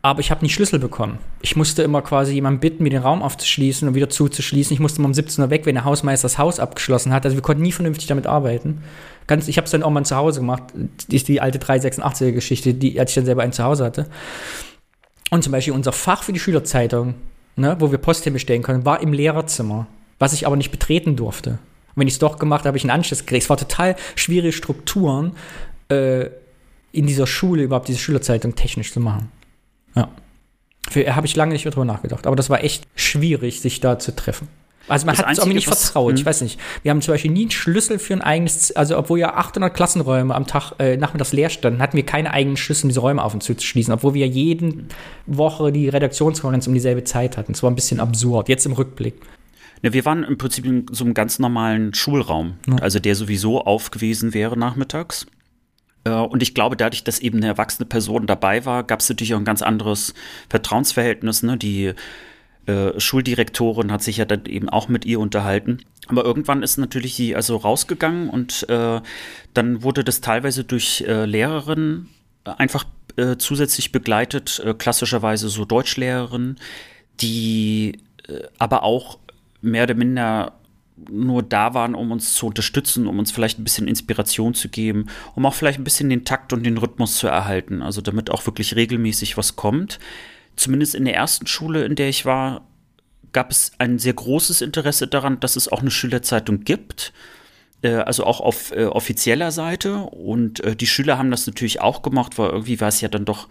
Aber 0.00 0.20
ich 0.20 0.30
habe 0.30 0.44
nie 0.44 0.50
Schlüssel 0.50 0.78
bekommen. 0.78 1.18
Ich 1.40 1.56
musste 1.56 1.82
immer 1.82 2.02
quasi 2.02 2.34
jemanden 2.34 2.60
bitten, 2.60 2.82
mir 2.82 2.90
den 2.90 3.00
Raum 3.00 3.22
aufzuschließen 3.22 3.88
und 3.88 3.94
wieder 3.94 4.10
zuzuschließen. 4.10 4.72
Ich 4.74 4.78
musste 4.78 4.98
immer 4.98 5.08
um 5.08 5.14
17 5.14 5.42
Uhr 5.42 5.50
weg, 5.50 5.64
wenn 5.64 5.74
der 5.74 5.84
Hausmeister 5.84 6.26
das 6.26 6.38
Haus 6.38 6.60
abgeschlossen 6.60 7.12
hat. 7.12 7.24
Also 7.24 7.36
wir 7.36 7.42
konnten 7.42 7.62
nie 7.62 7.72
vernünftig 7.72 8.06
damit 8.06 8.26
arbeiten. 8.26 8.82
Ganz, 9.26 9.48
ich 9.48 9.56
habe 9.56 9.64
es 9.64 9.70
dann 9.70 9.82
auch 9.82 9.90
mal 9.90 10.04
zu 10.04 10.14
Hause 10.14 10.40
gemacht. 10.40 10.62
Die 11.08 11.16
ist 11.16 11.26
die 11.26 11.40
alte 11.40 11.58
386er-Geschichte, 11.58 12.74
die, 12.74 13.00
als 13.00 13.12
ich 13.12 13.14
dann 13.14 13.24
selber 13.24 13.42
einen 13.42 13.52
zu 13.52 13.64
Hause 13.64 13.82
hatte. 13.82 14.06
Und 15.30 15.42
zum 15.42 15.52
Beispiel 15.52 15.72
unser 15.72 15.92
Fach 15.92 16.22
für 16.22 16.34
die 16.34 16.38
Schülerzeitung, 16.38 17.14
ne, 17.56 17.74
wo 17.80 17.90
wir 17.90 17.98
Post 17.98 18.24
hinbestellen 18.24 18.62
konnten, 18.62 18.84
war 18.84 19.00
im 19.00 19.14
Lehrerzimmer, 19.14 19.86
was 20.18 20.34
ich 20.34 20.46
aber 20.46 20.56
nicht 20.56 20.70
betreten 20.70 21.16
durfte. 21.16 21.58
Und 21.94 22.00
wenn 22.00 22.08
ich 22.08 22.14
es 22.14 22.18
doch 22.18 22.38
gemacht 22.38 22.60
habe, 22.60 22.68
habe 22.68 22.76
ich 22.78 22.84
einen 22.84 22.90
Anschluss 22.90 23.20
gekriegt. 23.20 23.44
Es 23.44 23.50
war 23.50 23.56
total 23.56 23.96
schwierige 24.16 24.52
Strukturen, 24.52 25.32
äh, 25.88 26.26
in 26.92 27.06
dieser 27.06 27.26
Schule 27.26 27.62
überhaupt 27.62 27.88
diese 27.88 27.98
Schülerzeitung 27.98 28.54
technisch 28.54 28.92
zu 28.92 29.00
machen. 29.00 29.30
Ja. 29.96 30.08
Für 30.88 31.16
habe 31.16 31.26
ich 31.26 31.34
lange 31.34 31.52
nicht 31.52 31.64
mehr 31.64 31.72
drüber 31.72 31.84
nachgedacht. 31.84 32.26
Aber 32.26 32.36
das 32.36 32.50
war 32.50 32.62
echt 32.62 32.86
schwierig, 32.94 33.60
sich 33.60 33.80
da 33.80 33.98
zu 33.98 34.14
treffen. 34.14 34.48
Also 34.86 35.06
man 35.06 35.16
Das 35.16 35.24
hat 35.24 35.32
es 35.32 35.40
auch 35.40 35.46
nicht 35.46 35.68
was- 35.68 35.84
vertraut. 35.84 36.12
Ich 36.14 36.20
hm. 36.20 36.26
weiß 36.26 36.42
nicht. 36.42 36.60
Wir 36.82 36.90
haben 36.90 37.00
zum 37.00 37.14
Beispiel 37.14 37.30
nie 37.30 37.42
einen 37.42 37.50
Schlüssel 37.50 37.98
für 37.98 38.12
ein 38.12 38.20
eigenes, 38.20 38.70
also 38.76 38.98
obwohl 38.98 39.18
ja 39.18 39.34
800 39.34 39.72
Klassenräume 39.72 40.34
am 40.34 40.46
Tag 40.46 40.72
äh, 40.78 40.96
nachmittags 40.96 41.32
leer 41.32 41.48
standen, 41.48 41.80
hatten 41.80 41.96
wir 41.96 42.04
keine 42.04 42.32
eigenen 42.32 42.56
Schlüssel, 42.56 42.84
um 42.84 42.88
diese 42.90 43.00
Räume 43.00 43.22
auf 43.22 43.32
und 43.32 43.42
zu 43.42 43.58
schließen, 43.58 43.94
obwohl 43.94 44.14
wir 44.14 44.26
jeden 44.26 44.88
Woche 45.26 45.72
die 45.72 45.88
Redaktionskonferenz 45.88 46.66
um 46.66 46.74
dieselbe 46.74 47.02
Zeit 47.04 47.38
hatten. 47.38 47.52
Es 47.52 47.62
war 47.62 47.70
ein 47.70 47.74
bisschen 47.74 47.98
absurd. 47.98 48.48
Jetzt 48.48 48.66
im 48.66 48.72
Rückblick. 48.72 49.14
Ne, 49.84 49.92
wir 49.92 50.06
waren 50.06 50.24
im 50.24 50.38
Prinzip 50.38 50.64
in 50.64 50.86
so 50.90 51.04
einem 51.04 51.12
ganz 51.12 51.38
normalen 51.38 51.92
Schulraum, 51.92 52.54
also 52.80 52.98
der 52.98 53.14
sowieso 53.14 53.60
auf 53.60 53.90
gewesen 53.90 54.32
wäre 54.32 54.58
nachmittags. 54.58 55.26
Äh, 56.04 56.10
Und 56.10 56.42
ich 56.42 56.54
glaube, 56.54 56.74
dadurch, 56.74 57.04
dass 57.04 57.18
eben 57.18 57.36
eine 57.36 57.48
erwachsene 57.48 57.86
Person 57.86 58.26
dabei 58.26 58.64
war, 58.64 58.82
gab 58.82 59.00
es 59.00 59.10
natürlich 59.10 59.34
auch 59.34 59.38
ein 59.38 59.44
ganz 59.44 59.60
anderes 59.60 60.14
Vertrauensverhältnis. 60.48 61.42
Ne? 61.42 61.58
Die 61.58 61.92
äh, 62.64 62.98
Schuldirektorin 62.98 63.92
hat 63.92 64.02
sich 64.02 64.16
ja 64.16 64.24
dann 64.24 64.46
eben 64.46 64.70
auch 64.70 64.88
mit 64.88 65.04
ihr 65.04 65.20
unterhalten. 65.20 65.80
Aber 66.06 66.24
irgendwann 66.24 66.62
ist 66.62 66.78
natürlich 66.78 67.14
sie 67.14 67.36
also 67.36 67.56
rausgegangen 67.56 68.30
und 68.30 68.66
äh, 68.70 69.02
dann 69.52 69.82
wurde 69.82 70.02
das 70.02 70.22
teilweise 70.22 70.64
durch 70.64 71.04
äh, 71.06 71.26
Lehrerinnen 71.26 72.08
einfach 72.44 72.86
äh, 73.16 73.36
zusätzlich 73.36 73.92
begleitet, 73.92 74.62
äh, 74.64 74.72
klassischerweise 74.72 75.50
so 75.50 75.66
Deutschlehrerinnen, 75.66 76.58
die 77.20 77.98
aber 78.58 78.84
auch 78.84 79.18
mehr 79.64 79.84
oder 79.84 79.94
minder 79.94 80.52
nur 81.10 81.42
da 81.42 81.74
waren, 81.74 81.94
um 81.94 82.12
uns 82.12 82.34
zu 82.34 82.46
unterstützen, 82.46 83.06
um 83.06 83.18
uns 83.18 83.32
vielleicht 83.32 83.58
ein 83.58 83.64
bisschen 83.64 83.88
Inspiration 83.88 84.54
zu 84.54 84.68
geben, 84.68 85.06
um 85.34 85.44
auch 85.44 85.54
vielleicht 85.54 85.80
ein 85.80 85.84
bisschen 85.84 86.08
den 86.08 86.24
Takt 86.24 86.52
und 86.52 86.64
den 86.64 86.78
Rhythmus 86.78 87.18
zu 87.18 87.26
erhalten, 87.26 87.82
also 87.82 88.00
damit 88.00 88.30
auch 88.30 88.46
wirklich 88.46 88.76
regelmäßig 88.76 89.36
was 89.36 89.56
kommt. 89.56 89.98
Zumindest 90.56 90.94
in 90.94 91.04
der 91.04 91.16
ersten 91.16 91.48
Schule, 91.48 91.84
in 91.84 91.96
der 91.96 92.08
ich 92.08 92.24
war, 92.24 92.62
gab 93.32 93.50
es 93.50 93.72
ein 93.78 93.98
sehr 93.98 94.14
großes 94.14 94.60
Interesse 94.60 95.08
daran, 95.08 95.40
dass 95.40 95.56
es 95.56 95.66
auch 95.66 95.80
eine 95.80 95.90
Schülerzeitung 95.90 96.60
gibt, 96.60 97.12
äh, 97.82 97.94
also 97.94 98.24
auch 98.24 98.40
auf 98.40 98.70
äh, 98.70 98.84
offizieller 98.84 99.50
Seite. 99.50 99.96
Und 99.96 100.60
äh, 100.60 100.76
die 100.76 100.86
Schüler 100.86 101.18
haben 101.18 101.32
das 101.32 101.46
natürlich 101.46 101.80
auch 101.80 102.02
gemacht, 102.02 102.38
weil 102.38 102.50
irgendwie 102.50 102.80
war 102.80 102.88
es 102.88 103.00
ja 103.00 103.08
dann 103.08 103.24
doch 103.24 103.48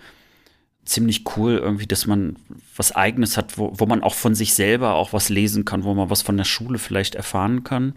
ziemlich 0.86 1.24
cool, 1.36 1.58
irgendwie, 1.58 1.88
dass 1.88 2.08
man 2.08 2.38
was 2.76 2.94
Eigenes 2.94 3.38
hat, 3.38 3.58
wo, 3.58 3.72
wo 3.74 3.86
man 3.86 4.04
auch 4.04 4.16
von 4.16 4.36
sich 4.36 4.54
selber 4.54 4.96
auch 4.96 5.14
was 5.14 5.30
lesen 5.30 5.66
kann, 5.66 5.84
wo 5.84 5.94
man 5.94 6.10
was 6.10 6.22
von 6.22 6.38
der 6.38 6.44
Schule 6.44 6.80
vielleicht 6.80 7.16
erfahren 7.16 7.64
kann. 7.64 7.94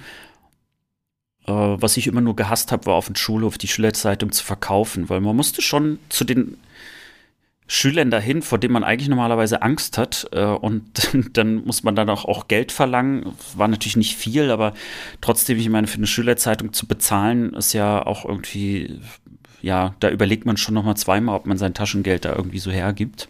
Äh, 1.46 1.52
was 1.52 1.96
ich 1.96 2.06
immer 2.06 2.20
nur 2.20 2.36
gehasst 2.36 2.72
habe, 2.72 2.86
war 2.86 2.94
auf 2.94 3.06
den 3.06 3.16
Schulhof 3.16 3.58
die 3.58 3.68
Schülerzeitung 3.68 4.32
zu 4.32 4.44
verkaufen, 4.44 5.08
weil 5.08 5.20
man 5.20 5.36
musste 5.36 5.62
schon 5.62 5.98
zu 6.08 6.24
den 6.24 6.58
Schülern 7.68 8.12
dahin, 8.12 8.42
vor 8.42 8.58
denen 8.58 8.74
man 8.74 8.84
eigentlich 8.84 9.08
normalerweise 9.08 9.62
Angst 9.62 9.98
hat. 9.98 10.28
Äh, 10.32 10.44
und 10.44 11.08
dann 11.36 11.64
muss 11.64 11.82
man 11.82 11.96
dann 11.96 12.08
auch, 12.08 12.24
auch 12.24 12.48
Geld 12.48 12.72
verlangen. 12.72 13.32
War 13.56 13.68
natürlich 13.68 13.96
nicht 13.96 14.16
viel, 14.16 14.50
aber 14.50 14.74
trotzdem, 15.20 15.58
ich 15.58 15.68
meine, 15.68 15.86
für 15.86 15.98
eine 15.98 16.06
Schülerzeitung 16.06 16.72
zu 16.72 16.86
bezahlen, 16.86 17.54
ist 17.54 17.72
ja 17.72 18.04
auch 18.04 18.24
irgendwie, 18.24 19.00
ja, 19.66 19.96
da 19.98 20.10
überlegt 20.10 20.46
man 20.46 20.56
schon 20.56 20.74
noch 20.74 20.84
mal 20.84 20.94
zweimal, 20.94 21.34
ob 21.34 21.46
man 21.46 21.58
sein 21.58 21.74
Taschengeld 21.74 22.24
da 22.24 22.36
irgendwie 22.36 22.60
so 22.60 22.70
hergibt. 22.70 23.28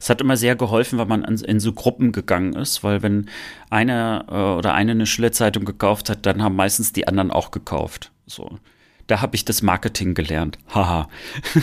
Es 0.00 0.08
hat 0.08 0.22
immer 0.22 0.38
sehr 0.38 0.56
geholfen, 0.56 0.98
wenn 0.98 1.08
man 1.08 1.24
in, 1.24 1.36
in 1.36 1.60
so 1.60 1.74
Gruppen 1.74 2.10
gegangen 2.10 2.54
ist, 2.54 2.82
weil 2.82 3.02
wenn 3.02 3.28
einer 3.68 4.24
äh, 4.30 4.58
oder 4.58 4.72
eine 4.72 4.92
eine 4.92 5.04
Schülerzeitung 5.04 5.66
gekauft 5.66 6.08
hat, 6.08 6.24
dann 6.24 6.42
haben 6.42 6.56
meistens 6.56 6.94
die 6.94 7.06
anderen 7.06 7.30
auch 7.30 7.50
gekauft. 7.50 8.12
So. 8.26 8.58
Da 9.06 9.20
habe 9.20 9.36
ich 9.36 9.44
das 9.44 9.60
Marketing 9.60 10.14
gelernt. 10.14 10.58
Haha. 10.74 11.10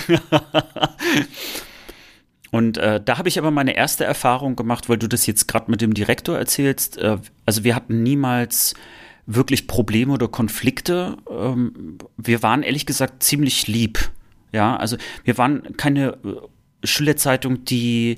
Und 2.51 2.77
äh, 2.77 3.01
da 3.03 3.17
habe 3.17 3.27
ich 3.27 3.39
aber 3.39 3.49
meine 3.49 3.75
erste 3.75 4.05
Erfahrung 4.05 4.55
gemacht, 4.55 4.87
weil 4.87 4.97
du 4.97 5.09
das 5.09 5.25
jetzt 5.25 5.47
gerade 5.47 5.71
mit 5.71 5.81
dem 5.81 5.95
Direktor 5.95 6.37
erzählst. 6.37 6.99
Äh, 6.99 7.17
also 7.47 7.63
wir 7.63 7.73
hatten 7.73 8.03
niemals 8.03 8.75
wirklich 9.25 9.67
Probleme 9.67 10.13
oder 10.13 10.27
Konflikte. 10.27 11.17
Ähm, 11.29 11.97
wir 12.17 12.43
waren 12.43 12.63
ehrlich 12.63 12.85
gesagt 12.85 13.23
ziemlich 13.23 13.67
lieb. 13.67 14.11
Ja, 14.51 14.75
also 14.75 14.97
wir 15.23 15.37
waren 15.37 15.77
keine 15.77 16.17
äh, 16.23 16.87
Schülerzeitung, 16.87 17.63
die 17.65 18.17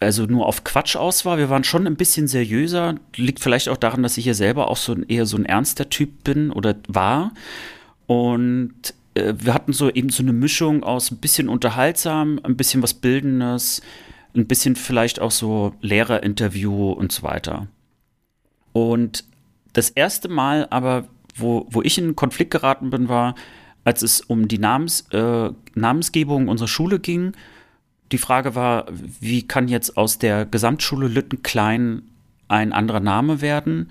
also 0.00 0.24
nur 0.26 0.46
auf 0.46 0.64
Quatsch 0.64 0.96
aus 0.96 1.24
war. 1.24 1.38
Wir 1.38 1.50
waren 1.50 1.64
schon 1.64 1.86
ein 1.86 1.96
bisschen 1.96 2.28
seriöser. 2.28 2.94
Liegt 3.16 3.40
vielleicht 3.40 3.68
auch 3.68 3.76
daran, 3.76 4.02
dass 4.02 4.16
ich 4.16 4.24
ja 4.24 4.34
selber 4.34 4.68
auch 4.68 4.76
so 4.76 4.92
ein, 4.92 5.04
eher 5.08 5.26
so 5.26 5.36
ein 5.36 5.44
ernster 5.44 5.88
Typ 5.88 6.24
bin 6.24 6.50
oder 6.50 6.76
war. 6.86 7.32
Und 8.06 8.94
äh, 9.14 9.34
wir 9.38 9.54
hatten 9.54 9.72
so 9.72 9.90
eben 9.90 10.10
so 10.10 10.22
eine 10.22 10.32
Mischung 10.32 10.84
aus 10.84 11.10
ein 11.10 11.18
bisschen 11.18 11.48
unterhaltsam, 11.48 12.40
ein 12.44 12.56
bisschen 12.56 12.82
was 12.82 12.94
Bildendes, 12.94 13.82
ein 14.34 14.46
bisschen 14.46 14.76
vielleicht 14.76 15.20
auch 15.20 15.32
so 15.32 15.74
Lehrerinterview 15.80 16.92
und 16.92 17.10
so 17.10 17.24
weiter. 17.24 17.66
Und 18.72 19.24
das 19.78 19.90
erste 19.90 20.28
Mal 20.28 20.66
aber, 20.70 21.04
wo, 21.36 21.66
wo 21.70 21.82
ich 21.82 21.98
in 21.98 22.16
Konflikt 22.16 22.50
geraten 22.50 22.90
bin, 22.90 23.08
war, 23.08 23.36
als 23.84 24.02
es 24.02 24.20
um 24.20 24.48
die 24.48 24.58
Namens, 24.58 25.06
äh, 25.12 25.50
Namensgebung 25.74 26.48
unserer 26.48 26.68
Schule 26.68 26.98
ging. 26.98 27.32
Die 28.10 28.18
Frage 28.18 28.56
war, 28.56 28.86
wie 29.20 29.46
kann 29.46 29.68
jetzt 29.68 29.96
aus 29.96 30.18
der 30.18 30.46
Gesamtschule 30.46 31.06
Lüttenklein 31.06 32.02
ein 32.48 32.72
anderer 32.72 33.00
Name 33.00 33.40
werden? 33.40 33.90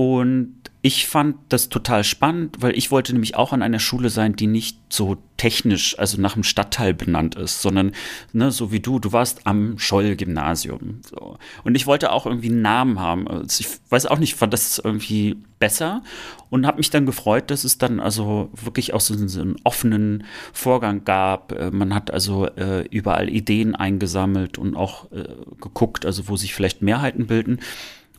Und 0.00 0.54
ich 0.80 1.08
fand 1.08 1.36
das 1.50 1.68
total 1.68 2.04
spannend, 2.04 2.56
weil 2.60 2.74
ich 2.74 2.90
wollte 2.90 3.12
nämlich 3.12 3.34
auch 3.34 3.52
an 3.52 3.60
einer 3.60 3.80
Schule 3.80 4.08
sein, 4.08 4.34
die 4.34 4.46
nicht 4.46 4.78
so 4.88 5.18
technisch, 5.36 5.98
also 5.98 6.18
nach 6.18 6.32
dem 6.32 6.42
Stadtteil 6.42 6.94
benannt 6.94 7.34
ist, 7.34 7.60
sondern 7.60 7.92
ne, 8.32 8.50
so 8.50 8.72
wie 8.72 8.80
du, 8.80 8.98
du 8.98 9.12
warst 9.12 9.46
am 9.46 9.78
Scholl-Gymnasium. 9.78 11.02
So. 11.02 11.36
Und 11.64 11.74
ich 11.74 11.86
wollte 11.86 12.12
auch 12.12 12.24
irgendwie 12.24 12.48
einen 12.48 12.62
Namen 12.62 12.98
haben. 12.98 13.28
Also 13.28 13.60
ich 13.60 13.68
weiß 13.90 14.06
auch 14.06 14.18
nicht, 14.18 14.36
fand 14.36 14.54
das 14.54 14.80
irgendwie 14.82 15.36
besser 15.58 16.02
und 16.48 16.66
habe 16.66 16.78
mich 16.78 16.88
dann 16.88 17.04
gefreut, 17.04 17.50
dass 17.50 17.64
es 17.64 17.76
dann 17.76 18.00
also 18.00 18.48
wirklich 18.54 18.94
auch 18.94 19.02
so, 19.02 19.14
so 19.28 19.42
einen 19.42 19.56
offenen 19.64 20.24
Vorgang 20.54 21.04
gab. 21.04 21.52
Äh, 21.52 21.70
man 21.72 21.94
hat 21.94 22.10
also 22.10 22.46
äh, 22.46 22.86
überall 22.88 23.28
Ideen 23.28 23.74
eingesammelt 23.74 24.56
und 24.56 24.76
auch 24.76 25.12
äh, 25.12 25.28
geguckt, 25.60 26.06
also 26.06 26.26
wo 26.28 26.36
sich 26.36 26.54
vielleicht 26.54 26.80
Mehrheiten 26.80 27.26
bilden. 27.26 27.60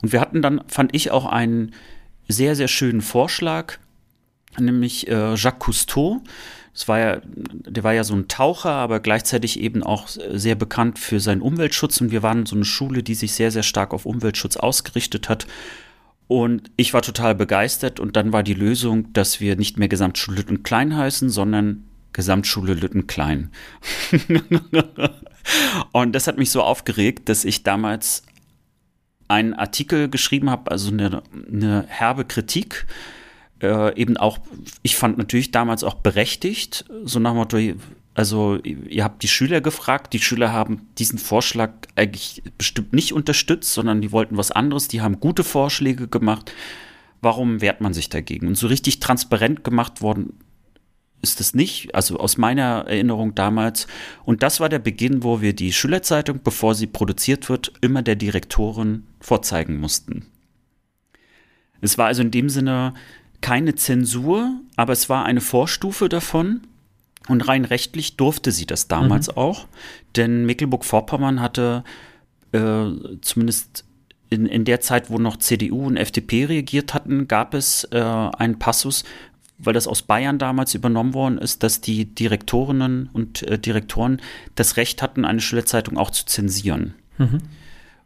Und 0.01 0.11
wir 0.11 0.21
hatten 0.21 0.41
dann, 0.41 0.61
fand 0.67 0.95
ich, 0.95 1.11
auch 1.11 1.25
einen 1.25 1.73
sehr, 2.27 2.55
sehr 2.55 2.67
schönen 2.67 3.01
Vorschlag, 3.01 3.77
nämlich 4.57 5.07
äh, 5.07 5.35
Jacques 5.35 5.59
Cousteau. 5.59 6.21
Das 6.73 6.87
war 6.87 6.99
ja, 6.99 7.21
der 7.25 7.83
war 7.83 7.93
ja 7.93 8.03
so 8.03 8.15
ein 8.15 8.29
Taucher, 8.29 8.71
aber 8.71 9.01
gleichzeitig 9.01 9.59
eben 9.59 9.83
auch 9.83 10.07
sehr 10.07 10.55
bekannt 10.55 10.99
für 10.99 11.19
seinen 11.19 11.41
Umweltschutz. 11.41 11.99
Und 11.99 12.11
wir 12.11 12.23
waren 12.23 12.45
so 12.45 12.55
eine 12.55 12.65
Schule, 12.65 13.03
die 13.03 13.15
sich 13.15 13.33
sehr, 13.33 13.51
sehr 13.51 13.63
stark 13.63 13.93
auf 13.93 14.05
Umweltschutz 14.05 14.55
ausgerichtet 14.55 15.27
hat. 15.27 15.47
Und 16.27 16.71
ich 16.77 16.93
war 16.93 17.01
total 17.01 17.35
begeistert. 17.35 17.99
Und 17.99 18.15
dann 18.15 18.31
war 18.31 18.41
die 18.41 18.53
Lösung, 18.53 19.11
dass 19.11 19.41
wir 19.41 19.57
nicht 19.57 19.77
mehr 19.77 19.89
Gesamtschule 19.89 20.37
Lütten 20.37 20.63
Klein 20.63 20.95
heißen, 20.95 21.29
sondern 21.29 21.83
Gesamtschule 22.13 22.73
Lütten 22.73 23.05
Klein. 23.05 23.51
und 25.91 26.13
das 26.13 26.27
hat 26.27 26.37
mich 26.37 26.51
so 26.51 26.61
aufgeregt, 26.61 27.27
dass 27.27 27.43
ich 27.43 27.63
damals 27.63 28.23
einen 29.31 29.53
Artikel 29.53 30.09
geschrieben 30.09 30.49
habe, 30.49 30.69
also 30.69 30.91
eine, 30.91 31.23
eine 31.51 31.85
herbe 31.87 32.25
Kritik. 32.25 32.85
Äh, 33.61 33.95
eben 33.99 34.17
auch, 34.17 34.39
ich 34.83 34.95
fand 34.95 35.17
natürlich 35.17 35.51
damals 35.51 35.83
auch 35.83 35.95
berechtigt, 35.95 36.85
so 37.03 37.19
nach 37.19 37.31
dem 37.31 37.37
Motto, 37.37 37.57
also 38.13 38.57
ihr 38.57 39.03
habt 39.03 39.23
die 39.23 39.27
Schüler 39.27 39.61
gefragt, 39.61 40.13
die 40.13 40.19
Schüler 40.19 40.51
haben 40.51 40.87
diesen 40.97 41.17
Vorschlag 41.17 41.71
eigentlich 41.95 42.43
bestimmt 42.57 42.93
nicht 42.93 43.13
unterstützt, 43.13 43.73
sondern 43.73 44.01
die 44.01 44.11
wollten 44.11 44.35
was 44.35 44.51
anderes, 44.51 44.87
die 44.87 45.01
haben 45.01 45.19
gute 45.19 45.43
Vorschläge 45.43 46.07
gemacht. 46.07 46.51
Warum 47.21 47.61
wehrt 47.61 47.81
man 47.81 47.93
sich 47.93 48.09
dagegen? 48.09 48.47
Und 48.47 48.55
so 48.55 48.67
richtig 48.67 48.99
transparent 48.99 49.63
gemacht 49.63 50.01
worden 50.01 50.33
ist 51.21 51.39
es 51.39 51.53
nicht, 51.53 51.93
also 51.95 52.17
aus 52.17 52.37
meiner 52.37 52.85
Erinnerung 52.87 53.35
damals. 53.35 53.87
Und 54.25 54.43
das 54.43 54.59
war 54.59 54.69
der 54.69 54.79
Beginn, 54.79 55.23
wo 55.23 55.41
wir 55.41 55.53
die 55.53 55.73
Schülerzeitung, 55.73 56.41
bevor 56.43 56.75
sie 56.75 56.87
produziert 56.87 57.49
wird, 57.49 57.73
immer 57.81 58.01
der 58.01 58.15
Direktorin 58.15 59.03
vorzeigen 59.19 59.79
mussten. 59.79 60.25
Es 61.81 61.97
war 61.97 62.07
also 62.07 62.21
in 62.21 62.31
dem 62.31 62.49
Sinne 62.49 62.93
keine 63.41 63.75
Zensur, 63.75 64.59
aber 64.75 64.93
es 64.93 65.09
war 65.09 65.25
eine 65.25 65.41
Vorstufe 65.41 66.09
davon. 66.09 66.61
Und 67.27 67.47
rein 67.47 67.65
rechtlich 67.65 68.17
durfte 68.17 68.51
sie 68.51 68.65
das 68.65 68.87
damals 68.87 69.27
mhm. 69.27 69.37
auch, 69.37 69.67
denn 70.15 70.45
Mecklenburg-Vorpommern 70.47 71.39
hatte 71.39 71.83
äh, 72.51 72.85
zumindest 73.21 73.85
in, 74.31 74.45
in 74.47 74.65
der 74.65 74.79
Zeit, 74.79 75.09
wo 75.11 75.19
noch 75.19 75.37
CDU 75.37 75.85
und 75.85 75.97
FDP 75.97 76.45
regiert 76.45 76.93
hatten, 76.93 77.27
gab 77.27 77.53
es 77.53 77.83
äh, 77.91 77.99
einen 77.99 78.57
Passus, 78.57 79.03
weil 79.63 79.73
das 79.73 79.87
aus 79.87 80.01
Bayern 80.01 80.39
damals 80.39 80.73
übernommen 80.73 81.13
worden 81.13 81.37
ist, 81.37 81.63
dass 81.63 81.81
die 81.81 82.05
Direktorinnen 82.05 83.09
und 83.13 83.43
äh, 83.43 83.59
Direktoren 83.59 84.21
das 84.55 84.77
Recht 84.77 85.01
hatten, 85.01 85.25
eine 85.25 85.41
Schülerzeitung 85.41 85.97
auch 85.97 86.11
zu 86.11 86.25
zensieren. 86.25 86.95
Mhm. 87.17 87.39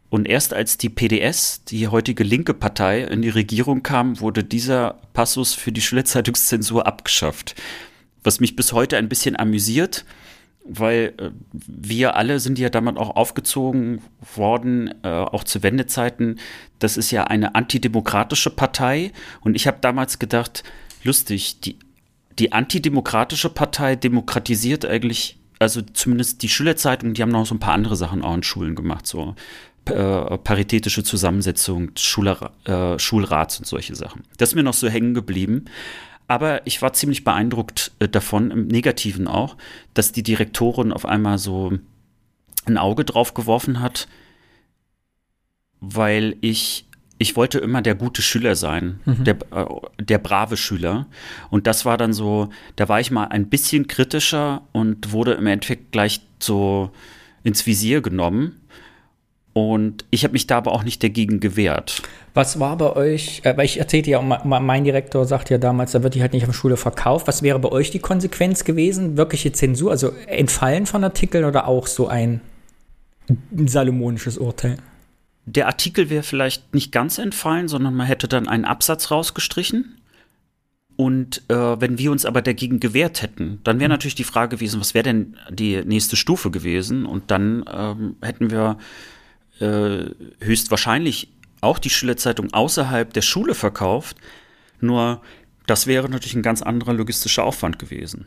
Und 0.08 0.28
erst 0.28 0.54
als 0.54 0.78
die 0.78 0.88
PDS, 0.88 1.64
die 1.64 1.88
heutige 1.88 2.22
linke 2.22 2.54
Partei, 2.54 3.02
in 3.02 3.22
die 3.22 3.28
Regierung 3.28 3.82
kam, 3.82 4.20
wurde 4.20 4.44
dieser 4.44 5.00
Passus 5.14 5.54
für 5.54 5.72
die 5.72 5.80
Schülerzeitungszensur 5.80 6.86
abgeschafft. 6.86 7.54
Was 8.22 8.40
mich 8.40 8.54
bis 8.54 8.72
heute 8.72 8.96
ein 8.98 9.08
bisschen 9.08 9.36
amüsiert, 9.36 10.04
weil 10.68 11.14
äh, 11.18 11.30
wir 11.52 12.16
alle 12.16 12.40
sind 12.40 12.58
ja 12.58 12.70
damals 12.70 12.98
auch 12.98 13.16
aufgezogen 13.16 14.00
worden, 14.34 14.94
äh, 15.02 15.08
auch 15.08 15.44
zu 15.44 15.62
Wendezeiten. 15.62 16.38
Das 16.78 16.96
ist 16.96 17.10
ja 17.10 17.24
eine 17.24 17.54
antidemokratische 17.54 18.50
Partei. 18.50 19.12
Und 19.40 19.54
ich 19.54 19.66
habe 19.66 19.78
damals 19.80 20.18
gedacht, 20.18 20.62
lustig. 21.06 21.60
Die, 21.60 21.78
die 22.38 22.52
antidemokratische 22.52 23.48
Partei 23.48 23.96
demokratisiert 23.96 24.84
eigentlich, 24.84 25.38
also 25.58 25.80
zumindest 25.80 26.42
die 26.42 26.48
Schülerzeitung, 26.48 27.14
die 27.14 27.22
haben 27.22 27.30
noch 27.30 27.46
so 27.46 27.54
ein 27.54 27.60
paar 27.60 27.74
andere 27.74 27.96
Sachen 27.96 28.22
auch 28.22 28.34
in 28.34 28.42
Schulen 28.42 28.74
gemacht, 28.74 29.06
so 29.06 29.34
äh, 29.86 30.38
paritätische 30.38 31.04
Zusammensetzung 31.04 31.92
Schuler, 31.96 32.52
äh, 32.64 32.98
Schulrats 32.98 33.58
und 33.58 33.66
solche 33.66 33.94
Sachen. 33.94 34.24
Das 34.36 34.50
ist 34.50 34.54
mir 34.54 34.62
noch 34.62 34.74
so 34.74 34.88
hängen 34.88 35.14
geblieben. 35.14 35.66
Aber 36.28 36.66
ich 36.66 36.82
war 36.82 36.92
ziemlich 36.92 37.22
beeindruckt 37.22 37.92
äh, 38.00 38.08
davon, 38.08 38.50
im 38.50 38.66
Negativen 38.66 39.28
auch, 39.28 39.56
dass 39.94 40.12
die 40.12 40.24
Direktorin 40.24 40.92
auf 40.92 41.06
einmal 41.06 41.38
so 41.38 41.78
ein 42.64 42.78
Auge 42.78 43.04
drauf 43.04 43.32
geworfen 43.32 43.80
hat, 43.80 44.08
weil 45.80 46.36
ich 46.40 46.85
ich 47.18 47.36
wollte 47.36 47.58
immer 47.58 47.82
der 47.82 47.94
gute 47.94 48.22
Schüler 48.22 48.56
sein, 48.56 49.00
mhm. 49.04 49.24
der, 49.24 49.36
äh, 49.54 49.64
der 50.00 50.18
brave 50.18 50.56
Schüler. 50.56 51.06
Und 51.50 51.66
das 51.66 51.84
war 51.84 51.96
dann 51.96 52.12
so, 52.12 52.48
da 52.76 52.88
war 52.88 53.00
ich 53.00 53.10
mal 53.10 53.24
ein 53.24 53.48
bisschen 53.48 53.88
kritischer 53.88 54.62
und 54.72 55.12
wurde 55.12 55.32
im 55.32 55.46
Endeffekt 55.46 55.92
gleich 55.92 56.20
so 56.38 56.90
ins 57.42 57.66
Visier 57.66 58.02
genommen. 58.02 58.60
Und 59.54 60.04
ich 60.10 60.24
habe 60.24 60.32
mich 60.32 60.46
da 60.46 60.58
aber 60.58 60.72
auch 60.72 60.84
nicht 60.84 61.02
dagegen 61.02 61.40
gewehrt. 61.40 62.02
Was 62.34 62.60
war 62.60 62.76
bei 62.76 62.94
euch, 62.94 63.40
äh, 63.44 63.56
weil 63.56 63.64
ich 63.64 63.78
erzählte 63.78 64.10
ja, 64.10 64.20
mein 64.20 64.84
Direktor 64.84 65.24
sagt 65.24 65.48
ja 65.48 65.56
damals, 65.56 65.92
da 65.92 66.02
wird 66.02 66.14
die 66.14 66.20
halt 66.20 66.34
nicht 66.34 66.42
auf 66.42 66.50
der 66.50 66.54
Schule 66.54 66.76
verkauft. 66.76 67.26
Was 67.26 67.42
wäre 67.42 67.58
bei 67.58 67.70
euch 67.70 67.90
die 67.90 67.98
Konsequenz 67.98 68.64
gewesen? 68.64 69.16
Wirkliche 69.16 69.52
Zensur, 69.52 69.90
also 69.90 70.12
Entfallen 70.26 70.84
von 70.84 71.02
Artikeln 71.02 71.46
oder 71.46 71.66
auch 71.66 71.86
so 71.86 72.08
ein 72.08 72.42
salomonisches 73.56 74.36
Urteil? 74.36 74.76
Der 75.46 75.68
Artikel 75.68 76.10
wäre 76.10 76.24
vielleicht 76.24 76.74
nicht 76.74 76.92
ganz 76.92 77.18
entfallen, 77.18 77.68
sondern 77.68 77.94
man 77.94 78.06
hätte 78.06 78.26
dann 78.26 78.48
einen 78.48 78.64
Absatz 78.64 79.10
rausgestrichen. 79.10 79.96
Und 80.96 81.42
äh, 81.48 81.80
wenn 81.80 81.98
wir 81.98 82.10
uns 82.10 82.24
aber 82.24 82.42
dagegen 82.42 82.80
gewehrt 82.80 83.22
hätten, 83.22 83.60
dann 83.64 83.78
wäre 83.78 83.88
mhm. 83.88 83.92
natürlich 83.92 84.14
die 84.14 84.24
Frage 84.24 84.56
gewesen, 84.56 84.80
was 84.80 84.94
wäre 84.94 85.04
denn 85.04 85.36
die 85.50 85.84
nächste 85.84 86.16
Stufe 86.16 86.50
gewesen? 86.50 87.06
Und 87.06 87.30
dann 87.30 87.64
ähm, 87.72 88.16
hätten 88.22 88.50
wir 88.50 88.78
äh, 89.60 90.06
höchstwahrscheinlich 90.40 91.28
auch 91.60 91.78
die 91.78 91.90
Schülerzeitung 91.90 92.52
außerhalb 92.52 93.12
der 93.12 93.22
Schule 93.22 93.54
verkauft. 93.54 94.16
Nur 94.80 95.20
das 95.66 95.86
wäre 95.86 96.08
natürlich 96.08 96.34
ein 96.34 96.42
ganz 96.42 96.62
anderer 96.62 96.94
logistischer 96.94 97.44
Aufwand 97.44 97.78
gewesen. 97.78 98.26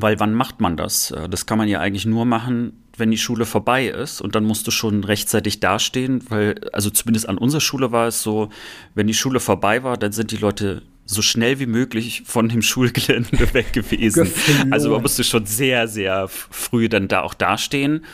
Weil 0.00 0.18
wann 0.20 0.34
macht 0.34 0.60
man 0.60 0.76
das? 0.76 1.10
Äh, 1.10 1.28
das 1.28 1.46
kann 1.46 1.58
man 1.58 1.68
ja 1.68 1.80
eigentlich 1.80 2.06
nur 2.06 2.24
machen, 2.24 2.84
wenn 2.96 3.10
die 3.10 3.18
Schule 3.18 3.44
vorbei 3.44 3.86
ist 3.86 4.20
und 4.20 4.34
dann 4.34 4.44
musst 4.44 4.66
du 4.66 4.70
schon 4.70 5.04
rechtzeitig 5.04 5.60
dastehen, 5.60 6.22
weil, 6.28 6.56
also 6.72 6.90
zumindest 6.90 7.28
an 7.28 7.38
unserer 7.38 7.60
Schule 7.60 7.92
war 7.92 8.06
es 8.06 8.22
so, 8.22 8.50
wenn 8.94 9.06
die 9.06 9.14
Schule 9.14 9.40
vorbei 9.40 9.82
war, 9.82 9.96
dann 9.96 10.12
sind 10.12 10.30
die 10.30 10.36
Leute 10.36 10.82
so 11.06 11.20
schnell 11.20 11.58
wie 11.58 11.66
möglich 11.66 12.22
von 12.24 12.48
dem 12.48 12.62
Schulgelände 12.62 13.52
weg 13.52 13.72
gewesen. 13.72 14.30
also 14.70 14.90
man 14.90 15.02
musste 15.02 15.24
schon 15.24 15.46
sehr, 15.46 15.88
sehr 15.88 16.28
früh 16.28 16.88
dann 16.88 17.08
da 17.08 17.22
auch 17.22 17.34
dastehen. 17.34 18.04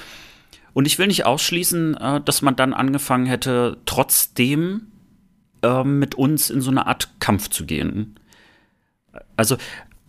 Und 0.72 0.86
ich 0.86 0.98
will 0.98 1.08
nicht 1.08 1.26
ausschließen, 1.26 1.96
äh, 1.96 2.20
dass 2.20 2.42
man 2.42 2.56
dann 2.56 2.72
angefangen 2.72 3.26
hätte, 3.26 3.78
trotzdem 3.86 4.86
äh, 5.62 5.84
mit 5.84 6.14
uns 6.14 6.50
in 6.50 6.60
so 6.60 6.70
eine 6.70 6.86
Art 6.86 7.10
Kampf 7.20 7.48
zu 7.48 7.66
gehen. 7.66 8.18
Also, 9.36 9.56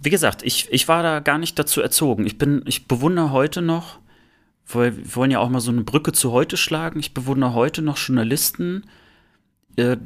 wie 0.01 0.09
gesagt, 0.09 0.43
ich, 0.43 0.67
ich 0.71 0.87
war 0.87 1.03
da 1.03 1.19
gar 1.19 1.37
nicht 1.37 1.57
dazu 1.57 1.81
erzogen. 1.81 2.25
Ich 2.25 2.37
bin, 2.37 2.63
ich 2.65 2.87
bewundere 2.87 3.31
heute 3.31 3.61
noch 3.61 3.99
weil 4.73 4.95
wir 4.97 5.15
wollen 5.15 5.31
ja 5.31 5.39
auch 5.39 5.49
mal 5.49 5.59
so 5.59 5.71
eine 5.71 5.83
Brücke 5.83 6.11
zu 6.11 6.31
heute 6.31 6.57
schlagen. 6.57 6.99
Ich 6.99 7.13
bewundere 7.13 7.53
heute 7.53 7.81
noch 7.81 7.97
Journalisten, 7.97 8.83
äh, 9.75 9.97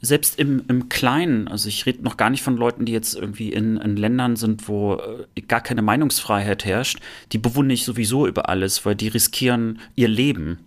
selbst 0.00 0.38
im, 0.38 0.64
im 0.68 0.88
Kleinen, 0.88 1.46
also 1.46 1.68
ich 1.68 1.86
rede 1.86 2.02
noch 2.02 2.16
gar 2.16 2.28
nicht 2.28 2.42
von 2.42 2.56
Leuten, 2.56 2.84
die 2.84 2.92
jetzt 2.92 3.14
irgendwie 3.14 3.52
in, 3.52 3.76
in 3.76 3.96
Ländern 3.96 4.34
sind, 4.34 4.66
wo 4.66 4.96
äh, 4.96 5.40
gar 5.42 5.60
keine 5.60 5.82
Meinungsfreiheit 5.82 6.64
herrscht, 6.64 6.98
die 7.30 7.38
bewundere 7.38 7.74
ich 7.74 7.84
sowieso 7.84 8.26
über 8.26 8.48
alles, 8.48 8.84
weil 8.84 8.96
die 8.96 9.08
riskieren 9.08 9.78
ihr 9.94 10.08
Leben. 10.08 10.58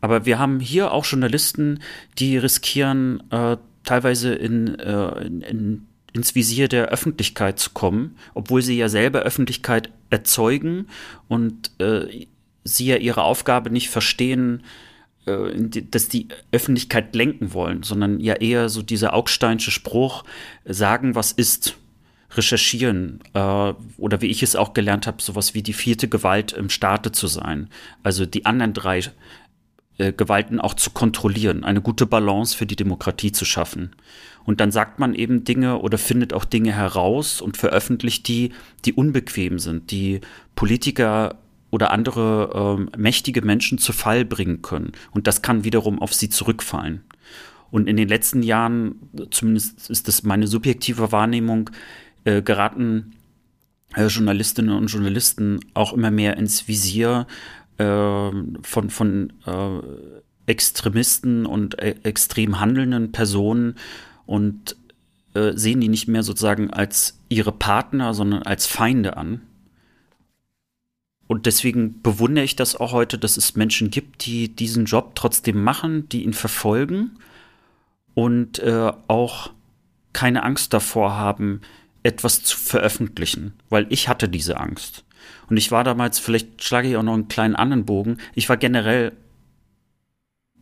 Aber 0.00 0.24
wir 0.24 0.38
haben 0.38 0.60
hier 0.60 0.92
auch 0.92 1.04
Journalisten, 1.04 1.80
die 2.18 2.38
riskieren 2.38 3.22
äh, 3.30 3.58
teilweise 3.84 4.34
in, 4.34 4.78
äh, 4.78 5.26
in, 5.26 5.40
in 5.42 5.85
ins 6.16 6.34
Visier 6.34 6.68
der 6.68 6.86
Öffentlichkeit 6.86 7.58
zu 7.58 7.70
kommen, 7.70 8.16
obwohl 8.34 8.62
sie 8.62 8.76
ja 8.76 8.88
selber 8.88 9.20
Öffentlichkeit 9.20 9.90
erzeugen 10.10 10.88
und 11.28 11.70
äh, 11.78 12.26
sie 12.64 12.86
ja 12.86 12.96
ihre 12.96 13.22
Aufgabe 13.22 13.70
nicht 13.70 13.90
verstehen, 13.90 14.62
äh, 15.26 15.82
dass 15.90 16.08
die 16.08 16.28
Öffentlichkeit 16.52 17.14
lenken 17.14 17.52
wollen, 17.52 17.82
sondern 17.82 18.18
ja 18.18 18.34
eher 18.34 18.68
so 18.68 18.82
dieser 18.82 19.14
Augsteinsche 19.14 19.70
Spruch, 19.70 20.24
sagen, 20.64 21.14
was 21.14 21.32
ist, 21.32 21.76
recherchieren 22.32 23.20
äh, 23.34 23.72
oder 23.98 24.20
wie 24.20 24.26
ich 24.26 24.42
es 24.42 24.56
auch 24.56 24.74
gelernt 24.74 25.06
habe, 25.06 25.22
sowas 25.22 25.54
wie 25.54 25.62
die 25.62 25.72
vierte 25.72 26.08
Gewalt 26.08 26.52
im 26.52 26.70
Staate 26.70 27.12
zu 27.12 27.28
sein. 27.28 27.68
Also 28.02 28.26
die 28.26 28.46
anderen 28.46 28.72
drei 28.72 29.00
äh, 29.98 30.12
Gewalten 30.12 30.60
auch 30.60 30.74
zu 30.74 30.90
kontrollieren, 30.90 31.64
eine 31.64 31.80
gute 31.80 32.06
Balance 32.06 32.56
für 32.56 32.66
die 32.66 32.76
Demokratie 32.76 33.32
zu 33.32 33.44
schaffen. 33.44 33.94
Und 34.46 34.60
dann 34.60 34.70
sagt 34.70 34.98
man 34.98 35.14
eben 35.14 35.44
Dinge 35.44 35.80
oder 35.80 35.98
findet 35.98 36.32
auch 36.32 36.44
Dinge 36.44 36.72
heraus 36.72 37.40
und 37.40 37.56
veröffentlicht 37.56 38.28
die, 38.28 38.52
die 38.84 38.94
unbequem 38.94 39.58
sind, 39.58 39.90
die 39.90 40.20
Politiker 40.54 41.36
oder 41.70 41.90
andere 41.90 42.86
äh, 42.94 42.98
mächtige 42.98 43.42
Menschen 43.42 43.78
zu 43.78 43.92
Fall 43.92 44.24
bringen 44.24 44.62
können. 44.62 44.92
Und 45.10 45.26
das 45.26 45.42
kann 45.42 45.64
wiederum 45.64 46.00
auf 46.00 46.14
sie 46.14 46.30
zurückfallen. 46.30 47.02
Und 47.72 47.88
in 47.88 47.96
den 47.96 48.08
letzten 48.08 48.42
Jahren, 48.42 49.10
zumindest 49.30 49.90
ist 49.90 50.06
das 50.06 50.22
meine 50.22 50.46
subjektive 50.46 51.10
Wahrnehmung, 51.10 51.70
äh, 52.24 52.40
geraten 52.40 53.14
äh, 53.96 54.06
Journalistinnen 54.06 54.76
und 54.76 54.86
Journalisten 54.86 55.58
auch 55.74 55.92
immer 55.92 56.12
mehr 56.12 56.36
ins 56.36 56.68
Visier 56.68 57.26
äh, 57.78 57.84
von, 58.62 58.90
von 58.90 59.32
äh, 59.44 59.80
Extremisten 60.46 61.46
und 61.46 61.78
äh, 61.80 61.96
extrem 62.04 62.60
handelnden 62.60 63.10
Personen 63.10 63.74
und 64.26 64.76
äh, 65.34 65.52
sehen 65.54 65.80
die 65.80 65.88
nicht 65.88 66.08
mehr 66.08 66.22
sozusagen 66.22 66.70
als 66.70 67.20
ihre 67.28 67.52
Partner, 67.52 68.14
sondern 68.14 68.42
als 68.42 68.66
Feinde 68.66 69.16
an. 69.16 69.42
Und 71.28 71.46
deswegen 71.46 72.02
bewundere 72.02 72.44
ich 72.44 72.56
das 72.56 72.76
auch 72.76 72.92
heute, 72.92 73.18
dass 73.18 73.36
es 73.36 73.56
Menschen 73.56 73.90
gibt, 73.90 74.26
die 74.26 74.54
diesen 74.54 74.84
Job 74.84 75.14
trotzdem 75.14 75.62
machen, 75.62 76.08
die 76.08 76.22
ihn 76.22 76.34
verfolgen 76.34 77.18
und 78.14 78.60
äh, 78.60 78.92
auch 79.08 79.50
keine 80.12 80.44
Angst 80.44 80.72
davor 80.72 81.16
haben, 81.16 81.60
etwas 82.02 82.42
zu 82.42 82.56
veröffentlichen, 82.56 83.54
weil 83.68 83.86
ich 83.90 84.08
hatte 84.08 84.28
diese 84.28 84.58
Angst. 84.58 85.04
Und 85.50 85.56
ich 85.56 85.70
war 85.72 85.84
damals, 85.84 86.18
vielleicht 86.18 86.62
schlage 86.62 86.88
ich 86.88 86.96
auch 86.96 87.02
noch 87.02 87.14
einen 87.14 87.28
kleinen 87.28 87.56
anderen 87.56 87.84
Bogen, 87.84 88.18
ich 88.34 88.48
war 88.48 88.56
generell 88.56 89.12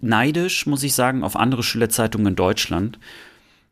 neidisch, 0.01 0.67
muss 0.67 0.83
ich 0.83 0.95
sagen, 0.95 1.23
auf 1.23 1.37
andere 1.37 1.62
Schülerzeitungen 1.62 2.29
in 2.29 2.37
Deutschland, 2.37 2.99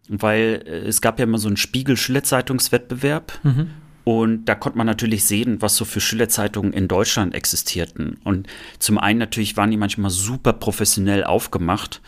weil 0.09 0.62
äh, 0.66 0.88
es 0.88 1.00
gab 1.00 1.18
ja 1.18 1.24
immer 1.24 1.38
so 1.38 1.48
einen 1.48 1.57
Spiegel-Schülerzeitungswettbewerb 1.57 3.38
mhm. 3.42 3.70
und 4.05 4.44
da 4.46 4.55
konnte 4.55 4.78
man 4.78 4.86
natürlich 4.86 5.24
sehen, 5.24 5.61
was 5.61 5.76
so 5.76 5.84
für 5.84 6.00
Schülerzeitungen 6.00 6.72
in 6.72 6.88
Deutschland 6.88 7.34
existierten. 7.34 8.18
Und 8.24 8.46
zum 8.78 8.98
einen 8.98 9.18
natürlich 9.18 9.57
waren 9.57 9.70
die 9.70 9.76
manchmal 9.76 10.11
super 10.11 10.53
professionell 10.53 11.24
aufgemacht 11.24 12.00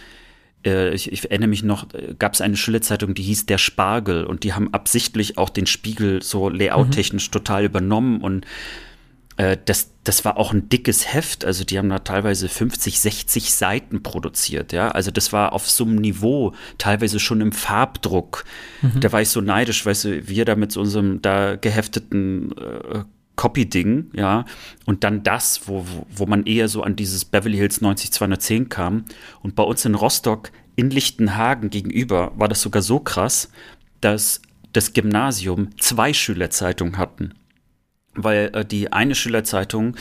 äh, 0.64 0.94
ich, 0.94 1.12
ich, 1.12 1.30
erinnere 1.30 1.48
mich 1.48 1.62
noch, 1.62 1.92
äh, 1.94 2.14
gab 2.18 2.34
es 2.34 2.40
eine 2.40 2.56
Schülerzeitung, 2.56 3.14
die 3.14 3.22
hieß 3.22 3.46
Der 3.46 3.58
Spargel 3.58 4.24
und 4.24 4.44
die 4.44 4.54
haben 4.54 4.72
absichtlich 4.72 5.38
auch 5.38 5.50
den 5.50 5.66
Spiegel 5.66 6.22
so 6.22 6.48
layouttechnisch 6.48 7.28
mhm. 7.28 7.32
total 7.32 7.64
übernommen 7.64 8.20
und 8.20 8.46
äh, 9.36 9.56
das, 9.64 9.90
das 10.04 10.24
war 10.24 10.36
auch 10.36 10.52
ein 10.52 10.68
dickes 10.68 11.12
Heft, 11.12 11.44
also 11.44 11.64
die 11.64 11.78
haben 11.78 11.88
da 11.88 12.00
teilweise 12.00 12.48
50, 12.48 13.00
60 13.00 13.52
Seiten 13.54 14.02
produziert, 14.02 14.72
ja, 14.72 14.90
also 14.90 15.10
das 15.10 15.32
war 15.32 15.52
auf 15.52 15.68
so 15.68 15.84
einem 15.84 15.96
Niveau, 15.96 16.52
teilweise 16.78 17.18
schon 17.18 17.40
im 17.40 17.52
Farbdruck. 17.52 18.44
Mhm. 18.82 19.00
Da 19.00 19.12
war 19.12 19.22
ich 19.22 19.28
so 19.28 19.40
neidisch, 19.40 19.84
weißt 19.84 20.04
du, 20.04 20.28
wir 20.28 20.44
da 20.44 20.56
mit 20.56 20.72
so 20.72 20.80
unserem 20.80 21.20
da 21.22 21.56
gehefteten 21.56 22.52
äh, 22.52 23.04
Copy-Ding, 23.36 24.10
ja, 24.14 24.44
und 24.84 25.04
dann 25.04 25.22
das, 25.22 25.66
wo, 25.66 25.84
wo, 25.86 26.06
wo 26.14 26.26
man 26.26 26.44
eher 26.44 26.68
so 26.68 26.82
an 26.82 26.96
dieses 26.96 27.24
Beverly 27.24 27.56
Hills 27.56 27.80
90210 27.80 28.68
kam. 28.68 29.04
Und 29.42 29.56
bei 29.56 29.62
uns 29.62 29.84
in 29.84 29.94
Rostock, 29.94 30.52
in 30.76 30.90
Lichtenhagen 30.90 31.70
gegenüber, 31.70 32.32
war 32.36 32.48
das 32.48 32.60
sogar 32.60 32.82
so 32.82 33.00
krass, 33.00 33.50
dass 34.00 34.40
das 34.72 34.92
Gymnasium 34.92 35.70
zwei 35.78 36.12
Schülerzeitungen 36.12 36.98
hatten. 36.98 37.34
Weil 38.14 38.50
äh, 38.54 38.64
die 38.64 38.92
eine 38.92 39.14
Schülerzeitung 39.14 39.96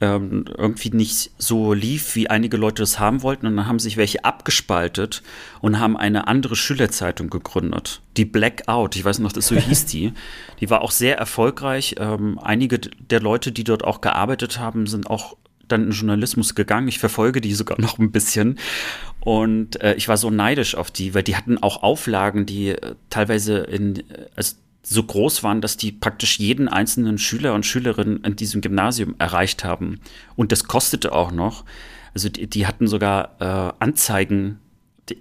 ähm, 0.00 0.44
irgendwie 0.56 0.90
nicht 0.90 1.30
so 1.38 1.72
lief, 1.72 2.14
wie 2.14 2.28
einige 2.28 2.56
Leute 2.56 2.82
das 2.82 2.98
haben 2.98 3.22
wollten. 3.22 3.46
Und 3.46 3.56
dann 3.56 3.66
haben 3.66 3.78
sich 3.78 3.96
welche 3.96 4.24
abgespaltet 4.24 5.22
und 5.60 5.78
haben 5.78 5.96
eine 5.96 6.26
andere 6.26 6.56
Schülerzeitung 6.56 7.30
gegründet. 7.30 8.02
Die 8.16 8.24
Blackout, 8.24 8.96
ich 8.96 9.04
weiß 9.04 9.20
noch, 9.20 9.32
das 9.32 9.46
so 9.46 9.56
hieß 9.56 9.86
die. 9.86 10.12
Die 10.60 10.70
war 10.70 10.82
auch 10.82 10.92
sehr 10.92 11.18
erfolgreich. 11.18 11.96
Ähm, 11.98 12.38
einige 12.38 12.78
der 12.78 13.20
Leute, 13.20 13.52
die 13.52 13.64
dort 13.64 13.84
auch 13.84 14.00
gearbeitet 14.00 14.58
haben, 14.58 14.86
sind 14.86 15.10
auch 15.10 15.36
dann 15.68 15.86
in 15.86 15.90
Journalismus 15.90 16.54
gegangen. 16.54 16.88
Ich 16.88 16.98
verfolge 16.98 17.40
die 17.40 17.54
sogar 17.54 17.80
noch 17.80 17.98
ein 17.98 18.12
bisschen. 18.12 18.58
Und 19.20 19.80
äh, 19.80 19.94
ich 19.94 20.08
war 20.08 20.16
so 20.16 20.30
neidisch 20.30 20.74
auf 20.74 20.90
die, 20.90 21.14
weil 21.14 21.22
die 21.22 21.36
hatten 21.36 21.58
auch 21.58 21.82
Auflagen, 21.82 22.46
die 22.46 22.70
äh, 22.70 22.94
teilweise 23.10 23.58
in, 23.58 24.02
also 24.36 24.56
so 24.86 25.02
groß 25.02 25.42
waren, 25.42 25.60
dass 25.60 25.76
die 25.76 25.92
praktisch 25.92 26.38
jeden 26.38 26.68
einzelnen 26.68 27.18
Schüler 27.18 27.54
und 27.54 27.66
Schülerin 27.66 28.18
in 28.18 28.36
diesem 28.36 28.60
Gymnasium 28.60 29.14
erreicht 29.18 29.64
haben. 29.64 30.00
Und 30.36 30.52
das 30.52 30.64
kostete 30.64 31.12
auch 31.12 31.32
noch. 31.32 31.64
Also 32.12 32.28
die, 32.28 32.46
die 32.46 32.66
hatten 32.66 32.86
sogar 32.86 33.36
äh, 33.40 33.72
Anzeigen, 33.82 34.60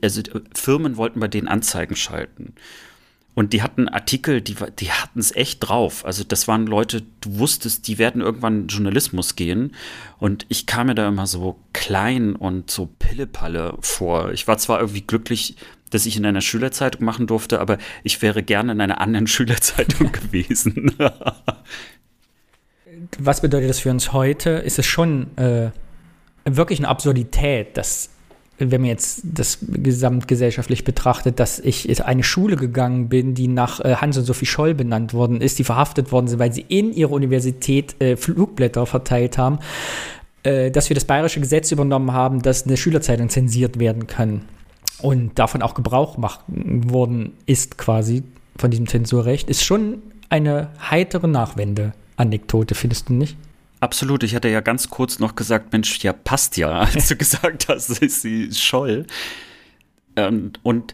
also 0.01 0.21
Firmen 0.53 0.97
wollten 0.97 1.19
bei 1.19 1.27
denen 1.27 1.47
Anzeigen 1.47 1.95
schalten. 1.95 2.53
Und 3.35 3.53
die 3.53 3.63
hatten 3.63 3.89
Artikel, 3.89 4.41
die, 4.41 4.55
die 4.79 4.91
hatten 4.91 5.19
es 5.19 5.35
echt 5.35 5.67
drauf. 5.67 6.05
Also 6.05 6.23
das 6.23 6.47
waren 6.47 6.67
Leute, 6.67 7.01
du 7.21 7.39
wusstest, 7.39 7.87
die 7.87 7.97
werden 7.97 8.21
irgendwann 8.21 8.61
in 8.61 8.67
Journalismus 8.67 9.35
gehen. 9.35 9.75
Und 10.19 10.45
ich 10.49 10.67
kam 10.67 10.87
mir 10.87 10.95
da 10.95 11.07
immer 11.07 11.25
so 11.25 11.59
klein 11.73 12.35
und 12.35 12.69
so 12.69 12.85
Pillepalle 12.99 13.75
vor. 13.81 14.31
Ich 14.33 14.47
war 14.47 14.59
zwar 14.59 14.79
irgendwie 14.81 15.01
glücklich, 15.01 15.55
dass 15.93 16.05
ich 16.05 16.17
in 16.17 16.25
einer 16.25 16.41
Schülerzeitung 16.41 17.05
machen 17.05 17.27
durfte, 17.27 17.59
aber 17.59 17.77
ich 18.03 18.21
wäre 18.21 18.43
gerne 18.43 18.71
in 18.71 18.81
einer 18.81 19.01
anderen 19.01 19.27
Schülerzeitung 19.33 20.11
gewesen. 20.11 20.95
Was 23.19 23.41
bedeutet 23.41 23.69
das 23.69 23.79
für 23.79 23.91
uns 23.91 24.13
heute? 24.13 24.49
Ist 24.51 24.79
es 24.79 24.85
schon 24.85 25.35
äh, 25.37 25.71
wirklich 26.45 26.79
eine 26.79 26.87
Absurdität, 26.87 27.77
dass 27.77 28.09
wenn 28.59 28.81
man 28.81 28.89
jetzt 28.89 29.21
das 29.23 29.59
gesamtgesellschaftlich 29.61 30.83
betrachtet, 30.83 31.39
dass 31.39 31.59
ich 31.59 31.89
in 31.89 31.99
eine 32.01 32.23
Schule 32.23 32.55
gegangen 32.55 33.09
bin, 33.09 33.33
die 33.33 33.47
nach 33.47 33.79
äh, 33.79 33.95
Hans 33.95 34.17
und 34.17 34.25
Sophie 34.25 34.45
Scholl 34.45 34.73
benannt 34.73 35.13
worden 35.13 35.41
ist, 35.41 35.59
die 35.59 35.63
verhaftet 35.63 36.11
worden 36.11 36.27
sind, 36.27 36.39
weil 36.39 36.53
sie 36.53 36.65
in 36.67 36.93
ihrer 36.93 37.11
Universität 37.11 37.99
äh, 38.01 38.15
Flugblätter 38.15 38.85
verteilt 38.85 39.37
haben, 39.37 39.59
äh, 40.43 40.69
dass 40.69 40.89
wir 40.89 40.95
das 40.95 41.05
bayerische 41.05 41.39
Gesetz 41.39 41.71
übernommen 41.71 42.13
haben, 42.13 42.41
dass 42.41 42.65
eine 42.65 42.77
Schülerzeitung 42.77 43.29
zensiert 43.29 43.79
werden 43.79 44.07
kann 44.07 44.43
und 44.99 45.37
davon 45.39 45.61
auch 45.61 45.73
Gebrauch 45.73 46.15
gemacht 46.15 46.41
worden 46.47 47.33
ist 47.45 47.77
quasi 47.77 48.23
von 48.57 48.71
diesem 48.71 48.87
Zensurrecht, 48.87 49.49
ist 49.49 49.63
schon 49.63 50.01
eine 50.29 50.69
heitere 50.89 51.27
Nachwende-Anekdote, 51.27 52.75
findest 52.75 53.09
du 53.09 53.13
nicht? 53.13 53.37
Absolut, 53.79 54.23
ich 54.23 54.33
hatte 54.33 54.47
ja 54.47 54.61
ganz 54.61 54.89
kurz 54.89 55.19
noch 55.19 55.35
gesagt, 55.35 55.73
Mensch, 55.73 55.99
ja, 56.03 56.13
passt 56.13 56.57
ja, 56.57 56.69
als 56.79 57.09
du 57.09 57.15
gesagt 57.15 57.67
hast, 57.67 57.89
ist 58.01 58.21
sie 58.21 58.51
Scholl. 58.51 59.05
Ähm, 60.15 60.53
und 60.63 60.93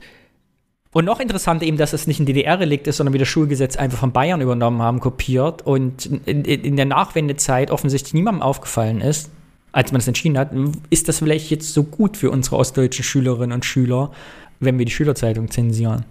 und 0.92 1.06
noch 1.06 1.20
interessanter 1.20 1.66
eben, 1.66 1.78
dass 1.78 1.94
es 1.94 2.08
nicht 2.08 2.20
ein 2.20 2.26
DDR-Relikt 2.26 2.88
ist, 2.88 2.98
sondern 2.98 3.14
wie 3.14 3.20
das 3.20 3.28
Schulgesetz 3.28 3.76
einfach 3.76 4.00
von 4.00 4.12
Bayern 4.12 4.42
übernommen 4.42 4.82
haben, 4.82 5.00
kopiert 5.00 5.62
und 5.62 6.08
in, 6.26 6.44
in 6.44 6.76
der 6.78 6.86
Nachwendezeit 6.86 7.70
offensichtlich 7.70 8.16
niemandem 8.16 8.42
aufgefallen 8.42 9.00
ist, 9.00 9.30
als 9.72 9.92
man 9.92 10.02
es 10.02 10.08
entschieden 10.08 10.38
hat, 10.38 10.52
ist 10.90 11.08
das 11.08 11.20
vielleicht 11.20 11.50
jetzt 11.50 11.74
so 11.74 11.84
gut 11.84 12.18
für 12.18 12.32
unsere 12.32 12.58
ostdeutschen 12.58 13.04
Schülerinnen 13.04 13.54
und 13.54 13.66
Schüler, 13.66 14.12
wenn 14.60 14.78
wir 14.78 14.86
die 14.86 14.92
Schülerzeitung 14.92 15.52
zensieren? 15.52 16.06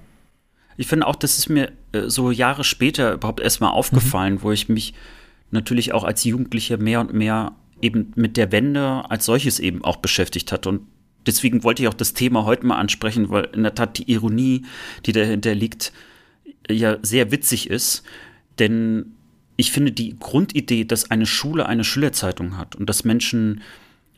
Ich 0.76 0.86
finde 0.86 1.06
auch, 1.06 1.16
das 1.16 1.38
ist 1.38 1.48
mir 1.48 1.72
äh, 1.92 2.08
so 2.08 2.30
Jahre 2.30 2.64
später 2.64 3.14
überhaupt 3.14 3.40
erstmal 3.40 3.72
aufgefallen, 3.72 4.34
mhm. 4.34 4.42
wo 4.42 4.52
ich 4.52 4.68
mich 4.68 4.94
natürlich 5.50 5.92
auch 5.92 6.04
als 6.04 6.24
Jugendlicher 6.24 6.78
mehr 6.78 7.00
und 7.00 7.12
mehr 7.12 7.52
eben 7.82 8.12
mit 8.14 8.36
der 8.36 8.52
Wende 8.52 9.04
als 9.10 9.24
solches 9.24 9.60
eben 9.60 9.84
auch 9.84 9.96
beschäftigt 9.96 10.52
hat. 10.52 10.66
Und 10.66 10.82
deswegen 11.26 11.64
wollte 11.64 11.82
ich 11.82 11.88
auch 11.88 11.94
das 11.94 12.14
Thema 12.14 12.44
heute 12.44 12.66
mal 12.66 12.76
ansprechen, 12.76 13.28
weil 13.30 13.48
in 13.52 13.62
der 13.62 13.74
Tat 13.74 13.98
die 13.98 14.10
Ironie, 14.10 14.66
die 15.06 15.12
dahinter 15.12 15.54
liegt, 15.54 15.92
ja 16.70 16.98
sehr 17.02 17.30
witzig 17.30 17.70
ist. 17.70 18.02
Denn 18.58 19.14
ich 19.58 19.72
finde 19.72 19.90
die 19.90 20.16
Grundidee, 20.18 20.84
dass 20.84 21.10
eine 21.10 21.26
Schule 21.26 21.66
eine 21.66 21.82
Schülerzeitung 21.82 22.56
hat 22.56 22.76
und 22.76 22.88
dass 22.88 23.04
Menschen, 23.04 23.60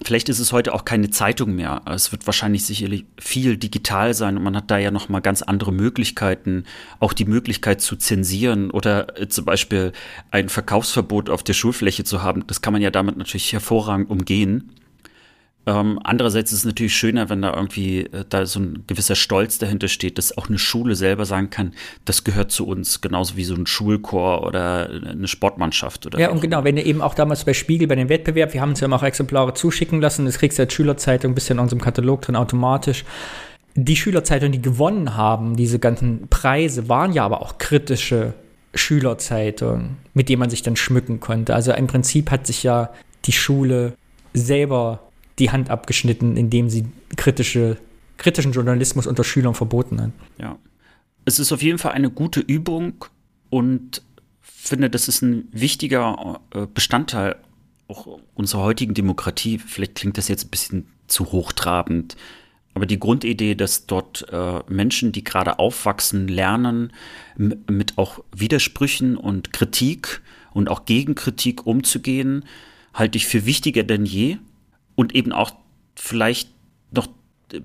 vielleicht 0.05 0.29
ist 0.29 0.39
es 0.39 0.53
heute 0.53 0.75
auch 0.75 0.85
keine 0.85 1.09
Zeitung 1.09 1.55
mehr, 1.55 1.81
es 1.87 2.13
wird 2.13 2.27
wahrscheinlich 2.27 2.67
sicherlich 2.67 3.07
viel 3.19 3.57
digital 3.57 4.13
sein 4.13 4.37
und 4.37 4.43
man 4.43 4.55
hat 4.55 4.71
da 4.71 4.77
ja 4.77 4.91
noch 4.91 5.09
mal 5.09 5.21
ganz 5.21 5.41
andere 5.41 5.73
Möglichkeiten, 5.73 6.65
auch 6.99 7.15
die 7.15 7.25
Möglichkeit 7.25 7.81
zu 7.81 7.97
zensieren 7.97 8.71
oder 8.71 9.19
äh, 9.19 9.29
zum 9.29 9.47
Beispiel 9.47 9.93
ein 10.31 10.51
Verkaufsverbot 10.51 11.31
auf 11.31 11.43
der 11.43 11.55
Schulfläche 11.55 12.05
zu 12.05 12.23
haben. 12.23 12.47
Das 12.47 12.61
kann 12.61 12.75
man 12.75 12.83
ja 12.83 12.91
damit 12.91 13.17
natürlich 13.17 13.51
hervorragend 13.55 14.11
umgehen. 14.11 14.71
Ähm, 15.67 16.01
andererseits 16.03 16.53
ist 16.53 16.61
es 16.61 16.65
natürlich 16.65 16.97
schöner, 16.97 17.29
wenn 17.29 17.43
da 17.43 17.55
irgendwie 17.55 18.01
äh, 18.01 18.25
da 18.29 18.47
so 18.47 18.61
ein 18.61 18.85
gewisser 18.87 19.15
Stolz 19.15 19.59
dahinter 19.59 19.89
steht, 19.89 20.17
dass 20.17 20.37
auch 20.37 20.49
eine 20.49 20.59
Schule 20.59 20.95
selber 20.95 21.27
sagen 21.27 21.51
kann, 21.51 21.75
das 22.07 22.25
gehört 22.25 22.51
zu 22.51 22.67
uns, 22.67 23.03
genauso 23.03 23.37
wie 23.37 23.45
so 23.45 23.55
ein 23.55 23.67
Schulchor 23.67 24.47
oder 24.47 24.89
eine 24.89 25.29
Sportmannschaft. 25.29 26.07
Oder 26.07 26.19
ja, 26.19 26.31
und 26.31 26.41
genau, 26.41 26.65
wenn 26.65 26.79
ihr 26.79 26.87
eben 26.87 27.03
auch 27.03 27.15
damals 27.15 27.45
bei 27.45 27.53
Spiegel, 27.53 27.89
bei 27.89 27.95
dem 27.95 28.09
Wettbewerb, 28.09 28.55
wir 28.55 28.63
haben 28.63 28.71
uns 28.71 28.81
ja 28.81 28.91
auch 28.91 29.03
Exemplare 29.03 29.53
zuschicken 29.53 30.01
lassen, 30.01 30.25
das 30.25 30.39
kriegst 30.39 30.59
du 30.59 30.63
als 30.63 30.73
Schülerzeitung 30.73 31.33
ein 31.33 31.35
bisschen 31.35 31.59
in 31.59 31.63
unserem 31.63 31.83
Katalog 31.83 32.23
drin 32.23 32.37
automatisch. 32.37 33.05
Die 33.75 33.97
Schülerzeitungen, 33.97 34.53
die 34.53 34.63
gewonnen 34.63 35.15
haben, 35.15 35.57
diese 35.57 35.79
ganzen 35.79 36.27
Preise, 36.29 36.89
waren 36.89 37.13
ja 37.13 37.25
aber 37.25 37.43
auch 37.43 37.59
kritische 37.59 38.33
Schülerzeitungen, 38.75 39.99
mit 40.15 40.29
denen 40.29 40.41
man 40.41 40.51
sich 40.51 40.63
dann 40.63 40.77
schmücken 40.77 41.21
konnte. 41.21 41.55
Also 41.55 41.73
im 41.73 41.87
Prinzip 41.87 42.31
hat 42.31 42.47
sich 42.47 42.63
ja 42.63 42.91
die 43.27 43.33
Schule 43.33 43.93
selber 44.33 45.01
die 45.41 45.51
Hand 45.51 45.71
abgeschnitten, 45.71 46.37
indem 46.37 46.71
sie 46.71 46.87
kritische, 47.17 47.79
kritischen 48.19 48.53
Journalismus 48.53 49.07
unter 49.07 49.25
Schülern 49.25 49.55
verboten 49.55 50.01
hat. 50.01 50.11
Ja. 50.39 50.59
Es 51.25 51.39
ist 51.39 51.53
auf 51.53 51.63
jeden 51.63 51.79
Fall 51.79 51.93
eine 51.93 52.11
gute 52.11 52.41
Übung 52.41 53.05
und 53.49 54.03
finde, 54.41 54.91
das 54.91 55.09
ist 55.09 55.23
ein 55.23 55.49
wichtiger 55.53 56.41
äh, 56.55 56.67
Bestandteil 56.73 57.37
auch 57.89 58.21
unserer 58.35 58.63
heutigen 58.63 58.95
Demokratie. 58.95 59.59
Vielleicht 59.59 59.97
klingt 59.97 60.17
das 60.17 60.29
jetzt 60.29 60.45
ein 60.45 60.51
bisschen 60.51 60.87
zu 61.09 61.33
hochtrabend, 61.33 62.17
aber 62.75 62.87
die 62.87 63.01
Grundidee, 63.01 63.57
dass 63.57 63.87
dort 63.87 64.27
äh, 64.31 64.61
Menschen, 64.69 65.11
die 65.11 65.25
gerade 65.25 65.59
aufwachsen, 65.59 66.29
lernen, 66.29 66.93
mit 67.37 67.99
auch 67.99 68.21
Widersprüchen 68.35 69.17
und 69.17 69.53
Kritik 69.53 70.23
und 70.53 70.69
auch 70.69 70.85
Gegenkritik 70.85 71.67
umzugehen, 71.67 72.45
halte 72.95 73.19
ich 73.19 73.27
für 73.27 73.45
wichtiger 73.45 73.83
denn 73.83 74.05
je 74.05 74.39
und 75.01 75.15
eben 75.15 75.33
auch 75.33 75.53
vielleicht 75.97 76.51
noch 76.93 77.09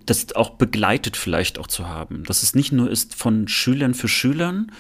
das 0.06 0.34
auch 0.36 0.52
begleitet 0.52 1.18
vielleicht 1.18 1.60
auch 1.60 1.68
zu 1.68 1.86
haben. 1.86 2.24
Dass 2.24 2.44
es 2.44 2.56
nicht 2.56 2.72
nur 2.72 2.90
ist 2.90 3.14
von 3.14 3.50
Schülern 3.50 3.94
für 3.94 4.08
Schülern, 4.08 4.72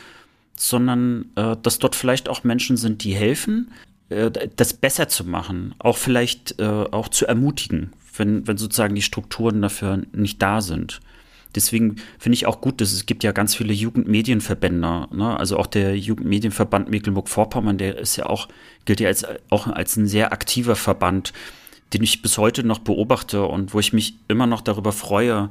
sondern 0.55 1.25
äh, 1.35 1.57
dass 1.61 1.79
dort 1.79 1.95
vielleicht 1.95 2.29
auch 2.29 2.45
Menschen 2.45 2.77
sind, 2.77 3.03
die 3.03 3.13
helfen, 3.13 3.73
äh, 4.07 4.31
das 4.55 4.73
besser 4.73 5.09
zu 5.09 5.25
machen, 5.25 5.75
auch 5.79 5.97
vielleicht 5.97 6.57
äh, 6.59 6.63
auch 6.63 7.09
zu 7.09 7.27
ermutigen, 7.27 7.91
wenn, 8.15 8.47
wenn 8.47 8.55
sozusagen 8.55 8.95
die 8.95 9.01
Strukturen 9.01 9.61
dafür 9.61 10.03
nicht 10.13 10.41
da 10.41 10.61
sind. 10.61 11.01
Deswegen 11.55 11.97
finde 12.17 12.35
ich 12.35 12.45
auch 12.45 12.61
gut, 12.61 12.79
dass 12.79 12.93
es 12.93 13.05
gibt 13.05 13.25
ja 13.25 13.33
ganz 13.33 13.53
viele 13.53 13.73
Jugendmedienverbände. 13.73 15.07
Ne? 15.11 15.37
Also 15.37 15.57
auch 15.57 15.67
der 15.67 15.97
Jugendmedienverband 15.97 16.89
Mecklenburg-Vorpommern, 16.89 17.77
der 17.77 17.97
ist 17.97 18.15
ja 18.15 18.27
auch, 18.27 18.47
gilt 18.85 19.01
ja 19.01 19.09
als, 19.09 19.25
auch 19.49 19.67
als 19.67 19.97
ein 19.97 20.07
sehr 20.07 20.31
aktiver 20.31 20.77
Verband, 20.77 21.33
den 21.93 22.03
ich 22.03 22.21
bis 22.21 22.37
heute 22.37 22.63
noch 22.63 22.79
beobachte 22.79 23.43
und 23.45 23.73
wo 23.73 23.79
ich 23.79 23.93
mich 23.93 24.15
immer 24.27 24.47
noch 24.47 24.61
darüber 24.61 24.91
freue, 24.91 25.49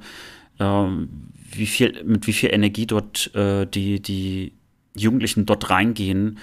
äh, 0.59 0.87
wie 1.53 1.66
viel, 1.66 2.03
mit 2.05 2.26
wie 2.26 2.32
viel 2.32 2.53
Energie 2.53 2.87
dort 2.87 3.35
äh, 3.35 3.66
die, 3.66 4.01
die 4.01 4.53
Jugendlichen 4.95 5.47
dort 5.47 5.70
reingehen 5.70 6.39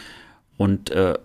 und 0.58 0.90
äh, 0.92 1.16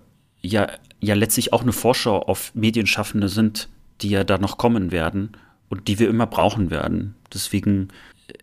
ja, 0.43 0.69
ja 1.01 1.14
letztlich 1.14 1.53
auch 1.53 1.62
eine 1.62 1.73
Vorschau 1.73 2.21
auf 2.23 2.55
Medienschaffende 2.55 3.29
sind, 3.29 3.69
die 4.01 4.11
ja 4.11 4.25
da 4.25 4.39
noch 4.39 4.59
kommen 4.59 4.93
werden 4.93 5.33
und 5.69 5.89
die 5.89 5.99
wir 5.99 6.09
immer 6.09 6.27
brauchen 6.27 6.71
werden. 6.71 7.14
Deswegen 7.33 7.89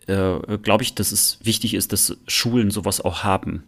äh, 0.07 0.57
glaube 0.61 0.83
ich, 0.83 0.95
dass 0.95 1.11
es 1.11 1.39
wichtig 1.43 1.73
ist, 1.73 1.93
dass 1.93 2.17
Schulen 2.27 2.71
sowas 2.71 3.01
auch 3.01 3.23
haben. 3.23 3.63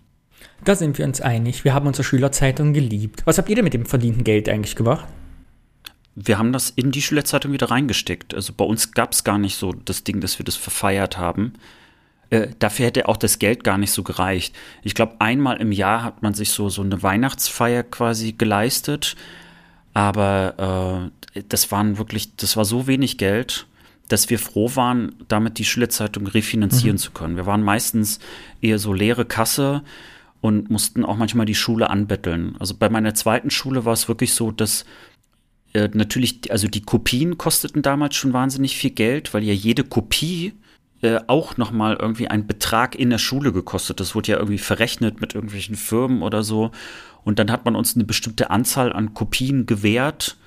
Da 0.64 0.76
sind 0.76 0.98
wir 0.98 1.06
uns 1.06 1.22
einig. 1.22 1.64
Wir 1.64 1.74
haben 1.74 1.88
unsere 1.88 2.04
Schülerzeitung 2.04 2.74
geliebt. 2.74 3.24
Was 3.26 3.38
habt 3.38 3.50
ihr 3.50 3.56
denn 3.56 3.66
mit 3.66 3.74
dem 3.74 3.86
verdienten 3.86 4.24
Geld 4.24 4.48
eigentlich 4.50 4.76
gemacht? 4.76 5.06
Wir 6.16 6.38
haben 6.38 6.54
das 6.54 6.70
in 6.70 6.92
die 6.92 7.02
Schülerzeitung 7.02 7.52
wieder 7.52 7.70
reingesteckt. 7.70 8.34
Also 8.34 8.54
bei 8.54 8.66
uns 8.66 8.94
gab 8.94 9.12
es 9.12 9.24
gar 9.24 9.38
nicht 9.38 9.58
so 9.58 9.74
das 9.74 10.04
Ding, 10.04 10.22
dass 10.22 10.40
wir 10.40 10.46
das 10.46 10.56
verfeiert 10.56 11.18
haben. 11.18 11.54
Äh, 12.30 12.48
dafür 12.60 12.88
hätte 12.88 13.08
auch 13.08 13.18
das 13.18 13.38
Geld 13.40 13.64
gar 13.64 13.78
nicht 13.78 13.92
so 13.92 14.04
gereicht. 14.04 14.56
Ich 14.82 14.96
glaube, 14.96 15.16
einmal 15.20 15.58
im 15.58 15.72
Jahr 15.72 16.04
hat 16.04 16.24
man 16.24 16.34
sich 16.34 16.52
so, 16.52 16.70
so 16.70 16.82
eine 16.82 17.04
Weihnachtsfeier 17.04 17.84
quasi 17.84 18.32
geleistet. 18.32 19.16
Aber 19.94 21.12
äh, 21.36 21.42
das 21.50 21.72
waren 21.72 21.98
wirklich, 21.98 22.36
das 22.38 22.58
war 22.58 22.66
so 22.66 22.88
wenig 22.88 23.18
Geld, 23.18 23.68
dass 24.08 24.30
wir 24.30 24.40
froh 24.40 24.72
waren, 24.76 25.16
damit 25.28 25.58
die 25.58 25.66
Schülerzeitung 25.66 26.28
refinanzieren 26.28 26.96
mhm. 26.96 27.00
zu 27.00 27.12
können. 27.12 27.36
Wir 27.36 27.46
waren 27.46 27.64
meistens 27.64 28.20
eher 28.62 28.80
so 28.80 28.94
leere 28.94 29.26
Kasse 29.26 29.84
und 30.42 30.70
mussten 30.70 31.04
auch 31.04 31.18
manchmal 31.18 31.46
die 31.46 31.56
Schule 31.56 31.90
anbetteln. 31.90 32.56
Also 32.60 32.76
bei 32.76 32.90
meiner 32.90 33.16
zweiten 33.16 33.50
Schule 33.50 33.86
war 33.86 33.94
es 33.94 34.08
wirklich 34.08 34.34
so, 34.34 34.52
dass 34.52 34.86
äh, 35.76 35.90
natürlich, 35.94 36.52
also 36.52 36.68
die 36.68 36.82
Kopien 36.82 37.38
kosteten 37.38 37.82
damals 37.82 38.16
schon 38.16 38.34
wahnsinnig 38.34 38.78
viel 38.78 38.92
Geld, 38.92 39.34
weil 39.34 39.44
ja 39.44 39.54
jede 39.54 39.84
Kopie 39.84 40.54
äh, 41.02 41.20
auch 41.28 41.58
nochmal 41.58 41.98
irgendwie 42.00 42.30
einen 42.30 42.48
Betrag 42.48 42.96
in 42.96 43.10
der 43.10 43.18
Schule 43.18 43.52
gekostet. 43.52 44.00
Das 44.00 44.16
wurde 44.16 44.32
ja 44.32 44.38
irgendwie 44.38 44.58
verrechnet 44.58 45.20
mit 45.20 45.36
irgendwelchen 45.36 45.76
Firmen 45.76 46.22
oder 46.22 46.44
so. 46.44 46.72
Und 47.24 47.40
dann 47.40 47.52
hat 47.52 47.66
man 47.66 47.76
uns 47.76 47.96
eine 47.96 48.06
bestimmte 48.06 48.50
Anzahl 48.50 48.94
an 48.94 49.14
Kopien 49.14 49.66
gewährt. 49.66 50.38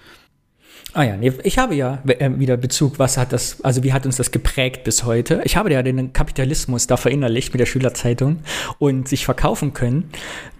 Ah 0.94 1.02
ja, 1.02 1.16
nee, 1.18 1.32
ich 1.44 1.58
habe 1.58 1.74
ja 1.74 2.02
äh, 2.06 2.30
wieder 2.38 2.56
Bezug, 2.56 2.98
was 2.98 3.18
hat 3.18 3.34
das, 3.34 3.62
also 3.62 3.82
wie 3.82 3.92
hat 3.92 4.06
uns 4.06 4.16
das 4.16 4.30
geprägt 4.30 4.84
bis 4.84 5.04
heute? 5.04 5.42
Ich 5.44 5.56
habe 5.56 5.70
ja 5.70 5.82
den 5.82 6.14
Kapitalismus 6.14 6.86
da 6.86 6.96
verinnerlicht 6.96 7.52
mit 7.52 7.60
der 7.60 7.66
Schülerzeitung 7.66 8.38
und 8.78 9.06
sich 9.06 9.26
verkaufen 9.26 9.74
können. 9.74 10.08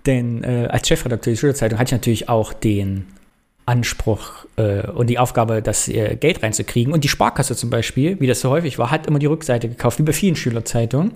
Denn 0.04 0.44
äh, 0.44 0.68
als 0.70 0.86
Chefredakteur 0.86 1.32
der 1.32 1.38
Schülerzeitung 1.38 1.78
hatte 1.78 1.88
ich 1.88 1.92
natürlich 1.92 2.28
auch 2.28 2.52
den 2.52 3.06
Anspruch 3.68 4.46
äh, 4.56 4.86
und 4.88 5.08
die 5.08 5.18
Aufgabe, 5.18 5.60
das 5.60 5.88
äh, 5.88 6.16
Geld 6.16 6.42
reinzukriegen. 6.42 6.92
Und 6.92 7.04
die 7.04 7.08
Sparkasse 7.08 7.54
zum 7.54 7.68
Beispiel, 7.68 8.18
wie 8.18 8.26
das 8.26 8.40
so 8.40 8.48
häufig 8.48 8.78
war, 8.78 8.90
hat 8.90 9.06
immer 9.06 9.18
die 9.18 9.26
Rückseite 9.26 9.68
gekauft, 9.68 9.98
wie 9.98 10.04
bei 10.04 10.12
vielen 10.12 10.36
Schülerzeitungen. 10.36 11.12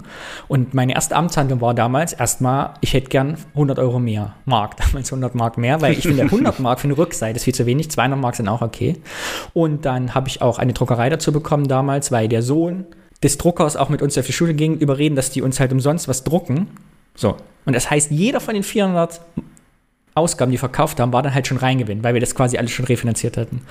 Und 0.48 0.74
meine 0.74 0.94
erste 0.94 1.16
Amtshandlung 1.16 1.62
war 1.62 1.72
damals 1.72 2.12
erstmal, 2.12 2.74
ich 2.82 2.92
hätte 2.92 3.08
gern 3.08 3.38
100 3.54 3.78
Euro 3.78 3.98
mehr, 3.98 4.34
Mark, 4.44 4.76
damals 4.92 5.10
100 5.10 5.34
Mark 5.34 5.56
mehr, 5.56 5.80
weil 5.80 5.94
ich 5.94 6.02
finde, 6.02 6.24
100 6.24 6.60
Mark 6.60 6.80
für 6.80 6.88
eine 6.88 6.98
Rückseite 6.98 7.36
ist 7.36 7.44
viel 7.44 7.54
zu 7.54 7.64
wenig, 7.64 7.90
200 7.90 8.18
Mark 8.18 8.36
sind 8.36 8.48
auch 8.48 8.60
okay. 8.60 8.96
Und 9.54 9.86
dann 9.86 10.14
habe 10.14 10.28
ich 10.28 10.42
auch 10.42 10.58
eine 10.58 10.74
Druckerei 10.74 11.08
dazu 11.08 11.32
bekommen 11.32 11.68
damals, 11.68 12.12
weil 12.12 12.28
der 12.28 12.42
Sohn 12.42 12.84
des 13.22 13.38
Druckers 13.38 13.76
auch 13.76 13.88
mit 13.88 14.02
uns 14.02 14.18
auf 14.18 14.26
die 14.26 14.32
Schule 14.32 14.52
ging, 14.52 14.76
überreden, 14.76 15.16
dass 15.16 15.30
die 15.30 15.40
uns 15.40 15.58
halt 15.58 15.72
umsonst 15.72 16.06
was 16.06 16.22
drucken. 16.22 16.68
So. 17.14 17.36
Und 17.64 17.74
das 17.74 17.90
heißt, 17.90 18.10
jeder 18.10 18.40
von 18.40 18.54
den 18.54 18.62
400 18.62 19.20
Ausgaben, 20.14 20.50
die 20.50 20.58
verkauft 20.58 21.00
haben, 21.00 21.12
war 21.12 21.22
dann 21.22 21.34
halt 21.34 21.46
schon 21.46 21.56
Reingewinn, 21.56 22.04
weil 22.04 22.14
wir 22.14 22.20
das 22.20 22.34
quasi 22.34 22.58
alles 22.58 22.70
schon 22.70 22.84
refinanziert 22.84 23.36
hatten. 23.36 23.62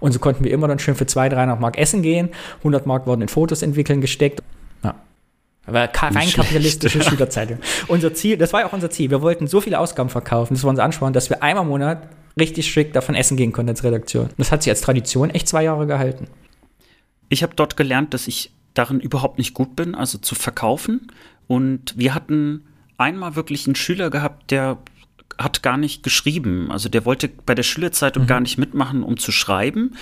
Und 0.00 0.12
so 0.12 0.18
konnten 0.18 0.44
wir 0.44 0.50
immer 0.50 0.66
dann 0.66 0.78
schön 0.78 0.94
für 0.94 1.06
200, 1.06 1.38
300 1.38 1.60
Mark 1.60 1.78
essen 1.78 2.02
gehen. 2.02 2.30
100 2.58 2.86
Mark 2.86 3.06
wurden 3.06 3.22
in 3.22 3.28
Fotos 3.28 3.62
entwickeln 3.62 4.00
gesteckt. 4.00 4.42
Ja. 4.82 4.94
Aber 5.66 5.90
rein 5.92 6.30
kapitalistische 6.30 7.02
Schülerzeitung. 7.04 7.58
Unser 7.86 8.14
Ziel, 8.14 8.38
das 8.38 8.52
war 8.52 8.60
ja 8.60 8.66
auch 8.66 8.72
unser 8.72 8.90
Ziel. 8.90 9.10
Wir 9.10 9.20
wollten 9.20 9.46
so 9.46 9.60
viele 9.60 9.78
Ausgaben 9.78 10.08
verkaufen, 10.08 10.54
das 10.54 10.62
war 10.62 10.70
unser 10.70 10.84
Ansporn, 10.84 11.12
dass 11.12 11.28
wir 11.28 11.42
einmal 11.42 11.64
im 11.64 11.70
Monat 11.70 12.08
richtig 12.38 12.70
schick 12.70 12.92
davon 12.94 13.14
essen 13.14 13.36
gehen 13.36 13.52
konnten 13.52 13.70
als 13.70 13.84
Redaktion. 13.84 14.30
Das 14.38 14.52
hat 14.52 14.62
sich 14.62 14.70
als 14.70 14.80
Tradition 14.80 15.30
echt 15.30 15.48
zwei 15.48 15.64
Jahre 15.64 15.86
gehalten. 15.86 16.28
Ich 17.28 17.42
habe 17.42 17.54
dort 17.54 17.76
gelernt, 17.76 18.14
dass 18.14 18.26
ich 18.26 18.52
darin 18.74 19.00
überhaupt 19.00 19.38
nicht 19.38 19.52
gut 19.52 19.76
bin, 19.76 19.94
also 19.94 20.18
zu 20.18 20.34
verkaufen. 20.34 21.08
Und 21.46 21.98
wir 21.98 22.14
hatten 22.14 22.64
einmal 22.96 23.36
wirklich 23.36 23.66
einen 23.66 23.74
Schüler 23.74 24.10
gehabt, 24.10 24.50
der 24.50 24.78
hat 25.38 25.62
gar 25.62 25.76
nicht 25.76 26.02
geschrieben. 26.02 26.70
Also 26.70 26.88
der 26.88 27.04
wollte 27.04 27.28
bei 27.28 27.54
der 27.54 27.62
Schülerzeitung 27.62 28.24
mhm. 28.24 28.28
gar 28.28 28.40
nicht 28.40 28.58
mitmachen, 28.58 29.02
um 29.02 29.16
zu 29.16 29.32
schreiben, 29.32 29.96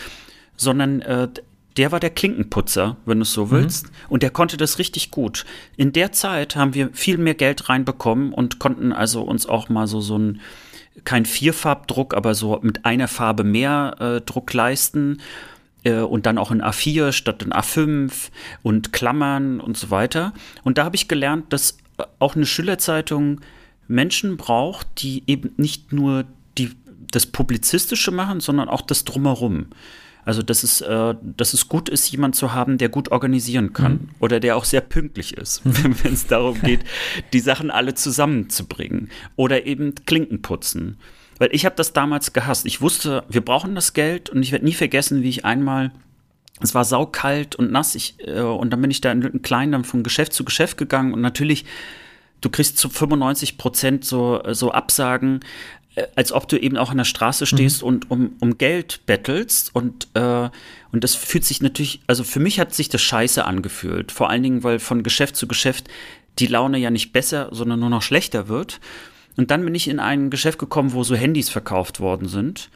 sondern 0.57 1.01
äh, 1.03 1.29
der 1.77 1.93
war 1.93 2.01
der 2.01 2.11
Klinkenputzer, 2.11 2.97
wenn 3.07 3.19
du 3.19 3.23
es 3.23 3.33
so 3.33 3.47
mhm. 3.47 3.51
willst. 3.53 3.87
Mhm. 3.87 3.91
Und 4.09 4.23
der 4.23 4.31
konnte 4.31 4.57
das 4.57 4.79
richtig 4.79 5.11
gut. 5.11 5.47
In 5.77 5.93
der 5.93 6.13
Zeit 6.13 6.57
haben 6.57 6.75
wir 6.75 6.91
viel 6.93 7.19
mehr 7.19 7.35
Geld 7.35 7.69
reinbekommen 7.69 8.33
und 8.33 8.59
konnten 8.59 8.93
also 8.93 9.23
uns 9.23 9.47
auch 9.47 9.69
mal 9.69 9.87
so, 9.87 10.01
so 10.01 10.19
ein, 10.19 10.41
kein 11.05 11.25
Vierfarbdruck, 11.25 12.15
aber 12.15 12.35
so 12.35 12.59
mit 12.63 12.85
einer 12.85 13.09
Farbe 13.09 13.45
mehr 13.45 13.97
äh, 14.01 14.21
Druck 14.21 14.53
leisten. 14.53 15.19
Äh, 15.85 16.01
und 16.01 16.27
dann 16.27 16.39
auch 16.39 16.51
in 16.51 16.63
A4 16.63 17.13
statt 17.13 17.43
in 17.43 17.53
A5 17.53 18.31
und 18.63 18.93
Klammern 18.93 19.61
und 19.61 19.77
so 19.77 19.91
weiter. 19.91 20.33
Und 20.65 20.79
da 20.79 20.85
habe 20.85 20.97
ich 20.97 21.07
gelernt, 21.07 21.53
dass 21.53 21.79
auch 22.19 22.37
eine 22.37 22.47
Schülerzeitung 22.47 23.41
Menschen 23.89 24.37
braucht, 24.37 24.87
die 24.99 25.25
eben 25.27 25.53
nicht 25.57 25.93
nur 25.93 26.25
die, 26.57 26.71
das 27.11 27.27
Publizistische 27.27 28.11
machen, 28.11 28.41
sondern 28.41 28.69
auch 28.69 28.83
das 28.83 29.05
Drumherum. 29.05 29.67
Also, 30.25 30.43
dass 30.43 30.63
es, 30.63 30.83
äh, 30.83 31.15
dass 31.23 31.55
es 31.55 31.71
gut 31.71 31.89
ist, 31.89 32.11
jemand 32.11 32.37
zu 32.37 32.53
haben, 32.53 32.77
der 32.77 32.91
gut 32.91 33.11
organisieren 33.11 33.73
kann 33.73 33.93
mhm. 33.93 34.09
oder 34.21 34.41
der 34.41 34.57
auch 34.57 34.65
sehr 34.65 34.83
pünktlich 34.83 35.35
ist, 35.35 35.63
wenn 35.65 36.13
es 36.13 36.27
darum 36.27 36.61
geht, 36.63 36.81
die 37.33 37.41
Sachen 37.41 37.71
alle 37.71 37.95
zusammenzubringen. 37.95 39.09
Oder 39.37 39.65
eben 39.65 39.95
Klinken 40.05 40.43
putzen. 40.43 40.99
Weil 41.39 41.49
ich 41.53 41.65
habe 41.65 41.77
das 41.77 41.95
damals 41.95 42.35
gehasst. 42.35 42.67
Ich 42.67 42.83
wusste, 42.83 43.25
wir 43.29 43.41
brauchen 43.41 43.75
das 43.75 43.95
Geld 43.95 44.29
und 44.29 44.43
ich 44.43 44.53
werde 44.53 44.67
nie 44.67 44.75
vergessen, 44.75 45.23
wie 45.23 45.31
ich 45.31 45.45
einmal 45.47 45.93
es 46.61 46.75
war 46.75 46.85
saukalt 46.85 47.55
und 47.55 47.71
nass. 47.71 47.95
Ich, 47.95 48.17
äh, 48.27 48.41
und 48.41 48.71
dann 48.71 48.83
bin 48.83 48.91
ich 48.91 49.01
da 49.01 49.13
in 49.13 49.43
klein 49.43 49.73
dann 49.73 49.85
von 49.85 50.03
Geschäft 50.03 50.33
zu 50.33 50.45
Geschäft 50.45 50.77
gegangen 50.77 51.13
und 51.13 51.21
natürlich 51.21 51.65
du 52.41 52.51
kriegst 52.51 52.79
zu 52.79 52.89
95 52.89 53.59
Prozent 53.59 54.05
so, 54.05 54.43
so 54.53 54.73
Absagen, 54.73 55.41
äh, 55.95 56.05
als 56.17 56.33
ob 56.33 56.49
du 56.49 56.59
eben 56.59 56.77
auch 56.77 56.91
an 56.91 56.99
der 56.99 57.05
Straße 57.05 57.47
stehst 57.47 57.83
mhm. 57.83 57.89
und 57.89 58.11
um, 58.11 58.33
um 58.41 58.59
Geld 58.59 59.01
bettelst. 59.07 59.75
Und, 59.75 60.09
äh, 60.15 60.51
und 60.93 61.05
das 61.05 61.15
fühlt 61.15 61.45
sich 61.45 61.61
natürlich, 61.61 62.01
also 62.07 62.25
für 62.25 62.41
mich 62.41 62.61
hat 62.61 62.75
sich 62.75 62.89
das 62.89 63.03
scheiße 63.03 63.45
angefühlt. 63.45 64.13
Vor 64.13 64.31
allen 64.31 64.43
Dingen, 64.43 64.65
weil 64.65 64.79
von 64.79 65.03
Geschäft 65.03 65.37
zu 65.37 65.47
Geschäft 65.47 65.89
die 66.39 66.47
Laune 66.47 66.79
ja 66.79 66.91
nicht 66.91 67.13
besser, 67.13 67.49
sondern 67.51 67.81
nur 67.81 67.91
noch 67.91 68.03
schlechter 68.03 68.49
wird. 68.49 68.81
Und 69.37 69.51
dann 69.51 69.65
bin 69.65 69.75
ich 69.75 69.89
in 69.89 70.01
ein 70.01 70.31
Geschäft 70.31 70.59
gekommen, 70.59 70.93
wo 70.93 71.05
so 71.05 71.15
Handys 71.15 71.49
verkauft 71.49 72.01
worden 72.01 72.29
sind. 72.29 72.71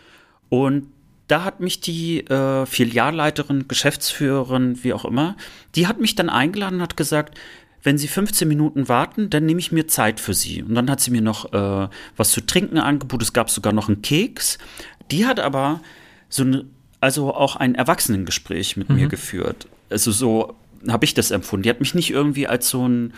Und 0.49 0.89
da 1.29 1.45
hat 1.45 1.61
mich 1.61 1.81
die 1.81 2.21
äh, 2.27 2.67
Filialleiterin, 2.67 3.67
Geschäftsführerin, 3.67 4.83
wie 4.85 4.93
auch 4.93 5.05
immer, 5.05 5.37
die 5.75 5.87
hat 5.87 5.99
mich 5.99 6.15
dann 6.15 6.29
eingeladen 6.29 6.77
und 6.77 6.83
hat 6.83 6.97
gesagt, 6.97 7.39
wenn 7.83 7.99
Sie 7.99 8.09
15 8.09 8.47
Minuten 8.47 8.89
warten, 8.89 9.31
dann 9.31 9.45
nehme 9.45 9.61
ich 9.61 9.73
mir 9.73 9.89
Zeit 9.89 10.21
für 10.21 10.35
Sie. 10.35 10.63
Und 10.63 10.75
dann 10.75 10.91
hat 10.91 11.01
sie 11.01 11.11
mir 11.11 11.23
noch 11.23 11.53
äh, 11.53 11.89
was 12.17 12.31
zu 12.31 12.41
trinken 12.41 12.79
angeboten. 12.79 13.23
Es 13.23 13.33
gab 13.33 13.51
sogar 13.51 13.73
noch 13.73 13.89
einen 13.89 14.03
Keks. 14.03 14.59
Die 15.11 15.27
hat 15.27 15.41
aber 15.41 15.81
so 16.29 16.43
eine 16.45 16.65
also 17.03 17.35
auch 17.35 17.57
ein 17.57 17.75
Erwachsenengespräch 17.75 18.77
mit 18.77 18.89
mhm. 18.89 18.95
mir 18.95 19.09
geführt. 19.09 19.67
Also 19.91 20.13
so 20.13 20.55
habe 20.89 21.05
ich 21.05 21.15
das 21.15 21.33
empfunden. 21.33 21.65
Die 21.65 21.71
hat 21.71 21.81
mich 21.81 21.95
nicht 21.97 22.11
irgendwie 22.11 22.47
als 22.47 22.69
so 22.69 22.87
ein 22.87 23.13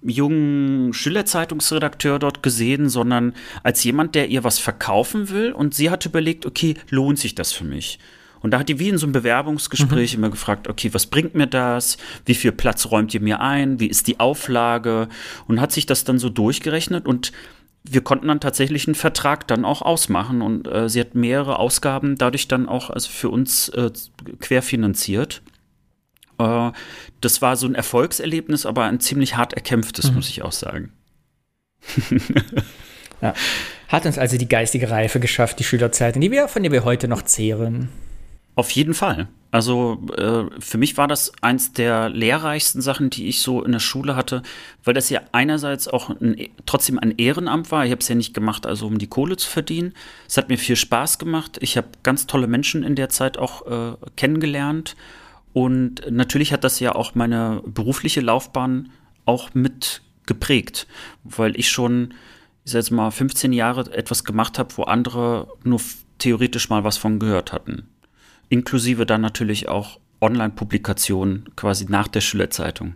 jungen 0.00 0.94
Schülerzeitungsredakteur 0.94 2.18
dort 2.18 2.42
gesehen, 2.42 2.88
sondern 2.88 3.34
als 3.62 3.84
jemand, 3.84 4.14
der 4.14 4.28
ihr 4.28 4.44
was 4.44 4.58
verkaufen 4.58 5.28
will. 5.28 5.52
Und 5.52 5.74
sie 5.74 5.90
hat 5.90 6.06
überlegt, 6.06 6.46
okay, 6.46 6.74
lohnt 6.88 7.18
sich 7.18 7.34
das 7.34 7.52
für 7.52 7.64
mich? 7.64 7.98
Und 8.40 8.52
da 8.52 8.60
hat 8.60 8.68
die 8.68 8.78
wie 8.78 8.88
in 8.88 8.98
so 8.98 9.06
einem 9.06 9.12
Bewerbungsgespräch 9.12 10.16
mhm. 10.16 10.24
immer 10.24 10.30
gefragt, 10.30 10.68
okay, 10.68 10.92
was 10.92 11.06
bringt 11.06 11.34
mir 11.34 11.46
das? 11.46 11.98
Wie 12.24 12.34
viel 12.34 12.52
Platz 12.52 12.90
räumt 12.90 13.14
ihr 13.14 13.20
mir 13.20 13.40
ein? 13.40 13.80
Wie 13.80 13.86
ist 13.88 14.06
die 14.06 14.20
Auflage? 14.20 15.08
Und 15.46 15.60
hat 15.60 15.72
sich 15.72 15.86
das 15.86 16.04
dann 16.04 16.18
so 16.18 16.28
durchgerechnet 16.28 17.06
und 17.06 17.32
wir 17.84 18.02
konnten 18.02 18.28
dann 18.28 18.40
tatsächlich 18.40 18.86
einen 18.86 18.94
Vertrag 18.94 19.46
dann 19.48 19.64
auch 19.64 19.82
ausmachen 19.82 20.42
und 20.42 20.66
äh, 20.66 20.88
sie 20.88 21.00
hat 21.00 21.14
mehrere 21.14 21.58
Ausgaben 21.58 22.16
dadurch 22.16 22.48
dann 22.48 22.68
auch 22.68 22.90
also 22.90 23.08
für 23.10 23.30
uns 23.30 23.68
äh, 23.70 23.90
querfinanziert. 24.40 25.42
Äh, 26.38 26.72
das 27.20 27.40
war 27.40 27.56
so 27.56 27.66
ein 27.66 27.74
Erfolgserlebnis, 27.74 28.66
aber 28.66 28.84
ein 28.84 29.00
ziemlich 29.00 29.36
hart 29.36 29.54
erkämpftes, 29.54 30.10
mhm. 30.10 30.16
muss 30.16 30.28
ich 30.28 30.42
auch 30.42 30.52
sagen. 30.52 30.92
ja. 33.22 33.34
Hat 33.88 34.04
uns 34.04 34.18
also 34.18 34.36
die 34.36 34.48
geistige 34.48 34.90
Reife 34.90 35.18
geschafft, 35.18 35.58
die 35.58 35.64
Schülerzeit, 35.64 36.16
die 36.16 36.30
wir, 36.30 36.48
von 36.48 36.62
der 36.62 36.72
wir 36.72 36.84
heute 36.84 37.08
noch 37.08 37.22
zehren. 37.22 37.88
Auf 38.58 38.72
jeden 38.72 38.94
Fall. 38.94 39.28
Also 39.52 40.02
äh, 40.16 40.60
für 40.60 40.78
mich 40.78 40.96
war 40.96 41.06
das 41.06 41.30
eins 41.42 41.74
der 41.74 42.08
lehrreichsten 42.08 42.82
Sachen, 42.82 43.08
die 43.08 43.28
ich 43.28 43.40
so 43.40 43.62
in 43.62 43.70
der 43.70 43.78
Schule 43.78 44.16
hatte, 44.16 44.42
weil 44.82 44.94
das 44.94 45.10
ja 45.10 45.20
einerseits 45.30 45.86
auch 45.86 46.10
ein, 46.10 46.48
trotzdem 46.66 46.98
ein 46.98 47.14
Ehrenamt 47.18 47.70
war. 47.70 47.84
Ich 47.84 47.92
habe 47.92 48.00
es 48.00 48.08
ja 48.08 48.16
nicht 48.16 48.34
gemacht, 48.34 48.66
also 48.66 48.88
um 48.88 48.98
die 48.98 49.06
Kohle 49.06 49.36
zu 49.36 49.48
verdienen. 49.48 49.94
Es 50.26 50.36
hat 50.36 50.48
mir 50.48 50.58
viel 50.58 50.74
Spaß 50.74 51.20
gemacht. 51.20 51.58
Ich 51.60 51.76
habe 51.76 51.86
ganz 52.02 52.26
tolle 52.26 52.48
Menschen 52.48 52.82
in 52.82 52.96
der 52.96 53.10
Zeit 53.10 53.38
auch 53.38 53.64
äh, 53.68 53.96
kennengelernt. 54.16 54.96
Und 55.52 56.02
natürlich 56.10 56.52
hat 56.52 56.64
das 56.64 56.80
ja 56.80 56.96
auch 56.96 57.14
meine 57.14 57.62
berufliche 57.64 58.22
Laufbahn 58.22 58.90
auch 59.24 59.54
mit 59.54 60.02
geprägt, 60.26 60.88
weil 61.22 61.56
ich 61.56 61.70
schon, 61.70 62.12
ich 62.64 62.72
sag 62.72 62.78
jetzt 62.78 62.90
mal, 62.90 63.12
15 63.12 63.52
Jahre 63.52 63.82
etwas 63.92 64.24
gemacht 64.24 64.58
habe, 64.58 64.76
wo 64.76 64.82
andere 64.82 65.46
nur 65.62 65.80
theoretisch 66.18 66.70
mal 66.70 66.82
was 66.82 66.96
von 66.96 67.20
gehört 67.20 67.52
hatten 67.52 67.86
inklusive 68.48 69.06
dann 69.06 69.20
natürlich 69.20 69.68
auch 69.68 69.98
Online-Publikationen 70.20 71.48
quasi 71.56 71.86
nach 71.88 72.08
der 72.08 72.20
Schülerzeitung. 72.20 72.94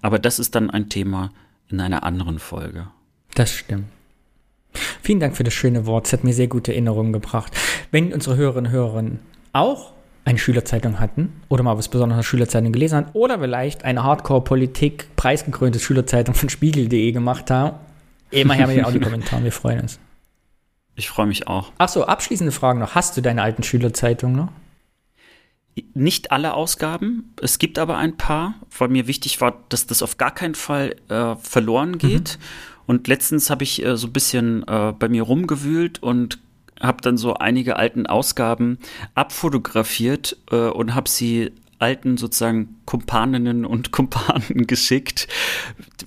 Aber 0.00 0.18
das 0.18 0.38
ist 0.38 0.54
dann 0.54 0.70
ein 0.70 0.88
Thema 0.88 1.30
in 1.68 1.80
einer 1.80 2.02
anderen 2.02 2.38
Folge. 2.38 2.88
Das 3.34 3.52
stimmt. 3.52 3.86
Vielen 5.02 5.20
Dank 5.20 5.36
für 5.36 5.44
das 5.44 5.54
schöne 5.54 5.86
Wort. 5.86 6.06
Es 6.06 6.12
hat 6.12 6.24
mir 6.24 6.32
sehr 6.32 6.48
gute 6.48 6.72
Erinnerungen 6.72 7.12
gebracht. 7.12 7.52
Wenn 7.90 8.12
unsere 8.12 8.36
Hörerinnen 8.36 8.66
und 8.66 8.72
Hörer 8.72 9.04
auch 9.52 9.92
eine 10.24 10.38
Schülerzeitung 10.38 11.00
hatten 11.00 11.42
oder 11.48 11.62
mal 11.62 11.76
was 11.76 11.88
Besonderes 11.88 12.24
Schülerzeitung 12.24 12.72
gelesen 12.72 12.96
haben 12.96 13.06
oder 13.12 13.38
vielleicht 13.40 13.84
eine 13.84 14.04
Hardcore-Politik 14.04 15.16
preisgekrönte 15.16 15.78
Schülerzeitung 15.78 16.34
von 16.34 16.48
Spiegel.de 16.48 17.12
gemacht 17.12 17.50
haben, 17.50 17.76
immer 18.30 18.54
her 18.54 18.66
mit 18.66 18.76
den 18.76 18.84
Audiokommentaren. 18.84 19.44
Wir 19.44 19.52
freuen 19.52 19.80
uns. 19.80 19.98
Ich 20.94 21.08
freue 21.08 21.26
mich 21.26 21.48
auch. 21.48 21.72
Ach 21.78 21.88
so, 21.88 22.04
abschließende 22.04 22.52
Fragen 22.52 22.78
noch. 22.78 22.94
Hast 22.94 23.16
du 23.16 23.20
deine 23.20 23.42
alten 23.42 23.62
Schülerzeitungen 23.62 24.36
noch? 24.36 24.52
Nicht 25.94 26.32
alle 26.32 26.54
Ausgaben, 26.54 27.32
es 27.40 27.58
gibt 27.58 27.78
aber 27.78 27.96
ein 27.96 28.16
paar, 28.16 28.54
weil 28.76 28.88
mir 28.88 29.06
wichtig 29.06 29.40
war, 29.40 29.62
dass 29.70 29.86
das 29.86 30.02
auf 30.02 30.18
gar 30.18 30.34
keinen 30.34 30.54
Fall 30.54 30.96
äh, 31.08 31.34
verloren 31.36 31.96
geht. 31.96 32.38
Mhm. 32.38 32.44
Und 32.86 33.08
letztens 33.08 33.48
habe 33.48 33.64
ich 33.64 33.84
äh, 33.84 33.96
so 33.96 34.08
ein 34.08 34.12
bisschen 34.12 34.66
äh, 34.68 34.92
bei 34.98 35.08
mir 35.08 35.22
rumgewühlt 35.22 36.02
und 36.02 36.38
habe 36.80 37.00
dann 37.00 37.16
so 37.16 37.34
einige 37.34 37.76
alten 37.76 38.06
Ausgaben 38.06 38.78
abfotografiert 39.14 40.36
äh, 40.50 40.56
und 40.56 40.94
habe 40.94 41.08
sie 41.08 41.52
alten 41.78 42.16
sozusagen 42.16 42.76
Kumpaninnen 42.84 43.64
und 43.64 43.92
Kumpanen 43.92 44.66
geschickt, 44.66 45.26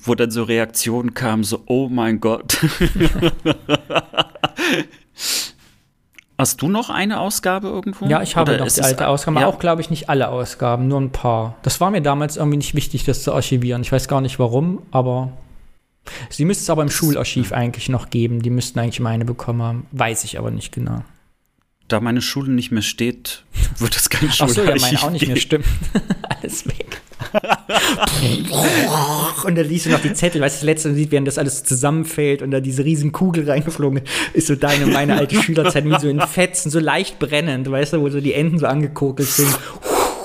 wo 0.04 0.16
dann 0.16 0.32
so 0.32 0.44
Reaktionen 0.44 1.14
kamen, 1.14 1.44
so, 1.44 1.64
oh 1.66 1.90
mein 1.90 2.20
Gott. 2.20 2.58
Hast 6.38 6.62
du 6.62 6.68
noch 6.68 6.90
eine 6.90 7.20
Ausgabe 7.20 7.68
irgendwo? 7.68 8.06
Ja, 8.08 8.22
ich 8.22 8.36
habe 8.36 8.54
Oder 8.54 8.66
noch 8.66 8.72
die 8.72 8.82
alte 8.82 9.08
Ausgabe, 9.08 9.40
ja. 9.40 9.48
auch 9.48 9.60
glaube 9.60 9.82
ich 9.82 9.90
nicht 9.90 10.10
alle 10.10 10.30
Ausgaben, 10.30 10.88
nur 10.88 11.00
ein 11.00 11.12
paar. 11.12 11.56
Das 11.64 11.80
war 11.80 11.92
mir 11.92 12.02
damals 12.02 12.36
irgendwie 12.36 12.58
nicht 12.58 12.76
wichtig, 12.76 13.06
das 13.06 13.24
zu 13.24 13.34
archivieren. 13.34 13.82
Ich 13.82 13.92
weiß 13.92 14.08
gar 14.08 14.22
nicht 14.22 14.38
warum, 14.38 14.82
aber 14.92 15.32
sie 16.30 16.44
müsste 16.44 16.64
es 16.64 16.70
aber 16.70 16.82
im 16.82 16.90
Schularchiv 16.90 17.54
eigentlich 17.54 17.88
noch 17.88 18.10
geben. 18.10 18.42
Die 18.42 18.50
müssten 18.50 18.80
eigentlich 18.80 19.00
meine 19.00 19.24
bekommen 19.24 19.62
haben. 19.62 19.88
Weiß 19.92 20.26
ich 20.26 20.38
aber 20.38 20.52
nicht 20.52 20.74
genau 20.74 21.04
da 21.88 22.00
meine 22.00 22.22
Schule 22.22 22.52
nicht 22.52 22.72
mehr 22.72 22.82
steht, 22.82 23.44
wird 23.78 23.96
das 23.96 24.10
kein 24.10 24.32
Schularchiv. 24.32 24.42
Ach 24.42 24.64
so, 24.64 24.64
ja, 24.64 24.76
meine 24.80 25.04
auch 25.04 25.12
nicht 25.12 25.28
mehr 25.28 25.38
stimmt. 25.38 25.66
alles 26.42 26.68
weg. 26.68 27.02
Und 29.46 29.56
dann 29.58 29.68
liest 29.68 29.86
du 29.86 29.90
noch 29.92 30.02
die 30.02 30.14
Zettel, 30.14 30.42
weißt 30.42 30.56
du, 30.56 30.60
das 30.60 30.66
letzte 30.66 30.94
sieht, 30.94 31.12
während 31.12 31.28
das 31.28 31.38
alles 31.38 31.64
zusammenfällt 31.64 32.42
und 32.42 32.52
da 32.52 32.60
diese 32.60 32.84
riesen 32.84 33.12
Kugel 33.12 33.50
reingeflogen 33.50 34.02
ist, 34.34 34.48
so 34.48 34.56
deine, 34.56 34.88
meine 34.88 35.16
alte 35.16 35.42
Schülerzeit 35.42 35.86
wie 35.86 36.00
so 36.00 36.10
in 36.10 36.20
Fetzen, 36.22 36.70
so 36.70 36.80
leicht 36.80 37.20
brennend, 37.20 37.70
weißt 37.70 37.94
du, 37.94 38.02
wo 38.02 38.10
so 38.10 38.20
die 38.20 38.34
Enden 38.34 38.60
so 38.60 38.66
angekokelt 38.66 39.30
sind, 39.30 39.58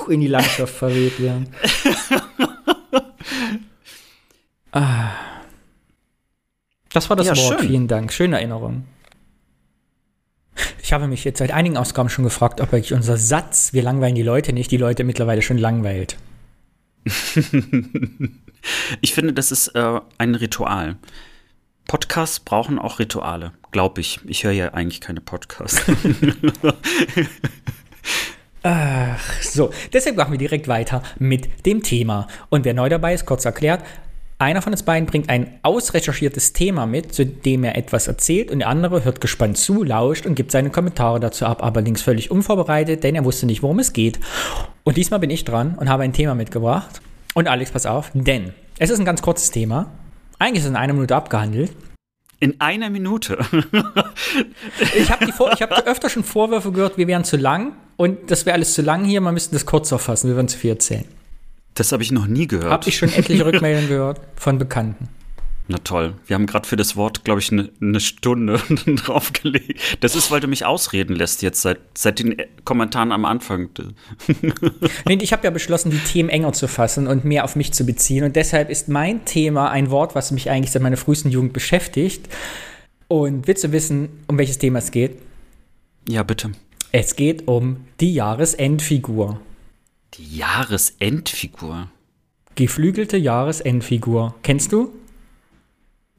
in 0.08 0.20
die 0.20 0.26
Landschaft 0.26 0.74
verweht 0.74 1.20
werden. 1.20 1.48
ah. 4.72 5.10
Das 6.92 7.08
war 7.08 7.16
das 7.16 7.26
ja, 7.26 7.36
Wort, 7.36 7.60
schön. 7.60 7.68
vielen 7.68 7.88
Dank. 7.88 8.12
Schöne 8.12 8.36
Erinnerung. 8.36 8.84
Ich 10.82 10.92
habe 10.92 11.06
mich 11.06 11.22
jetzt 11.22 11.38
seit 11.38 11.52
einigen 11.52 11.76
Ausgaben 11.76 12.08
schon 12.08 12.24
gefragt, 12.24 12.60
ob 12.60 12.72
eigentlich 12.72 12.92
unser 12.92 13.16
Satz, 13.16 13.72
wir 13.72 13.82
langweilen 13.84 14.16
die 14.16 14.24
Leute 14.24 14.52
nicht, 14.52 14.72
die 14.72 14.76
Leute 14.76 15.04
mittlerweile 15.04 15.40
schon 15.40 15.56
langweilt. 15.56 16.16
ich 19.00 19.14
finde, 19.14 19.32
das 19.32 19.52
ist 19.52 19.68
äh, 19.68 20.00
ein 20.18 20.34
Ritual. 20.34 20.96
Podcasts 21.86 22.40
brauchen 22.40 22.78
auch 22.78 22.98
Rituale, 22.98 23.52
glaube 23.72 24.00
ich. 24.00 24.20
Ich 24.24 24.44
höre 24.44 24.52
ja 24.52 24.74
eigentlich 24.74 25.00
keine 25.00 25.20
Podcasts. 25.20 25.82
Ach 28.62 29.42
so, 29.42 29.72
deshalb 29.92 30.16
machen 30.16 30.32
wir 30.32 30.38
direkt 30.38 30.68
weiter 30.68 31.02
mit 31.18 31.66
dem 31.66 31.82
Thema. 31.82 32.28
Und 32.50 32.64
wer 32.64 32.74
neu 32.74 32.88
dabei 32.88 33.14
ist, 33.14 33.26
kurz 33.26 33.44
erklärt, 33.44 33.82
einer 34.40 34.62
von 34.62 34.72
uns 34.72 34.82
beiden 34.82 35.06
bringt 35.06 35.28
ein 35.28 35.58
ausrecherchiertes 35.62 36.54
Thema 36.54 36.86
mit, 36.86 37.14
zu 37.14 37.26
dem 37.26 37.62
er 37.62 37.76
etwas 37.76 38.08
erzählt 38.08 38.50
und 38.50 38.60
der 38.60 38.68
andere 38.68 39.04
hört 39.04 39.20
gespannt 39.20 39.58
zu, 39.58 39.82
lauscht 39.82 40.24
und 40.24 40.34
gibt 40.34 40.50
seine 40.50 40.70
Kommentare 40.70 41.20
dazu 41.20 41.44
ab, 41.44 41.62
allerdings 41.62 42.00
völlig 42.00 42.30
unvorbereitet, 42.30 43.04
denn 43.04 43.14
er 43.14 43.24
wusste 43.26 43.44
nicht, 43.44 43.62
worum 43.62 43.80
es 43.80 43.92
geht. 43.92 44.18
Und 44.84 44.96
diesmal 44.96 45.20
bin 45.20 45.30
ich 45.30 45.44
dran 45.44 45.76
und 45.78 45.88
habe 45.88 46.02
ein 46.02 46.12
Thema 46.12 46.34
mitgebracht. 46.34 47.00
Und 47.34 47.48
Alex, 47.48 47.70
pass 47.70 47.86
auf, 47.86 48.10
denn 48.14 48.52
es 48.78 48.90
ist 48.90 48.98
ein 48.98 49.04
ganz 49.04 49.22
kurzes 49.22 49.50
Thema. 49.50 49.90
Eigentlich 50.38 50.60
ist 50.60 50.64
es 50.64 50.70
in 50.70 50.76
einer 50.76 50.94
Minute 50.94 51.14
abgehandelt. 51.14 51.72
In 52.40 52.60
einer 52.60 52.88
Minute. 52.88 53.38
ich 54.94 55.10
habe 55.10 55.26
hab 55.26 55.86
öfter 55.86 56.08
schon 56.08 56.24
Vorwürfe 56.24 56.72
gehört, 56.72 56.96
wir 56.96 57.06
wären 57.06 57.24
zu 57.24 57.36
lang 57.36 57.74
und 57.96 58.30
das 58.30 58.46
wäre 58.46 58.54
alles 58.54 58.72
zu 58.72 58.80
lang 58.80 59.04
hier, 59.04 59.20
man 59.20 59.34
müsste 59.34 59.52
das 59.54 59.66
kurz 59.66 59.92
auffassen, 59.92 60.28
wir 60.28 60.36
würden 60.36 60.48
zu 60.48 60.56
viel 60.56 60.70
erzählen. 60.70 61.04
Das 61.74 61.92
habe 61.92 62.02
ich 62.02 62.10
noch 62.10 62.26
nie 62.26 62.46
gehört. 62.46 62.70
Habe 62.70 62.88
ich 62.88 62.96
schon 62.96 63.12
etliche 63.12 63.44
Rückmeldungen 63.46 63.88
gehört 63.88 64.20
von 64.36 64.58
Bekannten. 64.58 65.08
Na 65.68 65.78
toll. 65.78 66.14
Wir 66.26 66.34
haben 66.34 66.46
gerade 66.46 66.66
für 66.66 66.76
das 66.76 66.96
Wort, 66.96 67.24
glaube 67.24 67.40
ich, 67.40 67.52
eine 67.52 67.70
ne 67.78 68.00
Stunde 68.00 68.58
draufgelegt. 68.86 69.98
Das 70.00 70.16
ist, 70.16 70.30
weil 70.30 70.40
du 70.40 70.48
mich 70.48 70.64
ausreden 70.64 71.14
lässt 71.14 71.42
jetzt 71.42 71.62
seit, 71.62 71.78
seit 71.96 72.18
den 72.18 72.36
Kommentaren 72.64 73.12
am 73.12 73.24
Anfang. 73.24 73.70
nee, 75.06 75.18
ich 75.20 75.32
habe 75.32 75.44
ja 75.44 75.50
beschlossen, 75.50 75.90
die 75.90 75.98
Themen 75.98 76.28
enger 76.28 76.52
zu 76.52 76.66
fassen 76.66 77.06
und 77.06 77.24
mehr 77.24 77.44
auf 77.44 77.54
mich 77.54 77.72
zu 77.72 77.84
beziehen. 77.84 78.24
Und 78.24 78.34
deshalb 78.34 78.68
ist 78.68 78.88
mein 78.88 79.24
Thema 79.24 79.70
ein 79.70 79.90
Wort, 79.90 80.16
was 80.16 80.32
mich 80.32 80.50
eigentlich 80.50 80.72
seit 80.72 80.82
meiner 80.82 80.96
frühesten 80.96 81.30
Jugend 81.30 81.52
beschäftigt. 81.52 82.28
Und 83.06 83.46
willst 83.46 83.62
du 83.62 83.72
wissen, 83.72 84.08
um 84.26 84.38
welches 84.38 84.58
Thema 84.58 84.80
es 84.80 84.90
geht? 84.90 85.18
Ja, 86.08 86.22
bitte. 86.22 86.52
Es 86.92 87.14
geht 87.14 87.46
um 87.46 87.84
die 88.00 88.14
Jahresendfigur. 88.14 89.40
Die 90.14 90.36
Jahresendfigur. 90.38 91.88
Geflügelte 92.56 93.16
Jahresendfigur. 93.16 94.34
Kennst 94.42 94.72
du? 94.72 94.92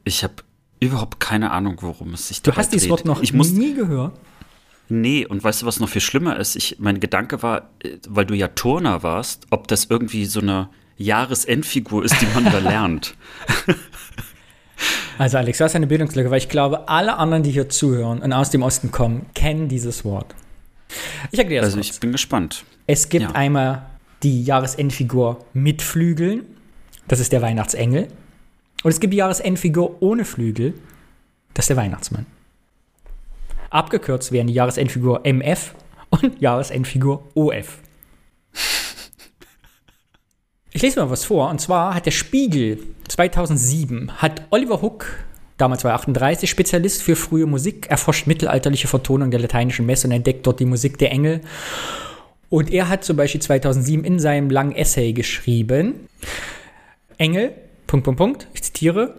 Ich 0.03 0.23
habe 0.23 0.35
überhaupt 0.79 1.19
keine 1.19 1.51
Ahnung, 1.51 1.77
worum 1.81 2.13
es 2.13 2.27
sich 2.27 2.41
Du 2.41 2.53
hast 2.53 2.73
dieses 2.73 2.89
Wort 2.89 3.05
noch 3.05 3.21
ich 3.21 3.33
muss, 3.33 3.51
nie 3.51 3.73
gehört? 3.73 4.13
Nee, 4.89 5.25
und 5.25 5.43
weißt 5.43 5.61
du, 5.61 5.65
was 5.65 5.79
noch 5.79 5.87
viel 5.87 6.01
schlimmer 6.01 6.37
ist? 6.37 6.55
Ich, 6.55 6.75
mein 6.79 6.99
Gedanke 6.99 7.41
war, 7.43 7.69
äh, 7.83 7.97
weil 8.09 8.25
du 8.25 8.33
ja 8.33 8.49
Turner 8.49 9.03
warst, 9.03 9.45
ob 9.49 9.67
das 9.67 9.85
irgendwie 9.85 10.25
so 10.25 10.41
eine 10.41 10.69
Jahresendfigur 10.97 12.03
ist, 12.03 12.19
die 12.21 12.27
man 12.33 12.45
da 12.45 12.57
lernt. 12.59 13.15
Also 15.17 15.37
Alex, 15.37 15.59
du 15.59 15.63
hast 15.63 15.75
eine 15.75 15.87
Bildungslücke, 15.87 16.31
weil 16.31 16.39
ich 16.39 16.49
glaube, 16.49 16.89
alle 16.89 17.17
anderen, 17.17 17.43
die 17.43 17.51
hier 17.51 17.69
zuhören 17.69 18.19
und 18.21 18.33
aus 18.33 18.49
dem 18.49 18.63
Osten 18.63 18.91
kommen, 18.91 19.27
kennen 19.35 19.67
dieses 19.67 20.03
Wort. 20.03 20.33
Ich 21.31 21.39
erkläre 21.39 21.61
es 21.61 21.67
Also 21.67 21.77
kurz. 21.77 21.89
ich 21.89 21.99
bin 21.99 22.11
gespannt. 22.11 22.65
Es 22.87 23.09
gibt 23.09 23.23
ja. 23.23 23.31
einmal 23.31 23.85
die 24.23 24.43
Jahresendfigur 24.43 25.45
mit 25.53 25.81
Flügeln. 25.81 26.45
Das 27.07 27.19
ist 27.19 27.31
der 27.31 27.41
Weihnachtsengel. 27.41 28.07
Und 28.83 28.91
es 28.91 28.99
gibt 28.99 29.13
die 29.13 29.17
Jahresendfigur 29.17 30.01
ohne 30.01 30.25
Flügel. 30.25 30.73
Das 31.53 31.63
ist 31.63 31.69
der 31.69 31.77
Weihnachtsmann. 31.77 32.25
Abgekürzt 33.69 34.31
werden 34.31 34.47
die 34.47 34.53
Jahresendfigur 34.53 35.25
MF 35.25 35.73
und 36.09 36.41
Jahresendfigur 36.41 37.23
OF. 37.35 37.79
Ich 40.73 40.81
lese 40.81 41.01
mal 41.01 41.09
was 41.09 41.25
vor, 41.25 41.49
und 41.49 41.59
zwar 41.59 41.93
hat 41.93 42.05
der 42.05 42.11
Spiegel 42.11 42.79
2007, 43.09 44.21
hat 44.21 44.43
Oliver 44.51 44.81
Hook, 44.81 45.05
damals 45.57 45.83
war 45.83 45.91
er 45.91 45.95
38, 45.95 46.49
Spezialist 46.49 47.01
für 47.01 47.17
frühe 47.17 47.45
Musik, 47.45 47.87
erforscht 47.89 48.25
mittelalterliche 48.25 48.87
Vertonung 48.87 49.31
der 49.31 49.41
lateinischen 49.41 49.85
Messe 49.85 50.07
und 50.07 50.13
entdeckt 50.13 50.47
dort 50.47 50.61
die 50.61 50.65
Musik 50.65 50.97
der 50.97 51.11
Engel. 51.11 51.41
Und 52.49 52.71
er 52.71 52.87
hat 52.87 53.03
zum 53.03 53.17
Beispiel 53.17 53.41
2007 53.41 54.05
in 54.05 54.19
seinem 54.19 54.49
langen 54.49 54.73
Essay 54.73 55.11
geschrieben, 55.11 56.07
Engel, 57.17 57.53
Punkt, 57.91 58.05
Punkt, 58.05 58.17
Punkt, 58.19 58.47
ich 58.53 58.63
zitiere, 58.63 59.15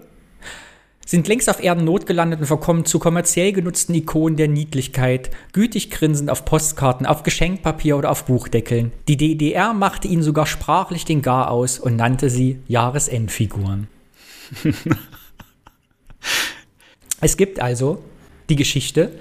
sind 1.05 1.29
längst 1.29 1.51
auf 1.51 1.63
Erden 1.63 1.85
notgelandet 1.85 2.41
und 2.41 2.47
verkommen 2.47 2.87
zu 2.87 2.99
kommerziell 2.99 3.53
genutzten 3.53 3.95
Ikonen 3.95 4.39
der 4.39 4.49
Niedlichkeit, 4.49 5.29
gütig 5.53 5.91
grinsend 5.91 6.31
auf 6.31 6.47
Postkarten, 6.47 7.05
auf 7.05 7.23
Geschenkpapier 7.23 7.99
oder 7.99 8.11
auf 8.11 8.25
Buchdeckeln. 8.25 8.91
Die 9.09 9.19
DDR 9.19 9.75
machte 9.75 10.09
ihnen 10.09 10.23
sogar 10.23 10.47
sprachlich 10.47 11.05
den 11.05 11.21
Gar 11.21 11.51
aus 11.51 11.79
und 11.79 11.97
nannte 11.97 12.31
sie 12.31 12.61
Jahresendfiguren. 12.67 13.89
es 17.21 17.37
gibt 17.37 17.61
also 17.61 18.03
die 18.49 18.57
Geschichte, 18.57 19.13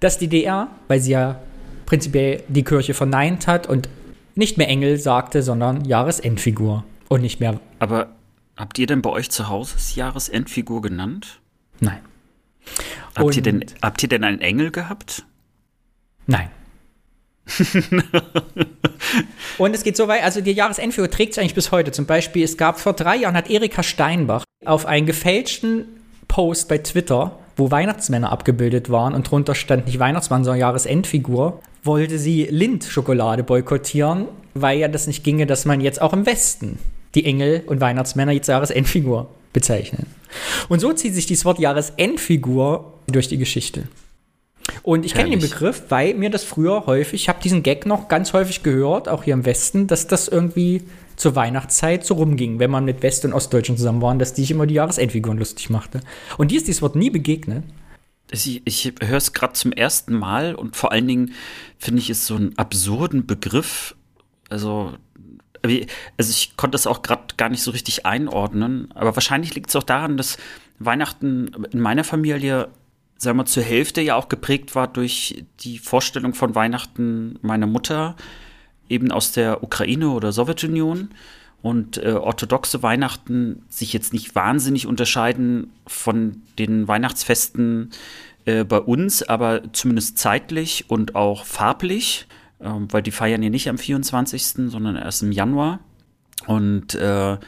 dass 0.00 0.18
die 0.18 0.28
DDR, 0.28 0.68
weil 0.88 1.00
sie 1.00 1.12
ja 1.12 1.40
prinzipiell 1.86 2.42
die 2.48 2.64
Kirche 2.64 2.92
verneint 2.92 3.46
hat 3.46 3.66
und 3.66 3.88
nicht 4.34 4.58
mehr 4.58 4.68
Engel 4.68 4.98
sagte, 4.98 5.42
sondern 5.42 5.86
Jahresendfigur 5.86 6.84
und 7.08 7.22
nicht 7.22 7.40
mehr. 7.40 7.60
Aber 7.78 8.19
Habt 8.60 8.78
ihr 8.78 8.86
denn 8.86 9.00
bei 9.00 9.08
euch 9.08 9.30
zu 9.30 9.48
Hause 9.48 9.72
das 9.72 9.94
Jahresendfigur 9.94 10.82
genannt? 10.82 11.40
Nein. 11.80 12.00
Habt, 13.16 13.34
ihr 13.34 13.40
denn, 13.42 13.64
habt 13.80 14.02
ihr 14.02 14.08
denn 14.10 14.22
einen 14.22 14.42
Engel 14.42 14.70
gehabt? 14.70 15.24
Nein. 16.26 16.50
und 19.56 19.74
es 19.74 19.82
geht 19.82 19.96
so 19.96 20.08
weit, 20.08 20.22
also 20.24 20.42
die 20.42 20.52
Jahresendfigur 20.52 21.10
trägt 21.10 21.32
sich 21.32 21.40
eigentlich 21.40 21.54
bis 21.54 21.72
heute. 21.72 21.90
Zum 21.90 22.04
Beispiel, 22.04 22.44
es 22.44 22.58
gab 22.58 22.78
vor 22.78 22.92
drei 22.92 23.16
Jahren, 23.16 23.34
hat 23.34 23.48
Erika 23.48 23.82
Steinbach 23.82 24.44
auf 24.66 24.84
einen 24.84 25.06
gefälschten 25.06 25.86
Post 26.28 26.68
bei 26.68 26.76
Twitter, 26.76 27.38
wo 27.56 27.70
Weihnachtsmänner 27.70 28.30
abgebildet 28.30 28.90
waren 28.90 29.14
und 29.14 29.30
drunter 29.30 29.54
stand 29.54 29.86
nicht 29.86 29.98
Weihnachtsmann, 29.98 30.44
sondern 30.44 30.60
Jahresendfigur, 30.60 31.62
wollte 31.82 32.18
sie 32.18 32.44
Lind-Schokolade 32.50 33.42
boykottieren, 33.42 34.28
weil 34.52 34.78
ja 34.78 34.88
das 34.88 35.06
nicht 35.06 35.24
ginge, 35.24 35.46
dass 35.46 35.64
man 35.64 35.80
jetzt 35.80 36.02
auch 36.02 36.12
im 36.12 36.26
Westen 36.26 36.78
die 37.14 37.24
Engel 37.24 37.62
und 37.66 37.80
Weihnachtsmänner 37.80 38.32
jetzt 38.32 38.48
Jahresendfigur 38.48 39.28
bezeichnen. 39.52 40.06
Und 40.68 40.80
so 40.80 40.92
zieht 40.92 41.14
sich 41.14 41.26
dieses 41.26 41.44
Wort 41.44 41.58
Jahresendfigur 41.58 42.94
durch 43.08 43.28
die 43.28 43.38
Geschichte. 43.38 43.88
Und 44.82 45.04
ich 45.04 45.14
kenne 45.14 45.30
den 45.30 45.40
Begriff, 45.40 45.84
weil 45.88 46.14
mir 46.14 46.30
das 46.30 46.44
früher 46.44 46.86
häufig, 46.86 47.22
ich 47.22 47.28
habe 47.28 47.42
diesen 47.42 47.62
Gag 47.62 47.86
noch 47.86 48.08
ganz 48.08 48.32
häufig 48.32 48.62
gehört, 48.62 49.08
auch 49.08 49.24
hier 49.24 49.34
im 49.34 49.44
Westen, 49.44 49.86
dass 49.86 50.06
das 50.06 50.28
irgendwie 50.28 50.82
zur 51.16 51.34
Weihnachtszeit 51.34 52.04
so 52.04 52.14
rumging, 52.14 52.58
wenn 52.58 52.70
man 52.70 52.84
mit 52.84 53.02
West- 53.02 53.24
und 53.24 53.32
Ostdeutschen 53.32 53.76
zusammen 53.76 54.00
waren, 54.00 54.18
dass 54.18 54.32
die 54.32 54.42
sich 54.42 54.52
immer 54.52 54.66
die 54.66 54.74
Jahresendfiguren 54.74 55.38
lustig 55.38 55.70
machte. 55.70 56.00
Und 56.38 56.50
dir 56.50 56.56
ist 56.56 56.66
dieses 56.66 56.82
Wort 56.82 56.96
nie 56.96 57.10
begegnet. 57.10 57.64
Ich, 58.30 58.62
ich 58.64 58.92
höre 59.02 59.18
es 59.18 59.32
gerade 59.32 59.54
zum 59.54 59.72
ersten 59.72 60.14
Mal 60.14 60.54
und 60.54 60.76
vor 60.76 60.92
allen 60.92 61.08
Dingen 61.08 61.32
finde 61.78 62.00
ich 62.00 62.10
es 62.10 62.26
so 62.26 62.36
einen 62.36 62.56
absurden 62.56 63.26
Begriff. 63.26 63.96
Also 64.48 64.94
also 65.62 66.30
ich 66.30 66.56
konnte 66.56 66.74
das 66.74 66.86
auch 66.86 67.02
gerade 67.02 67.34
gar 67.36 67.48
nicht 67.48 67.62
so 67.62 67.70
richtig 67.70 68.06
einordnen, 68.06 68.88
aber 68.94 69.14
wahrscheinlich 69.14 69.54
liegt 69.54 69.70
es 69.70 69.76
auch 69.76 69.82
daran, 69.82 70.16
dass 70.16 70.38
Weihnachten 70.78 71.66
in 71.70 71.80
meiner 71.80 72.04
Familie, 72.04 72.68
sagen 73.18 73.38
wir, 73.38 73.44
zur 73.44 73.62
Hälfte 73.62 74.00
ja 74.00 74.16
auch 74.16 74.28
geprägt 74.28 74.74
war 74.74 74.88
durch 74.88 75.44
die 75.60 75.78
Vorstellung 75.78 76.34
von 76.34 76.54
Weihnachten 76.54 77.38
meiner 77.42 77.66
Mutter, 77.66 78.16
eben 78.88 79.12
aus 79.12 79.32
der 79.32 79.62
Ukraine 79.62 80.10
oder 80.10 80.32
Sowjetunion. 80.32 81.10
Und 81.62 81.98
äh, 81.98 82.12
orthodoxe 82.12 82.82
Weihnachten 82.82 83.66
sich 83.68 83.92
jetzt 83.92 84.14
nicht 84.14 84.34
wahnsinnig 84.34 84.86
unterscheiden 84.86 85.70
von 85.86 86.40
den 86.58 86.88
Weihnachtsfesten 86.88 87.90
äh, 88.46 88.64
bei 88.64 88.78
uns, 88.78 89.22
aber 89.22 89.70
zumindest 89.74 90.16
zeitlich 90.16 90.86
und 90.88 91.16
auch 91.16 91.44
farblich 91.44 92.26
ähm, 92.62 92.88
weil 92.92 93.02
die 93.02 93.10
feiern 93.10 93.42
ja 93.42 93.50
nicht 93.50 93.68
am 93.68 93.78
24., 93.78 94.70
sondern 94.70 94.96
erst 94.96 95.22
im 95.22 95.32
Januar. 95.32 95.80
Und 96.46 96.94
äh, 96.94 97.38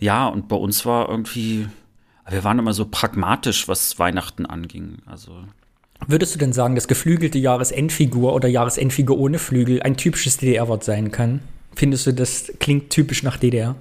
ja, 0.00 0.26
und 0.26 0.48
bei 0.48 0.56
uns 0.56 0.84
war 0.86 1.08
irgendwie, 1.08 1.68
wir 2.28 2.44
waren 2.44 2.58
immer 2.58 2.72
so 2.72 2.86
pragmatisch, 2.86 3.68
was 3.68 3.98
Weihnachten 3.98 4.46
anging. 4.46 4.98
Also 5.06 5.44
Würdest 6.06 6.34
du 6.34 6.38
denn 6.38 6.52
sagen, 6.52 6.74
dass 6.74 6.88
geflügelte 6.88 7.38
Jahresendfigur 7.38 8.34
oder 8.34 8.48
Jahresendfigur 8.48 9.18
ohne 9.18 9.38
Flügel 9.38 9.82
ein 9.82 9.96
typisches 9.96 10.36
DDR-Wort 10.36 10.84
sein 10.84 11.10
kann? 11.10 11.40
Findest 11.74 12.06
du, 12.06 12.12
das 12.12 12.52
klingt 12.60 12.90
typisch 12.90 13.22
nach 13.22 13.36
DDR? 13.36 13.74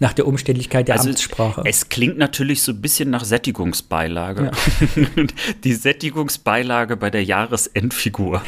Nach 0.00 0.14
der 0.14 0.26
Umständlichkeit 0.26 0.88
der 0.88 0.96
also 0.96 1.10
Amtssprache. 1.10 1.62
Es 1.66 1.90
klingt 1.90 2.16
natürlich 2.16 2.62
so 2.62 2.72
ein 2.72 2.80
bisschen 2.80 3.10
nach 3.10 3.22
Sättigungsbeilage. 3.22 4.50
Ja. 4.96 5.24
Die 5.64 5.74
Sättigungsbeilage 5.74 6.96
bei 6.96 7.10
der 7.10 7.22
Jahresendfigur. 7.22 8.42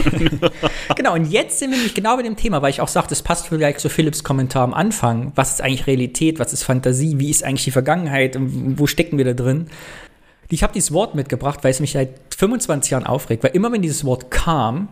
genau, 0.97 1.15
und 1.15 1.31
jetzt 1.31 1.59
sind 1.59 1.71
wir 1.71 1.77
nämlich 1.77 1.95
genau 1.95 2.17
bei 2.17 2.23
dem 2.23 2.37
Thema, 2.37 2.63
weil 2.63 2.71
ich 2.71 2.81
auch 2.81 2.89
sagte, 2.89 3.11
das 3.11 3.23
passt 3.23 3.49
vielleicht 3.49 3.81
zu 3.81 3.91
Philips 3.91 4.25
Kommentar 4.25 4.65
am 4.65 4.73
Anfang. 4.73 5.33
Was 5.35 5.53
ist 5.53 5.61
eigentlich 5.61 5.87
Realität? 5.87 6.39
Was 6.39 6.55
ist 6.55 6.63
Fantasie? 6.63 7.19
Wie 7.19 7.29
ist 7.29 7.45
eigentlich 7.45 7.65
die 7.65 7.71
Vergangenheit? 7.71 8.35
Und 8.35 8.79
wo 8.79 8.87
stecken 8.87 9.19
wir 9.19 9.27
da 9.27 9.35
drin? 9.35 9.67
Ich 10.49 10.63
habe 10.63 10.73
dieses 10.73 10.93
Wort 10.93 11.15
mitgebracht, 11.15 11.65
weil 11.65 11.71
es 11.71 11.81
mich 11.81 11.93
seit 11.93 12.19
25 12.35 12.93
Jahren 12.93 13.07
aufregt, 13.07 13.45
weil 13.45 13.51
immer 13.51 13.71
wenn 13.73 13.83
dieses 13.83 14.07
Wort 14.07 14.31
kam, 14.31 14.89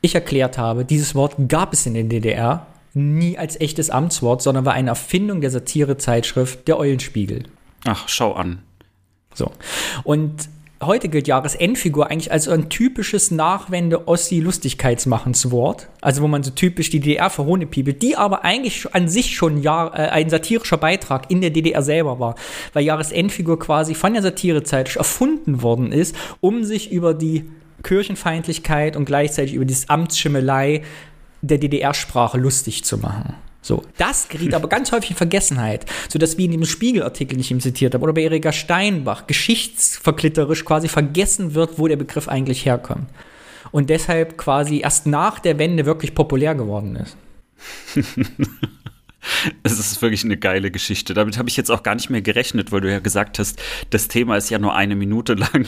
ich 0.00 0.14
erklärt 0.14 0.58
habe, 0.58 0.84
dieses 0.84 1.16
Wort 1.16 1.34
gab 1.48 1.72
es 1.72 1.86
in 1.86 1.94
der 1.94 2.04
DDR 2.04 2.68
nie 2.96 3.38
als 3.38 3.60
echtes 3.60 3.90
Amtswort, 3.90 4.42
sondern 4.42 4.64
war 4.64 4.72
eine 4.72 4.88
Erfindung 4.90 5.40
der 5.40 5.50
Satirezeitschrift 5.50 6.66
Der 6.66 6.78
Eulenspiegel. 6.78 7.44
Ach, 7.84 8.08
schau 8.08 8.32
an. 8.32 8.62
So. 9.34 9.52
Und 10.02 10.48
heute 10.82 11.08
gilt 11.08 11.28
Jahresendfigur 11.28 12.10
eigentlich 12.10 12.32
als 12.32 12.48
ein 12.48 12.68
typisches 12.70 13.30
Nachwende-Ossi-Lustigkeitsmachenswort. 13.30 15.88
Also 16.00 16.22
wo 16.22 16.28
man 16.28 16.42
so 16.42 16.50
typisch 16.50 16.90
die 16.90 17.00
DDR 17.00 17.30
verhohnepiebelt, 17.30 18.02
die 18.02 18.16
aber 18.16 18.44
eigentlich 18.44 18.94
an 18.94 19.08
sich 19.08 19.36
schon 19.36 19.62
Jahr, 19.62 19.94
äh, 19.94 20.08
ein 20.08 20.28
satirischer 20.30 20.78
Beitrag 20.78 21.30
in 21.30 21.42
der 21.42 21.50
DDR 21.50 21.82
selber 21.82 22.18
war. 22.18 22.34
Weil 22.72 22.84
Jahresendfigur 22.84 23.58
quasi 23.58 23.94
von 23.94 24.14
der 24.14 24.22
Satirezeit 24.22 24.96
erfunden 24.96 25.60
worden 25.62 25.92
ist, 25.92 26.16
um 26.40 26.64
sich 26.64 26.90
über 26.90 27.12
die 27.14 27.44
Kirchenfeindlichkeit 27.82 28.96
und 28.96 29.04
gleichzeitig 29.04 29.52
über 29.54 29.66
dieses 29.66 29.88
Amtsschimmelei 29.88 30.82
der 31.42 31.58
DDR-Sprache 31.58 32.38
lustig 32.38 32.84
zu 32.84 32.98
machen. 32.98 33.34
So, 33.62 33.82
das 33.98 34.28
geriet 34.28 34.54
aber 34.54 34.68
ganz 34.68 34.92
häufig 34.92 35.10
in 35.10 35.16
Vergessenheit, 35.16 35.86
sodass 36.08 36.38
wie 36.38 36.44
in 36.44 36.52
dem 36.52 36.64
Spiegelartikel, 36.64 37.34
den 37.34 37.40
ich 37.40 37.50
ihm 37.50 37.60
zitiert 37.60 37.94
habe, 37.94 38.04
oder 38.04 38.12
bei 38.12 38.22
Erika 38.22 38.52
Steinbach, 38.52 39.26
geschichtsverklitterisch 39.26 40.64
quasi 40.64 40.86
vergessen 40.86 41.54
wird, 41.54 41.76
wo 41.76 41.88
der 41.88 41.96
Begriff 41.96 42.28
eigentlich 42.28 42.64
herkommt. 42.64 43.10
Und 43.72 43.90
deshalb 43.90 44.38
quasi 44.38 44.80
erst 44.82 45.06
nach 45.06 45.40
der 45.40 45.58
Wende 45.58 45.84
wirklich 45.84 46.14
populär 46.14 46.54
geworden 46.54 46.96
ist. 46.96 47.16
Es 49.62 49.78
ist 49.78 50.00
wirklich 50.02 50.24
eine 50.24 50.36
geile 50.36 50.70
Geschichte. 50.70 51.12
Damit 51.12 51.36
habe 51.36 51.48
ich 51.48 51.56
jetzt 51.56 51.70
auch 51.70 51.82
gar 51.82 51.94
nicht 51.94 52.10
mehr 52.10 52.22
gerechnet, 52.22 52.70
weil 52.72 52.80
du 52.80 52.90
ja 52.90 53.00
gesagt 53.00 53.38
hast, 53.38 53.60
das 53.90 54.08
Thema 54.08 54.36
ist 54.36 54.50
ja 54.50 54.58
nur 54.58 54.74
eine 54.74 54.94
Minute 54.94 55.34
lang. 55.34 55.66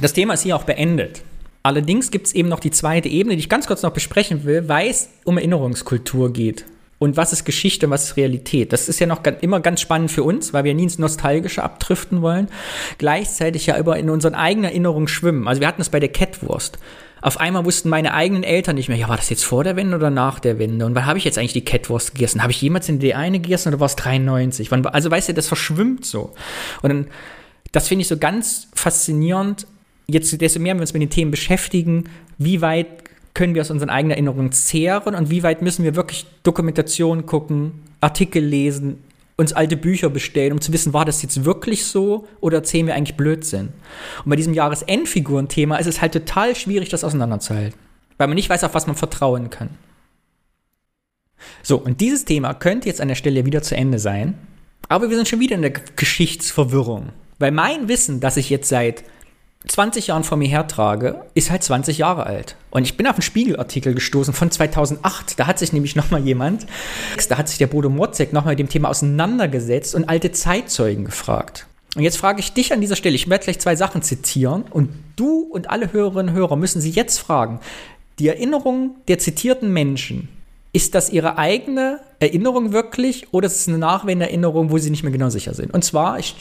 das 0.00 0.12
Thema 0.14 0.34
ist 0.34 0.42
hier 0.42 0.56
auch 0.56 0.64
beendet. 0.64 1.22
Allerdings 1.62 2.10
gibt 2.10 2.26
es 2.26 2.34
eben 2.34 2.48
noch 2.48 2.60
die 2.60 2.70
zweite 2.70 3.08
Ebene, 3.08 3.36
die 3.36 3.40
ich 3.40 3.48
ganz 3.48 3.66
kurz 3.66 3.82
noch 3.82 3.92
besprechen 3.92 4.44
will, 4.44 4.68
weil 4.68 4.90
es 4.90 5.08
um 5.24 5.38
Erinnerungskultur 5.38 6.32
geht. 6.32 6.64
Und 6.98 7.16
was 7.16 7.32
ist 7.32 7.44
Geschichte 7.44 7.86
und 7.86 7.90
was 7.90 8.04
ist 8.04 8.16
Realität? 8.16 8.72
Das 8.72 8.88
ist 8.88 9.00
ja 9.00 9.06
noch 9.06 9.24
immer 9.40 9.58
ganz 9.58 9.80
spannend 9.80 10.12
für 10.12 10.22
uns, 10.22 10.52
weil 10.52 10.62
wir 10.62 10.72
nie 10.72 10.84
ins 10.84 10.98
Nostalgische 10.98 11.62
abdriften 11.62 12.22
wollen. 12.22 12.48
Gleichzeitig 12.98 13.66
ja 13.66 13.74
immer 13.74 13.96
in 13.96 14.08
unseren 14.08 14.36
eigenen 14.36 14.70
Erinnerungen 14.70 15.08
schwimmen. 15.08 15.48
Also 15.48 15.60
wir 15.60 15.66
hatten 15.66 15.82
es 15.82 15.88
bei 15.88 15.98
der 15.98 16.10
Kettwurst. 16.10 16.78
Auf 17.20 17.40
einmal 17.40 17.64
wussten 17.64 17.88
meine 17.88 18.14
eigenen 18.14 18.44
Eltern 18.44 18.76
nicht 18.76 18.88
mehr, 18.88 18.98
ja, 18.98 19.08
war 19.08 19.16
das 19.16 19.30
jetzt 19.30 19.44
vor 19.44 19.64
der 19.64 19.76
Wende 19.76 19.96
oder 19.96 20.10
nach 20.10 20.38
der 20.38 20.60
Wende? 20.60 20.86
Und 20.86 20.94
wann 20.94 21.06
habe 21.06 21.18
ich 21.18 21.24
jetzt 21.24 21.38
eigentlich 21.38 21.52
die 21.52 21.64
Kettwurst 21.64 22.14
gegessen? 22.14 22.42
Habe 22.42 22.52
ich 22.52 22.62
jemals 22.62 22.88
in 22.88 22.98
die 22.98 23.14
eine 23.14 23.40
gegessen 23.40 23.68
oder 23.68 23.80
war 23.80 23.86
es 23.86 23.96
93? 23.96 24.70
Wann, 24.70 24.86
also 24.86 25.10
weißt 25.10 25.28
du, 25.28 25.34
das 25.34 25.48
verschwimmt 25.48 26.04
so. 26.04 26.34
Und 26.82 26.88
dann, 26.88 27.06
das 27.72 27.88
finde 27.88 28.02
ich 28.02 28.08
so 28.08 28.16
ganz 28.16 28.68
faszinierend, 28.74 29.66
jetzt 30.06 30.40
desto 30.40 30.60
mehr 30.60 30.74
wir 30.74 30.80
uns 30.80 30.92
mit 30.92 31.02
den 31.02 31.10
Themen 31.10 31.30
beschäftigen, 31.30 32.04
wie 32.38 32.60
weit 32.60 32.86
können 33.34 33.54
wir 33.54 33.62
aus 33.62 33.70
unseren 33.70 33.90
eigenen 33.90 34.12
Erinnerungen 34.12 34.52
zehren 34.52 35.14
und 35.14 35.30
wie 35.30 35.42
weit 35.42 35.62
müssen 35.62 35.84
wir 35.84 35.94
wirklich 35.94 36.26
Dokumentation 36.42 37.24
gucken, 37.24 37.72
Artikel 38.00 38.44
lesen, 38.44 38.98
uns 39.36 39.52
alte 39.52 39.76
Bücher 39.76 40.10
bestellen, 40.10 40.52
um 40.52 40.60
zu 40.60 40.72
wissen, 40.72 40.92
war 40.92 41.04
das 41.04 41.22
jetzt 41.22 41.44
wirklich 41.44 41.84
so 41.84 42.28
oder 42.40 42.58
erzählen 42.58 42.86
wir 42.86 42.94
eigentlich 42.94 43.16
Blödsinn? 43.16 43.68
Und 44.24 44.30
bei 44.30 44.36
diesem 44.36 44.54
Jahresendfiguren-Thema 44.54 45.76
ist 45.76 45.86
es 45.86 46.02
halt 46.02 46.12
total 46.12 46.54
schwierig, 46.54 46.90
das 46.90 47.04
auseinanderzuhalten, 47.04 47.78
weil 48.18 48.28
man 48.28 48.34
nicht 48.34 48.50
weiß, 48.50 48.64
auf 48.64 48.74
was 48.74 48.86
man 48.86 48.96
vertrauen 48.96 49.50
kann. 49.50 49.70
So, 51.62 51.78
und 51.78 52.00
dieses 52.00 52.24
Thema 52.24 52.54
könnte 52.54 52.88
jetzt 52.88 53.00
an 53.00 53.08
der 53.08 53.14
Stelle 53.14 53.46
wieder 53.46 53.62
zu 53.62 53.74
Ende 53.74 53.98
sein, 53.98 54.34
aber 54.88 55.08
wir 55.08 55.16
sind 55.16 55.28
schon 55.28 55.40
wieder 55.40 55.56
in 55.56 55.62
der 55.62 55.72
Geschichtsverwirrung, 55.96 57.08
weil 57.38 57.50
mein 57.50 57.88
Wissen, 57.88 58.20
das 58.20 58.36
ich 58.36 58.50
jetzt 58.50 58.68
seit 58.68 59.04
20 59.68 60.08
Jahren 60.08 60.24
vor 60.24 60.36
mir 60.36 60.48
hertrage, 60.48 61.22
ist 61.34 61.50
halt 61.50 61.62
20 61.62 61.98
Jahre 61.98 62.26
alt. 62.26 62.56
Und 62.70 62.84
ich 62.84 62.96
bin 62.96 63.06
auf 63.06 63.14
einen 63.14 63.22
Spiegelartikel 63.22 63.94
gestoßen 63.94 64.34
von 64.34 64.50
2008. 64.50 65.38
Da 65.38 65.46
hat 65.46 65.58
sich 65.58 65.72
nämlich 65.72 65.94
nochmal 65.94 66.22
jemand, 66.24 66.66
da 67.28 67.38
hat 67.38 67.48
sich 67.48 67.58
der 67.58 67.68
Bodo 67.68 67.88
Motzek 67.88 68.32
nochmal 68.32 68.52
mit 68.52 68.58
dem 68.58 68.68
Thema 68.68 68.88
auseinandergesetzt 68.88 69.94
und 69.94 70.08
alte 70.08 70.32
Zeitzeugen 70.32 71.04
gefragt. 71.04 71.66
Und 71.94 72.02
jetzt 72.02 72.16
frage 72.16 72.40
ich 72.40 72.52
dich 72.52 72.72
an 72.72 72.80
dieser 72.80 72.96
Stelle, 72.96 73.14
ich 73.14 73.28
werde 73.28 73.44
gleich 73.44 73.60
zwei 73.60 73.76
Sachen 73.76 74.02
zitieren 74.02 74.64
und 74.70 74.88
du 75.16 75.42
und 75.42 75.70
alle 75.70 75.92
Hörerinnen 75.92 76.30
und 76.30 76.34
Hörer 76.34 76.56
müssen 76.56 76.80
sie 76.80 76.90
jetzt 76.90 77.18
fragen, 77.18 77.60
die 78.18 78.28
Erinnerung 78.28 78.96
der 79.08 79.18
zitierten 79.18 79.72
Menschen, 79.72 80.28
ist 80.72 80.94
das 80.94 81.10
ihre 81.10 81.36
eigene 81.36 82.00
Erinnerung 82.18 82.72
wirklich 82.72 83.32
oder 83.32 83.46
ist 83.46 83.56
es 83.56 83.68
eine 83.68 83.78
Nachwenderinnerung, 83.78 84.70
wo 84.70 84.78
sie 84.78 84.90
nicht 84.90 85.02
mehr 85.02 85.12
genau 85.12 85.28
sicher 85.28 85.52
sind? 85.52 85.74
Und 85.74 85.84
zwar, 85.84 86.18
ich 86.18 86.34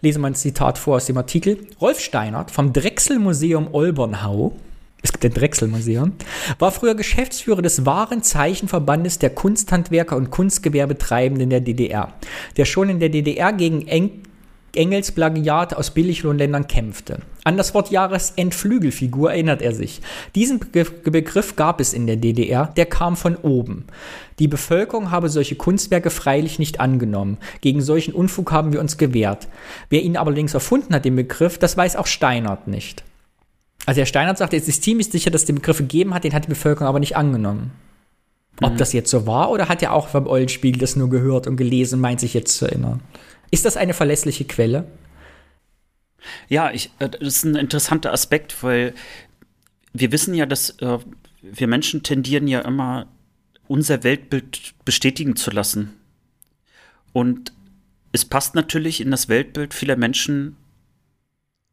lese 0.00 0.18
mal 0.18 0.28
ein 0.28 0.34
Zitat 0.34 0.78
vor 0.78 0.96
aus 0.96 1.06
dem 1.06 1.16
Artikel, 1.16 1.66
Rolf 1.80 2.00
Steinert 2.00 2.50
vom 2.50 2.72
Drechselmuseum 2.72 3.68
Olbernhau, 3.72 4.52
es 5.02 5.12
gibt 5.12 5.24
ein 5.24 5.32
Drechselmuseum, 5.32 6.12
war 6.58 6.72
früher 6.72 6.94
Geschäftsführer 6.94 7.62
des 7.62 7.86
wahren 7.86 8.22
Zeichenverbandes 8.22 9.18
der 9.18 9.30
Kunsthandwerker 9.30 10.16
und 10.16 10.30
Kunstgewerbetreibenden 10.30 11.50
der 11.50 11.60
DDR, 11.60 12.12
der 12.56 12.64
schon 12.64 12.88
in 12.88 13.00
der 13.00 13.08
DDR 13.08 13.52
gegen 13.52 13.86
Eng 13.86 14.22
Engels 14.74 15.12
Plagiat 15.12 15.74
aus 15.74 15.90
Billiglohnländern 15.90 16.68
kämpfte. 16.68 17.20
An 17.44 17.56
das 17.56 17.74
Wort 17.74 17.90
Jahresendflügelfigur 17.90 19.32
erinnert 19.32 19.62
er 19.62 19.74
sich. 19.74 20.00
Diesen 20.34 20.60
Begriff 20.60 21.56
gab 21.56 21.80
es 21.80 21.92
in 21.92 22.06
der 22.06 22.16
DDR, 22.16 22.66
der 22.76 22.86
kam 22.86 23.16
von 23.16 23.36
oben. 23.36 23.86
Die 24.38 24.48
Bevölkerung 24.48 25.10
habe 25.10 25.28
solche 25.28 25.56
Kunstwerke 25.56 26.10
freilich 26.10 26.58
nicht 26.58 26.80
angenommen. 26.80 27.38
Gegen 27.60 27.82
solchen 27.82 28.14
Unfug 28.14 28.52
haben 28.52 28.72
wir 28.72 28.80
uns 28.80 28.96
gewehrt. 28.96 29.48
Wer 29.88 30.02
ihn 30.02 30.16
allerdings 30.16 30.54
erfunden 30.54 30.94
hat, 30.94 31.04
den 31.04 31.16
Begriff, 31.16 31.58
das 31.58 31.76
weiß 31.76 31.96
auch 31.96 32.06
Steinert 32.06 32.68
nicht. 32.68 33.04
Also 33.86 34.00
Herr 34.00 34.06
Steinert 34.06 34.38
sagte, 34.38 34.56
es 34.56 34.68
ist 34.68 34.84
ziemlich 34.84 35.10
sicher, 35.10 35.30
dass 35.30 35.42
es 35.42 35.46
den 35.46 35.56
Begriff 35.56 35.78
gegeben 35.78 36.14
hat, 36.14 36.24
den 36.24 36.34
hat 36.34 36.44
die 36.44 36.50
Bevölkerung 36.50 36.88
aber 36.88 37.00
nicht 37.00 37.16
angenommen. 37.16 37.72
Ob 38.62 38.74
mhm. 38.74 38.76
das 38.76 38.92
jetzt 38.92 39.10
so 39.10 39.26
war 39.26 39.50
oder 39.50 39.68
hat 39.68 39.82
er 39.82 39.92
auch 39.92 40.08
vom 40.08 40.26
Eulenspiegel 40.26 40.80
das 40.80 40.96
nur 40.96 41.08
gehört 41.08 41.46
und 41.46 41.56
gelesen, 41.56 42.00
meint 42.00 42.20
sich 42.20 42.34
jetzt 42.34 42.56
zu 42.56 42.66
erinnern? 42.66 43.00
Ist 43.50 43.64
das 43.64 43.76
eine 43.76 43.94
verlässliche 43.94 44.44
Quelle? 44.44 44.86
Ja, 46.48 46.70
ich, 46.70 46.90
äh, 46.98 47.08
das 47.08 47.20
ist 47.20 47.44
ein 47.44 47.56
interessanter 47.56 48.12
Aspekt, 48.12 48.62
weil 48.62 48.94
wir 49.92 50.12
wissen 50.12 50.34
ja, 50.34 50.46
dass 50.46 50.70
äh, 50.80 50.98
wir 51.42 51.66
Menschen 51.66 52.02
tendieren 52.02 52.46
ja 52.46 52.60
immer, 52.60 53.06
unser 53.66 54.02
Weltbild 54.02 54.74
bestätigen 54.84 55.36
zu 55.36 55.50
lassen. 55.50 55.96
Und 57.12 57.52
es 58.12 58.24
passt 58.24 58.54
natürlich 58.54 59.00
in 59.00 59.10
das 59.10 59.28
Weltbild 59.28 59.74
vieler 59.74 59.96
Menschen, 59.96 60.56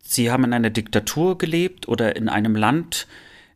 sie 0.03 0.31
haben 0.31 0.43
in 0.45 0.53
einer 0.53 0.69
Diktatur 0.69 1.37
gelebt 1.37 1.87
oder 1.87 2.15
in 2.15 2.29
einem 2.29 2.55
Land, 2.55 3.07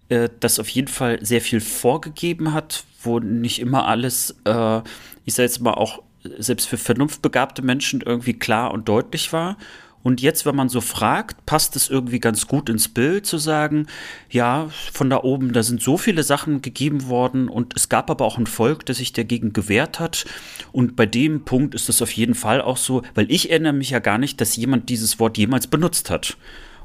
äh, 0.09 0.30
das 0.39 0.59
auf 0.59 0.69
jeden 0.69 0.88
Fall 0.88 1.24
sehr 1.24 1.41
viel 1.41 1.61
vorgegeben 1.61 2.53
hat, 2.53 2.84
wo 3.03 3.19
nicht 3.19 3.59
immer 3.59 3.88
alles, 3.88 4.36
äh, 4.45 4.82
ich 5.26 5.34
sage 5.34 5.47
jetzt 5.47 5.61
mal 5.61 5.74
auch 5.74 6.03
selbst 6.38 6.67
für 6.67 6.78
vernunftbegabte 6.78 7.61
Menschen 7.61 8.01
irgendwie 8.01 8.34
klar 8.34 8.72
und 8.72 8.88
deutlich 8.88 9.34
war. 9.34 9.57
Und 10.03 10.22
jetzt, 10.22 10.45
wenn 10.45 10.55
man 10.55 10.69
so 10.69 10.82
fragt, 10.82 11.45
passt 11.45 11.76
es 11.76 11.89
irgendwie 11.89 12.19
ganz 12.19 12.47
gut 12.47 12.69
ins 12.69 12.88
Bild 12.88 13.26
zu 13.26 13.38
sagen, 13.38 13.86
ja, 14.30 14.69
von 14.91 15.09
da 15.09 15.22
oben, 15.22 15.53
da 15.53 15.61
sind 15.61 15.82
so 15.82 15.97
viele 15.97 16.24
Sachen 16.24 16.61
gegeben 16.61 17.07
worden 17.07 17.49
und 17.49 17.76
es 17.76 17.88
gab 17.88 18.09
aber 18.09 18.26
auch 18.26 18.38
ein 18.38 18.47
Volk, 18.47 18.86
das 18.88 18.97
sich 18.97 19.13
dagegen 19.13 19.53
gewehrt 19.53 19.99
hat. 19.99 20.26
Und 20.72 20.95
bei 20.95 21.05
dem 21.05 21.45
Punkt 21.45 21.76
ist 21.76 21.88
es 21.88 22.01
auf 22.01 22.11
jeden 22.11 22.36
Fall 22.36 22.61
auch 22.61 22.78
so, 22.78 23.03
weil 23.13 23.32
ich 23.32 23.51
erinnere 23.51 23.74
mich 23.74 23.91
ja 23.91 23.99
gar 23.99 24.17
nicht, 24.17 24.41
dass 24.41 24.55
jemand 24.55 24.89
dieses 24.89 25.19
Wort 25.19 25.38
jemals 25.38 25.67
benutzt 25.67 26.09
hat. 26.09 26.36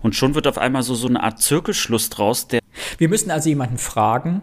Und 0.03 0.15
schon 0.15 0.35
wird 0.35 0.47
auf 0.47 0.59
einmal 0.59 0.83
so, 0.83 0.95
so 0.95 1.09
eine 1.09 1.23
Art 1.23 1.41
Zirkelschluss 1.41 2.11
draus, 2.11 2.49
der. 2.49 2.61
Wir 2.99 3.09
müssen 3.09 3.31
also 3.31 3.49
jemanden 3.49 3.79
fragen, 3.79 4.43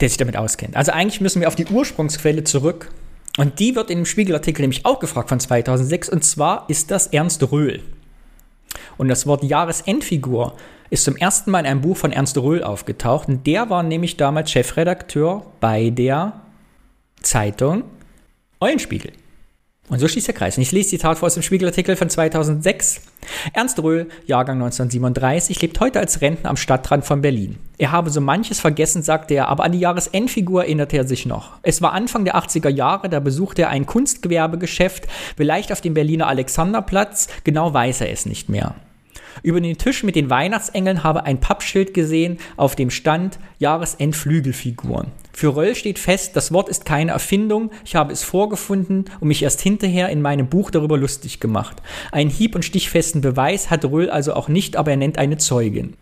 der 0.00 0.10
sich 0.10 0.18
damit 0.18 0.36
auskennt. 0.36 0.76
Also 0.76 0.92
eigentlich 0.92 1.22
müssen 1.22 1.40
wir 1.40 1.48
auf 1.48 1.56
die 1.56 1.66
Ursprungsquelle 1.66 2.44
zurück 2.44 2.90
und 3.38 3.58
die 3.58 3.74
wird 3.74 3.90
in 3.90 3.98
dem 3.98 4.06
Spiegelartikel 4.06 4.62
nämlich 4.62 4.84
auch 4.84 4.98
gefragt 4.98 5.30
von 5.30 5.40
2006. 5.40 6.10
Und 6.10 6.24
zwar 6.24 6.68
ist 6.68 6.90
das 6.90 7.06
Ernst 7.08 7.50
Röhl. 7.50 7.82
Und 8.98 9.08
das 9.08 9.26
Wort 9.26 9.42
Jahresendfigur 9.42 10.54
ist 10.90 11.04
zum 11.04 11.16
ersten 11.16 11.50
Mal 11.50 11.60
in 11.60 11.66
einem 11.66 11.80
Buch 11.80 11.96
von 11.96 12.12
Ernst 12.12 12.36
Röhl 12.36 12.62
aufgetaucht. 12.62 13.28
Und 13.28 13.46
der 13.46 13.70
war 13.70 13.82
nämlich 13.82 14.18
damals 14.18 14.50
Chefredakteur 14.50 15.46
bei 15.60 15.90
der 15.90 16.42
Zeitung 17.22 17.84
Eulenspiegel. 18.60 19.12
Und 19.88 19.98
so 19.98 20.06
schließt 20.06 20.28
der 20.28 20.34
Kreis. 20.34 20.56
Und 20.56 20.62
ich 20.62 20.70
lese 20.70 20.90
Zitat 20.90 21.18
vor 21.18 21.26
aus 21.26 21.34
dem 21.34 21.42
Spiegelartikel 21.42 21.96
von 21.96 22.08
2006. 22.08 23.02
Ernst 23.52 23.82
Röhl, 23.82 24.08
Jahrgang 24.26 24.56
1937, 24.56 25.60
lebt 25.60 25.80
heute 25.80 25.98
als 25.98 26.20
Rentner 26.20 26.50
am 26.50 26.56
Stadtrand 26.56 27.04
von 27.04 27.20
Berlin. 27.20 27.58
Er 27.78 27.90
habe 27.90 28.10
so 28.10 28.20
manches 28.20 28.60
vergessen, 28.60 29.02
sagte 29.02 29.34
er, 29.34 29.48
aber 29.48 29.64
an 29.64 29.72
die 29.72 29.80
Jahresendfigur 29.80 30.64
erinnerte 30.64 30.96
er 30.96 31.06
sich 31.06 31.26
noch. 31.26 31.58
Es 31.62 31.82
war 31.82 31.92
Anfang 31.92 32.24
der 32.24 32.36
80er 32.36 32.68
Jahre, 32.68 33.08
da 33.08 33.18
besuchte 33.18 33.62
er 33.62 33.70
ein 33.70 33.86
Kunstgewerbegeschäft, 33.86 35.08
vielleicht 35.36 35.72
auf 35.72 35.80
dem 35.80 35.94
Berliner 35.94 36.28
Alexanderplatz, 36.28 37.28
genau 37.42 37.74
weiß 37.74 38.02
er 38.02 38.10
es 38.10 38.24
nicht 38.24 38.48
mehr. 38.48 38.76
Über 39.42 39.60
den 39.60 39.78
Tisch 39.78 40.04
mit 40.04 40.14
den 40.14 40.30
Weihnachtsengeln 40.30 41.02
habe 41.02 41.24
ein 41.24 41.40
Pappschild 41.40 41.92
gesehen, 41.92 42.38
auf 42.56 42.76
dem 42.76 42.90
stand 42.90 43.38
Jahresendflügelfiguren. 43.58 45.10
Für 45.32 45.56
Röll 45.56 45.74
steht 45.74 45.98
fest, 45.98 46.36
das 46.36 46.52
Wort 46.52 46.68
ist 46.68 46.84
keine 46.84 47.12
Erfindung, 47.12 47.70
ich 47.84 47.94
habe 47.94 48.12
es 48.12 48.22
vorgefunden 48.22 49.06
und 49.20 49.28
mich 49.28 49.42
erst 49.42 49.60
hinterher 49.62 50.10
in 50.10 50.20
meinem 50.20 50.48
Buch 50.48 50.70
darüber 50.70 50.98
lustig 50.98 51.40
gemacht. 51.40 51.76
Einen 52.10 52.30
hieb- 52.30 52.54
und 52.54 52.64
stichfesten 52.64 53.22
Beweis 53.22 53.70
hat 53.70 53.84
Röll 53.84 54.10
also 54.10 54.34
auch 54.34 54.48
nicht, 54.48 54.76
aber 54.76 54.90
er 54.90 54.98
nennt 54.98 55.18
eine 55.18 55.38
Zeugin. 55.38 55.94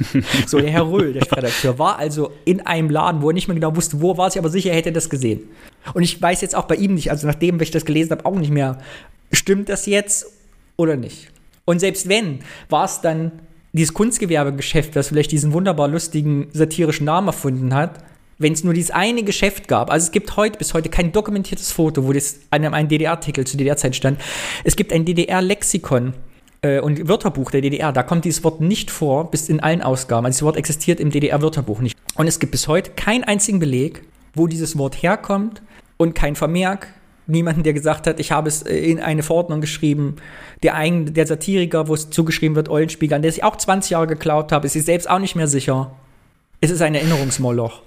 so, 0.46 0.58
der 0.58 0.70
Herr 0.70 0.90
Röhl, 0.90 1.12
der 1.12 1.30
Redakteur, 1.30 1.78
war 1.78 1.98
also 1.98 2.30
in 2.44 2.66
einem 2.66 2.90
Laden, 2.90 3.22
wo 3.22 3.30
er 3.30 3.34
nicht 3.34 3.48
mehr 3.48 3.54
genau 3.54 3.74
wusste, 3.74 4.00
wo 4.00 4.12
er 4.12 4.18
war 4.18 4.30
sich 4.30 4.38
aber 4.38 4.50
sicher, 4.50 4.70
er 4.70 4.76
hätte 4.76 4.92
das 4.92 5.08
gesehen. 5.08 5.48
Und 5.94 6.02
ich 6.02 6.20
weiß 6.20 6.40
jetzt 6.40 6.54
auch 6.54 6.64
bei 6.64 6.76
ihm 6.76 6.94
nicht, 6.94 7.10
also 7.10 7.26
nachdem 7.26 7.60
ich 7.60 7.70
das 7.70 7.84
gelesen 7.84 8.10
habe, 8.12 8.24
auch 8.26 8.34
nicht 8.34 8.50
mehr, 8.50 8.78
stimmt 9.32 9.68
das 9.68 9.86
jetzt 9.86 10.26
oder 10.76 10.96
nicht? 10.96 11.30
Und 11.64 11.78
selbst 11.78 12.08
wenn, 12.08 12.40
war 12.68 12.84
es 12.84 13.00
dann 13.00 13.32
dieses 13.72 13.94
Kunstgewerbegeschäft, 13.94 14.94
das 14.94 15.08
vielleicht 15.08 15.32
diesen 15.32 15.52
wunderbar 15.52 15.88
lustigen 15.88 16.48
satirischen 16.52 17.06
Namen 17.06 17.28
erfunden 17.28 17.74
hat, 17.74 18.04
wenn 18.42 18.52
es 18.52 18.64
nur 18.64 18.74
dieses 18.74 18.90
eine 18.90 19.22
Geschäft 19.22 19.68
gab. 19.68 19.90
Also 19.90 20.06
es 20.06 20.12
gibt 20.12 20.36
heute 20.36 20.58
bis 20.58 20.74
heute 20.74 20.88
kein 20.88 21.12
dokumentiertes 21.12 21.72
Foto, 21.72 22.04
wo 22.06 22.12
das 22.12 22.40
an 22.50 22.64
einem 22.64 22.88
DDR-Artikel 22.88 23.46
zu 23.46 23.56
DDR-Zeit 23.56 23.96
stand. 23.96 24.20
Es 24.64 24.76
gibt 24.76 24.92
ein 24.92 25.04
DDR-Lexikon 25.04 26.14
äh, 26.62 26.80
und 26.80 27.08
Wörterbuch 27.08 27.50
der 27.50 27.60
DDR. 27.60 27.92
Da 27.92 28.02
kommt 28.02 28.24
dieses 28.24 28.42
Wort 28.44 28.60
nicht 28.60 28.90
vor, 28.90 29.30
bis 29.30 29.48
in 29.48 29.60
allen 29.60 29.82
Ausgaben. 29.82 30.26
Also 30.26 30.36
dieses 30.36 30.42
Wort 30.44 30.56
existiert 30.56 31.00
im 31.00 31.10
DDR-Wörterbuch 31.10 31.80
nicht. 31.80 31.96
Und 32.14 32.26
es 32.26 32.38
gibt 32.38 32.52
bis 32.52 32.68
heute 32.68 32.90
keinen 32.92 33.24
einzigen 33.24 33.58
Beleg, 33.58 34.02
wo 34.34 34.46
dieses 34.46 34.78
Wort 34.78 35.02
herkommt 35.02 35.62
und 35.96 36.14
kein 36.14 36.36
Vermerk, 36.36 36.88
niemanden, 37.26 37.62
der 37.62 37.72
gesagt 37.72 38.06
hat, 38.06 38.18
ich 38.20 38.32
habe 38.32 38.48
es 38.48 38.62
äh, 38.62 38.76
in 38.76 39.00
eine 39.00 39.22
Verordnung 39.22 39.60
geschrieben. 39.60 40.16
Der, 40.62 40.74
ein, 40.74 41.14
der 41.14 41.26
Satiriker, 41.26 41.88
wo 41.88 41.94
es 41.94 42.10
zugeschrieben 42.10 42.56
wird, 42.56 42.68
Eulenspiegel, 42.68 43.20
der 43.20 43.32
sich 43.32 43.44
auch 43.44 43.56
20 43.56 43.90
Jahre 43.90 44.06
geklaut 44.06 44.52
hat, 44.52 44.64
ist 44.64 44.72
sich 44.72 44.84
selbst 44.84 45.08
auch 45.08 45.18
nicht 45.18 45.36
mehr 45.36 45.48
sicher. 45.48 45.92
Es 46.60 46.70
ist 46.70 46.82
ein 46.82 46.94
Erinnerungsmoloch. 46.94 47.82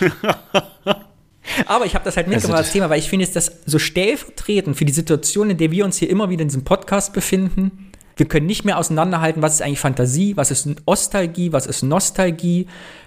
Aber 1.66 1.84
ich 1.84 1.94
habe 1.94 2.04
das 2.04 2.16
halt 2.16 2.28
mitgebracht 2.28 2.52
also, 2.52 2.64
als 2.64 2.72
Thema, 2.72 2.90
weil 2.90 2.98
ich 2.98 3.08
finde, 3.08 3.24
ist 3.24 3.36
das 3.36 3.62
so 3.66 3.78
stellvertretend 3.78 4.76
für 4.76 4.84
die 4.84 4.92
Situation, 4.92 5.50
in 5.50 5.56
der 5.56 5.70
wir 5.70 5.84
uns 5.84 5.96
hier 5.96 6.10
immer 6.10 6.30
wieder 6.30 6.42
in 6.42 6.48
diesem 6.48 6.64
Podcast 6.64 7.12
befinden. 7.12 7.90
Wir 8.16 8.26
können 8.26 8.46
nicht 8.46 8.64
mehr 8.64 8.78
auseinanderhalten, 8.78 9.42
was 9.42 9.54
ist 9.54 9.62
eigentlich 9.62 9.80
Fantasie, 9.80 10.36
was 10.36 10.50
ist 10.50 10.66
Nostalgie, 10.86 11.52
was 11.52 11.66
ist 11.66 11.82
Nostalgie, 11.82 12.66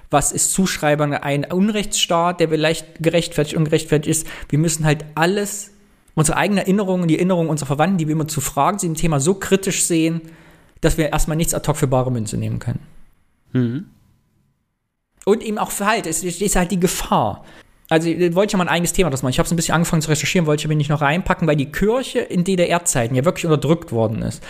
was 0.10 0.32
ist 0.32 0.54
Zuschreibung 0.54 1.14
ein 1.14 1.46
Unrechtsstaat, 1.46 2.40
der 2.40 2.50
vielleicht 2.50 3.02
gerechtfertigt, 3.02 3.56
ungerechtfertigt 3.56 4.10
ist. 4.10 4.28
Wir 4.50 4.60
müssen 4.60 4.86
halt 4.86 5.06
alles, 5.16 5.72
unsere 6.16 6.38
eigenen 6.38 6.60
Erinnerungen, 6.60 7.08
die 7.08 7.16
Erinnerungen 7.16 7.50
unserer 7.50 7.68
Verwandten, 7.68 7.98
die 7.98 8.08
wir 8.08 8.14
immer 8.14 8.28
zu 8.28 8.42
Fragen 8.42 8.80
zu 8.80 8.88
dem 8.88 8.96
Thema 8.96 9.20
so 9.20 9.36
kritisch 9.36 9.84
sehen, 9.84 10.22
dass 10.82 10.98
wir 10.98 11.12
erstmal 11.12 11.38
nichts 11.38 11.54
ad 11.54 11.68
hoc 11.68 11.78
für 11.78 11.88
bare 11.88 12.12
Münze 12.12 12.38
nehmen 12.38 12.60
können. 12.60 12.80
Mhm. 13.54 13.86
Und 15.26 15.44
eben 15.44 15.58
auch 15.58 15.72
Verhalten. 15.72 16.10
Es 16.10 16.24
ist 16.24 16.56
halt 16.56 16.72
die 16.72 16.80
Gefahr. 16.80 17.44
Also 17.90 18.08
wollte 18.08 18.46
ich 18.46 18.52
ja 18.54 18.58
mal 18.58 18.64
ein 18.64 18.70
eigenes 18.70 18.94
Thema 18.94 19.10
das 19.10 19.22
machen. 19.22 19.32
Ich 19.32 19.40
habe 19.40 19.46
es 19.46 19.52
ein 19.52 19.56
bisschen 19.56 19.76
angefangen 19.76 20.02
zu 20.02 20.10
recherchieren, 20.10 20.48
wollte 20.48 20.62
ich 20.62 20.66
aber 20.66 20.74
nicht 20.74 20.90
noch 20.90 21.02
reinpacken, 21.02 21.48
weil 21.48 21.56
die 21.56 21.72
Kirche 21.72 22.20
in 22.20 22.44
DDR-Zeiten 22.44 23.14
ja 23.14 23.24
wirklich 23.24 23.46
unterdrückt 23.46 23.92
worden 23.92 24.22
ist 24.22 24.42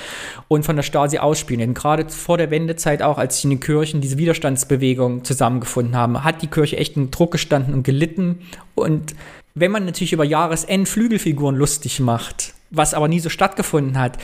und 0.48 0.66
von 0.66 0.76
der 0.76 0.84
Stasi 0.84 1.18
ausspielen. 1.18 1.74
Gerade 1.74 2.08
vor 2.10 2.38
der 2.38 2.52
Wendezeit 2.52 3.02
auch, 3.02 3.18
als 3.18 3.36
sich 3.36 3.44
in 3.46 3.50
den 3.50 3.60
Kirchen 3.60 4.02
diese 4.02 4.18
Widerstandsbewegung 4.18 5.26
zusammengefunden 5.26 5.96
haben, 5.96 6.24
hat 6.24 6.42
die 6.42 6.48
Kirche 6.48 6.78
echt 6.78 6.96
einen 6.96 7.12
Druck 7.12 7.32
gestanden 7.32 7.74
und 7.74 7.84
gelitten. 7.84 8.40
Und 8.76 9.16
wenn 9.56 9.72
man 9.72 9.86
natürlich 9.86 10.14
über 10.14 10.24
Jahresend 10.24 10.88
Flügelfiguren 10.88 11.56
lustig 11.56 12.00
macht, 12.00 12.54
was 12.70 12.94
aber 12.94 13.08
nie 13.08 13.20
so 13.20 13.30
stattgefunden 13.30 14.00
hat, 14.00 14.20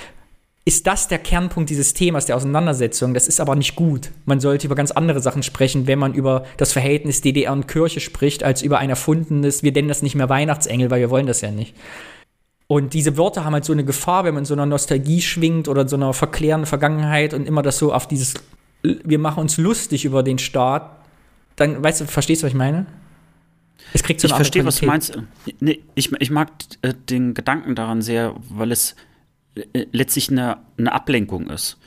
ist 0.69 0.85
das 0.85 1.07
der 1.07 1.17
Kernpunkt 1.17 1.71
dieses 1.71 1.95
Themas, 1.95 2.27
der 2.27 2.35
Auseinandersetzung. 2.35 3.15
Das 3.15 3.27
ist 3.27 3.39
aber 3.39 3.55
nicht 3.55 3.75
gut. 3.75 4.11
Man 4.25 4.39
sollte 4.39 4.67
über 4.67 4.75
ganz 4.75 4.91
andere 4.91 5.19
Sachen 5.19 5.41
sprechen, 5.41 5.87
wenn 5.87 5.97
man 5.97 6.13
über 6.13 6.45
das 6.57 6.73
Verhältnis 6.73 7.21
DDR 7.21 7.53
und 7.53 7.67
Kirche 7.67 7.99
spricht, 7.99 8.43
als 8.43 8.61
über 8.61 8.77
ein 8.77 8.91
erfundenes, 8.91 9.63
wir 9.63 9.71
nennen 9.71 9.87
das 9.87 10.03
nicht 10.03 10.13
mehr 10.13 10.29
Weihnachtsengel, 10.29 10.91
weil 10.91 10.99
wir 10.99 11.09
wollen 11.09 11.25
das 11.25 11.41
ja 11.41 11.49
nicht. 11.49 11.73
Und 12.67 12.93
diese 12.93 13.17
Wörter 13.17 13.45
haben 13.45 13.53
halt 13.53 13.65
so 13.65 13.73
eine 13.73 13.83
Gefahr, 13.83 14.25
wenn 14.25 14.35
man 14.35 14.45
so 14.45 14.53
einer 14.53 14.67
Nostalgie 14.67 15.21
schwingt 15.21 15.67
oder 15.67 15.87
so 15.87 15.95
einer 15.95 16.13
verklärenden 16.13 16.67
Vergangenheit 16.67 17.33
und 17.33 17.47
immer 17.47 17.63
das 17.63 17.79
so 17.79 17.91
auf 17.91 18.07
dieses, 18.07 18.35
wir 18.83 19.17
machen 19.17 19.39
uns 19.39 19.57
lustig 19.57 20.05
über 20.05 20.21
den 20.21 20.37
Staat, 20.37 20.97
dann, 21.55 21.83
weißt 21.83 22.01
du, 22.01 22.05
verstehst 22.05 22.43
du, 22.43 22.45
was 22.45 22.51
ich 22.51 22.57
meine? 22.59 22.85
Es 23.91 24.03
kriegt 24.03 24.21
so 24.21 24.27
eine 24.27 24.33
Ich 24.33 24.37
verstehe, 24.37 24.63
was 24.65 24.75
du 24.75 24.85
meinst. 24.85 25.17
Nee, 25.61 25.79
ich, 25.95 26.11
ich 26.19 26.29
mag 26.29 26.51
äh, 26.83 26.93
den 26.93 27.33
Gedanken 27.33 27.73
daran 27.73 28.03
sehr, 28.03 28.35
weil 28.49 28.71
es 28.71 28.95
letztlich 29.91 30.29
eine, 30.29 30.57
eine 30.77 30.91
Ablenkung 30.91 31.49
ist. 31.49 31.77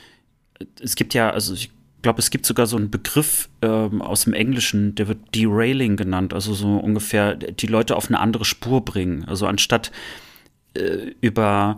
Es 0.81 0.95
gibt 0.95 1.15
ja, 1.15 1.31
also 1.31 1.55
ich 1.55 1.71
glaube, 2.03 2.19
es 2.19 2.31
gibt 2.31 2.47
sogar 2.47 2.67
so 2.67 2.77
einen 2.77 2.91
Begriff 2.91 3.49
ähm, 3.63 4.03
aus 4.03 4.25
dem 4.25 4.35
Englischen, 4.35 4.95
der 4.95 5.09
wird 5.09 5.35
Derailing 5.35 5.97
genannt, 5.97 6.35
also 6.35 6.53
so 6.55 6.77
ungefähr 6.77 7.35
die 7.37 7.67
Leute 7.67 7.97
auf 7.97 8.09
eine 8.09 8.21
andere 8.21 8.45
Spur 8.45 8.85
bringen. 8.85 9.25
Also 9.25 9.47
anstatt 9.47 9.93
äh, 10.75 11.13
über 11.21 11.77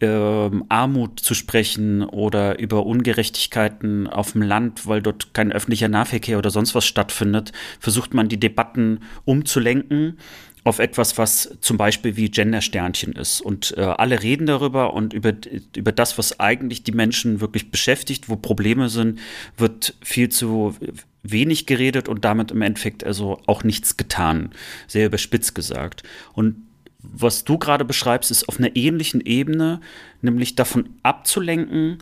ähm, 0.00 0.64
Armut 0.68 1.20
zu 1.20 1.34
sprechen 1.34 2.02
oder 2.04 2.58
über 2.58 2.84
Ungerechtigkeiten 2.84 4.06
auf 4.06 4.32
dem 4.32 4.42
Land, 4.42 4.86
weil 4.86 5.00
dort 5.00 5.32
kein 5.32 5.52
öffentlicher 5.52 5.88
Nahverkehr 5.88 6.38
oder 6.38 6.50
sonst 6.50 6.74
was 6.74 6.84
stattfindet, 6.84 7.52
versucht 7.80 8.12
man 8.12 8.28
die 8.28 8.40
Debatten 8.40 9.00
umzulenken 9.24 10.18
auf 10.66 10.80
etwas, 10.80 11.16
was 11.16 11.56
zum 11.60 11.76
Beispiel 11.76 12.16
wie 12.16 12.28
Gendersternchen 12.28 13.12
ist. 13.12 13.40
Und 13.40 13.74
äh, 13.76 13.82
alle 13.82 14.24
reden 14.24 14.46
darüber 14.46 14.94
und 14.94 15.12
über, 15.12 15.32
über 15.76 15.92
das, 15.92 16.18
was 16.18 16.40
eigentlich 16.40 16.82
die 16.82 16.90
Menschen 16.90 17.40
wirklich 17.40 17.70
beschäftigt, 17.70 18.28
wo 18.28 18.34
Probleme 18.34 18.88
sind, 18.88 19.20
wird 19.56 19.94
viel 20.02 20.28
zu 20.28 20.74
wenig 21.22 21.66
geredet 21.66 22.08
und 22.08 22.24
damit 22.24 22.50
im 22.50 22.62
Endeffekt 22.62 23.04
also 23.04 23.40
auch 23.46 23.62
nichts 23.62 23.96
getan. 23.96 24.50
Sehr 24.88 25.06
überspitzt 25.06 25.54
gesagt. 25.54 26.02
Und 26.32 26.56
was 26.98 27.44
du 27.44 27.58
gerade 27.58 27.84
beschreibst, 27.84 28.32
ist 28.32 28.48
auf 28.48 28.58
einer 28.58 28.74
ähnlichen 28.74 29.20
Ebene, 29.20 29.80
nämlich 30.20 30.56
davon 30.56 30.88
abzulenken, 31.04 31.98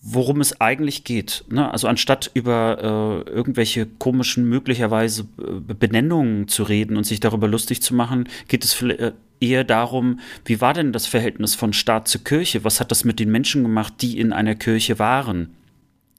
worum 0.00 0.40
es 0.40 0.60
eigentlich 0.60 1.04
geht. 1.04 1.44
Ne? 1.48 1.70
Also 1.70 1.88
anstatt 1.88 2.30
über 2.32 3.24
äh, 3.26 3.30
irgendwelche 3.30 3.86
komischen, 3.86 4.48
möglicherweise 4.48 5.26
äh, 5.38 5.74
Benennungen 5.74 6.48
zu 6.48 6.62
reden 6.62 6.96
und 6.96 7.04
sich 7.04 7.20
darüber 7.20 7.48
lustig 7.48 7.82
zu 7.82 7.94
machen, 7.94 8.28
geht 8.48 8.64
es 8.64 8.80
äh, 8.82 9.12
eher 9.40 9.64
darum, 9.64 10.20
wie 10.44 10.60
war 10.60 10.72
denn 10.72 10.92
das 10.92 11.06
Verhältnis 11.06 11.54
von 11.54 11.72
Staat 11.72 12.08
zu 12.08 12.20
Kirche? 12.20 12.64
Was 12.64 12.80
hat 12.80 12.90
das 12.90 13.04
mit 13.04 13.20
den 13.20 13.30
Menschen 13.30 13.62
gemacht, 13.62 13.94
die 14.00 14.18
in 14.18 14.32
einer 14.32 14.54
Kirche 14.54 14.98
waren? 14.98 15.54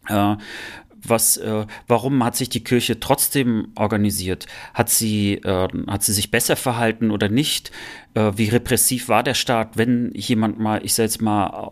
Äh, 0.08 0.36
was, 1.02 1.38
äh, 1.38 1.66
warum 1.88 2.24
hat 2.24 2.36
sich 2.36 2.50
die 2.50 2.64
Kirche 2.64 3.00
trotzdem 3.00 3.70
organisiert? 3.76 4.46
Hat 4.74 4.90
sie, 4.90 5.36
äh, 5.36 5.68
hat 5.88 6.04
sie 6.04 6.14
sich 6.14 6.30
besser 6.30 6.56
verhalten 6.56 7.12
oder 7.12 7.30
nicht? 7.30 7.72
Äh, 8.14 8.34
wie 8.36 8.50
repressiv 8.50 9.08
war 9.08 9.24
der 9.24 9.34
Staat, 9.34 9.78
wenn 9.78 10.12
jemand 10.14 10.60
mal, 10.60 10.84
ich 10.84 10.94
sag 10.94 11.04
jetzt 11.04 11.22
mal, 11.22 11.72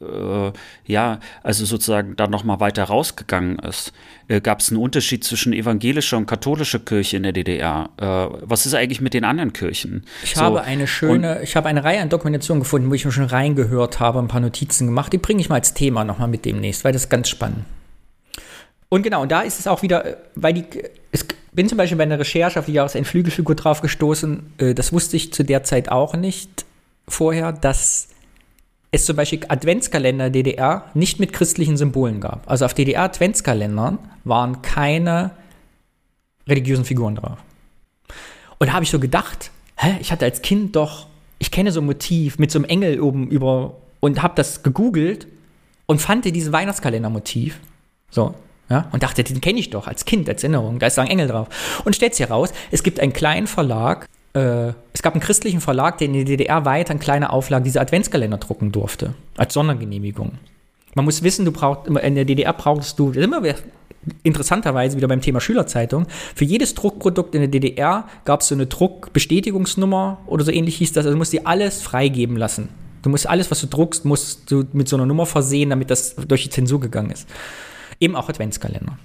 äh, 0.00 0.52
ja, 0.86 1.20
also 1.42 1.64
sozusagen 1.64 2.16
da 2.16 2.26
noch 2.26 2.44
mal 2.44 2.60
weiter 2.60 2.84
rausgegangen 2.84 3.58
ist. 3.60 3.92
Äh, 4.28 4.40
Gab 4.40 4.60
es 4.60 4.70
einen 4.70 4.80
Unterschied 4.80 5.24
zwischen 5.24 5.52
evangelischer 5.52 6.16
und 6.16 6.26
katholischer 6.26 6.78
Kirche 6.78 7.16
in 7.16 7.22
der 7.22 7.32
DDR? 7.32 7.90
Äh, 7.96 8.04
was 8.42 8.66
ist 8.66 8.74
eigentlich 8.74 9.00
mit 9.00 9.14
den 9.14 9.24
anderen 9.24 9.52
Kirchen? 9.52 10.04
Ich 10.22 10.34
so, 10.34 10.42
habe 10.42 10.62
eine 10.62 10.86
schöne, 10.86 11.42
ich 11.42 11.56
habe 11.56 11.68
eine 11.68 11.84
Reihe 11.84 12.00
an 12.00 12.08
Dokumentationen 12.08 12.62
gefunden, 12.62 12.90
wo 12.90 12.94
ich 12.94 13.04
mir 13.04 13.12
schon 13.12 13.24
reingehört 13.24 14.00
habe, 14.00 14.18
ein 14.18 14.28
paar 14.28 14.40
Notizen 14.40 14.86
gemacht. 14.86 15.12
Die 15.12 15.18
bringe 15.18 15.40
ich 15.40 15.48
mal 15.48 15.56
als 15.56 15.74
Thema 15.74 16.04
noch 16.04 16.18
mal 16.18 16.26
mit 16.26 16.44
demnächst, 16.44 16.84
weil 16.84 16.92
das 16.92 17.04
ist 17.04 17.10
ganz 17.10 17.28
spannend. 17.28 17.64
Und 18.88 19.02
genau, 19.02 19.22
und 19.22 19.32
da 19.32 19.40
ist 19.40 19.58
es 19.58 19.66
auch 19.66 19.82
wieder, 19.82 20.18
weil 20.34 20.54
die, 20.54 20.64
ich 21.10 21.24
bin 21.52 21.68
zum 21.68 21.78
Beispiel 21.78 21.96
bei 21.96 22.04
einer 22.04 22.18
Recherche 22.18 22.58
auf 22.58 22.66
die 22.66 22.72
Jahresendflügelfigur 22.72 23.54
drauf 23.54 23.80
gestoßen, 23.80 24.52
äh, 24.58 24.74
das 24.74 24.92
wusste 24.92 25.16
ich 25.16 25.32
zu 25.32 25.42
der 25.42 25.64
Zeit 25.64 25.90
auch 25.90 26.14
nicht 26.14 26.66
vorher, 27.08 27.52
dass 27.52 28.08
es 28.96 29.06
zum 29.06 29.16
Beispiel 29.16 29.40
Adventskalender 29.48 30.30
DDR 30.30 30.90
nicht 30.94 31.20
mit 31.20 31.32
christlichen 31.32 31.76
Symbolen 31.76 32.20
gab. 32.20 32.50
Also 32.50 32.64
auf 32.64 32.74
DDR-Adventskalendern 32.74 33.98
waren 34.24 34.62
keine 34.62 35.30
religiösen 36.48 36.84
Figuren 36.84 37.16
drauf. 37.16 37.38
Und 38.58 38.68
da 38.68 38.72
habe 38.72 38.84
ich 38.84 38.90
so 38.90 38.98
gedacht, 38.98 39.50
hä, 39.76 39.96
ich 40.00 40.12
hatte 40.12 40.24
als 40.24 40.42
Kind 40.42 40.76
doch, 40.76 41.06
ich 41.38 41.50
kenne 41.50 41.72
so 41.72 41.80
ein 41.80 41.86
Motiv 41.86 42.38
mit 42.38 42.50
so 42.50 42.58
einem 42.58 42.64
Engel 42.66 43.00
oben 43.00 43.28
über 43.28 43.76
und 44.00 44.22
habe 44.22 44.34
das 44.36 44.62
gegoogelt 44.62 45.26
und 45.86 46.00
fand 46.00 46.24
dieses 46.24 46.52
Weihnachtskalender-Motiv. 46.52 47.60
So, 48.10 48.34
ja, 48.68 48.88
und 48.92 49.02
dachte, 49.02 49.22
den 49.22 49.40
kenne 49.40 49.58
ich 49.60 49.70
doch 49.70 49.86
als 49.86 50.04
Kind, 50.04 50.28
als 50.28 50.42
Erinnerung. 50.42 50.78
Da 50.78 50.86
ist 50.86 50.98
ein 50.98 51.06
Engel 51.06 51.28
drauf. 51.28 51.48
Und 51.84 51.94
stellt 51.94 52.14
sich 52.14 52.26
heraus, 52.26 52.50
es 52.70 52.82
gibt 52.82 52.98
einen 52.98 53.12
kleinen 53.12 53.46
Verlag, 53.46 54.06
äh, 54.36 54.74
es 54.92 55.02
gab 55.02 55.14
einen 55.14 55.22
christlichen 55.22 55.60
Verlag, 55.60 55.98
der 55.98 56.08
in 56.08 56.12
der 56.12 56.24
DDR 56.24 56.64
weiter 56.64 56.92
in 56.92 57.00
kleiner 57.00 57.32
Auflage 57.32 57.64
diese 57.64 57.80
Adventskalender 57.80 58.36
drucken 58.36 58.70
durfte, 58.70 59.14
als 59.36 59.54
Sondergenehmigung. 59.54 60.32
Man 60.94 61.04
muss 61.04 61.22
wissen, 61.22 61.44
du 61.44 61.52
brauchst, 61.52 61.88
in 61.88 62.14
der 62.14 62.24
DDR 62.24 62.52
brauchst 62.52 62.98
du, 62.98 63.10
immer 63.12 63.42
interessanterweise 64.22 64.96
wieder 64.96 65.08
beim 65.08 65.20
Thema 65.20 65.40
Schülerzeitung, 65.40 66.06
für 66.34 66.44
jedes 66.44 66.74
Druckprodukt 66.74 67.34
in 67.34 67.40
der 67.40 67.48
DDR 67.48 68.08
gab 68.24 68.42
es 68.42 68.48
so 68.48 68.54
eine 68.54 68.66
Druckbestätigungsnummer 68.66 70.18
oder 70.26 70.44
so 70.44 70.52
ähnlich 70.52 70.76
hieß 70.76 70.92
das, 70.92 71.06
also 71.06 71.14
du 71.14 71.18
musst 71.18 71.32
dir 71.32 71.46
alles 71.46 71.82
freigeben 71.82 72.36
lassen. 72.36 72.68
Du 73.02 73.10
musst 73.10 73.28
alles, 73.28 73.50
was 73.50 73.60
du 73.60 73.66
druckst, 73.66 74.04
musst 74.04 74.50
du 74.50 74.64
mit 74.72 74.88
so 74.88 74.96
einer 74.96 75.06
Nummer 75.06 75.26
versehen, 75.26 75.70
damit 75.70 75.90
das 75.90 76.16
durch 76.16 76.42
die 76.44 76.50
Zensur 76.50 76.80
gegangen 76.80 77.10
ist. 77.10 77.28
Eben 78.00 78.16
auch 78.16 78.28
Adventskalender. 78.28 78.98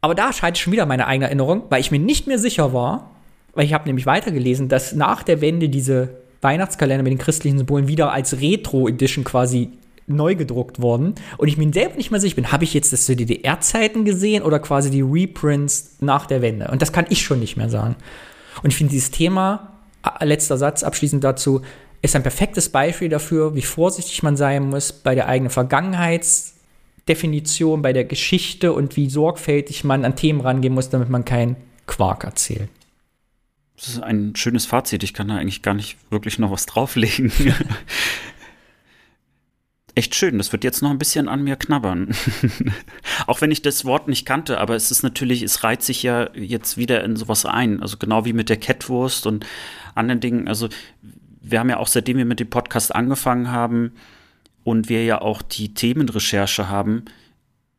Aber 0.00 0.14
da 0.14 0.32
scheint 0.32 0.58
schon 0.58 0.72
wieder 0.72 0.86
meine 0.86 1.06
eigene 1.06 1.26
Erinnerung, 1.26 1.64
weil 1.68 1.80
ich 1.80 1.90
mir 1.90 1.98
nicht 1.98 2.26
mehr 2.26 2.38
sicher 2.38 2.72
war, 2.72 3.10
weil 3.54 3.64
ich 3.64 3.74
habe 3.74 3.88
nämlich 3.88 4.06
weitergelesen, 4.06 4.68
dass 4.68 4.94
nach 4.94 5.22
der 5.22 5.40
Wende 5.40 5.68
diese 5.68 6.10
Weihnachtskalender 6.42 7.02
mit 7.02 7.12
den 7.12 7.18
christlichen 7.18 7.58
Symbolen 7.58 7.88
wieder 7.88 8.12
als 8.12 8.40
Retro-Edition 8.40 9.24
quasi 9.24 9.70
neu 10.06 10.34
gedruckt 10.34 10.80
worden. 10.80 11.14
Und 11.36 11.48
ich 11.48 11.56
mir 11.56 11.72
selber 11.72 11.96
nicht 11.96 12.10
mehr 12.10 12.20
sicher 12.20 12.36
bin, 12.36 12.50
habe 12.50 12.64
ich 12.64 12.74
jetzt 12.74 12.92
das 12.92 13.06
zu 13.06 13.14
DDR-Zeiten 13.14 14.04
gesehen 14.04 14.42
oder 14.42 14.58
quasi 14.58 14.90
die 14.90 15.02
Reprints 15.02 15.96
nach 16.00 16.26
der 16.26 16.42
Wende? 16.42 16.68
Und 16.68 16.82
das 16.82 16.92
kann 16.92 17.06
ich 17.10 17.22
schon 17.22 17.40
nicht 17.40 17.56
mehr 17.56 17.68
sagen. 17.68 17.96
Und 18.62 18.70
ich 18.70 18.76
finde 18.76 18.92
dieses 18.92 19.10
Thema, 19.10 19.74
letzter 20.20 20.56
Satz 20.56 20.82
abschließend 20.82 21.22
dazu, 21.22 21.62
ist 22.02 22.16
ein 22.16 22.22
perfektes 22.22 22.70
Beispiel 22.70 23.08
dafür, 23.08 23.54
wie 23.54 23.62
vorsichtig 23.62 24.22
man 24.22 24.36
sein 24.36 24.70
muss 24.70 24.92
bei 24.92 25.14
der 25.14 25.28
eigenen 25.28 25.52
Vergangenheits- 25.52 26.54
Definition 27.10 27.82
bei 27.82 27.92
der 27.92 28.04
Geschichte 28.04 28.72
und 28.72 28.96
wie 28.96 29.10
sorgfältig 29.10 29.84
man 29.84 30.04
an 30.04 30.14
Themen 30.14 30.40
rangehen 30.40 30.74
muss, 30.74 30.90
damit 30.90 31.08
man 31.08 31.24
keinen 31.24 31.56
Quark 31.86 32.24
erzählt. 32.24 32.68
Das 33.80 33.88
ist 33.88 34.02
ein 34.02 34.36
schönes 34.36 34.66
Fazit. 34.66 35.02
Ich 35.02 35.14
kann 35.14 35.28
da 35.28 35.36
eigentlich 35.36 35.62
gar 35.62 35.74
nicht 35.74 35.96
wirklich 36.10 36.38
noch 36.38 36.50
was 36.50 36.66
drauflegen. 36.66 37.32
Echt 39.94 40.14
schön. 40.14 40.38
Das 40.38 40.52
wird 40.52 40.64
jetzt 40.64 40.82
noch 40.82 40.90
ein 40.90 40.98
bisschen 40.98 41.28
an 41.28 41.42
mir 41.42 41.56
knabbern. 41.56 42.14
Auch 43.26 43.40
wenn 43.40 43.50
ich 43.50 43.62
das 43.62 43.84
Wort 43.84 44.06
nicht 44.06 44.26
kannte, 44.26 44.58
aber 44.58 44.76
es 44.76 44.90
ist 44.90 45.02
natürlich, 45.02 45.42
es 45.42 45.64
reiht 45.64 45.82
sich 45.82 46.02
ja 46.02 46.30
jetzt 46.34 46.76
wieder 46.76 47.02
in 47.02 47.16
sowas 47.16 47.46
ein. 47.46 47.82
Also 47.82 47.96
genau 47.96 48.24
wie 48.24 48.32
mit 48.32 48.50
der 48.50 48.58
Kettwurst 48.58 49.26
und 49.26 49.46
anderen 49.94 50.20
Dingen. 50.20 50.46
Also 50.46 50.68
wir 51.40 51.58
haben 51.58 51.70
ja 51.70 51.78
auch, 51.78 51.88
seitdem 51.88 52.18
wir 52.18 52.24
mit 52.26 52.38
dem 52.38 52.50
Podcast 52.50 52.94
angefangen 52.94 53.50
haben, 53.50 53.92
und 54.64 54.88
wir 54.88 55.04
ja 55.04 55.20
auch 55.20 55.42
die 55.42 55.74
Themenrecherche 55.74 56.68
haben, 56.68 57.04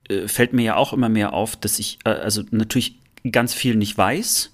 äh, 0.10 0.28
fällt 0.28 0.54
mir 0.54 0.64
ja 0.64 0.76
auch 0.76 0.94
immer 0.94 1.10
mehr 1.10 1.34
auf, 1.34 1.56
dass 1.56 1.80
ich 1.80 2.00
äh, 2.06 2.10
also 2.10 2.44
natürlich 2.52 3.00
ganz 3.32 3.54
viel 3.54 3.76
nicht 3.76 3.98
weiß 3.98 4.52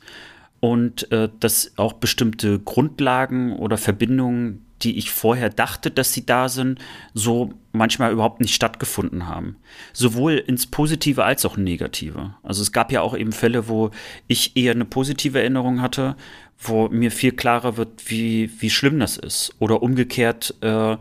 und 0.59 1.11
äh, 1.11 1.29
dass 1.39 1.73
auch 1.77 1.93
bestimmte 1.93 2.59
Grundlagen 2.59 3.53
oder 3.53 3.77
Verbindungen, 3.77 4.65
die 4.81 4.97
ich 4.97 5.11
vorher 5.11 5.49
dachte, 5.49 5.89
dass 5.91 6.13
sie 6.13 6.25
da 6.25 6.49
sind, 6.49 6.79
so 7.13 7.53
manchmal 7.71 8.11
überhaupt 8.11 8.41
nicht 8.41 8.53
stattgefunden 8.53 9.27
haben. 9.27 9.57
Sowohl 9.93 10.33
ins 10.33 10.67
Positive 10.67 11.23
als 11.23 11.45
auch 11.45 11.57
Negative. 11.57 12.35
Also 12.43 12.61
es 12.61 12.71
gab 12.71 12.91
ja 12.91 13.01
auch 13.01 13.17
eben 13.17 13.31
Fälle, 13.31 13.67
wo 13.67 13.91
ich 14.27 14.55
eher 14.55 14.73
eine 14.73 14.85
positive 14.85 15.39
Erinnerung 15.39 15.81
hatte, 15.81 16.15
wo 16.59 16.89
mir 16.89 17.11
viel 17.11 17.31
klarer 17.31 17.77
wird, 17.77 18.09
wie, 18.09 18.51
wie 18.59 18.69
schlimm 18.69 18.99
das 18.99 19.17
ist. 19.17 19.55
Oder 19.59 19.81
umgekehrt, 19.81 20.55
äh, 20.61 20.97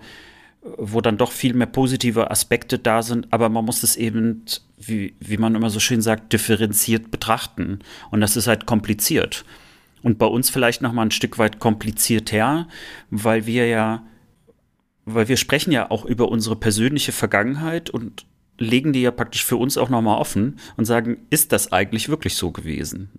wo 0.77 1.01
dann 1.01 1.19
doch 1.19 1.33
viel 1.33 1.55
mehr 1.55 1.67
positive 1.67 2.31
Aspekte 2.31 2.79
da 2.79 3.03
sind, 3.03 3.33
aber 3.33 3.49
man 3.49 3.65
muss 3.65 3.83
es 3.83 3.97
eben, 3.97 4.45
wie, 4.77 5.15
wie 5.21 5.37
man 5.37 5.55
immer 5.55 5.71
so 5.71 5.81
schön 5.81 6.03
sagt, 6.03 6.33
differenziert 6.33 7.11
betrachten. 7.11 7.81
Und 8.11 8.21
das 8.21 8.37
ist 8.37 8.47
halt 8.47 8.67
kompliziert. 8.67 9.45
Und 10.03 10.19
bei 10.19 10.27
uns 10.27 10.51
vielleicht 10.51 10.83
noch 10.83 10.93
mal 10.93 11.03
ein 11.03 11.11
Stück 11.11 11.39
weit 11.39 11.59
komplizierter, 11.59 12.69
weil 13.11 13.47
wir 13.47 13.67
ja, 13.67 14.03
weil 15.05 15.29
wir 15.29 15.37
sprechen 15.37 15.73
ja 15.73 15.91
auch 15.91 16.05
über 16.05 16.29
unsere 16.29 16.57
persönliche 16.57 17.13
Vergangenheit 17.13 17.91
und 17.91 18.27
legen 18.59 18.93
die 18.93 19.03
ja 19.03 19.11
praktisch 19.11 19.45
für 19.45 19.57
uns 19.57 19.77
auch 19.77 19.89
noch 19.89 20.03
mal 20.03 20.17
offen 20.17 20.59
und 20.77 20.85
sagen, 20.85 21.19
ist 21.31 21.53
das 21.53 21.73
eigentlich 21.73 22.09
wirklich 22.09 22.35
so 22.35 22.51
gewesen? 22.51 23.11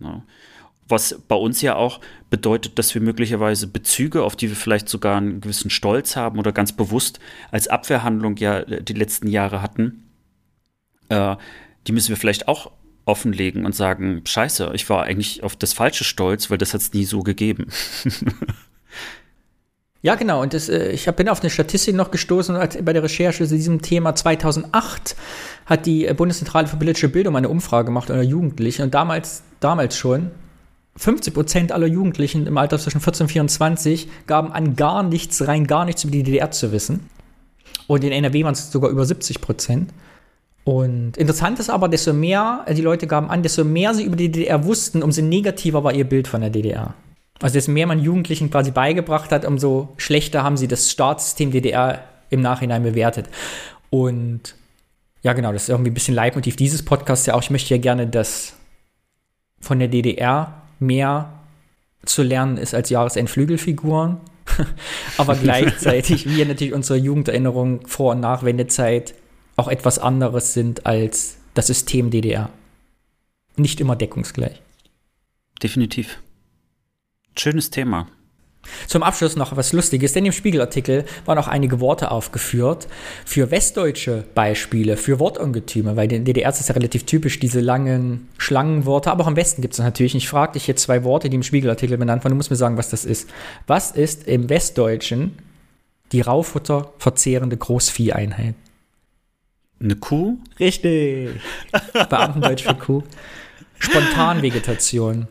Was 0.88 1.19
bei 1.27 1.35
uns 1.35 1.61
ja 1.61 1.76
auch 1.76 1.99
bedeutet, 2.30 2.80
dass 2.80 2.93
wir 2.93 3.01
möglicherweise 3.01 3.68
Bezüge, 3.68 4.23
auf 4.23 4.35
die 4.35 4.49
wir 4.49 4.55
vielleicht 4.55 4.88
sogar 4.88 5.18
einen 5.18 5.41
gewissen 5.41 5.69
Stolz 5.69 6.15
haben 6.15 6.39
oder 6.39 6.51
ganz 6.51 6.72
bewusst 6.72 7.19
als 7.51 7.68
Abwehrhandlung 7.68 8.38
ja 8.38 8.64
die 8.64 8.93
letzten 8.93 9.27
Jahre 9.27 9.61
hatten, 9.61 10.03
äh, 11.09 11.35
die 11.88 11.91
müssen 11.91 12.09
wir 12.09 12.18
vielleicht 12.18 12.47
auch 12.47 12.72
offenlegen 13.05 13.65
und 13.65 13.73
sagen, 13.73 14.22
scheiße, 14.26 14.72
ich 14.73 14.89
war 14.89 15.03
eigentlich 15.03 15.43
auf 15.43 15.55
das 15.55 15.73
Falsche 15.73 16.03
stolz, 16.03 16.49
weil 16.49 16.57
das 16.57 16.73
hat 16.73 16.81
es 16.81 16.93
nie 16.93 17.05
so 17.05 17.22
gegeben. 17.23 17.68
Ja, 20.03 20.15
genau. 20.15 20.41
Und 20.41 20.53
das, 20.53 20.69
äh, 20.69 20.91
ich 20.91 21.05
bin 21.05 21.27
auf 21.27 21.41
eine 21.41 21.49
Statistik 21.49 21.95
noch 21.95 22.11
gestoßen 22.11 22.55
bei 22.84 22.93
der 22.93 23.03
Recherche 23.03 23.45
zu 23.45 23.55
diesem 23.55 23.81
Thema. 23.81 24.15
2008 24.15 25.15
hat 25.65 25.85
die 25.85 26.05
äh, 26.05 26.14
Bundeszentrale 26.14 26.68
für 26.68 26.77
politische 26.77 27.09
Bildung 27.09 27.35
eine 27.35 27.49
Umfrage 27.49 27.88
gemacht 27.88 28.09
unter 28.09 28.22
Jugendlichen. 28.22 28.84
Und 28.84 28.93
damals, 28.93 29.43
damals 29.59 29.97
schon, 29.97 30.31
50 30.98 31.34
Prozent 31.34 31.72
aller 31.72 31.88
Jugendlichen 31.88 32.48
im 32.48 32.57
Alter 32.57 32.80
zwischen 32.80 33.02
14 33.02 33.26
und 33.26 33.30
24 33.30 34.07
gaben 34.26 34.52
an, 34.52 34.76
gar 34.76 35.03
nichts, 35.03 35.48
rein 35.48 35.68
gar 35.68 35.86
nichts 35.86 36.03
über 36.03 36.11
die 36.11 36.24
DDR 36.24 36.52
zu 36.52 36.72
wissen. 36.72 37.10
Und 37.88 38.03
in 38.03 38.11
NRW 38.11 38.44
waren 38.44 38.53
es 38.53 38.72
sogar 38.72 38.90
über 38.90 39.06
70 39.06 39.40
Prozent. 39.40 39.94
Und 40.64 41.15
interessant 41.15 41.60
ist 41.60 41.69
aber, 41.69 41.88
desto 41.88 42.11
mehr 42.11 42.64
äh, 42.65 42.74
die 42.74 42.82
Leute 42.82 43.07
gaben 43.07 43.30
an, 43.30 43.41
desto 43.41 43.64
mehr 43.64 43.94
sie 43.94 44.03
über 44.03 44.18
die 44.18 44.30
DDR 44.30 44.65
wussten, 44.65 45.02
umso 45.02 45.22
negativer 45.22 45.84
war 45.84 45.94
ihr 45.94 46.03
Bild 46.03 46.28
von 46.28 46.41
der 46.41 46.49
DDR. 46.49 46.94
Also 47.40 47.53
desto 47.53 47.72
mehr 47.72 47.88
man 47.88 48.02
Jugendlichen 48.02 48.49
quasi 48.49 48.72
beigebracht 48.72 49.32
hat, 49.32 49.45
umso 49.45 49.94
schlechter 49.98 50.44
haben 50.44 50.57
sie 50.57 50.68
das 50.68 50.91
Staatssystem 50.91 51.52
DDR 51.52 52.03
im 52.30 52.41
Nachhinein 52.41 52.84
bewertet. 52.84 53.30
Und 53.90 54.56
ja, 55.22 55.34
genau, 55.34 55.53
das 55.53 55.64
ist 55.64 55.69
irgendwie 55.69 55.91
ein 55.91 55.94
bisschen 55.94 56.15
Leitmotiv 56.15 56.56
dieses 56.57 56.84
Podcasts 56.84 57.26
ja 57.28 57.36
auch. 57.36 57.41
Ich 57.41 57.49
möchte 57.49 57.74
ja 57.74 57.80
gerne, 57.80 58.07
dass 58.07 58.53
von 59.61 59.80
der 59.80 59.88
DDR 59.88 60.64
mehr 60.80 61.34
zu 62.06 62.24
lernen 62.24 62.58
ist 62.58 62.74
als 62.74 62.90
Jahresendflügelfiguren. 62.90 64.18
Aber 65.18 65.36
gleichzeitig 65.36 66.28
wir 66.28 66.45
natürlich 66.45 66.74
unsere 66.74 66.98
Jugenderinnerung 66.98 67.86
vor- 67.86 68.12
und 68.12 68.22
nach 68.22 68.44
Wendezeit 68.44 69.14
auch 69.56 69.68
etwas 69.68 69.99
anderes 69.99 70.54
sind 70.54 70.86
als 70.86 71.38
das 71.54 71.68
System 71.68 72.12
DDR. 72.12 72.49
Nicht 73.56 73.82
immer 73.82 73.95
deckungsgleich. 73.95 74.62
Definitiv. 75.62 76.20
Schönes 77.38 77.72
Thema. 77.72 78.08
Zum 78.88 79.03
Abschluss 79.03 79.35
noch 79.35 79.55
was 79.55 79.73
Lustiges, 79.73 80.14
denn 80.14 80.26
im 80.26 80.31
Spiegelartikel 80.31 81.05
waren 81.26 81.38
auch 81.38 81.47
einige 81.47 81.80
Worte 81.80 82.09
aufgeführt 82.09 82.88
für 83.26 83.51
westdeutsche 83.51 84.23
Beispiele, 84.34 84.97
für 84.97 85.19
Wortungetüme, 85.19 85.95
weil 85.95 86.11
in 86.11 86.26
DDR 86.26 86.49
ist 86.49 86.61
es 86.61 86.69
ja 86.69 86.73
relativ 86.73 87.05
typisch, 87.05 87.39
diese 87.39 87.59
langen 87.59 88.30
Schlangenworte, 88.38 89.11
aber 89.11 89.26
auch 89.26 89.27
im 89.27 89.35
Westen 89.35 89.61
gibt 89.61 89.73
es 89.73 89.80
natürlich. 89.80 90.15
Ich 90.15 90.30
frage 90.30 90.53
dich 90.53 90.68
jetzt 90.68 90.84
zwei 90.84 91.03
Worte, 91.03 91.30
die 91.30 91.35
im 91.35 91.43
Spiegelartikel 91.43 91.97
benannt 91.97 92.23
waren, 92.23 92.31
du 92.31 92.38
musst 92.38 92.49
mir 92.49 92.55
sagen, 92.55 92.77
was 92.77 92.89
das 92.89 93.05
ist. 93.05 93.30
Was 93.68 93.91
ist 93.91 94.27
im 94.27 94.49
Westdeutschen 94.49 95.38
die 96.14 96.22
Raufutter 96.22 96.93
verzehrende 96.97 97.57
Großvieheinheit? 97.57 98.55
Eine 99.80 99.95
Kuh? 99.95 100.38
Richtig. 100.59 101.30
Beamtendeutsch 102.09 102.64
für 102.64 102.76
Kuh. 102.76 103.03
Spontanvegetation. 103.80 105.27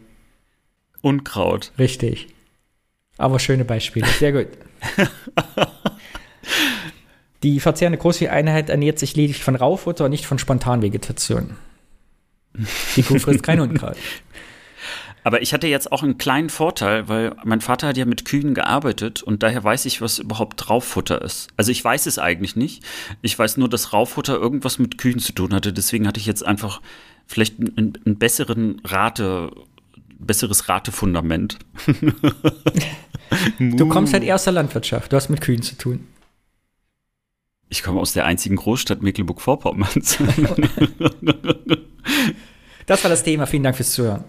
Unkraut. 1.00 1.72
Richtig. 1.78 2.28
Aber 3.18 3.38
schöne 3.38 3.64
Beispiele. 3.64 4.06
Sehr 4.06 4.32
gut. 4.32 4.48
Die 7.42 7.60
verzehrende 7.60 7.98
Großvieheinheit 7.98 8.70
ernährt 8.70 8.98
sich 8.98 9.14
lediglich 9.14 9.44
von 9.44 9.56
Raufutter 9.56 10.06
und 10.06 10.10
nicht 10.10 10.26
von 10.26 10.38
Spontanvegetation. 10.38 11.56
Die 12.96 13.02
Kuh 13.02 13.18
frisst 13.18 13.42
kein 13.42 13.60
Unkraut. 13.60 13.96
Aber 15.26 15.42
ich 15.42 15.52
hatte 15.52 15.66
jetzt 15.66 15.90
auch 15.90 16.04
einen 16.04 16.18
kleinen 16.18 16.50
Vorteil, 16.50 17.08
weil 17.08 17.34
mein 17.44 17.60
Vater 17.60 17.88
hat 17.88 17.96
ja 17.96 18.04
mit 18.04 18.24
Kühen 18.24 18.54
gearbeitet 18.54 19.24
und 19.24 19.42
daher 19.42 19.64
weiß 19.64 19.84
ich, 19.86 20.00
was 20.00 20.20
überhaupt 20.20 20.70
Rauffutter 20.70 21.20
ist. 21.20 21.48
Also 21.56 21.72
ich 21.72 21.84
weiß 21.84 22.06
es 22.06 22.20
eigentlich 22.20 22.54
nicht. 22.54 22.84
Ich 23.22 23.36
weiß 23.36 23.56
nur, 23.56 23.68
dass 23.68 23.92
Rauffutter 23.92 24.36
irgendwas 24.36 24.78
mit 24.78 24.98
Kühen 24.98 25.18
zu 25.18 25.32
tun 25.32 25.52
hatte. 25.52 25.72
Deswegen 25.72 26.06
hatte 26.06 26.20
ich 26.20 26.26
jetzt 26.26 26.46
einfach 26.46 26.80
vielleicht 27.26 27.58
einen, 27.58 27.98
einen 28.06 28.18
besseren 28.18 28.80
Rate, 28.84 29.50
besseres 30.26 30.68
Ratefundament. 30.68 31.58
du 33.58 33.88
kommst 33.88 34.12
halt 34.12 34.24
eher 34.24 34.34
aus 34.34 34.44
der 34.44 34.52
Landwirtschaft. 34.52 35.12
Du 35.12 35.16
hast 35.16 35.28
mit 35.28 35.40
Kühen 35.40 35.62
zu 35.62 35.76
tun. 35.76 36.06
Ich 37.68 37.82
komme 37.82 38.00
aus 38.00 38.12
der 38.12 38.24
einzigen 38.26 38.56
Großstadt 38.56 39.02
Mecklenburg-Vorpommerns. 39.02 40.18
das 42.86 43.02
war 43.02 43.10
das 43.10 43.24
Thema. 43.24 43.46
Vielen 43.46 43.64
Dank 43.64 43.76
fürs 43.76 43.92
Zuhören. 43.92 44.24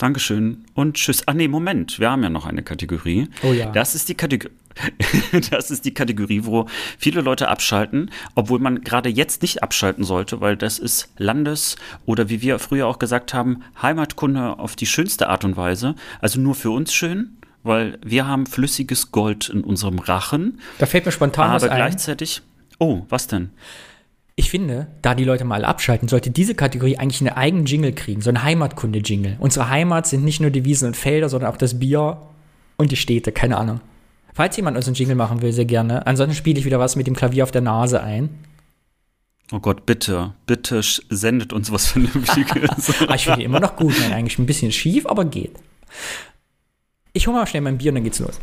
Dankeschön 0.00 0.64
und 0.72 0.94
tschüss. 0.96 1.28
Ah 1.28 1.34
nee, 1.34 1.46
Moment, 1.46 2.00
wir 2.00 2.10
haben 2.10 2.22
ja 2.22 2.30
noch 2.30 2.46
eine 2.46 2.62
Kategorie. 2.62 3.28
Oh 3.42 3.52
ja. 3.52 3.70
Das 3.70 3.94
ist 3.94 4.08
die 4.08 4.14
Kategorie. 4.14 4.54
das 5.50 5.70
ist 5.70 5.84
die 5.84 5.92
Kategorie, 5.92 6.44
wo 6.44 6.66
viele 6.96 7.20
Leute 7.20 7.48
abschalten, 7.48 8.10
obwohl 8.34 8.60
man 8.60 8.80
gerade 8.80 9.10
jetzt 9.10 9.42
nicht 9.42 9.62
abschalten 9.62 10.02
sollte, 10.02 10.40
weil 10.40 10.56
das 10.56 10.78
ist 10.78 11.12
Landes- 11.18 11.76
oder 12.06 12.30
wie 12.30 12.40
wir 12.40 12.58
früher 12.58 12.86
auch 12.86 12.98
gesagt 12.98 13.34
haben, 13.34 13.62
Heimatkunde 13.82 14.58
auf 14.58 14.74
die 14.74 14.86
schönste 14.86 15.28
Art 15.28 15.44
und 15.44 15.58
Weise. 15.58 15.96
Also 16.22 16.40
nur 16.40 16.54
für 16.54 16.70
uns 16.70 16.94
schön, 16.94 17.36
weil 17.62 17.98
wir 18.02 18.26
haben 18.26 18.46
flüssiges 18.46 19.12
Gold 19.12 19.50
in 19.50 19.62
unserem 19.64 19.98
Rachen. 19.98 20.60
Da 20.78 20.86
fällt 20.86 21.04
mir 21.04 21.12
spontan 21.12 21.52
was 21.52 21.64
Aber 21.64 21.72
ein. 21.72 21.78
gleichzeitig. 21.78 22.40
Oh, 22.78 23.02
was 23.10 23.26
denn? 23.26 23.50
Ich 24.40 24.48
finde, 24.48 24.86
da 25.02 25.14
die 25.14 25.24
Leute 25.24 25.44
mal 25.44 25.66
abschalten, 25.66 26.08
sollte 26.08 26.30
diese 26.30 26.54
Kategorie 26.54 26.96
eigentlich 26.96 27.20
einen 27.20 27.36
eigenen 27.36 27.66
Jingle 27.66 27.92
kriegen, 27.92 28.22
so 28.22 28.30
ein 28.30 28.42
Heimatkunde-Jingle. 28.42 29.36
Unsere 29.38 29.68
Heimat 29.68 30.06
sind 30.06 30.24
nicht 30.24 30.40
nur 30.40 30.48
die 30.48 30.64
Wiesen 30.64 30.86
und 30.86 30.96
Felder, 30.96 31.28
sondern 31.28 31.52
auch 31.52 31.58
das 31.58 31.78
Bier 31.78 32.22
und 32.78 32.90
die 32.90 32.96
Städte, 32.96 33.32
keine 33.32 33.58
Ahnung. 33.58 33.82
Falls 34.32 34.56
jemand 34.56 34.78
uns 34.78 34.86
einen 34.86 34.94
Jingle 34.94 35.14
machen 35.14 35.42
will, 35.42 35.52
sehr 35.52 35.66
gerne. 35.66 36.06
Ansonsten 36.06 36.34
spiele 36.34 36.58
ich 36.58 36.64
wieder 36.64 36.78
was 36.78 36.96
mit 36.96 37.06
dem 37.06 37.14
Klavier 37.14 37.44
auf 37.44 37.50
der 37.50 37.60
Nase 37.60 38.02
ein. 38.02 38.30
Oh 39.52 39.60
Gott, 39.60 39.84
bitte, 39.84 40.32
bitte 40.46 40.80
sendet 41.10 41.52
uns 41.52 41.70
was 41.70 41.88
Vernünftiges. 41.88 42.70
ah, 43.08 43.14
ich 43.14 43.24
finde 43.24 43.42
immer 43.42 43.60
noch 43.60 43.76
gut, 43.76 43.92
nein, 44.00 44.14
eigentlich 44.14 44.38
ein 44.38 44.46
bisschen 44.46 44.72
schief, 44.72 45.04
aber 45.04 45.26
geht. 45.26 45.52
Ich 47.12 47.26
hole 47.26 47.36
mal 47.36 47.46
schnell 47.46 47.60
mein 47.60 47.76
Bier 47.76 47.90
und 47.90 47.96
dann 47.96 48.04
geht's 48.04 48.20
los. 48.20 48.40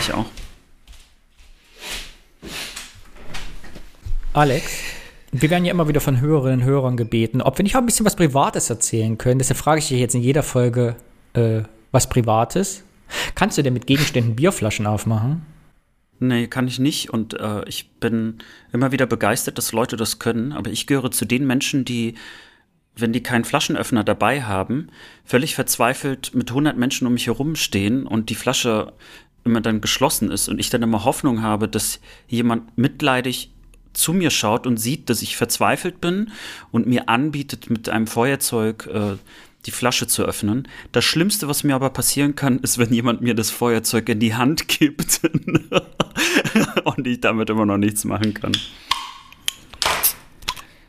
Ich 0.00 0.12
auch. 0.12 0.26
Alex, 4.34 4.72
wir 5.30 5.50
werden 5.50 5.66
ja 5.66 5.72
immer 5.72 5.88
wieder 5.88 6.00
von 6.00 6.18
Hörerinnen 6.22 6.60
und 6.60 6.66
Hörern 6.66 6.96
gebeten, 6.96 7.42
ob 7.42 7.58
wir 7.58 7.64
nicht 7.64 7.76
auch 7.76 7.80
ein 7.80 7.86
bisschen 7.86 8.06
was 8.06 8.16
Privates 8.16 8.70
erzählen 8.70 9.18
können. 9.18 9.38
Deshalb 9.38 9.58
frage 9.58 9.80
ich 9.80 9.88
dich 9.88 10.00
jetzt 10.00 10.14
in 10.14 10.22
jeder 10.22 10.42
Folge 10.42 10.96
äh, 11.34 11.60
was 11.90 12.08
Privates. 12.08 12.82
Kannst 13.34 13.58
du 13.58 13.62
denn 13.62 13.74
mit 13.74 13.86
Gegenständen 13.86 14.34
Bierflaschen 14.34 14.86
aufmachen? 14.86 15.42
Nee, 16.18 16.46
kann 16.46 16.66
ich 16.66 16.78
nicht. 16.78 17.10
Und 17.10 17.34
äh, 17.34 17.68
ich 17.68 17.90
bin 18.00 18.38
immer 18.72 18.90
wieder 18.90 19.04
begeistert, 19.04 19.58
dass 19.58 19.72
Leute 19.72 19.96
das 19.98 20.18
können. 20.18 20.52
Aber 20.52 20.70
ich 20.70 20.86
gehöre 20.86 21.10
zu 21.10 21.26
den 21.26 21.46
Menschen, 21.46 21.84
die, 21.84 22.14
wenn 22.96 23.12
die 23.12 23.22
keinen 23.22 23.44
Flaschenöffner 23.44 24.02
dabei 24.02 24.44
haben, 24.44 24.88
völlig 25.26 25.54
verzweifelt 25.54 26.34
mit 26.34 26.48
100 26.48 26.78
Menschen 26.78 27.06
um 27.06 27.12
mich 27.12 27.26
herumstehen 27.26 28.06
und 28.06 28.30
die 28.30 28.34
Flasche 28.34 28.94
immer 29.44 29.60
dann 29.60 29.82
geschlossen 29.82 30.30
ist 30.30 30.48
und 30.48 30.58
ich 30.58 30.70
dann 30.70 30.82
immer 30.82 31.04
Hoffnung 31.04 31.42
habe, 31.42 31.68
dass 31.68 32.00
jemand 32.28 32.78
mitleidig 32.78 33.51
zu 33.92 34.12
mir 34.12 34.30
schaut 34.30 34.66
und 34.66 34.76
sieht, 34.76 35.10
dass 35.10 35.22
ich 35.22 35.36
verzweifelt 35.36 36.00
bin 36.00 36.32
und 36.70 36.86
mir 36.86 37.08
anbietet, 37.08 37.70
mit 37.70 37.88
einem 37.88 38.06
Feuerzeug 38.06 38.88
äh, 38.92 39.16
die 39.66 39.70
Flasche 39.70 40.06
zu 40.06 40.24
öffnen. 40.24 40.68
Das 40.90 41.04
Schlimmste, 41.04 41.48
was 41.48 41.64
mir 41.64 41.74
aber 41.74 41.90
passieren 41.90 42.34
kann, 42.34 42.58
ist, 42.58 42.78
wenn 42.78 42.92
jemand 42.92 43.20
mir 43.20 43.34
das 43.34 43.50
Feuerzeug 43.50 44.08
in 44.08 44.20
die 44.20 44.34
Hand 44.34 44.68
gibt 44.68 45.20
und 46.84 47.06
ich 47.06 47.20
damit 47.20 47.50
immer 47.50 47.66
noch 47.66 47.78
nichts 47.78 48.04
machen 48.04 48.34
kann. 48.34 48.52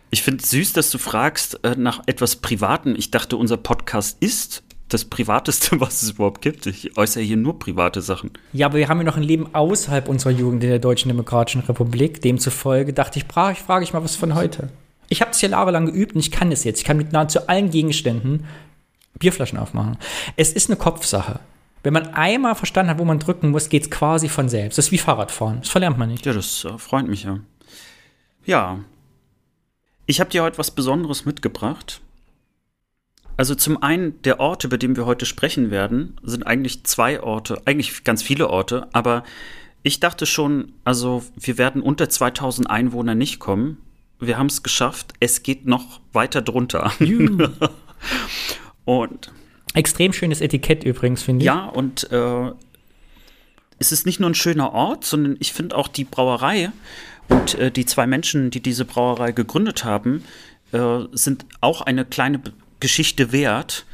Ich 0.10 0.22
finde 0.22 0.44
es 0.44 0.52
süß, 0.52 0.74
dass 0.74 0.92
du 0.92 1.00
fragst 1.00 1.64
äh, 1.64 1.76
nach 1.76 2.04
etwas 2.06 2.36
Privaten. 2.36 2.96
Ich 2.96 3.10
dachte, 3.10 3.36
unser 3.36 3.58
Podcast 3.58 4.18
ist 4.20 4.64
das 4.94 5.06
Privateste, 5.06 5.80
was 5.82 6.04
es 6.04 6.12
überhaupt 6.12 6.42
gibt. 6.42 6.66
Ich 6.66 6.98
äußere 6.98 7.24
hier 7.24 7.38
nur 7.38 7.60
private 7.60 8.02
Sachen. 8.02 8.32
Ja, 8.54 8.68
aber 8.68 8.78
wir 8.78 8.90
haben 8.90 9.00
ja 9.00 9.04
noch 9.04 9.18
ein 9.18 9.24
Leben 9.24 9.54
außerhalb 9.54 10.08
unserer 10.08 10.32
Jugend 10.32 10.64
in 10.64 10.70
der 10.70 10.80
Deutschen 10.80 11.10
Demokratischen 11.10 11.62
Republik. 11.62 12.22
Demzufolge 12.22 12.94
dachte 12.94 13.20
ich, 13.20 13.26
frage 13.26 13.54
ich, 13.54 13.60
frage 13.60 13.84
ich 13.84 13.94
mal 13.94 14.04
was 14.04 14.16
von 14.16 14.36
heute. 14.36 14.70
Ich 15.10 15.22
habe 15.22 15.32
es 15.32 15.42
ja 15.42 15.50
jahrelang 15.50 15.88
geübt 15.88 16.16
und 16.16 16.20
ich 16.20 16.32
kann 16.32 16.52
es 16.52 16.64
jetzt. 16.64 16.80
Ich 16.80 16.86
kann 16.86 16.98
mit 16.98 17.12
nahezu 17.12 17.48
allen 17.48 17.70
Gegenständen 17.70 18.46
Bierflaschen 19.20 19.60
aufmachen. 19.60 19.98
Es 20.36 20.54
ist 20.54 20.70
eine 20.70 20.78
Kopfsache. 20.78 21.40
Wenn 21.84 21.94
man 21.94 22.14
einmal 22.14 22.56
verstanden 22.56 22.92
hat, 22.92 23.00
wo 23.00 23.06
man 23.06 23.20
drücken 23.20 23.52
muss, 23.52 23.70
geht 23.70 23.84
es 23.84 23.92
quasi 23.92 24.30
von 24.30 24.48
selbst. 24.48 24.78
Das 24.78 24.86
ist 24.86 24.92
wie 24.92 24.98
Fahrradfahren. 24.98 25.60
Das 25.60 25.70
verlernt 25.70 25.98
man 25.98 26.10
nicht. 26.10 26.26
Ja, 26.26 26.34
das 26.34 26.64
äh, 26.66 26.78
freut 26.78 27.08
mich 27.08 27.24
ja. 27.24 27.40
Ja. 28.46 28.80
Ich 30.06 30.20
habe 30.20 30.30
dir 30.30 30.44
heute 30.44 30.58
was 30.58 30.72
Besonderes 30.72 31.26
mitgebracht. 31.26 32.02
Also 33.36 33.56
zum 33.56 33.82
einen, 33.82 34.22
der 34.22 34.40
Ort, 34.40 34.64
über 34.64 34.78
den 34.78 34.96
wir 34.96 35.06
heute 35.06 35.26
sprechen 35.26 35.72
werden, 35.72 36.18
sind 36.22 36.46
eigentlich 36.46 36.84
zwei 36.84 37.22
Orte, 37.22 37.62
eigentlich 37.66 38.04
ganz 38.04 38.22
viele 38.22 38.50
Orte, 38.50 38.88
aber 38.94 39.24
ich 39.82 40.00
dachte 40.00 40.26
schon, 40.26 40.72
also 40.86 41.24
wir 41.36 41.58
werden 41.58 41.82
unter 41.82 42.10
2000 42.10 42.70
Einwohner 42.70 43.16
nicht 43.16 43.40
kommen. 43.40 43.78
Wir 44.20 44.38
haben 44.38 44.48
es 44.48 44.64
geschafft. 44.64 45.14
Es 45.20 45.44
geht 45.44 45.66
noch 45.66 46.00
weiter 46.14 46.42
drunter. 46.42 46.94
und 48.86 49.32
extrem 49.74 50.14
schönes 50.14 50.40
Etikett 50.40 50.86
übrigens, 50.86 51.24
finde 51.24 51.44
ich. 51.44 51.48
Ja, 51.48 51.66
und 51.66 52.10
äh, 52.12 52.52
es 53.80 53.92
ist 53.92 54.06
nicht 54.06 54.22
nur 54.22 54.30
ein 54.30 54.36
schöner 54.36 54.72
Ort, 54.72 55.04
sondern 55.04 55.36
ich 55.40 55.52
finde 55.52 55.76
auch 55.76 55.90
die 55.90 56.06
Brauerei 56.06 56.72
und 57.28 57.56
äh, 57.56 57.70
die 57.70 57.86
zwei 57.86 58.08
Menschen, 58.08 58.52
die 58.52 58.62
diese 58.62 58.86
Brauerei 58.86 59.34
gegründet 59.34 59.84
haben, 59.84 60.24
äh, 60.72 61.00
sind 61.12 61.46
auch 61.60 61.82
eine 61.82 62.06
kleine 62.06 62.40
Geschichte 62.80 63.32
wert, 63.32 63.86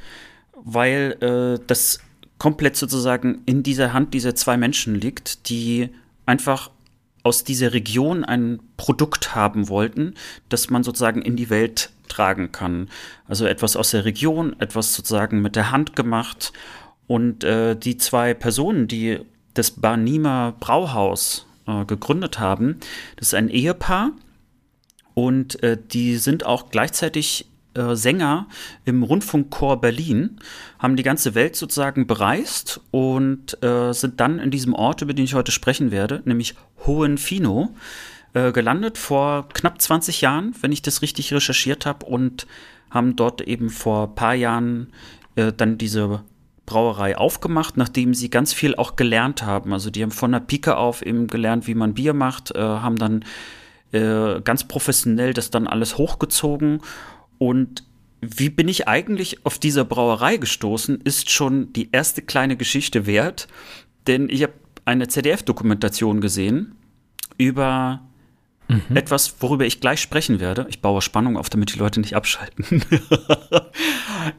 weil 0.53 1.17
äh, 1.21 1.63
das 1.67 1.99
komplett 2.37 2.77
sozusagen 2.77 3.41
in 3.45 3.63
dieser 3.63 3.93
Hand 3.93 4.13
dieser 4.13 4.35
zwei 4.35 4.57
Menschen 4.57 4.95
liegt, 4.95 5.49
die 5.49 5.89
einfach 6.25 6.71
aus 7.23 7.43
dieser 7.43 7.73
Region 7.73 8.23
ein 8.23 8.59
Produkt 8.77 9.35
haben 9.35 9.67
wollten, 9.67 10.13
das 10.47 10.69
man 10.69 10.83
sozusagen 10.83 11.21
in 11.21 11.35
die 11.35 11.49
Welt 11.49 11.91
tragen 12.07 12.51
kann. 12.51 12.89
Also 13.27 13.45
etwas 13.45 13.75
aus 13.75 13.91
der 13.91 14.05
Region, 14.05 14.55
etwas 14.59 14.95
sozusagen 14.95 15.41
mit 15.41 15.55
der 15.55 15.71
Hand 15.71 15.95
gemacht. 15.95 16.53
Und 17.07 17.43
äh, 17.43 17.75
die 17.75 17.97
zwei 17.97 18.33
Personen, 18.33 18.87
die 18.87 19.19
das 19.53 19.71
Barnima 19.71 20.55
Brauhaus 20.59 21.45
äh, 21.67 21.85
gegründet 21.85 22.39
haben, 22.39 22.79
das 23.17 23.29
ist 23.29 23.33
ein 23.33 23.49
Ehepaar 23.49 24.11
und 25.13 25.61
äh, 25.63 25.77
die 25.77 26.17
sind 26.17 26.45
auch 26.45 26.69
gleichzeitig 26.69 27.48
äh, 27.75 27.95
Sänger 27.95 28.47
im 28.85 29.03
Rundfunkchor 29.03 29.79
Berlin, 29.79 30.39
haben 30.79 30.95
die 30.95 31.03
ganze 31.03 31.35
Welt 31.35 31.55
sozusagen 31.55 32.07
bereist 32.07 32.81
und 32.89 33.61
äh, 33.63 33.93
sind 33.93 34.19
dann 34.19 34.39
in 34.39 34.49
diesem 34.49 34.73
Ort, 34.73 35.01
über 35.03 35.13
den 35.13 35.25
ich 35.25 35.35
heute 35.35 35.51
sprechen 35.51 35.91
werde, 35.91 36.21
nämlich 36.25 36.55
Hohenfino, 36.87 37.75
äh, 38.33 38.51
gelandet 38.51 38.97
vor 38.97 39.49
knapp 39.49 39.81
20 39.81 40.21
Jahren, 40.21 40.55
wenn 40.61 40.71
ich 40.71 40.81
das 40.81 41.01
richtig 41.03 41.31
recherchiert 41.33 41.85
habe, 41.85 42.05
und 42.05 42.47
haben 42.89 43.15
dort 43.15 43.41
eben 43.41 43.69
vor 43.69 44.07
ein 44.07 44.15
paar 44.15 44.33
Jahren 44.33 44.91
äh, 45.35 45.53
dann 45.55 45.77
diese 45.77 46.23
Brauerei 46.65 47.17
aufgemacht, 47.17 47.77
nachdem 47.77 48.15
sie 48.15 48.31
ganz 48.31 48.51
viel 48.51 48.75
auch 48.75 48.95
gelernt 48.95 49.43
haben. 49.43 49.73
Also 49.73 49.91
die 49.91 50.01
haben 50.01 50.11
von 50.11 50.31
der 50.31 50.39
Pike 50.39 50.75
auf 50.75 51.03
eben 51.03 51.27
gelernt, 51.27 51.67
wie 51.67 51.75
man 51.75 51.93
Bier 51.93 52.13
macht, 52.13 52.51
äh, 52.55 52.59
haben 52.59 52.95
dann 52.95 53.23
ganz 53.91 54.67
professionell 54.67 55.33
das 55.33 55.49
dann 55.49 55.65
alles 55.65 55.97
hochgezogen 55.97 56.79
und 57.39 57.83
wie 58.21 58.49
bin 58.49 58.67
ich 58.67 58.87
eigentlich 58.87 59.45
auf 59.45 59.57
dieser 59.57 59.85
Brauerei 59.85 60.37
gestoßen, 60.37 61.01
ist 61.03 61.31
schon 61.31 61.73
die 61.73 61.89
erste 61.91 62.21
kleine 62.21 62.57
Geschichte 62.57 63.05
wert, 63.05 63.47
denn 64.07 64.29
ich 64.29 64.43
habe 64.43 64.53
eine 64.85 65.07
ZDF-Dokumentation 65.07 66.19
gesehen 66.19 66.75
über 67.37 68.01
mhm. 68.67 68.95
etwas, 68.95 69.35
worüber 69.39 69.65
ich 69.65 69.79
gleich 69.79 70.01
sprechen 70.01 70.39
werde. 70.39 70.67
Ich 70.69 70.81
baue 70.81 71.01
Spannung 71.01 71.37
auf, 71.37 71.49
damit 71.49 71.73
die 71.73 71.79
Leute 71.79 72.01
nicht 72.01 72.15
abschalten. 72.15 72.65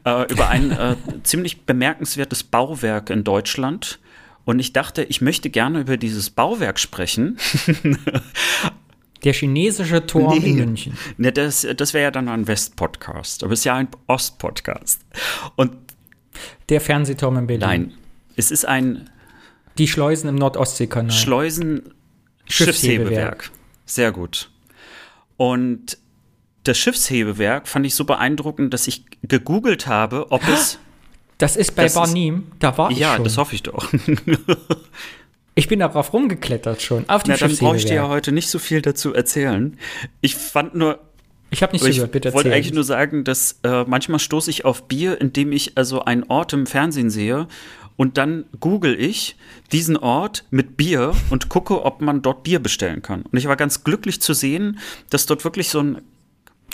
äh, 0.05 0.31
über 0.31 0.49
ein 0.49 0.71
äh, 0.71 0.95
ziemlich 1.23 1.65
bemerkenswertes 1.65 2.43
Bauwerk 2.43 3.09
in 3.09 3.23
Deutschland. 3.23 3.99
Und 4.43 4.59
ich 4.59 4.73
dachte, 4.73 5.03
ich 5.03 5.21
möchte 5.21 5.49
gerne 5.49 5.81
über 5.81 5.97
dieses 5.97 6.29
Bauwerk 6.29 6.79
sprechen. 6.79 7.37
Der 9.23 9.33
chinesische 9.33 10.05
Turm 10.05 10.39
nee, 10.39 10.49
in 10.49 10.55
München. 10.55 10.97
Ne, 11.17 11.31
das 11.31 11.67
das 11.75 11.93
wäre 11.93 12.03
ja 12.03 12.11
dann 12.11 12.27
ein 12.29 12.47
West-Podcast, 12.47 13.43
aber 13.43 13.53
es 13.53 13.59
ist 13.59 13.65
ja 13.65 13.75
ein 13.75 13.87
Ost-Podcast. 14.07 15.01
Und 15.55 15.73
der 16.69 16.81
Fernsehturm 16.81 17.37
in 17.37 17.47
Berlin. 17.47 17.67
Nein, 17.67 17.93
es 18.35 18.51
ist 18.51 18.65
ein 18.65 19.09
die 19.77 19.87
Schleusen 19.87 20.27
im 20.29 20.35
Nordostseekanal. 20.35 21.11
Schleusen 21.11 21.93
Schiffshebewerk. 22.45 23.51
Sehr 23.85 24.11
gut. 24.11 24.49
Und 25.37 25.97
das 26.63 26.77
Schiffshebewerk 26.77 27.67
fand 27.67 27.85
ich 27.85 27.95
so 27.95 28.05
beeindruckend, 28.05 28.73
dass 28.73 28.87
ich 28.87 29.05
gegoogelt 29.23 29.87
habe, 29.87 30.31
ob 30.31 30.47
es 30.47 30.77
das 31.37 31.55
ist 31.55 31.75
bei 31.75 31.89
Barnim, 31.89 32.51
da 32.59 32.77
war 32.77 32.91
ich 32.91 32.99
ja, 32.99 33.13
schon. 33.13 33.21
Ja, 33.21 33.23
das 33.23 33.37
hoffe 33.37 33.55
ich 33.55 33.63
doch. 33.63 33.91
Ich 35.61 35.67
bin 35.67 35.77
darauf 35.77 36.11
rumgeklettert 36.11 36.81
schon. 36.81 37.07
Auf 37.07 37.21
die 37.21 37.29
Na, 37.29 37.37
dann 37.37 37.55
brauche 37.55 37.77
ich 37.77 37.85
dir 37.85 37.93
ja 37.93 38.07
heute 38.07 38.31
nicht 38.31 38.49
so 38.49 38.57
viel 38.57 38.81
dazu 38.81 39.13
erzählen. 39.13 39.77
Ich 40.19 40.35
fand 40.35 40.73
nur. 40.73 40.97
Ich 41.51 41.61
habe 41.61 41.73
nicht 41.73 41.85
zugehört, 41.85 42.11
bitte 42.11 42.29
Ich 42.29 42.33
wollte 42.33 42.51
eigentlich 42.51 42.73
nur 42.73 42.83
sagen, 42.83 43.23
dass 43.23 43.59
äh, 43.61 43.83
manchmal 43.83 44.17
stoße 44.17 44.49
ich 44.49 44.65
auf 44.65 44.87
Bier, 44.87 45.21
indem 45.21 45.51
ich 45.51 45.77
also 45.77 46.03
einen 46.03 46.23
Ort 46.23 46.53
im 46.53 46.65
Fernsehen 46.65 47.11
sehe 47.11 47.47
und 47.95 48.17
dann 48.17 48.45
google 48.59 48.99
ich 48.99 49.35
diesen 49.71 49.97
Ort 49.97 50.45
mit 50.49 50.77
Bier 50.77 51.13
und 51.29 51.49
gucke, 51.49 51.85
ob 51.85 52.01
man 52.01 52.23
dort 52.23 52.41
Bier 52.41 52.57
bestellen 52.57 53.03
kann. 53.03 53.21
Und 53.21 53.37
ich 53.37 53.45
war 53.45 53.55
ganz 53.55 53.83
glücklich 53.83 54.19
zu 54.19 54.33
sehen, 54.33 54.79
dass 55.11 55.27
dort 55.27 55.43
wirklich 55.43 55.69
so 55.69 55.81
ein. 55.81 56.01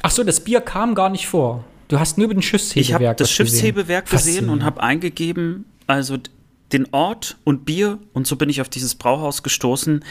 Ach 0.02 0.12
so, 0.12 0.24
das 0.24 0.40
Bier 0.40 0.62
kam 0.62 0.96
gar 0.96 1.10
nicht 1.10 1.28
vor. 1.28 1.66
Du 1.90 2.00
hast 2.00 2.18
nur 2.18 2.26
über 2.26 2.36
den 2.36 2.42
Schiffshebewerk 2.42 2.88
Ich 2.88 2.94
habe 2.94 3.16
das 3.18 3.32
Schiffshebewerk 3.32 4.10
gesehen, 4.10 4.36
gesehen 4.36 4.50
und 4.50 4.64
habe 4.64 4.82
eingegeben, 4.82 5.66
also 5.88 6.18
den 6.72 6.88
Ort 6.92 7.38
und 7.44 7.66
Bier 7.66 8.00
und 8.14 8.28
so 8.28 8.36
bin 8.36 8.50
ich 8.50 8.62
auf 8.62 8.70
dieses 8.70 8.96
Brauhaus 8.96 9.44
gestoßen. 9.44 10.04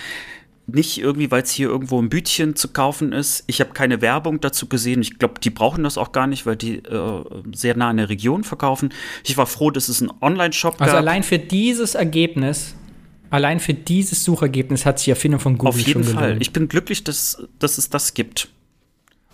Nicht 0.69 0.99
irgendwie, 0.99 1.31
weil 1.31 1.43
es 1.43 1.53
hier 1.53 1.69
irgendwo 1.69 2.01
ein 2.03 2.09
Bütchen 2.09 2.57
zu 2.57 2.69
kaufen 2.69 3.13
ist. 3.13 3.45
Ich 3.47 3.61
habe 3.61 3.73
keine 3.73 4.01
Werbung 4.01 4.41
dazu 4.41 4.69
gesehen. 4.69 5.01
Ich 5.01 5.17
glaube, 5.19 5.39
die 5.39 5.51
brauchen 5.51 5.85
das 5.85 5.97
auch 5.97 6.11
gar 6.11 6.27
nicht, 6.27 6.45
weil 6.45 6.57
die 6.57 6.79
äh, 6.79 7.25
sehr 7.55 7.77
nah 7.77 7.93
in 7.93 7.99
der 7.99 8.09
Region 8.09 8.43
verkaufen. 8.43 8.93
Ich 9.25 9.37
war 9.37 9.47
froh, 9.47 9.71
dass 9.71 9.89
es 9.89 10.03
einen 10.03 10.11
Online-Shop 10.21 10.73
also 10.73 10.79
gab. 10.79 10.89
Also 10.89 10.97
allein 10.97 11.23
für 11.23 11.39
dieses 11.39 11.95
Ergebnis, 11.95 12.75
allein 13.31 13.61
für 13.61 13.75
dieses 13.75 14.25
Suchergebnis 14.25 14.85
hat 14.85 14.99
sich 14.99 15.09
Erfindung 15.09 15.39
von 15.39 15.57
Google 15.57 15.69
Auf 15.69 15.79
jeden 15.79 16.03
schon 16.03 16.15
Fall. 16.15 16.37
Ich 16.41 16.53
bin 16.53 16.67
glücklich, 16.67 17.05
dass, 17.05 17.47
dass 17.61 17.79
es 17.79 17.89
das 17.89 18.15
gibt. 18.15 18.49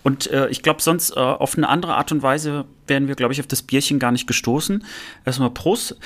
Und 0.02 0.30
äh, 0.30 0.48
ich 0.48 0.62
glaube, 0.62 0.82
sonst 0.82 1.16
äh, 1.16 1.20
auf 1.20 1.56
eine 1.56 1.68
andere 1.68 1.94
Art 1.94 2.12
und 2.12 2.22
Weise 2.22 2.64
wären 2.86 3.08
wir, 3.08 3.14
glaube 3.14 3.32
ich, 3.32 3.40
auf 3.40 3.46
das 3.46 3.62
Bierchen 3.62 3.98
gar 3.98 4.12
nicht 4.12 4.26
gestoßen. 4.26 4.84
Erstmal 5.24 5.50
Prost. 5.50 5.96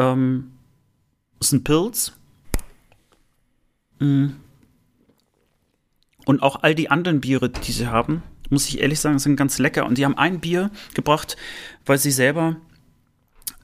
Ähm, 0.00 0.52
ist 1.40 1.52
ein 1.52 1.62
Pilz. 1.62 2.12
Mm. 3.98 4.28
Und 6.24 6.42
auch 6.42 6.62
all 6.62 6.74
die 6.74 6.90
anderen 6.90 7.20
Biere, 7.20 7.50
die 7.50 7.72
sie 7.72 7.88
haben, 7.88 8.22
muss 8.48 8.68
ich 8.68 8.80
ehrlich 8.80 9.00
sagen, 9.00 9.18
sind 9.18 9.36
ganz 9.36 9.58
lecker. 9.58 9.84
Und 9.84 9.98
die 9.98 10.04
haben 10.04 10.16
ein 10.16 10.40
Bier 10.40 10.70
gebracht, 10.94 11.36
weil 11.84 11.98
sie 11.98 12.10
selber 12.10 12.56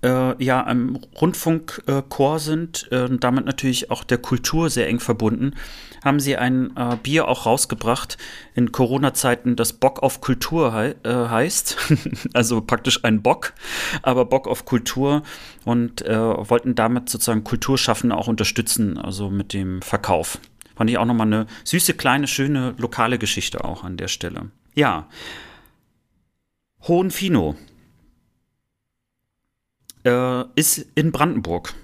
äh, 0.07 0.43
ja 0.43 0.61
im 0.70 0.97
Rundfunkchor 1.20 2.37
äh, 2.37 2.39
sind 2.39 2.91
äh, 2.93 3.09
damit 3.19 3.45
natürlich 3.45 3.91
auch 3.91 4.05
der 4.05 4.19
Kultur 4.19 4.70
sehr 4.70 4.89
eng 4.89 5.01
verbunden, 5.01 5.55
haben 6.05 6.20
sie 6.20 6.37
ein 6.37 6.77
äh, 6.77 6.97
Bier 7.03 7.27
auch 7.27 7.47
rausgebracht 7.47 8.16
in 8.55 8.70
Corona-Zeiten, 8.70 9.57
das 9.57 9.73
Bock 9.73 10.03
auf 10.03 10.20
Kultur 10.20 10.73
he 10.73 10.95
äh, 11.09 11.28
heißt. 11.28 11.77
also 12.33 12.61
praktisch 12.61 13.05
ein 13.05 13.23
Bock, 13.23 13.53
aber 14.03 14.24
Bock 14.24 14.47
auf 14.47 14.65
Kultur 14.65 15.23
und 15.65 16.03
äh, 16.03 16.16
wollten 16.16 16.77
damit 16.77 17.09
sozusagen 17.09 17.45
Kulturschaffende 17.45 18.16
auch 18.16 18.28
unterstützen, 18.28 18.99
also 18.99 19.31
mit 19.31 19.53
dem 19.53 19.83
Verkauf. 19.83 20.39
Fand 20.77 20.91
ich 20.91 20.99
auch 20.99 21.07
nochmal 21.07 21.27
eine 21.27 21.47
süße, 21.65 21.95
kleine, 21.95 22.28
schöne 22.28 22.74
lokale 22.78 23.19
Geschichte 23.19 23.65
auch 23.65 23.83
an 23.83 23.97
der 23.97 24.09
Stelle. 24.09 24.51
Ja. 24.74 25.09
Hohenfino 26.83 27.57
äh, 30.07 30.45
ist 30.55 30.87
in 30.95 31.12
Brandenburg. 31.12 31.74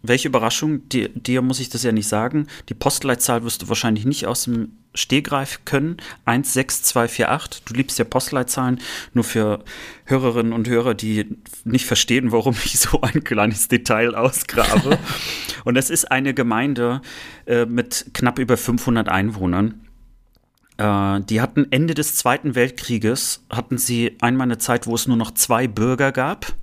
Welche 0.00 0.28
Überraschung, 0.28 0.88
dir, 0.88 1.08
dir 1.08 1.42
muss 1.42 1.58
ich 1.58 1.70
das 1.70 1.82
ja 1.82 1.90
nicht 1.90 2.06
sagen. 2.06 2.46
Die 2.68 2.74
Postleitzahl 2.74 3.42
wirst 3.42 3.62
du 3.62 3.68
wahrscheinlich 3.68 4.06
nicht 4.06 4.26
aus 4.26 4.44
dem 4.44 4.78
Stehgreif 4.94 5.64
können. 5.64 5.96
16248. 6.24 7.64
Du 7.64 7.74
liebst 7.74 7.98
ja 7.98 8.04
Postleitzahlen. 8.04 8.80
Nur 9.12 9.24
für 9.24 9.64
Hörerinnen 10.04 10.52
und 10.52 10.68
Hörer, 10.68 10.94
die 10.94 11.26
nicht 11.64 11.84
verstehen, 11.84 12.30
warum 12.30 12.54
ich 12.64 12.78
so 12.78 13.00
ein 13.00 13.24
kleines 13.24 13.66
Detail 13.66 14.14
ausgrabe. 14.14 14.98
und 15.64 15.76
es 15.76 15.90
ist 15.90 16.12
eine 16.12 16.32
Gemeinde 16.32 17.02
äh, 17.46 17.66
mit 17.66 18.10
knapp 18.14 18.38
über 18.38 18.56
500 18.56 19.08
Einwohnern. 19.08 19.80
Äh, 20.76 21.22
die 21.22 21.40
hatten 21.40 21.66
Ende 21.72 21.94
des 21.94 22.14
Zweiten 22.14 22.54
Weltkrieges, 22.54 23.44
hatten 23.50 23.78
sie 23.78 24.16
einmal 24.20 24.46
eine 24.46 24.58
Zeit, 24.58 24.86
wo 24.86 24.94
es 24.94 25.08
nur 25.08 25.16
noch 25.16 25.32
zwei 25.32 25.66
Bürger 25.66 26.12
gab. 26.12 26.54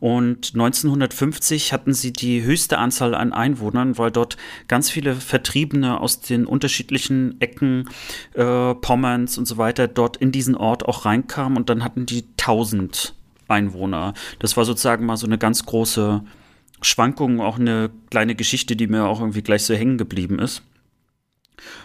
Und 0.00 0.52
1950 0.54 1.72
hatten 1.72 1.94
sie 1.94 2.12
die 2.12 2.42
höchste 2.42 2.78
Anzahl 2.78 3.14
an 3.14 3.32
Einwohnern, 3.32 3.98
weil 3.98 4.10
dort 4.10 4.36
ganz 4.68 4.90
viele 4.90 5.14
Vertriebene 5.14 6.00
aus 6.00 6.20
den 6.20 6.46
unterschiedlichen 6.46 7.40
Ecken 7.40 7.88
äh, 8.34 8.74
Pommerns 8.74 9.38
und 9.38 9.46
so 9.46 9.56
weiter 9.56 9.88
dort 9.88 10.16
in 10.16 10.32
diesen 10.32 10.54
Ort 10.54 10.86
auch 10.86 11.04
reinkamen 11.04 11.56
und 11.56 11.70
dann 11.70 11.82
hatten 11.82 12.06
die 12.06 12.24
1000 12.38 13.14
Einwohner. 13.48 14.14
Das 14.38 14.56
war 14.56 14.64
sozusagen 14.64 15.06
mal 15.06 15.16
so 15.16 15.26
eine 15.26 15.38
ganz 15.38 15.64
große 15.64 16.22
Schwankung, 16.82 17.40
auch 17.40 17.58
eine 17.58 17.90
kleine 18.10 18.34
Geschichte, 18.34 18.76
die 18.76 18.86
mir 18.86 19.06
auch 19.06 19.20
irgendwie 19.20 19.42
gleich 19.42 19.64
so 19.64 19.74
hängen 19.74 19.98
geblieben 19.98 20.38
ist. 20.38 20.62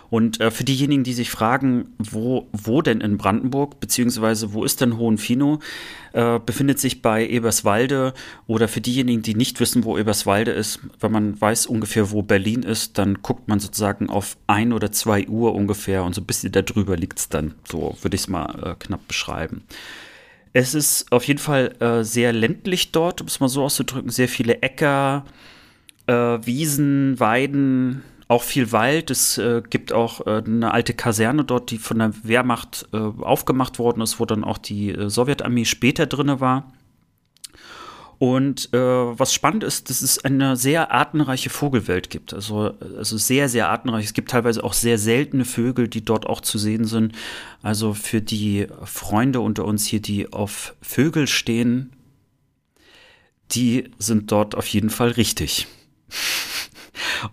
Und 0.10 0.42
äh, 0.42 0.52
für 0.52 0.64
diejenigen, 0.64 1.04
die 1.04 1.14
sich 1.14 1.30
fragen, 1.30 1.94
wo, 1.98 2.48
wo 2.52 2.82
denn 2.82 3.02
in 3.02 3.18
Brandenburg, 3.18 3.80
beziehungsweise 3.80 4.54
wo 4.54 4.64
ist 4.64 4.82
denn 4.82 4.98
Hohenfino, 4.98 5.60
äh, 6.14 6.40
befindet 6.40 6.80
sich 6.80 7.02
bei 7.02 7.26
Eberswalde 7.28 8.14
oder 8.48 8.68
für 8.68 8.82
diejenigen, 8.82 9.22
die 9.22 9.36
nicht 9.36 9.60
wissen, 9.60 9.84
wo 9.84 9.98
Eberswalde 9.98 10.52
ist, 10.52 10.80
wenn 11.00 11.12
man 11.12 11.40
weiß 11.40 11.66
ungefähr, 11.68 12.12
wo 12.12 12.22
Berlin 12.22 12.64
ist, 12.64 12.98
dann 12.98 13.22
guckt 13.22 13.48
man 13.48 13.60
sozusagen 13.60 14.10
auf 14.10 14.38
ein 14.48 14.74
oder 14.74 14.92
zwei 14.92 15.28
Uhr 15.28 15.56
ungefähr 15.56 16.04
und 16.04 16.14
so 16.14 16.22
ein 16.22 16.26
bisschen 16.26 16.52
darüber 16.52 16.98
liegt 16.98 17.20
es 17.20 17.30
dann. 17.30 17.56
So 17.70 17.96
würde 18.02 18.16
ich 18.16 18.22
es 18.22 18.28
mal 18.28 18.72
äh, 18.72 18.76
knapp 18.78 19.08
beschreiben. 19.08 19.64
Es 20.54 20.74
ist 20.74 21.12
auf 21.12 21.24
jeden 21.26 21.40
Fall 21.40 21.76
äh, 21.80 22.04
sehr 22.04 22.34
ländlich 22.34 22.92
dort, 22.92 23.22
um 23.22 23.28
es 23.28 23.40
mal 23.40 23.48
so 23.48 23.64
auszudrücken, 23.64 24.10
sehr 24.10 24.28
viele 24.28 24.62
Äcker, 24.62 25.24
äh, 26.08 26.14
Wiesen, 26.14 27.20
Weiden, 27.20 28.04
auch 28.32 28.44
viel 28.44 28.72
Wald. 28.72 29.12
Es 29.12 29.38
äh, 29.38 29.62
gibt 29.70 29.92
auch 29.92 30.26
äh, 30.26 30.42
eine 30.46 30.74
alte 30.74 30.94
Kaserne 30.94 31.44
dort, 31.44 31.70
die 31.70 31.78
von 31.78 32.00
der 32.00 32.14
Wehrmacht 32.24 32.88
äh, 32.94 32.98
aufgemacht 32.98 33.78
worden 33.78 34.02
ist, 34.02 34.22
wo 34.22 34.26
dann 34.26 34.46
auch 34.46 34.58
die 34.58 34.92
äh, 34.92 35.10
Sowjetarmee 35.10 35.66
später 35.66 36.06
drin 36.06 36.40
war. 36.40 36.72
Und 38.20 38.74
äh, 38.74 38.78
was 38.78 39.34
spannend 39.34 39.66
ist, 39.66 39.90
dass 39.90 40.02
es 40.02 40.24
eine 40.24 40.56
sehr 40.56 40.92
artenreiche 40.92 41.50
Vogelwelt 41.50 42.10
gibt. 42.10 42.34
Also, 42.34 42.74
also 42.98 43.18
sehr, 43.18 43.50
sehr 43.50 43.68
artenreich. 43.68 44.06
Es 44.06 44.14
gibt 44.14 44.32
teilweise 44.32 44.64
auch 44.64 44.74
sehr 44.74 44.98
seltene 44.98 45.44
Vögel, 45.44 45.90
die 45.90 46.06
dort 46.06 46.26
auch 46.26 46.40
zu 46.40 46.58
sehen 46.58 46.86
sind. 46.86 47.14
Also 47.62 47.94
für 47.94 48.22
die 48.22 48.68
Freunde 48.86 49.42
unter 49.42 49.66
uns 49.66 49.86
hier, 49.88 50.02
die 50.02 50.32
auf 50.32 50.76
Vögel 50.82 51.28
stehen, 51.28 51.92
die 53.52 53.92
sind 53.98 54.32
dort 54.32 54.56
auf 54.56 54.68
jeden 54.68 54.92
Fall 54.92 55.10
richtig. 55.10 55.68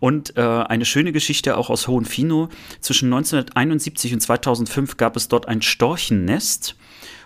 Und 0.00 0.36
äh, 0.36 0.42
eine 0.42 0.84
schöne 0.84 1.12
Geschichte 1.12 1.56
auch 1.56 1.70
aus 1.70 1.88
Hohenfino. 1.88 2.48
Zwischen 2.80 3.06
1971 3.06 4.14
und 4.14 4.20
2005 4.20 4.96
gab 4.96 5.16
es 5.16 5.28
dort 5.28 5.48
ein 5.48 5.62
Storchennest. 5.62 6.76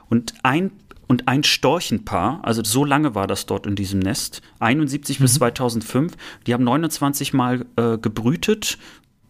Und 0.08 0.34
ein 0.42 0.72
und 1.08 1.28
ein 1.28 1.44
Storchenpaar, 1.44 2.40
also 2.42 2.64
so 2.64 2.86
lange 2.86 3.14
war 3.14 3.26
das 3.26 3.44
dort 3.44 3.66
in 3.66 3.76
diesem 3.76 4.00
Nest, 4.00 4.40
71 4.60 5.18
mhm. 5.18 5.24
bis 5.24 5.34
2005, 5.34 6.14
die 6.46 6.54
haben 6.54 6.64
29 6.64 7.34
Mal 7.34 7.66
äh, 7.76 7.98
gebrütet, 7.98 8.78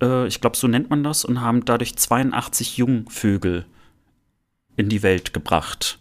äh, 0.01 0.29
ich 0.29 0.41
glaube, 0.41 0.57
so 0.57 0.69
nennt 0.69 0.91
man 0.91 1.03
das, 1.03 1.25
und 1.25 1.41
haben 1.41 1.65
dadurch 1.65 1.97
82 1.97 2.77
Jungvögel 2.77 3.65
in 4.77 4.89
die 4.89 5.03
Welt 5.03 5.33
gebracht. 5.33 5.99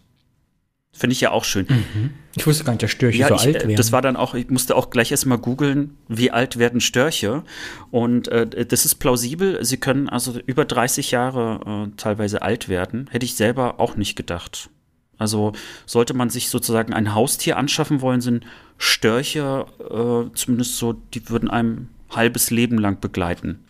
Finde 0.92 1.14
ich 1.14 1.20
ja 1.20 1.32
auch 1.32 1.44
schön. 1.44 1.66
Mhm. 1.68 2.10
Ich 2.34 2.46
wusste 2.46 2.64
gar 2.64 2.72
nicht, 2.72 2.82
dass 2.82 2.90
Störche 2.90 3.18
ja, 3.18 3.28
so 3.28 3.34
ich, 3.34 3.40
alt 3.42 3.56
äh, 3.56 3.68
wären. 3.68 3.76
Das 3.76 3.92
war 3.92 4.02
dann 4.02 4.16
auch, 4.16 4.34
ich 4.34 4.48
musste 4.48 4.74
auch 4.76 4.90
gleich 4.90 5.10
erstmal 5.10 5.38
googeln, 5.38 5.96
wie 6.08 6.30
alt 6.30 6.58
werden 6.58 6.80
Störche. 6.80 7.42
Und 7.90 8.28
äh, 8.28 8.66
das 8.66 8.84
ist 8.84 8.96
plausibel. 8.96 9.62
Sie 9.64 9.76
können 9.76 10.08
also 10.08 10.38
über 10.46 10.64
30 10.64 11.10
Jahre 11.10 11.88
äh, 11.88 11.96
teilweise 11.96 12.42
alt 12.42 12.68
werden. 12.68 13.08
Hätte 13.10 13.26
ich 13.26 13.34
selber 13.34 13.80
auch 13.80 13.96
nicht 13.96 14.16
gedacht. 14.16 14.70
Also 15.18 15.52
sollte 15.86 16.14
man 16.14 16.30
sich 16.30 16.48
sozusagen 16.48 16.92
ein 16.92 17.14
Haustier 17.14 17.56
anschaffen 17.56 18.00
wollen, 18.00 18.20
sind 18.20 18.44
Störche 18.78 19.66
äh, 19.78 20.34
zumindest 20.34 20.78
so, 20.78 20.94
die 20.94 21.28
würden 21.28 21.48
einem 21.50 21.88
halbes 22.10 22.50
Leben 22.50 22.78
lang 22.78 22.98
begleiten. 23.00 23.64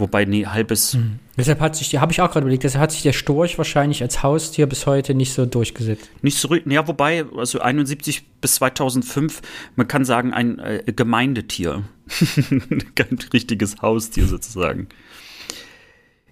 Wobei, 0.00 0.24
nee, 0.24 0.46
halbes. 0.46 0.94
Mhm. 0.94 1.18
Deshalb 1.36 1.60
hat 1.60 1.76
sich, 1.76 1.94
habe 1.96 2.12
ich 2.12 2.20
auch 2.20 2.30
gerade 2.30 2.40
überlegt, 2.40 2.64
deshalb 2.64 2.82
hat 2.82 2.92
sich 2.92 3.02
der 3.02 3.12
Storch 3.12 3.58
wahrscheinlich 3.58 4.02
als 4.02 4.22
Haustier 4.22 4.66
bis 4.66 4.86
heute 4.86 5.14
nicht 5.14 5.32
so 5.32 5.46
durchgesetzt. 5.46 6.10
Nicht 6.22 6.38
so, 6.38 6.54
ja, 6.54 6.88
wobei, 6.88 7.24
also 7.36 7.60
71 7.60 8.26
bis 8.40 8.56
2005, 8.56 9.42
man 9.76 9.86
kann 9.86 10.04
sagen, 10.04 10.32
ein 10.32 10.58
äh, 10.58 10.82
Gemeindetier. 10.94 11.84
Kein 12.94 13.18
richtiges 13.32 13.80
Haustier 13.82 14.26
sozusagen. 14.26 14.88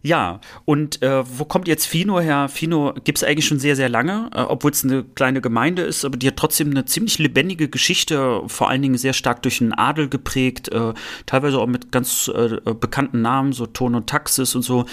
Ja, 0.09 0.40
und 0.64 1.02
äh, 1.02 1.22
wo 1.39 1.44
kommt 1.44 1.68
jetzt 1.68 1.85
Fino 1.85 2.18
her? 2.18 2.48
Fino 2.48 2.94
gibt 3.05 3.18
es 3.18 3.24
eigentlich 3.24 3.47
schon 3.47 3.59
sehr, 3.59 3.76
sehr 3.76 3.90
lange, 3.90 4.30
äh, 4.35 4.40
obwohl 4.40 4.70
es 4.70 4.82
eine 4.82 5.05
kleine 5.05 5.43
Gemeinde 5.43 5.82
ist, 5.82 6.06
aber 6.06 6.16
die 6.16 6.28
hat 6.28 6.36
trotzdem 6.36 6.70
eine 6.70 6.86
ziemlich 6.86 7.18
lebendige 7.18 7.68
Geschichte, 7.68 8.40
vor 8.47 8.70
allen 8.70 8.80
Dingen 8.80 8.97
sehr 8.97 9.12
stark 9.12 9.43
durch 9.43 9.59
den 9.59 9.74
Adel 9.74 10.09
geprägt, 10.09 10.72
äh, 10.72 10.94
teilweise 11.26 11.59
auch 11.59 11.66
mit 11.66 11.93
ganz 11.93 12.28
äh, 12.35 12.59
bekannten 12.72 13.20
Namen, 13.20 13.52
so 13.52 13.66
Ton 13.66 13.94
und 13.94 14.09
Taxis 14.09 14.55
und 14.55 14.62
so, 14.62 14.86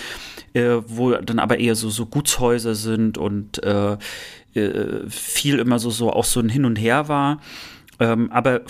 äh, 0.51 0.81
wo 0.85 1.11
dann 1.11 1.39
aber 1.39 1.59
eher 1.59 1.75
so, 1.75 1.89
so 1.89 2.07
Gutshäuser 2.07 2.75
sind 2.75 3.17
und 3.17 3.63
äh, 3.63 3.95
viel 5.07 5.59
immer 5.59 5.79
so, 5.79 5.91
so 5.91 6.11
auch 6.11 6.25
so 6.25 6.41
ein 6.41 6.49
Hin 6.49 6.65
und 6.65 6.75
Her 6.75 7.07
war. 7.07 7.39
Ähm, 8.01 8.29
aber 8.33 8.63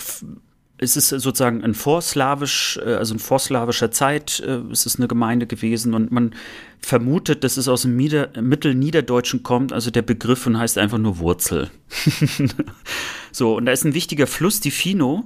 es 0.78 0.96
ist 0.96 1.08
sozusagen 1.08 1.64
ein 1.64 1.74
vorslawisch, 1.74 2.78
äh, 2.84 2.94
also 2.94 3.14
in 3.14 3.20
vorslawischer 3.20 3.90
Zeit, 3.90 4.40
äh, 4.40 4.60
es 4.70 4.86
ist 4.86 4.98
eine 4.98 5.08
Gemeinde 5.08 5.46
gewesen 5.46 5.94
und 5.94 6.12
man 6.12 6.34
vermutet, 6.80 7.44
dass 7.44 7.56
es 7.56 7.68
aus 7.68 7.82
dem 7.82 7.96
Mittelniederdeutschen 7.96 9.42
kommt, 9.42 9.72
also 9.72 9.90
der 9.90 10.02
Begriff 10.02 10.46
und 10.46 10.58
heißt 10.58 10.78
einfach 10.78 10.98
nur 10.98 11.18
Wurzel. 11.18 11.70
so, 13.32 13.56
und 13.56 13.66
da 13.66 13.72
ist 13.72 13.84
ein 13.84 13.94
wichtiger 13.94 14.26
Fluss, 14.26 14.60
die 14.60 14.70
Fino. 14.70 15.24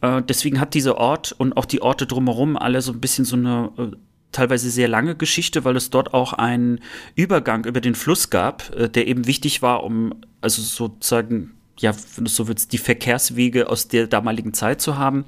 Äh, 0.00 0.22
deswegen 0.22 0.58
hat 0.58 0.74
dieser 0.74 0.96
Ort 0.96 1.32
und 1.38 1.56
auch 1.56 1.64
die 1.64 1.80
Orte 1.80 2.06
drumherum 2.06 2.56
alle 2.56 2.82
so 2.82 2.92
ein 2.92 3.00
bisschen 3.00 3.24
so 3.24 3.36
eine 3.36 3.96
teilweise 4.32 4.70
sehr 4.70 4.88
lange 4.88 5.14
Geschichte, 5.14 5.64
weil 5.64 5.76
es 5.76 5.90
dort 5.90 6.14
auch 6.14 6.32
einen 6.32 6.80
Übergang 7.14 7.66
über 7.66 7.82
den 7.82 7.94
Fluss 7.94 8.30
gab, 8.30 8.72
der 8.94 9.06
eben 9.06 9.26
wichtig 9.26 9.60
war, 9.60 9.84
um 9.84 10.14
also 10.40 10.62
sozusagen 10.62 11.52
ja, 11.78 11.92
so 11.92 12.48
wird 12.48 12.72
die 12.72 12.78
Verkehrswege 12.78 13.68
aus 13.68 13.88
der 13.88 14.06
damaligen 14.06 14.54
Zeit 14.54 14.80
zu 14.80 14.96
haben. 14.96 15.24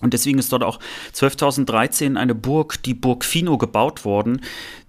Und 0.00 0.14
deswegen 0.14 0.38
ist 0.38 0.52
dort 0.52 0.62
auch 0.62 0.78
12.013 1.14 2.16
eine 2.16 2.34
Burg, 2.34 2.82
die 2.82 2.94
Burg 2.94 3.24
Fino, 3.24 3.58
gebaut 3.58 4.04
worden, 4.04 4.40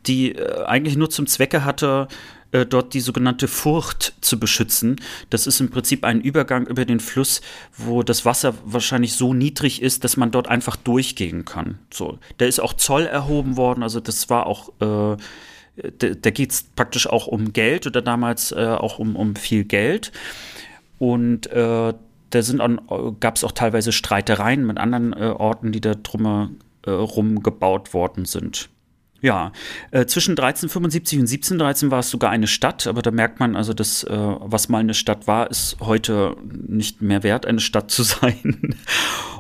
die 0.07 0.33
äh, 0.35 0.63
eigentlich 0.65 0.95
nur 0.95 1.09
zum 1.09 1.27
Zwecke 1.27 1.65
hatte, 1.65 2.07
äh, 2.51 2.65
dort 2.65 2.93
die 2.93 3.01
sogenannte 3.01 3.47
Furcht 3.47 4.13
zu 4.21 4.39
beschützen. 4.39 5.01
Das 5.29 5.47
ist 5.47 5.59
im 5.59 5.69
Prinzip 5.69 6.05
ein 6.05 6.21
Übergang 6.21 6.65
über 6.65 6.85
den 6.85 7.01
Fluss, 7.01 7.41
wo 7.77 8.03
das 8.03 8.25
Wasser 8.25 8.53
wahrscheinlich 8.63 9.13
so 9.13 9.33
niedrig 9.33 9.81
ist, 9.81 10.03
dass 10.05 10.15
man 10.15 10.31
dort 10.31 10.47
einfach 10.47 10.77
durchgehen 10.77 11.43
kann. 11.43 11.79
So, 11.91 12.19
da 12.37 12.45
ist 12.45 12.59
auch 12.59 12.73
Zoll 12.73 13.03
erhoben 13.03 13.57
worden, 13.57 13.83
also 13.83 13.99
das 13.99 14.29
war 14.29 14.47
auch 14.47 14.69
äh, 14.79 15.17
da, 15.75 16.09
da 16.09 16.29
geht 16.29 16.51
es 16.51 16.63
praktisch 16.63 17.07
auch 17.07 17.27
um 17.27 17.53
Geld 17.53 17.87
oder 17.87 18.01
damals 18.01 18.51
äh, 18.51 18.65
auch 18.65 18.99
um, 18.99 19.15
um 19.15 19.35
viel 19.35 19.63
Geld. 19.63 20.11
Und 21.01 21.47
äh, 21.47 21.93
da 22.29 22.41
sind 22.43 22.61
gab 23.19 23.35
es 23.35 23.43
auch 23.43 23.53
teilweise 23.53 23.91
Streitereien 23.91 24.67
mit 24.67 24.77
anderen 24.77 25.13
äh, 25.13 25.33
Orten, 25.35 25.71
die 25.71 25.81
da 25.81 25.95
drum 25.95 26.59
äh, 26.85 27.39
gebaut 27.41 27.95
worden 27.95 28.25
sind. 28.25 28.69
Ja, 29.21 29.51
äh, 29.91 30.07
zwischen 30.07 30.31
1375 30.31 31.19
und 31.19 31.25
1713 31.25 31.91
war 31.91 31.99
es 31.99 32.09
sogar 32.09 32.31
eine 32.31 32.47
Stadt, 32.47 32.87
aber 32.87 33.03
da 33.03 33.11
merkt 33.11 33.39
man 33.39 33.55
also, 33.55 33.73
dass 33.73 34.03
äh, 34.03 34.09
was 34.11 34.67
mal 34.67 34.79
eine 34.79 34.95
Stadt 34.95 35.27
war, 35.27 35.51
ist 35.51 35.77
heute 35.79 36.35
nicht 36.43 37.03
mehr 37.03 37.21
wert, 37.21 37.45
eine 37.45 37.59
Stadt 37.59 37.91
zu 37.91 38.01
sein. 38.03 38.75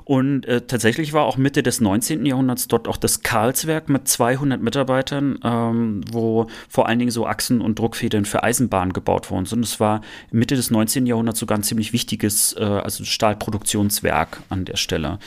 Und 0.05 0.45
äh, 0.45 0.61
tatsächlich 0.61 1.13
war 1.13 1.25
auch 1.25 1.37
Mitte 1.37 1.63
des 1.63 1.81
19. 1.81 2.25
Jahrhunderts 2.25 2.67
dort 2.67 2.87
auch 2.87 2.97
das 2.97 3.21
Karlswerk 3.21 3.89
mit 3.89 4.07
200 4.07 4.61
Mitarbeitern, 4.61 5.39
ähm, 5.43 6.01
wo 6.11 6.47
vor 6.69 6.87
allen 6.87 6.99
Dingen 6.99 7.11
so 7.11 7.25
Achsen 7.25 7.61
und 7.61 7.79
Druckfedern 7.79 8.25
für 8.25 8.43
Eisenbahnen 8.43 8.93
gebaut 8.93 9.31
worden 9.31 9.45
sind. 9.45 9.63
Es 9.63 9.79
war 9.79 10.01
Mitte 10.31 10.55
des 10.55 10.69
19. 10.69 11.07
Jahrhunderts 11.07 11.39
sogar 11.39 11.57
ein 11.57 11.63
ziemlich 11.63 11.93
wichtiges, 11.93 12.55
äh, 12.57 12.63
also 12.63 13.03
Stahlproduktionswerk 13.03 14.43
an 14.49 14.65
der 14.65 14.75
Stelle. 14.75 15.17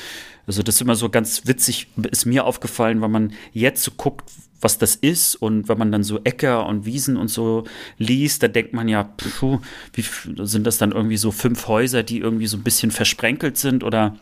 Also 0.47 0.63
das 0.63 0.77
ist 0.77 0.81
immer 0.83 0.97
so 0.97 1.09
ganz 1.09 1.47
witzig, 1.47 1.89
ist 2.11 2.27
mir 2.27 2.45
aufgefallen, 2.45 3.01
wenn 3.01 3.11
man 3.11 3.33
jetzt 3.53 3.83
so 3.83 3.93
guckt, 3.97 4.31
was 4.65 4.79
das 4.79 4.95
ist 4.97 5.37
und 5.37 5.69
wenn 5.69 5.79
man 5.79 5.93
dann 5.93 6.03
so 6.03 6.21
Äcker 6.25 6.67
und 6.67 6.87
Wiesen 6.87 7.17
und 7.17 7.29
so 7.29 7.65
liest, 7.99 8.43
da 8.43 8.49
denkt 8.49 8.73
man 8.73 8.89
ja, 8.89 9.05
puh, 9.05 9.61
wie 9.93 10.05
sind 10.45 10.67
das 10.67 10.79
dann 10.79 10.93
irgendwie 10.93 11.19
so 11.19 11.31
fünf 11.31 11.69
Häuser, 11.69 12.03
die 12.03 12.19
irgendwie 12.19 12.47
so 12.47 12.57
ein 12.57 12.65
bisschen 12.65 12.91
versprenkelt 12.91 13.59
sind 13.59 13.85
oder 13.85 14.17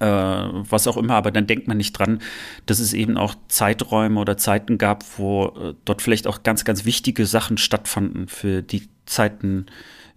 äh, 0.00 0.06
was 0.06 0.86
auch 0.86 0.96
immer, 0.96 1.14
aber 1.14 1.30
dann 1.30 1.46
denkt 1.46 1.66
man 1.66 1.78
nicht 1.78 1.98
dran, 1.98 2.20
dass 2.66 2.78
es 2.78 2.92
eben 2.92 3.16
auch 3.16 3.34
Zeiträume 3.48 4.20
oder 4.20 4.36
Zeiten 4.36 4.78
gab, 4.78 5.04
wo 5.18 5.46
äh, 5.46 5.74
dort 5.84 6.02
vielleicht 6.02 6.26
auch 6.26 6.42
ganz, 6.42 6.64
ganz 6.64 6.84
wichtige 6.84 7.26
Sachen 7.26 7.56
stattfanden 7.56 8.28
für 8.28 8.62
die 8.62 8.88
Zeiten 9.06 9.66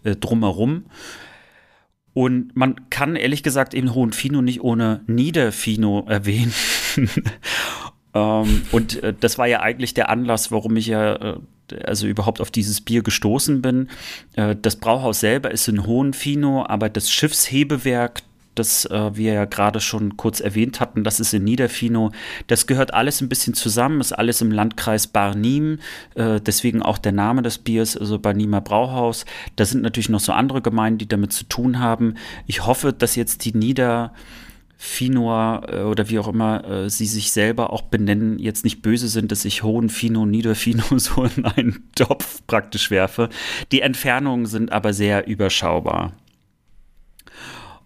äh, 0.03 0.15
drumherum. 0.15 0.85
Und 2.13 2.55
man 2.55 2.89
kann 2.89 3.15
ehrlich 3.15 3.43
gesagt 3.43 3.75
eben 3.75 3.93
Hohenfino 3.93 4.41
nicht 4.41 4.61
ohne 4.61 5.01
Niederfino 5.05 6.05
erwähnen. 6.07 6.53
ähm, 8.17 8.63
und 8.71 9.01
äh, 9.03 9.13
das 9.19 9.37
war 9.37 9.47
ja 9.47 9.61
eigentlich 9.61 9.93
der 9.93 10.09
Anlass, 10.09 10.51
warum 10.51 10.75
ich 10.77 10.87
ja 10.87 11.15
äh, 11.15 11.37
also 11.83 12.07
überhaupt 12.07 12.41
auf 12.41 12.51
dieses 12.51 12.81
Bier 12.81 13.03
gestoßen 13.03 13.61
bin. 13.61 13.89
Äh, 14.35 14.55
das 14.61 14.77
Brauhaus 14.77 15.19
selber 15.19 15.51
ist 15.51 15.67
in 15.67 15.85
Hohenfino, 15.85 16.65
aber 16.67 16.89
das 16.89 17.11
Schiffshebewerk, 17.11 18.21
das 18.55 18.85
äh, 18.85 19.15
wir 19.15 19.33
ja 19.33 19.45
gerade 19.45 19.79
schon 19.79 20.17
kurz 20.17 20.39
erwähnt 20.39 20.79
hatten, 20.79 21.03
das 21.03 21.19
ist 21.19 21.33
in 21.33 21.43
Niederfino. 21.43 22.11
Das 22.47 22.65
gehört 22.65 22.93
alles 22.93 23.21
ein 23.21 23.29
bisschen 23.29 23.53
zusammen, 23.53 24.01
ist 24.01 24.13
alles 24.13 24.41
im 24.41 24.51
Landkreis 24.51 25.07
Barnim, 25.07 25.79
äh, 26.15 26.41
deswegen 26.41 26.81
auch 26.81 26.97
der 26.97 27.11
Name 27.11 27.41
des 27.43 27.59
Biers, 27.59 27.95
also 27.95 28.17
Barnimer 28.17 28.61
Brauhaus. 28.61 29.25
Da 29.55 29.65
sind 29.65 29.83
natürlich 29.83 30.09
noch 30.09 30.19
so 30.19 30.31
andere 30.31 30.61
Gemeinden, 30.61 30.99
die 30.99 31.07
damit 31.07 31.33
zu 31.33 31.43
tun 31.43 31.79
haben. 31.79 32.15
Ich 32.47 32.65
hoffe, 32.65 32.93
dass 32.93 33.15
jetzt 33.15 33.45
die 33.45 33.55
Nieder 33.55 34.13
Finoa 34.77 35.63
äh, 35.67 35.81
oder 35.81 36.09
wie 36.09 36.19
auch 36.19 36.27
immer 36.27 36.63
äh, 36.63 36.89
sie 36.89 37.07
sich 37.07 37.31
selber 37.31 37.73
auch 37.73 37.81
benennen, 37.81 38.37
jetzt 38.37 38.63
nicht 38.63 38.81
böse 38.81 39.07
sind, 39.07 39.31
dass 39.31 39.43
ich 39.43 39.63
Hohen 39.63 39.89
Fino, 39.89 40.25
Niederfino 40.25 40.83
so 40.97 41.23
in 41.23 41.45
einen 41.45 41.89
Topf 41.95 42.41
praktisch 42.45 42.91
werfe. 42.91 43.29
Die 43.71 43.81
Entfernungen 43.81 44.45
sind 44.45 44.71
aber 44.71 44.93
sehr 44.93 45.27
überschaubar. 45.27 46.13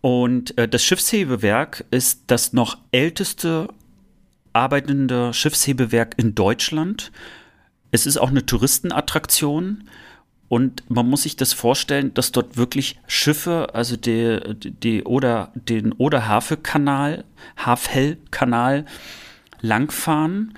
Und 0.02 0.58
äh, 0.58 0.68
das 0.68 0.84
Schiffshebewerk 0.84 1.86
ist 1.92 2.24
das 2.28 2.54
noch 2.54 2.78
älteste 2.92 3.70
arbeitende 4.52 5.34
Schiffshebewerk 5.34 6.16
in 6.18 6.36
Deutschland. 6.36 7.12
Es 7.92 8.06
ist 8.06 8.18
auch 8.18 8.30
eine 8.30 8.46
Touristenattraktion. 8.46 9.86
Und 10.52 10.84
man 10.90 11.10
muss 11.10 11.24
sich 11.24 11.38
das 11.38 11.54
vorstellen, 11.54 12.14
dass 12.14 12.34
dort 12.34 12.58
wirklich 12.58 13.00
Schiffe, 13.08 13.70
also 13.72 13.96
die, 13.96 14.38
die 14.54 15.06
Oder, 15.06 15.54
den 15.56 15.94
Oder-Havel-Kanal, 15.94 17.24
Hafel-Kanal 17.56 18.84
langfahren 19.62 20.54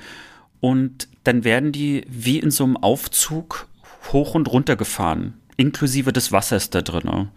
und 0.61 1.07
dann 1.25 1.43
werden 1.43 1.71
die 1.71 2.07
wie 2.09 2.39
in 2.39 2.49
so 2.49 2.63
einem 2.63 2.75
Aufzug 2.75 3.67
hoch 4.11 4.33
und 4.33 4.51
runter 4.51 4.75
gefahren, 4.75 5.35
inklusive 5.57 6.11
des 6.11 6.31
Wassers 6.31 6.71
da 6.71 6.81
drin. 6.81 7.29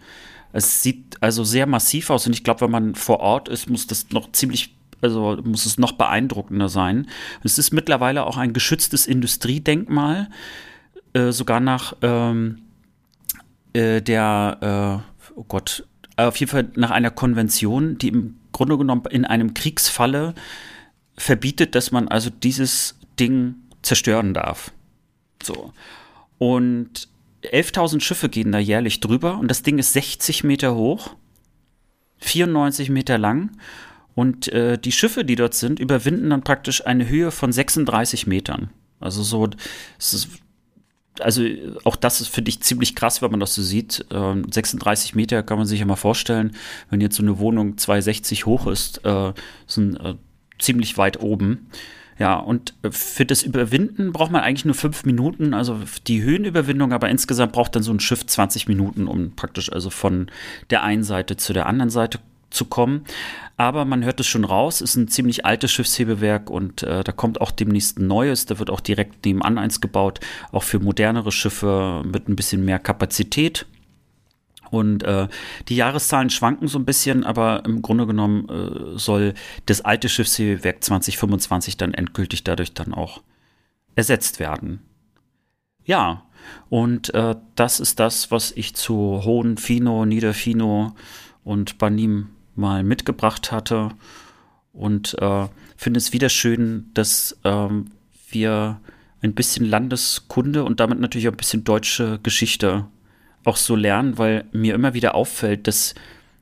Es 0.51 0.81
sieht 0.81 1.17
also 1.21 1.43
sehr 1.43 1.67
massiv 1.67 2.09
aus 2.09 2.25
und 2.25 2.33
ich 2.33 2.43
glaube, 2.43 2.61
wenn 2.61 2.71
man 2.71 2.95
vor 2.95 3.19
Ort 3.19 3.49
ist, 3.49 3.69
muss 3.69 3.85
das 3.85 4.09
noch 4.09 4.31
ziemlich, 4.31 4.75
also 5.03 5.37
muss 5.43 5.67
es 5.67 5.77
noch 5.77 5.91
beeindruckender 5.91 6.69
sein. 6.69 7.05
Es 7.43 7.59
ist 7.59 7.71
mittlerweile 7.71 8.25
auch 8.25 8.37
ein 8.37 8.53
geschütztes 8.53 9.05
Industriedenkmal, 9.05 10.29
äh, 11.17 11.31
sogar 11.31 11.59
nach 11.59 11.95
ähm, 12.01 12.59
äh, 13.73 14.01
der, 14.01 15.03
äh, 15.27 15.31
oh 15.35 15.45
Gott, 15.47 15.87
auf 16.15 16.37
jeden 16.37 16.51
Fall 16.51 16.69
nach 16.75 16.91
einer 16.91 17.11
Konvention, 17.11 17.97
die 17.97 18.09
im 18.09 18.35
Grunde 18.51 18.77
genommen 18.77 19.03
in 19.09 19.25
einem 19.25 19.53
Kriegsfalle 19.53 20.35
verbietet, 21.17 21.73
dass 21.73 21.91
man 21.91 22.07
also 22.07 22.29
dieses 22.29 22.99
Ding 23.19 23.55
zerstören 23.81 24.33
darf. 24.33 24.71
So. 25.41 25.73
Und 26.37 27.07
11.000 27.43 28.01
Schiffe 28.01 28.29
gehen 28.29 28.51
da 28.51 28.59
jährlich 28.59 28.99
drüber 28.99 29.39
und 29.39 29.47
das 29.47 29.63
Ding 29.63 29.79
ist 29.79 29.93
60 29.93 30.43
Meter 30.43 30.75
hoch, 30.75 31.15
94 32.19 32.89
Meter 32.89 33.17
lang 33.17 33.57
und 34.13 34.47
äh, 34.49 34.77
die 34.77 34.91
Schiffe, 34.91 35.25
die 35.25 35.35
dort 35.35 35.55
sind, 35.55 35.79
überwinden 35.79 36.29
dann 36.29 36.43
praktisch 36.43 36.85
eine 36.85 37.07
Höhe 37.09 37.31
von 37.31 37.51
36 37.51 38.27
Metern. 38.27 38.69
Also 38.99 39.21
so, 39.23 39.47
ist, 39.99 40.29
also 41.21 41.43
auch 41.83 41.95
das 41.95 42.21
ist, 42.21 42.29
finde 42.29 42.49
ich, 42.49 42.61
ziemlich 42.61 42.95
krass, 42.95 43.21
wenn 43.21 43.31
man 43.31 43.39
das 43.39 43.53
so 43.53 43.61
sieht. 43.61 44.05
Ähm, 44.11 44.45
36 44.51 45.15
Meter 45.15 45.43
kann 45.43 45.57
man 45.57 45.67
sich 45.67 45.79
ja 45.79 45.85
mal 45.85 45.95
vorstellen, 45.95 46.55
wenn 46.89 47.01
jetzt 47.01 47.15
so 47.15 47.23
eine 47.23 47.39
Wohnung 47.39 47.77
260 47.77 48.45
hoch 48.45 48.67
ist, 48.67 49.05
äh, 49.05 49.33
sind 49.65 49.97
äh, 49.97 50.15
ziemlich 50.59 50.97
weit 50.97 51.21
oben. 51.21 51.67
Ja, 52.19 52.35
und 52.35 52.73
für 52.89 53.25
das 53.25 53.43
Überwinden 53.43 54.11
braucht 54.11 54.31
man 54.31 54.41
eigentlich 54.41 54.65
nur 54.65 54.73
fünf 54.73 55.05
Minuten, 55.05 55.53
also 55.53 55.79
die 56.07 56.23
Höhenüberwindung, 56.23 56.91
aber 56.91 57.09
insgesamt 57.09 57.51
braucht 57.51 57.75
dann 57.75 57.83
so 57.83 57.91
ein 57.91 57.99
Schiff 57.99 58.25
20 58.25 58.67
Minuten, 58.67 59.07
um 59.07 59.35
praktisch 59.35 59.71
also 59.71 59.91
von 59.91 60.31
der 60.71 60.81
einen 60.81 61.03
Seite 61.03 61.37
zu 61.37 61.53
der 61.53 61.67
anderen 61.67 61.91
Seite 61.91 62.19
zu 62.49 62.65
kommen. 62.65 63.05
Aber 63.57 63.85
man 63.85 64.05
hört 64.05 64.19
es 64.19 64.27
schon 64.27 64.45
raus, 64.45 64.81
ist 64.81 64.95
ein 64.95 65.07
ziemlich 65.07 65.45
altes 65.45 65.71
Schiffshebewerk 65.71 66.49
und 66.49 66.83
äh, 66.83 67.03
da 67.03 67.11
kommt 67.11 67.41
auch 67.41 67.51
demnächst 67.51 67.97
ein 67.97 68.07
neues, 68.07 68.45
da 68.45 68.59
wird 68.59 68.69
auch 68.69 68.79
direkt 68.79 69.25
nebenan 69.25 69.57
eins 69.57 69.81
gebaut, 69.81 70.19
auch 70.51 70.63
für 70.63 70.79
modernere 70.79 71.31
Schiffe 71.31 72.03
mit 72.05 72.29
ein 72.29 72.35
bisschen 72.35 72.63
mehr 72.63 72.79
Kapazität. 72.79 73.65
Und 74.69 75.03
äh, 75.03 75.27
die 75.69 75.75
Jahreszahlen 75.75 76.29
schwanken 76.29 76.67
so 76.67 76.77
ein 76.77 76.85
bisschen, 76.85 77.23
aber 77.23 77.63
im 77.65 77.81
Grunde 77.81 78.05
genommen 78.05 78.47
äh, 78.49 78.97
soll 78.99 79.33
das 79.65 79.81
alte 79.81 80.09
Schiffshebewerk 80.09 80.83
2025 80.83 81.77
dann 81.77 81.93
endgültig 81.93 82.43
dadurch 82.43 82.73
dann 82.73 82.93
auch 82.93 83.21
ersetzt 83.95 84.39
werden. 84.39 84.81
Ja, 85.85 86.25
und 86.69 87.13
äh, 87.13 87.35
das 87.55 87.79
ist 87.79 87.99
das, 87.99 88.29
was 88.29 88.51
ich 88.51 88.75
zu 88.75 89.21
Hohen 89.23 89.57
Fino, 89.57 90.05
Niederfino 90.05 90.93
und 91.43 91.77
Banim 91.77 92.29
mal 92.57 92.83
mitgebracht 92.83 93.51
hatte. 93.51 93.91
Und 94.73 95.15
äh, 95.19 95.47
finde 95.75 95.97
es 95.97 96.13
wieder 96.13 96.29
schön, 96.29 96.89
dass 96.93 97.37
ähm, 97.43 97.91
wir 98.29 98.79
ein 99.21 99.33
bisschen 99.33 99.65
Landeskunde 99.65 100.63
und 100.63 100.79
damit 100.79 100.99
natürlich 100.99 101.27
auch 101.27 101.33
ein 101.33 101.37
bisschen 101.37 101.63
deutsche 101.63 102.19
Geschichte 102.21 102.85
auch 103.43 103.57
so 103.57 103.75
lernen, 103.75 104.17
weil 104.17 104.45
mir 104.51 104.75
immer 104.75 104.93
wieder 104.93 105.15
auffällt, 105.15 105.67
dass 105.67 105.95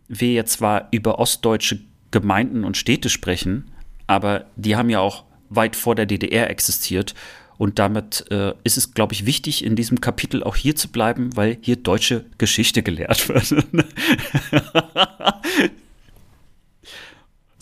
wir 0.07 0.33
jetzt 0.33 0.53
zwar 0.53 0.87
über 0.91 1.19
ostdeutsche 1.19 1.79
Gemeinden 2.11 2.63
und 2.63 2.77
Städte 2.77 3.09
sprechen, 3.09 3.71
aber 4.07 4.45
die 4.55 4.75
haben 4.75 4.89
ja 4.89 4.99
auch 4.99 5.23
weit 5.49 5.75
vor 5.75 5.95
der 5.95 6.05
DDR 6.05 6.49
existiert. 6.49 7.13
Und 7.57 7.79
damit 7.79 8.25
äh, 8.31 8.53
ist 8.65 8.75
es, 8.77 8.93
glaube 8.93 9.13
ich, 9.13 9.25
wichtig, 9.25 9.63
in 9.63 9.77
diesem 9.77 10.01
Kapitel 10.01 10.43
auch 10.43 10.57
hier 10.57 10.75
zu 10.75 10.89
bleiben, 10.89 11.35
weil 11.37 11.57
hier 11.61 11.77
deutsche 11.77 12.25
Geschichte 12.37 12.83
gelehrt 12.83 13.29
wird. 13.29 13.65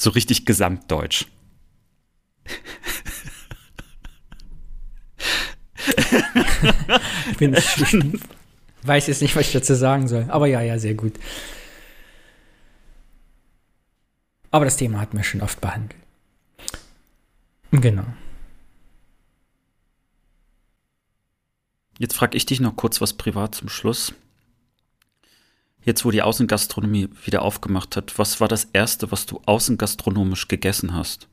So 0.04 0.12
richtig 0.12 0.46
gesamtdeutsch. 0.46 1.26
ich 7.28 7.38
bin 7.38 7.56
Weiß 8.84 9.08
jetzt 9.08 9.22
nicht, 9.22 9.36
was 9.36 9.48
ich 9.48 9.54
dazu 9.54 9.76
sagen 9.76 10.08
soll. 10.08 10.26
Aber 10.30 10.48
ja, 10.48 10.62
ja, 10.62 10.78
sehr 10.78 10.94
gut. 10.94 11.14
Aber 14.52 14.66
das 14.66 14.78
Thema 14.78 15.00
hatten 15.00 15.18
wir 15.18 15.24
schon 15.24 15.42
oft 15.42 15.62
behandelt. 15.62 16.00
Genau. 17.72 18.06
Jetzt 21.98 22.16
frage 22.16 22.38
ich 22.38 22.46
dich 22.46 22.60
noch 22.60 22.76
kurz 22.76 23.02
was 23.02 23.14
privat 23.14 23.56
zum 23.56 23.70
Schluss. 23.70 24.14
Jetzt, 25.86 26.06
wo 26.06 26.12
die 26.12 26.22
Außengastronomie 26.22 27.10
wieder 27.26 27.42
aufgemacht 27.42 27.98
hat, 27.98 28.18
was 28.18 28.40
war 28.40 28.48
das 28.48 28.66
Erste, 28.72 29.12
was 29.12 29.26
du 29.26 29.42
außengastronomisch 29.46 30.48
gegessen 30.48 30.94
hast? 30.94 31.28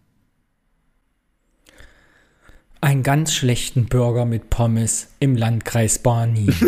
Einen 2.81 3.03
ganz 3.03 3.35
schlechten 3.35 3.87
Burger 3.87 4.25
mit 4.25 4.51
Pommes 4.51 5.09
im 5.21 5.37
Landkreis 5.37 5.99
Barni. 5.99 6.53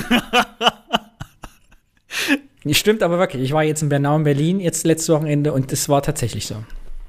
Stimmt 2.71 3.03
aber 3.03 3.19
wirklich. 3.19 3.43
Ich 3.43 3.53
war 3.53 3.65
jetzt 3.65 3.83
in 3.83 3.89
Bernau 3.89 4.17
in 4.17 4.25
Berlin 4.25 4.61
jetzt 4.61 4.85
letztes 4.85 5.09
Wochenende 5.09 5.53
und 5.53 5.73
es 5.73 5.89
war 5.89 6.03
tatsächlich 6.03 6.47
so. 6.47 6.63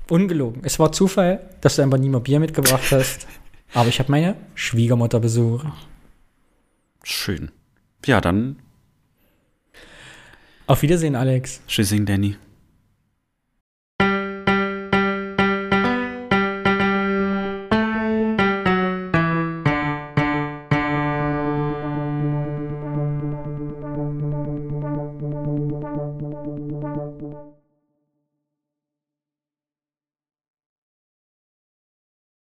Ungelogen. 0.10 0.62
Es 0.66 0.80
war 0.80 0.91
Zufall, 0.91 1.48
dass 1.62 1.76
du 1.76 1.84
einfach 1.84 2.00
nie 2.00 2.10
mal 2.10 2.20
Bier 2.20 2.40
mitgebracht 2.40 2.91
hast. 2.91 3.28
Aber 3.74 3.90
ich 3.90 4.00
habe 4.00 4.12
meine 4.12 4.36
Schwiegermutter 4.56 5.20
besucht. 5.20 5.66
Schön. 7.04 7.52
Ja, 8.06 8.22
dann. 8.22 8.58
Auf 10.65 10.81
Wiedersehen, 10.81 11.15
Alex. 11.15 11.61
Tschüssing, 11.68 12.06
Danny. 12.06 12.38